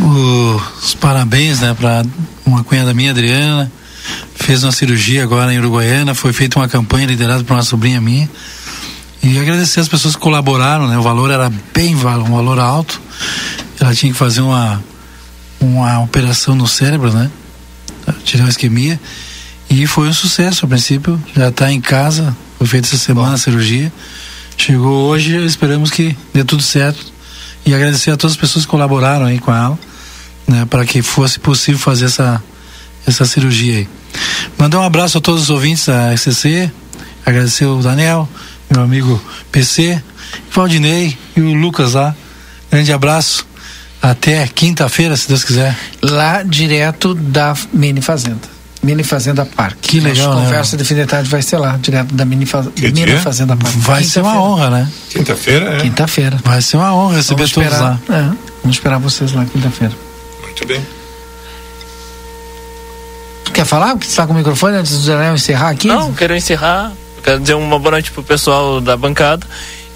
os 0.00 0.94
parabéns, 0.94 1.60
né, 1.60 1.76
para 1.78 2.04
uma 2.44 2.64
cunhada 2.64 2.92
minha, 2.92 3.12
Adriana, 3.12 3.70
fez 4.34 4.64
uma 4.64 4.72
cirurgia 4.72 5.22
agora 5.22 5.54
em 5.54 5.58
Uruguaiana, 5.60 6.12
foi 6.12 6.32
feita 6.32 6.58
uma 6.58 6.66
campanha 6.66 7.06
liderada 7.06 7.44
por 7.44 7.52
uma 7.54 7.62
sobrinha 7.62 8.00
minha. 8.00 8.28
E 9.22 9.38
agradecer 9.38 9.78
as 9.78 9.86
pessoas 9.86 10.16
que 10.16 10.20
colaboraram, 10.20 10.88
né? 10.88 10.98
O 10.98 11.02
valor 11.02 11.30
era 11.30 11.52
bem 11.72 11.94
um 11.94 11.98
valor 11.98 12.58
alto. 12.58 13.00
Ela 13.78 13.94
tinha 13.94 14.12
que 14.12 14.18
fazer 14.18 14.40
uma 14.40 14.82
uma 15.60 16.00
operação 16.00 16.54
no 16.54 16.66
cérebro, 16.66 17.12
né? 17.12 17.30
Tirar 18.24 18.44
uma 18.44 18.50
isquemia. 18.50 19.00
E 19.68 19.86
foi 19.86 20.08
um 20.08 20.12
sucesso 20.12 20.64
a 20.64 20.68
princípio. 20.68 21.20
Já 21.34 21.48
está 21.48 21.72
em 21.72 21.80
casa. 21.80 22.36
Foi 22.58 22.66
feita 22.66 22.88
essa 22.88 22.98
semana 22.98 23.34
a 23.34 23.38
cirurgia. 23.38 23.92
Chegou 24.56 25.08
hoje, 25.08 25.36
esperamos 25.44 25.90
que 25.90 26.16
dê 26.32 26.44
tudo 26.44 26.62
certo. 26.62 27.12
E 27.64 27.74
agradecer 27.74 28.10
a 28.10 28.16
todas 28.16 28.32
as 28.32 28.40
pessoas 28.40 28.64
que 28.64 28.70
colaboraram 28.70 29.26
aí 29.26 29.38
com 29.38 29.52
ela, 29.52 29.78
né? 30.46 30.64
Para 30.66 30.86
que 30.86 31.02
fosse 31.02 31.38
possível 31.38 31.80
fazer 31.80 32.06
essa, 32.06 32.42
essa 33.06 33.24
cirurgia 33.24 33.78
aí. 33.78 33.88
Mandar 34.56 34.78
um 34.78 34.84
abraço 34.84 35.18
a 35.18 35.20
todos 35.20 35.42
os 35.42 35.50
ouvintes 35.50 35.86
da 35.86 36.16
SCC. 36.16 36.70
Agradecer 37.24 37.66
o 37.66 37.82
Daniel, 37.82 38.28
meu 38.70 38.82
amigo 38.82 39.20
PC, 39.50 40.00
Valdinei 40.52 41.18
e 41.36 41.40
o 41.40 41.54
Lucas 41.54 41.94
lá. 41.94 42.14
Grande 42.70 42.92
abraço. 42.92 43.46
Até 44.10 44.46
quinta-feira, 44.46 45.16
se 45.16 45.26
Deus 45.28 45.42
quiser. 45.42 45.76
Lá 46.00 46.42
direto 46.44 47.12
da 47.14 47.56
Mini 47.72 48.00
Fazenda. 48.00 48.56
Mini 48.80 49.02
Fazenda 49.02 49.44
Parque. 49.44 49.88
Que 49.88 50.00
legal, 50.00 50.28
Nossa 50.28 50.40
né? 50.40 50.46
conversa 50.46 50.76
de 50.76 50.84
fim 50.84 50.94
de 50.94 51.06
tarde 51.06 51.28
vai 51.28 51.42
ser 51.42 51.58
lá, 51.58 51.76
direto 51.76 52.14
da 52.14 52.24
Mini, 52.24 52.46
fa 52.46 52.62
Que 52.62 52.82
Mini 52.82 53.04
dia? 53.04 53.20
Fazenda 53.20 53.56
Parque. 53.56 53.78
Vai 53.78 54.04
ser 54.04 54.20
uma 54.20 54.40
honra, 54.40 54.70
né? 54.70 54.88
Quinta-feira, 55.10 55.76
é? 55.76 55.80
Quinta-feira. 55.80 56.38
Vai 56.44 56.62
ser 56.62 56.76
uma 56.76 56.94
honra 56.94 57.16
receber 57.16 57.48
Vamos 57.48 57.52
todos 57.52 57.80
lá. 57.80 57.98
esperar, 58.00 58.20
é, 58.20 58.22
vamos 58.62 58.76
esperar 58.76 58.98
vocês 58.98 59.32
lá 59.32 59.44
quinta-feira. 59.44 59.94
Muito 60.42 60.66
bem. 60.66 60.80
Quer 63.52 63.64
falar? 63.64 63.88
Porque 63.92 64.04
você 64.04 64.12
está 64.12 64.26
com 64.26 64.34
o 64.34 64.36
microfone 64.36 64.76
antes 64.76 64.96
do 65.00 65.06
Daniel 65.06 65.34
encerrar 65.34 65.70
aqui? 65.70 65.88
Não, 65.88 66.12
quero 66.12 66.36
encerrar. 66.36 66.92
Quero 67.24 67.40
dizer 67.40 67.54
uma 67.54 67.78
boa 67.80 67.90
noite 67.90 68.12
pro 68.12 68.22
pessoal 68.22 68.80
da 68.80 68.96
bancada. 68.96 69.44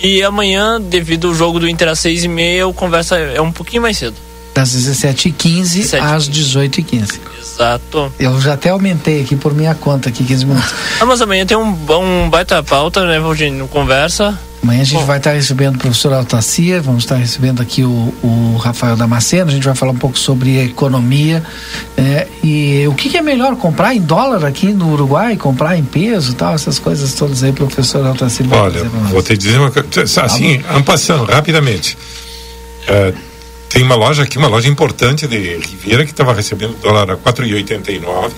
E 0.02 0.22
amanhã, 0.22 0.80
devido 0.80 1.28
ao 1.28 1.34
jogo 1.34 1.60
do 1.60 1.68
Inter 1.68 1.88
às 1.88 1.98
seis 1.98 2.24
e 2.24 2.28
meia, 2.28 2.66
o 2.66 2.72
conversa 2.72 3.16
é 3.18 3.40
um 3.40 3.52
pouquinho 3.52 3.82
mais 3.82 3.98
cedo. 3.98 4.16
Das 4.54 4.70
17h15 4.70 5.32
17h15. 5.34 6.00
às 6.00 6.28
18h15. 6.28 7.20
Exato. 7.40 8.12
Eu 8.18 8.40
já 8.40 8.54
até 8.54 8.70
aumentei 8.70 9.20
aqui 9.20 9.36
por 9.36 9.54
minha 9.54 9.74
conta 9.74 10.08
aqui 10.08 10.24
15 10.24 10.46
minutos. 10.46 10.74
Ah, 11.00 11.04
mas 11.04 11.20
amanhã 11.20 11.46
tem 11.46 11.56
um, 11.56 11.76
um 11.90 12.30
baita 12.30 12.62
pauta, 12.62 13.06
né, 13.06 13.18
Valdir? 13.20 13.52
No 13.52 13.68
Conversa. 13.68 14.38
Amanhã 14.62 14.82
a 14.82 14.84
gente 14.84 15.04
vai 15.04 15.16
estar 15.16 15.32
recebendo 15.32 15.76
o 15.76 15.78
professor 15.78 16.12
Altacia, 16.12 16.82
vamos 16.82 17.04
estar 17.04 17.16
recebendo 17.16 17.62
aqui 17.62 17.82
o, 17.82 18.14
o 18.22 18.56
Rafael 18.58 18.94
Damasceno, 18.94 19.50
a 19.50 19.54
gente 19.54 19.64
vai 19.64 19.74
falar 19.74 19.92
um 19.92 19.96
pouco 19.96 20.18
sobre 20.18 20.62
economia. 20.62 21.42
é, 21.96 22.28
e 22.44 22.86
o 22.86 22.94
que, 22.94 23.08
que 23.08 23.16
é 23.16 23.22
melhor, 23.22 23.56
comprar 23.56 23.94
em 23.94 24.00
dólar 24.00 24.44
aqui 24.44 24.72
no 24.72 24.92
Uruguai, 24.92 25.36
comprar 25.36 25.78
em 25.78 25.84
peso 25.84 26.32
e 26.32 26.34
tal, 26.34 26.54
essas 26.54 26.78
coisas 26.78 27.14
todas 27.14 27.42
aí, 27.42 27.52
professor 27.52 28.06
Altacia. 28.06 28.44
Olha, 28.50 28.84
vou 28.84 29.22
te 29.22 29.36
dizer 29.36 29.58
uma 29.58 29.70
coisa, 29.70 30.22
assim, 30.22 30.62
ampassando, 30.74 31.24
rapidamente. 31.24 31.96
É, 32.86 33.14
tem 33.70 33.82
uma 33.82 33.94
loja 33.94 34.24
aqui, 34.24 34.36
uma 34.36 34.48
loja 34.48 34.68
importante 34.68 35.26
de 35.26 35.56
Ribeira 35.58 36.04
que 36.04 36.10
estava 36.10 36.34
recebendo 36.34 36.76
dólar 36.82 37.12
a 37.12 37.16
4,89, 37.16 38.30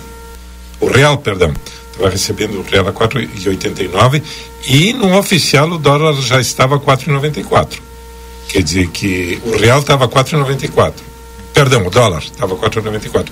o 0.80 0.86
real, 0.86 1.18
perdão, 1.18 1.52
estava 1.92 2.10
recebendo 2.10 2.58
o 2.58 2.62
real 2.62 2.88
a 2.88 2.92
4,89 2.92 4.22
e 4.66 4.92
no 4.92 5.16
oficial 5.16 5.68
o 5.70 5.78
dólar 5.78 6.14
já 6.20 6.40
estava 6.40 6.76
a 6.76 6.78
4,94. 6.80 7.78
Quer 8.48 8.62
dizer 8.62 8.88
que 8.88 9.40
o 9.46 9.56
real 9.56 9.80
estava 9.80 10.04
a 10.04 10.08
4,94. 10.08 10.92
Perdão, 11.54 11.86
o 11.86 11.90
dólar 11.90 12.22
estava 12.22 12.54
a 12.54 12.56
4,94. 12.56 13.26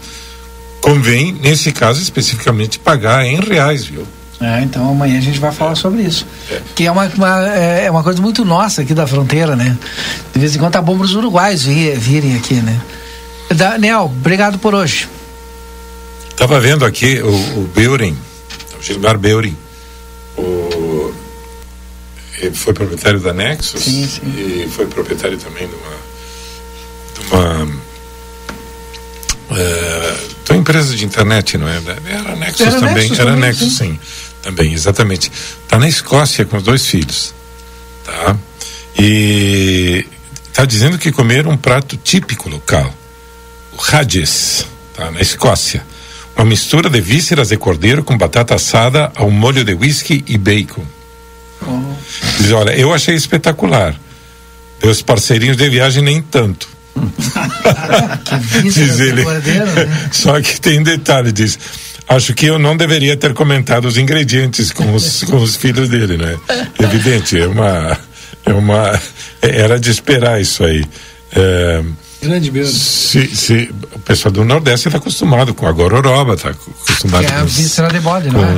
Convém, 0.80 1.32
nesse 1.42 1.72
caso 1.72 2.00
especificamente, 2.02 2.78
pagar 2.78 3.26
em 3.26 3.38
reais, 3.40 3.84
viu? 3.86 4.06
É, 4.40 4.62
então 4.62 4.88
amanhã 4.90 5.18
a 5.18 5.20
gente 5.20 5.38
vai 5.38 5.52
falar 5.52 5.74
sobre 5.74 6.02
isso. 6.02 6.26
Que 6.74 6.86
é 6.86 6.90
uma, 6.90 7.04
uma- 7.08 7.54
é 7.54 7.84
é 7.84 7.90
uma 7.90 8.02
coisa 8.02 8.22
muito 8.22 8.42
nossa 8.44 8.80
aqui 8.80 8.94
da 8.94 9.06
fronteira, 9.06 9.54
né? 9.54 9.76
De 10.32 10.38
vez 10.40 10.56
em 10.56 10.58
quando 10.58 10.72
tá 10.72 10.80
bom 10.80 10.96
para 10.96 11.04
os 11.04 11.14
uruguais 11.14 11.64
vir, 11.64 11.98
virem 11.98 12.34
aqui, 12.36 12.54
né? 12.54 12.80
Daniel, 13.54 14.04
obrigado 14.04 14.58
por 14.58 14.74
hoje. 14.74 15.06
Estava 16.30 16.58
vendo 16.58 16.86
aqui 16.86 17.20
o, 17.20 17.28
o 17.60 17.70
Beuren, 17.74 18.16
o 18.80 18.82
Gilmar 18.82 19.18
o, 20.38 21.14
ele 22.38 22.54
foi 22.54 22.72
proprietário 22.72 23.20
da 23.20 23.34
Nexus 23.34 23.86
e 23.86 24.68
foi 24.74 24.86
proprietário 24.86 25.36
também 25.36 25.68
de 25.68 25.74
uma, 25.74 25.96
de 27.14 27.20
uma, 27.26 27.80
eh, 29.58 30.16
de 30.44 30.52
uma 30.52 30.58
empresa 30.58 30.96
de 30.96 31.04
internet, 31.04 31.58
não 31.58 31.68
é? 31.68 31.76
Era 32.06 32.36
Nexus 32.36 32.60
Era 32.60 32.80
também, 32.80 32.94
Nexus 32.94 33.18
era 33.18 33.30
também, 33.30 33.48
Nexus 33.50 33.76
sim. 33.76 33.92
sim, 33.92 34.00
também, 34.42 34.72
exatamente. 34.72 35.30
Está 35.64 35.78
na 35.78 35.86
Escócia 35.88 36.46
com 36.46 36.56
os 36.56 36.62
dois 36.62 36.86
filhos, 36.86 37.34
tá? 38.04 38.36
E 38.98 40.06
está 40.48 40.64
dizendo 40.64 40.98
que 40.98 41.12
comeram 41.12 41.50
um 41.50 41.56
prato 41.58 41.98
típico 41.98 42.48
local, 42.48 42.92
o 43.72 43.94
Hadges, 43.94 44.64
tá? 44.94 45.10
Na 45.10 45.20
Escócia. 45.20 45.89
Uma 46.40 46.48
mistura 46.48 46.88
de 46.88 47.02
vísceras 47.02 47.48
de 47.50 47.58
cordeiro 47.58 48.02
com 48.02 48.16
batata 48.16 48.54
assada 48.54 49.12
ao 49.14 49.30
molho 49.30 49.62
de 49.62 49.74
whisky 49.74 50.24
e 50.26 50.38
bacon. 50.38 50.82
Diz, 52.38 52.50
olha, 52.52 52.70
eu 52.70 52.94
achei 52.94 53.14
espetacular. 53.14 53.94
Meus 54.82 55.02
parceirinhos 55.02 55.58
de 55.58 55.68
viagem 55.68 56.02
nem 56.02 56.22
tanto. 56.22 56.66
diz 58.62 59.00
ele. 59.00 59.22
Só 60.10 60.40
que 60.40 60.58
tem 60.58 60.80
um 60.80 60.82
detalhe, 60.82 61.30
diz. 61.30 61.58
Acho 62.08 62.32
que 62.32 62.46
eu 62.46 62.58
não 62.58 62.74
deveria 62.74 63.18
ter 63.18 63.34
comentado 63.34 63.84
os 63.84 63.98
ingredientes 63.98 64.72
com 64.72 64.94
os, 64.94 65.22
com 65.28 65.36
os 65.36 65.56
filhos 65.56 65.90
dele, 65.90 66.16
né? 66.16 66.38
Evidente, 66.78 67.38
é 67.38 67.46
uma, 67.46 67.98
é 68.46 68.52
uma, 68.54 68.98
era 69.42 69.78
de 69.78 69.90
esperar 69.90 70.40
isso 70.40 70.64
aí. 70.64 70.86
É, 71.36 71.82
Grande 72.22 72.50
mesmo. 72.50 72.72
se, 72.72 73.34
se, 73.34 73.70
o 73.94 73.98
pessoal 74.00 74.32
do 74.32 74.44
Nordeste 74.44 74.88
está 74.88 74.98
acostumado 74.98 75.54
com 75.54 75.66
a 75.66 75.72
gororoba, 75.72 76.34
está 76.34 76.50
acostumado 76.50 77.24
Que 77.24 77.32
é 77.32 77.36
com, 77.36 77.84
a 77.84 77.88
de 77.88 78.00
bode, 78.00 78.28
não 78.30 78.44
é? 78.44 78.54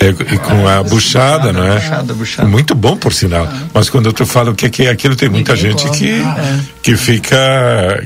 Com, 0.00 0.22
é, 0.22 0.34
e 0.34 0.38
com 0.38 0.66
a 0.66 0.82
buchada, 0.82 1.52
não 1.52 1.62
é? 1.62 1.74
buchada, 1.78 2.14
buchada. 2.14 2.48
Muito 2.48 2.74
bom, 2.74 2.96
por 2.96 3.12
sinal. 3.12 3.46
Mas 3.74 3.90
quando 3.90 4.12
tu 4.12 4.24
fala 4.24 4.50
o 4.50 4.54
que 4.54 4.68
que 4.70 4.84
é 4.86 4.90
aquilo, 4.90 5.14
tem 5.14 5.28
muita 5.28 5.54
gente 5.54 5.88
que, 5.90 6.22
que 6.82 6.96
fica. 6.96 7.36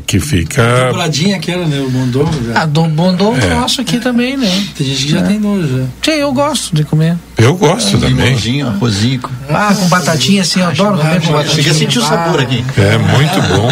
que 0.06 0.18
fica. 0.18 0.88
Dobradinha 0.88 1.36
aquela, 1.36 1.66
né? 1.66 1.78
O 1.80 1.90
mondongo 1.90 2.32
já. 2.46 2.62
Ah, 2.62 2.66
do 2.66 2.82
bondom 2.88 3.36
É. 3.36 3.54
nosso 3.54 3.80
aqui 3.80 3.98
também, 3.98 4.36
né? 4.36 4.50
Tem 4.76 4.86
gente 4.86 5.04
que 5.06 5.12
já 5.12 5.22
tem 5.22 5.38
nojo, 5.38 5.68
já. 5.68 5.84
Sim, 6.12 6.18
eu 6.18 6.32
gosto 6.32 6.74
de 6.74 6.84
comer. 6.84 7.16
Eu 7.38 7.54
gosto 7.56 7.92
também. 7.98 8.10
Limãozinho, 8.10 8.68
arrozinho. 8.68 9.20
Ah, 9.48 9.74
com 9.74 9.88
batatinha 9.88 10.42
assim, 10.42 10.60
eu 10.60 10.66
adoro 10.68 10.98
comer 10.98 11.20
com 11.20 11.32
batatinha. 11.32 11.54
Chega 11.56 11.70
a 11.70 11.74
sentir 11.74 11.98
o 11.98 12.02
sabor 12.02 12.40
aqui. 12.40 12.64
É 12.76 12.98
muito 12.98 13.40
bom. 13.54 13.68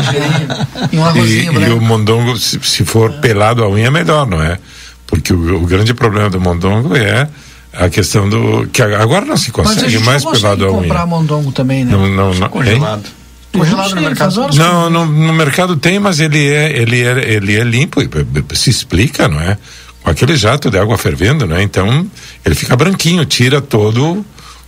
E 0.93 0.97
um 0.97 1.01
E, 1.01 1.09
arrozinho 1.09 1.61
e 1.69 1.71
o 1.73 1.81
mondongo, 1.81 2.37
se, 2.39 2.59
se 2.63 2.85
for 2.85 3.13
pelado 3.15 3.63
a 3.65 3.69
unha, 3.69 3.87
é 3.87 3.91
melhor, 3.91 4.27
não 4.27 4.43
é? 4.43 4.59
Porque 5.07 5.33
o, 5.33 5.63
o 5.63 5.67
grande 5.67 5.93
problema 5.95 6.31
do 6.31 6.41
mondongo 6.41 6.97
é 6.97 7.29
a 7.73 7.89
questão 7.89 8.29
do. 8.29 8.69
que 8.69 8.83
agora 8.83 9.25
não 9.25 9.37
se 9.37 9.51
Mas 9.57 9.67
a 9.67 9.75
consegue 9.75 9.91
gente 9.91 10.05
mais 10.05 10.23
não 10.23 10.31
consegue 10.33 10.57
pelado 10.57 10.65
a 10.67 10.81
comprar 10.81 10.97
unha. 11.01 11.07
mondongo 11.07 11.53
também, 11.53 11.85
né? 11.85 11.93
Não, 11.93 12.09
não, 12.09 12.35
não, 12.35 12.49
Congelado. 12.49 13.05
Congelado 13.53 13.95
no 13.95 14.01
mercado. 14.03 14.49
Não, 14.55 14.91
no, 14.91 15.07
no 15.07 15.33
mercado 15.33 15.77
tem, 15.77 15.99
mas 15.99 16.21
ele 16.21 16.49
é, 16.49 16.79
ele 16.79 17.03
é, 17.03 17.33
ele 17.35 17.57
é 17.57 17.65
limpo, 17.65 18.01
e, 18.03 18.09
se 18.57 18.71
explica, 18.71 19.29
não 19.29 19.41
é? 19.41 19.59
Com 20.03 20.11
aquele 20.11 20.37
jato 20.37 20.71
de 20.71 20.79
água 20.79 20.97
fervendo, 20.97 21.47
não 21.47 21.57
é? 21.57 21.63
Então, 21.63 22.07
ele 22.45 22.55
fica 22.55 22.75
branquinho, 22.77 23.25
tira 23.25 23.61
todo 23.61 24.25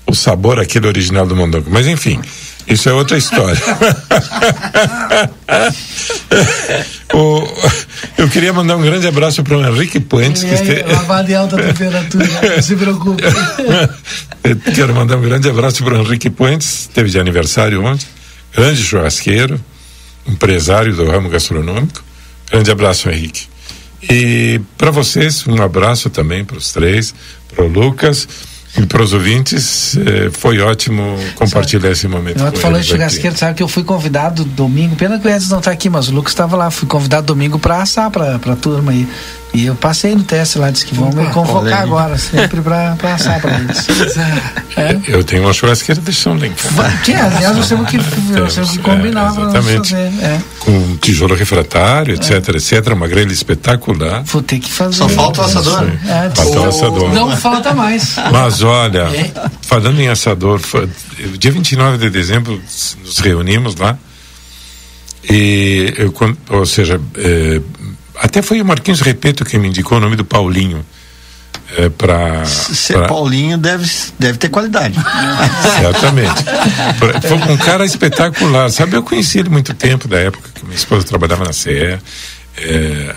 o 0.07 0.15
sabor 0.15 0.61
aquele 0.61 0.87
original 0.87 1.27
do 1.27 1.35
mondongo. 1.35 1.69
Mas 1.71 1.87
enfim, 1.87 2.21
isso 2.67 2.89
é 2.89 2.93
outra 2.93 3.17
história. 3.19 3.61
O- 7.13 7.47
eu 8.19 8.29
queria 8.29 8.53
mandar 8.53 8.77
um 8.77 8.83
grande 8.83 9.07
abraço 9.07 9.43
para 9.45 9.57
o 9.57 9.65
Henrique 9.65 10.01
Puentes, 10.01 10.43
que 10.43 10.53
este... 10.53 10.73
Em 10.73 11.35
alta 11.35 11.57
temperatura, 11.57 12.27
não 12.57 12.63
se 12.63 12.75
preocupe. 12.77 13.23
Eu 14.43 14.57
quero 14.75 14.95
mandar 14.95 15.17
um 15.17 15.23
grande 15.23 15.49
abraço 15.49 15.85
para 15.85 15.95
o 15.95 16.01
Henrique 16.01 16.29
Puentes, 16.31 16.89
teve 16.93 17.11
de 17.11 17.19
aniversário 17.19 17.85
ontem, 17.85 18.07
grande 18.55 18.83
churrasqueiro, 18.83 19.61
empresário 20.27 20.95
do 20.95 21.09
ramo 21.09 21.29
gastronômico. 21.29 22.03
Grande 22.51 22.71
abraço, 22.71 23.09
Henrique. 23.09 23.47
E 24.11 24.61
para 24.77 24.91
vocês, 24.91 25.47
um 25.47 25.63
abraço 25.63 26.11
também 26.11 26.45
para 26.45 26.59
os 26.59 26.73
três, 26.73 27.15
para 27.55 27.65
o 27.65 27.69
Lucas 27.69 28.27
e 28.77 28.87
para 28.87 29.03
os 29.03 29.13
ouvintes. 29.13 29.97
Eh, 29.97 30.31
foi 30.33 30.61
ótimo 30.61 31.17
compartilhar 31.37 31.91
esse 31.91 32.09
momento. 32.09 32.43
Com 32.43 32.57
falou 32.59 32.77
em 32.77 32.81
eles 32.81 32.91
aqui. 32.91 32.99
churrasqueiro, 32.99 33.37
sabe 33.37 33.55
que 33.55 33.63
eu 33.63 33.69
fui 33.69 33.85
convidado 33.85 34.45
domingo, 34.45 34.97
pena 34.97 35.19
que 35.19 35.27
o 35.27 35.31
Edson 35.31 35.55
não 35.55 35.61
tá 35.61 35.71
aqui, 35.71 35.89
mas 35.89 36.09
o 36.09 36.13
Lucas 36.13 36.33
estava 36.33 36.57
lá, 36.57 36.71
fui 36.71 36.89
convidado 36.89 37.27
domingo 37.27 37.59
para 37.59 37.83
assar 37.83 38.11
pra, 38.11 38.39
pra 38.39 38.57
turma 38.57 38.93
aí. 38.93 39.09
E 39.55 39.67
eu 39.67 39.75
passei 39.77 40.17
no 40.17 40.25
teste 40.25 40.59
lá, 40.59 40.69
disse 40.69 40.85
que 40.85 40.95
vão 40.97 41.11
me 41.13 41.27
convocar 41.31 41.83
agora, 41.83 42.19
sempre 42.19 42.61
pra, 42.61 42.97
pra 42.97 43.15
assar 43.15 43.41
pra 43.41 43.59
eles. 43.59 43.87
É. 44.77 44.99
Eu 45.07 45.23
tenho 45.23 45.45
uma 45.45 45.53
churrasqueira 45.53 46.01
de 46.01 46.13
São. 46.13 46.37
Tinha, 47.05 47.27
aliás, 47.27 47.57
nós 47.57 47.69
temos 47.71 47.89
que, 47.89 47.97
nós 48.33 48.55
temos 48.57 48.71
que 48.73 48.79
combinar 48.79 49.33
pra 49.33 49.45
nós 49.45 49.55
exatamente. 49.55 49.91
fazer. 49.91 50.25
É. 50.25 50.41
Com 50.59 50.97
tijolo 50.97 51.37
refratário, 51.37 52.13
etc, 52.17 52.49
etc. 52.49 52.93
Uma 52.93 53.07
grelha 53.07 53.33
espetacular. 53.33 54.25
Vou 54.25 54.43
ter 54.43 54.59
que 54.59 54.69
fazer. 54.69 54.97
Só 54.97 55.09
falta 55.09 55.43
o 55.43 55.45
assador. 55.45 55.93
É, 56.05 56.31
Falta 56.35 56.61
o 56.61 56.69
assador. 56.69 57.15
Não 57.15 57.37
falta 57.37 57.73
mais. 57.73 58.17
Mas 58.33 58.63
olha, 58.63 59.07
falando 59.63 60.01
em 60.01 60.09
assador, 60.09 60.61
dia 61.39 61.53
29 61.53 61.99
de 61.99 62.11
dezembro 62.11 62.61
nos 63.05 63.19
reunimos 63.21 63.77
lá 63.77 63.97
e 65.31 65.95
eu, 65.97 66.13
ou 66.51 66.67
seja, 66.67 67.01
eh, 67.17 67.61
até 68.17 68.43
foi 68.43 68.61
o 68.61 68.65
Marquinhos 68.65 69.01
Repeto 69.01 69.45
que 69.45 69.59
me 69.59 69.69
indicou 69.69 69.99
o 69.99 70.01
nome 70.01 70.17
do 70.17 70.25
Paulinho 70.25 70.85
eh, 71.77 71.89
para 71.89 72.45
Ser 72.45 73.07
Paulinho 73.07 73.57
deve, 73.59 73.89
deve 74.19 74.39
ter 74.39 74.49
qualidade. 74.49 74.99
Exatamente. 75.81 76.43
Pra- 76.99 77.21
Foi 77.21 77.37
um 77.53 77.57
cara 77.57 77.85
espetacular. 77.85 78.71
Sabe, 78.71 78.97
eu 78.97 79.03
conheci 79.03 79.39
ele 79.39 79.49
muito 79.49 79.73
tempo, 79.75 80.09
da 80.09 80.19
época 80.19 80.49
que 80.55 80.65
minha 80.65 80.77
esposa 80.77 81.07
trabalhava 81.07 81.45
na 81.45 81.53
CE. 81.53 81.71
é, 81.71 81.99
é, 82.59 83.15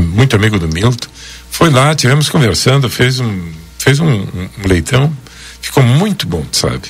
muito 0.00 0.36
amigo 0.36 0.58
do 0.58 0.68
Milton. 0.68 1.08
Foi 1.50 1.70
lá, 1.70 1.94
tivemos 1.94 2.28
conversando, 2.28 2.88
fez 2.88 3.20
um, 3.20 3.52
fez 3.78 4.00
um, 4.00 4.06
um- 4.08 4.48
um 4.64 4.68
leitão. 4.68 5.12
Ficou 5.60 5.82
muito 5.82 6.26
bom, 6.26 6.44
sabe? 6.52 6.88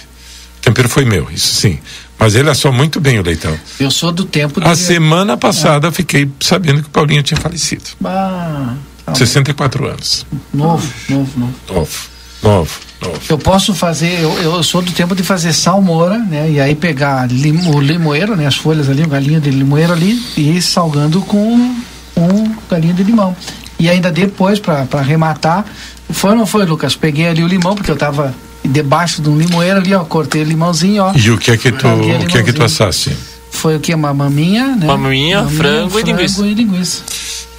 O 0.59 0.63
tempero 0.63 0.89
foi 0.89 1.05
meu, 1.05 1.29
isso 1.31 1.55
sim. 1.55 1.79
Mas 2.21 2.35
ele 2.35 2.51
assou 2.51 2.71
muito 2.71 3.01
bem 3.01 3.19
o 3.19 3.23
leitão. 3.23 3.59
Eu 3.81 3.91
sou 3.91 4.13
do 4.13 4.27
tempo 4.27 4.61
de. 4.61 4.67
A 4.67 4.77
semana 4.77 5.39
passada 5.39 5.89
eu 5.89 5.93
fiquei 5.93 6.31
sabendo 6.39 6.83
que 6.83 6.89
o 6.89 6.91
Paulinho 6.91 7.23
tinha 7.23 7.41
falecido. 7.41 7.85
Ah, 8.05 8.75
tá 9.07 9.15
64 9.15 9.87
anos. 9.87 10.27
novo, 10.53 10.87
novo, 11.09 11.41
novo. 11.41 11.55
Novo, 11.73 11.99
novo, 12.43 12.81
novo. 13.01 13.21
Eu 13.27 13.39
posso 13.39 13.73
fazer, 13.73 14.21
eu, 14.21 14.33
eu 14.43 14.63
sou 14.63 14.83
do 14.83 14.93
tempo 14.93 15.15
de 15.15 15.23
fazer 15.23 15.55
salmoura, 15.55 16.19
né? 16.19 16.51
E 16.51 16.61
aí 16.61 16.75
pegar 16.75 17.27
lim, 17.27 17.57
o 17.69 17.81
limoeiro, 17.81 18.37
né? 18.37 18.47
As 18.47 18.57
folhas 18.57 18.91
ali, 18.91 19.03
o 19.03 19.09
galinho 19.09 19.41
de 19.41 19.51
limoeiro 19.51 19.95
ali, 19.95 20.23
e 20.37 20.59
ir 20.59 20.63
salgando 20.63 21.23
com 21.23 21.75
um 22.17 22.55
galinho 22.69 22.93
de 22.93 23.03
limão. 23.03 23.35
E 23.79 23.89
ainda 23.89 24.13
depois, 24.13 24.61
para 24.61 24.87
arrematar, 24.93 25.65
foi 26.11 26.33
ou 26.33 26.37
não 26.37 26.47
foi, 26.47 26.67
Lucas? 26.67 26.95
Peguei 26.95 27.29
ali 27.29 27.43
o 27.43 27.49
limão, 27.49 27.75
porque 27.75 27.91
eu 27.91 27.97
tava 27.97 28.35
debaixo 28.65 29.23
de 29.23 29.29
um 29.29 29.39
limoeiro 29.39 29.79
ali, 29.79 29.95
ó, 29.95 30.05
cortei 30.05 30.43
o 30.43 30.45
limãozinho, 30.45 31.03
ó. 31.05 31.13
E 31.15 31.31
o 31.31 31.39
que 31.39 31.51
é 31.51 31.57
que 31.57 31.73
tu, 31.73 31.87
o 31.87 32.27
que 32.27 32.39
é 32.39 32.43
que 32.43 32.53
tu 32.53 32.63
assaste? 32.63 33.17
Foi 33.51 33.77
o 33.77 33.81
que? 33.81 33.95
Uma 33.95 34.15
maminha, 34.15 34.77
né? 34.77 34.87
Maminha, 34.87 35.47
frango 35.47 35.99
e 35.99 36.03
linguiça. 36.03 36.47
e 36.47 36.55
linguiça. 36.55 37.03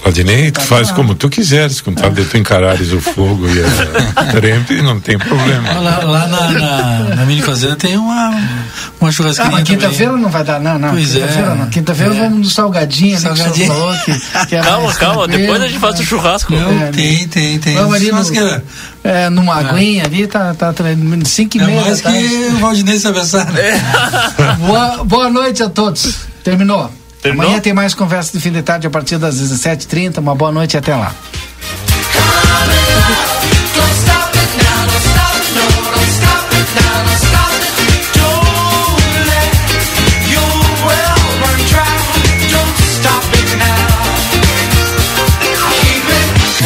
Valdinei, 0.03 0.49
tu 0.52 0.61
faz 0.61 0.90
como 0.90 1.14
tu 1.14 1.30
quiseres, 1.30 1.80
contanto 1.80 2.15
de 2.15 2.26
tu 2.26 2.36
encarares 2.36 2.91
o 2.91 2.99
fogo 2.99 3.45
e 3.48 3.61
a 4.15 4.23
trempe, 4.34 4.82
não 4.82 4.99
tem 4.99 5.18
problema. 5.19 5.73
Lá, 5.80 5.99
lá 6.03 6.28
na, 6.28 6.49
na, 6.52 6.99
na 7.18 7.26
mini 7.26 7.41
fazenda 7.44 7.76
tem 7.76 7.95
uma, 7.98 8.30
uma 8.99 9.10
Ah, 9.10 9.11
churrasqueirinha 9.11 9.60
mas 9.60 9.68
quinta-feira 9.69 10.14
não 10.18 10.30
vai 10.30 10.44
dar, 10.44 10.60
não, 10.60 10.80
não. 10.80 10.90
Pois 10.90 11.15
é. 11.15 11.19
quinta-feira 11.19 11.56
não. 11.56 11.69
Quinta-feira 11.69 12.15
É. 12.15 12.19
vamos 12.19 12.40
no 12.40 12.45
salgadinho 12.49 13.19
Salgadinho. 13.19 13.68
falou 13.68 13.95
que, 13.99 14.45
que 14.48 14.56
é 14.56 14.61
Calma, 14.61 14.94
calma, 14.95 15.28
depois 15.28 15.61
a 15.61 15.68
gente 15.68 15.80
faz 15.80 15.99
o 15.99 16.03
churrasco. 16.03 16.52
Não, 16.53 16.72
É, 16.82 16.91
tem, 16.91 17.28
tem, 17.28 17.60
tem. 17.60 17.76
Vamos 17.76 17.94
ali 17.94 18.11
no, 18.11 18.61
é, 19.03 19.30
numa 19.30 19.56
aguinha 19.56 20.06
ali, 20.06 20.26
tá, 20.26 20.53
tá 20.56 20.73
tre- 20.73 20.98
cinco 21.26 21.57
e 21.57 21.60
É 21.61 21.65
meia 21.65 21.82
mais 21.82 22.02
que 22.02 22.07
o 22.56 22.57
Valdinei 22.57 22.98
sabe 22.98 23.19
assar. 23.19 23.52
né? 23.52 23.80
boa, 24.57 25.03
boa 25.03 25.30
noite 25.30 25.61
a 25.61 25.69
todos. 25.69 26.15
Terminou. 26.44 26.91
Terminou? 27.22 27.45
Amanhã 27.48 27.61
tem 27.61 27.73
mais 27.73 27.93
conversa 27.93 28.31
de 28.34 28.39
fim 28.39 28.52
de 28.52 28.61
tarde 28.61 28.88
a 28.88 28.89
partir 28.89 29.18
das 29.18 29.35
17h30. 29.35 30.18
Uma 30.18 30.35
boa 30.35 30.52
noite 30.52 30.73
e 30.73 30.77
até 30.77 30.95
lá. 30.95 31.14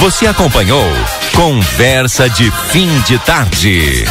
Você 0.06 0.28
acompanhou 0.28 0.86
Conversa 1.34 2.30
de 2.30 2.52
Fim 2.70 2.88
de 3.08 3.18
Tarde. 3.20 4.06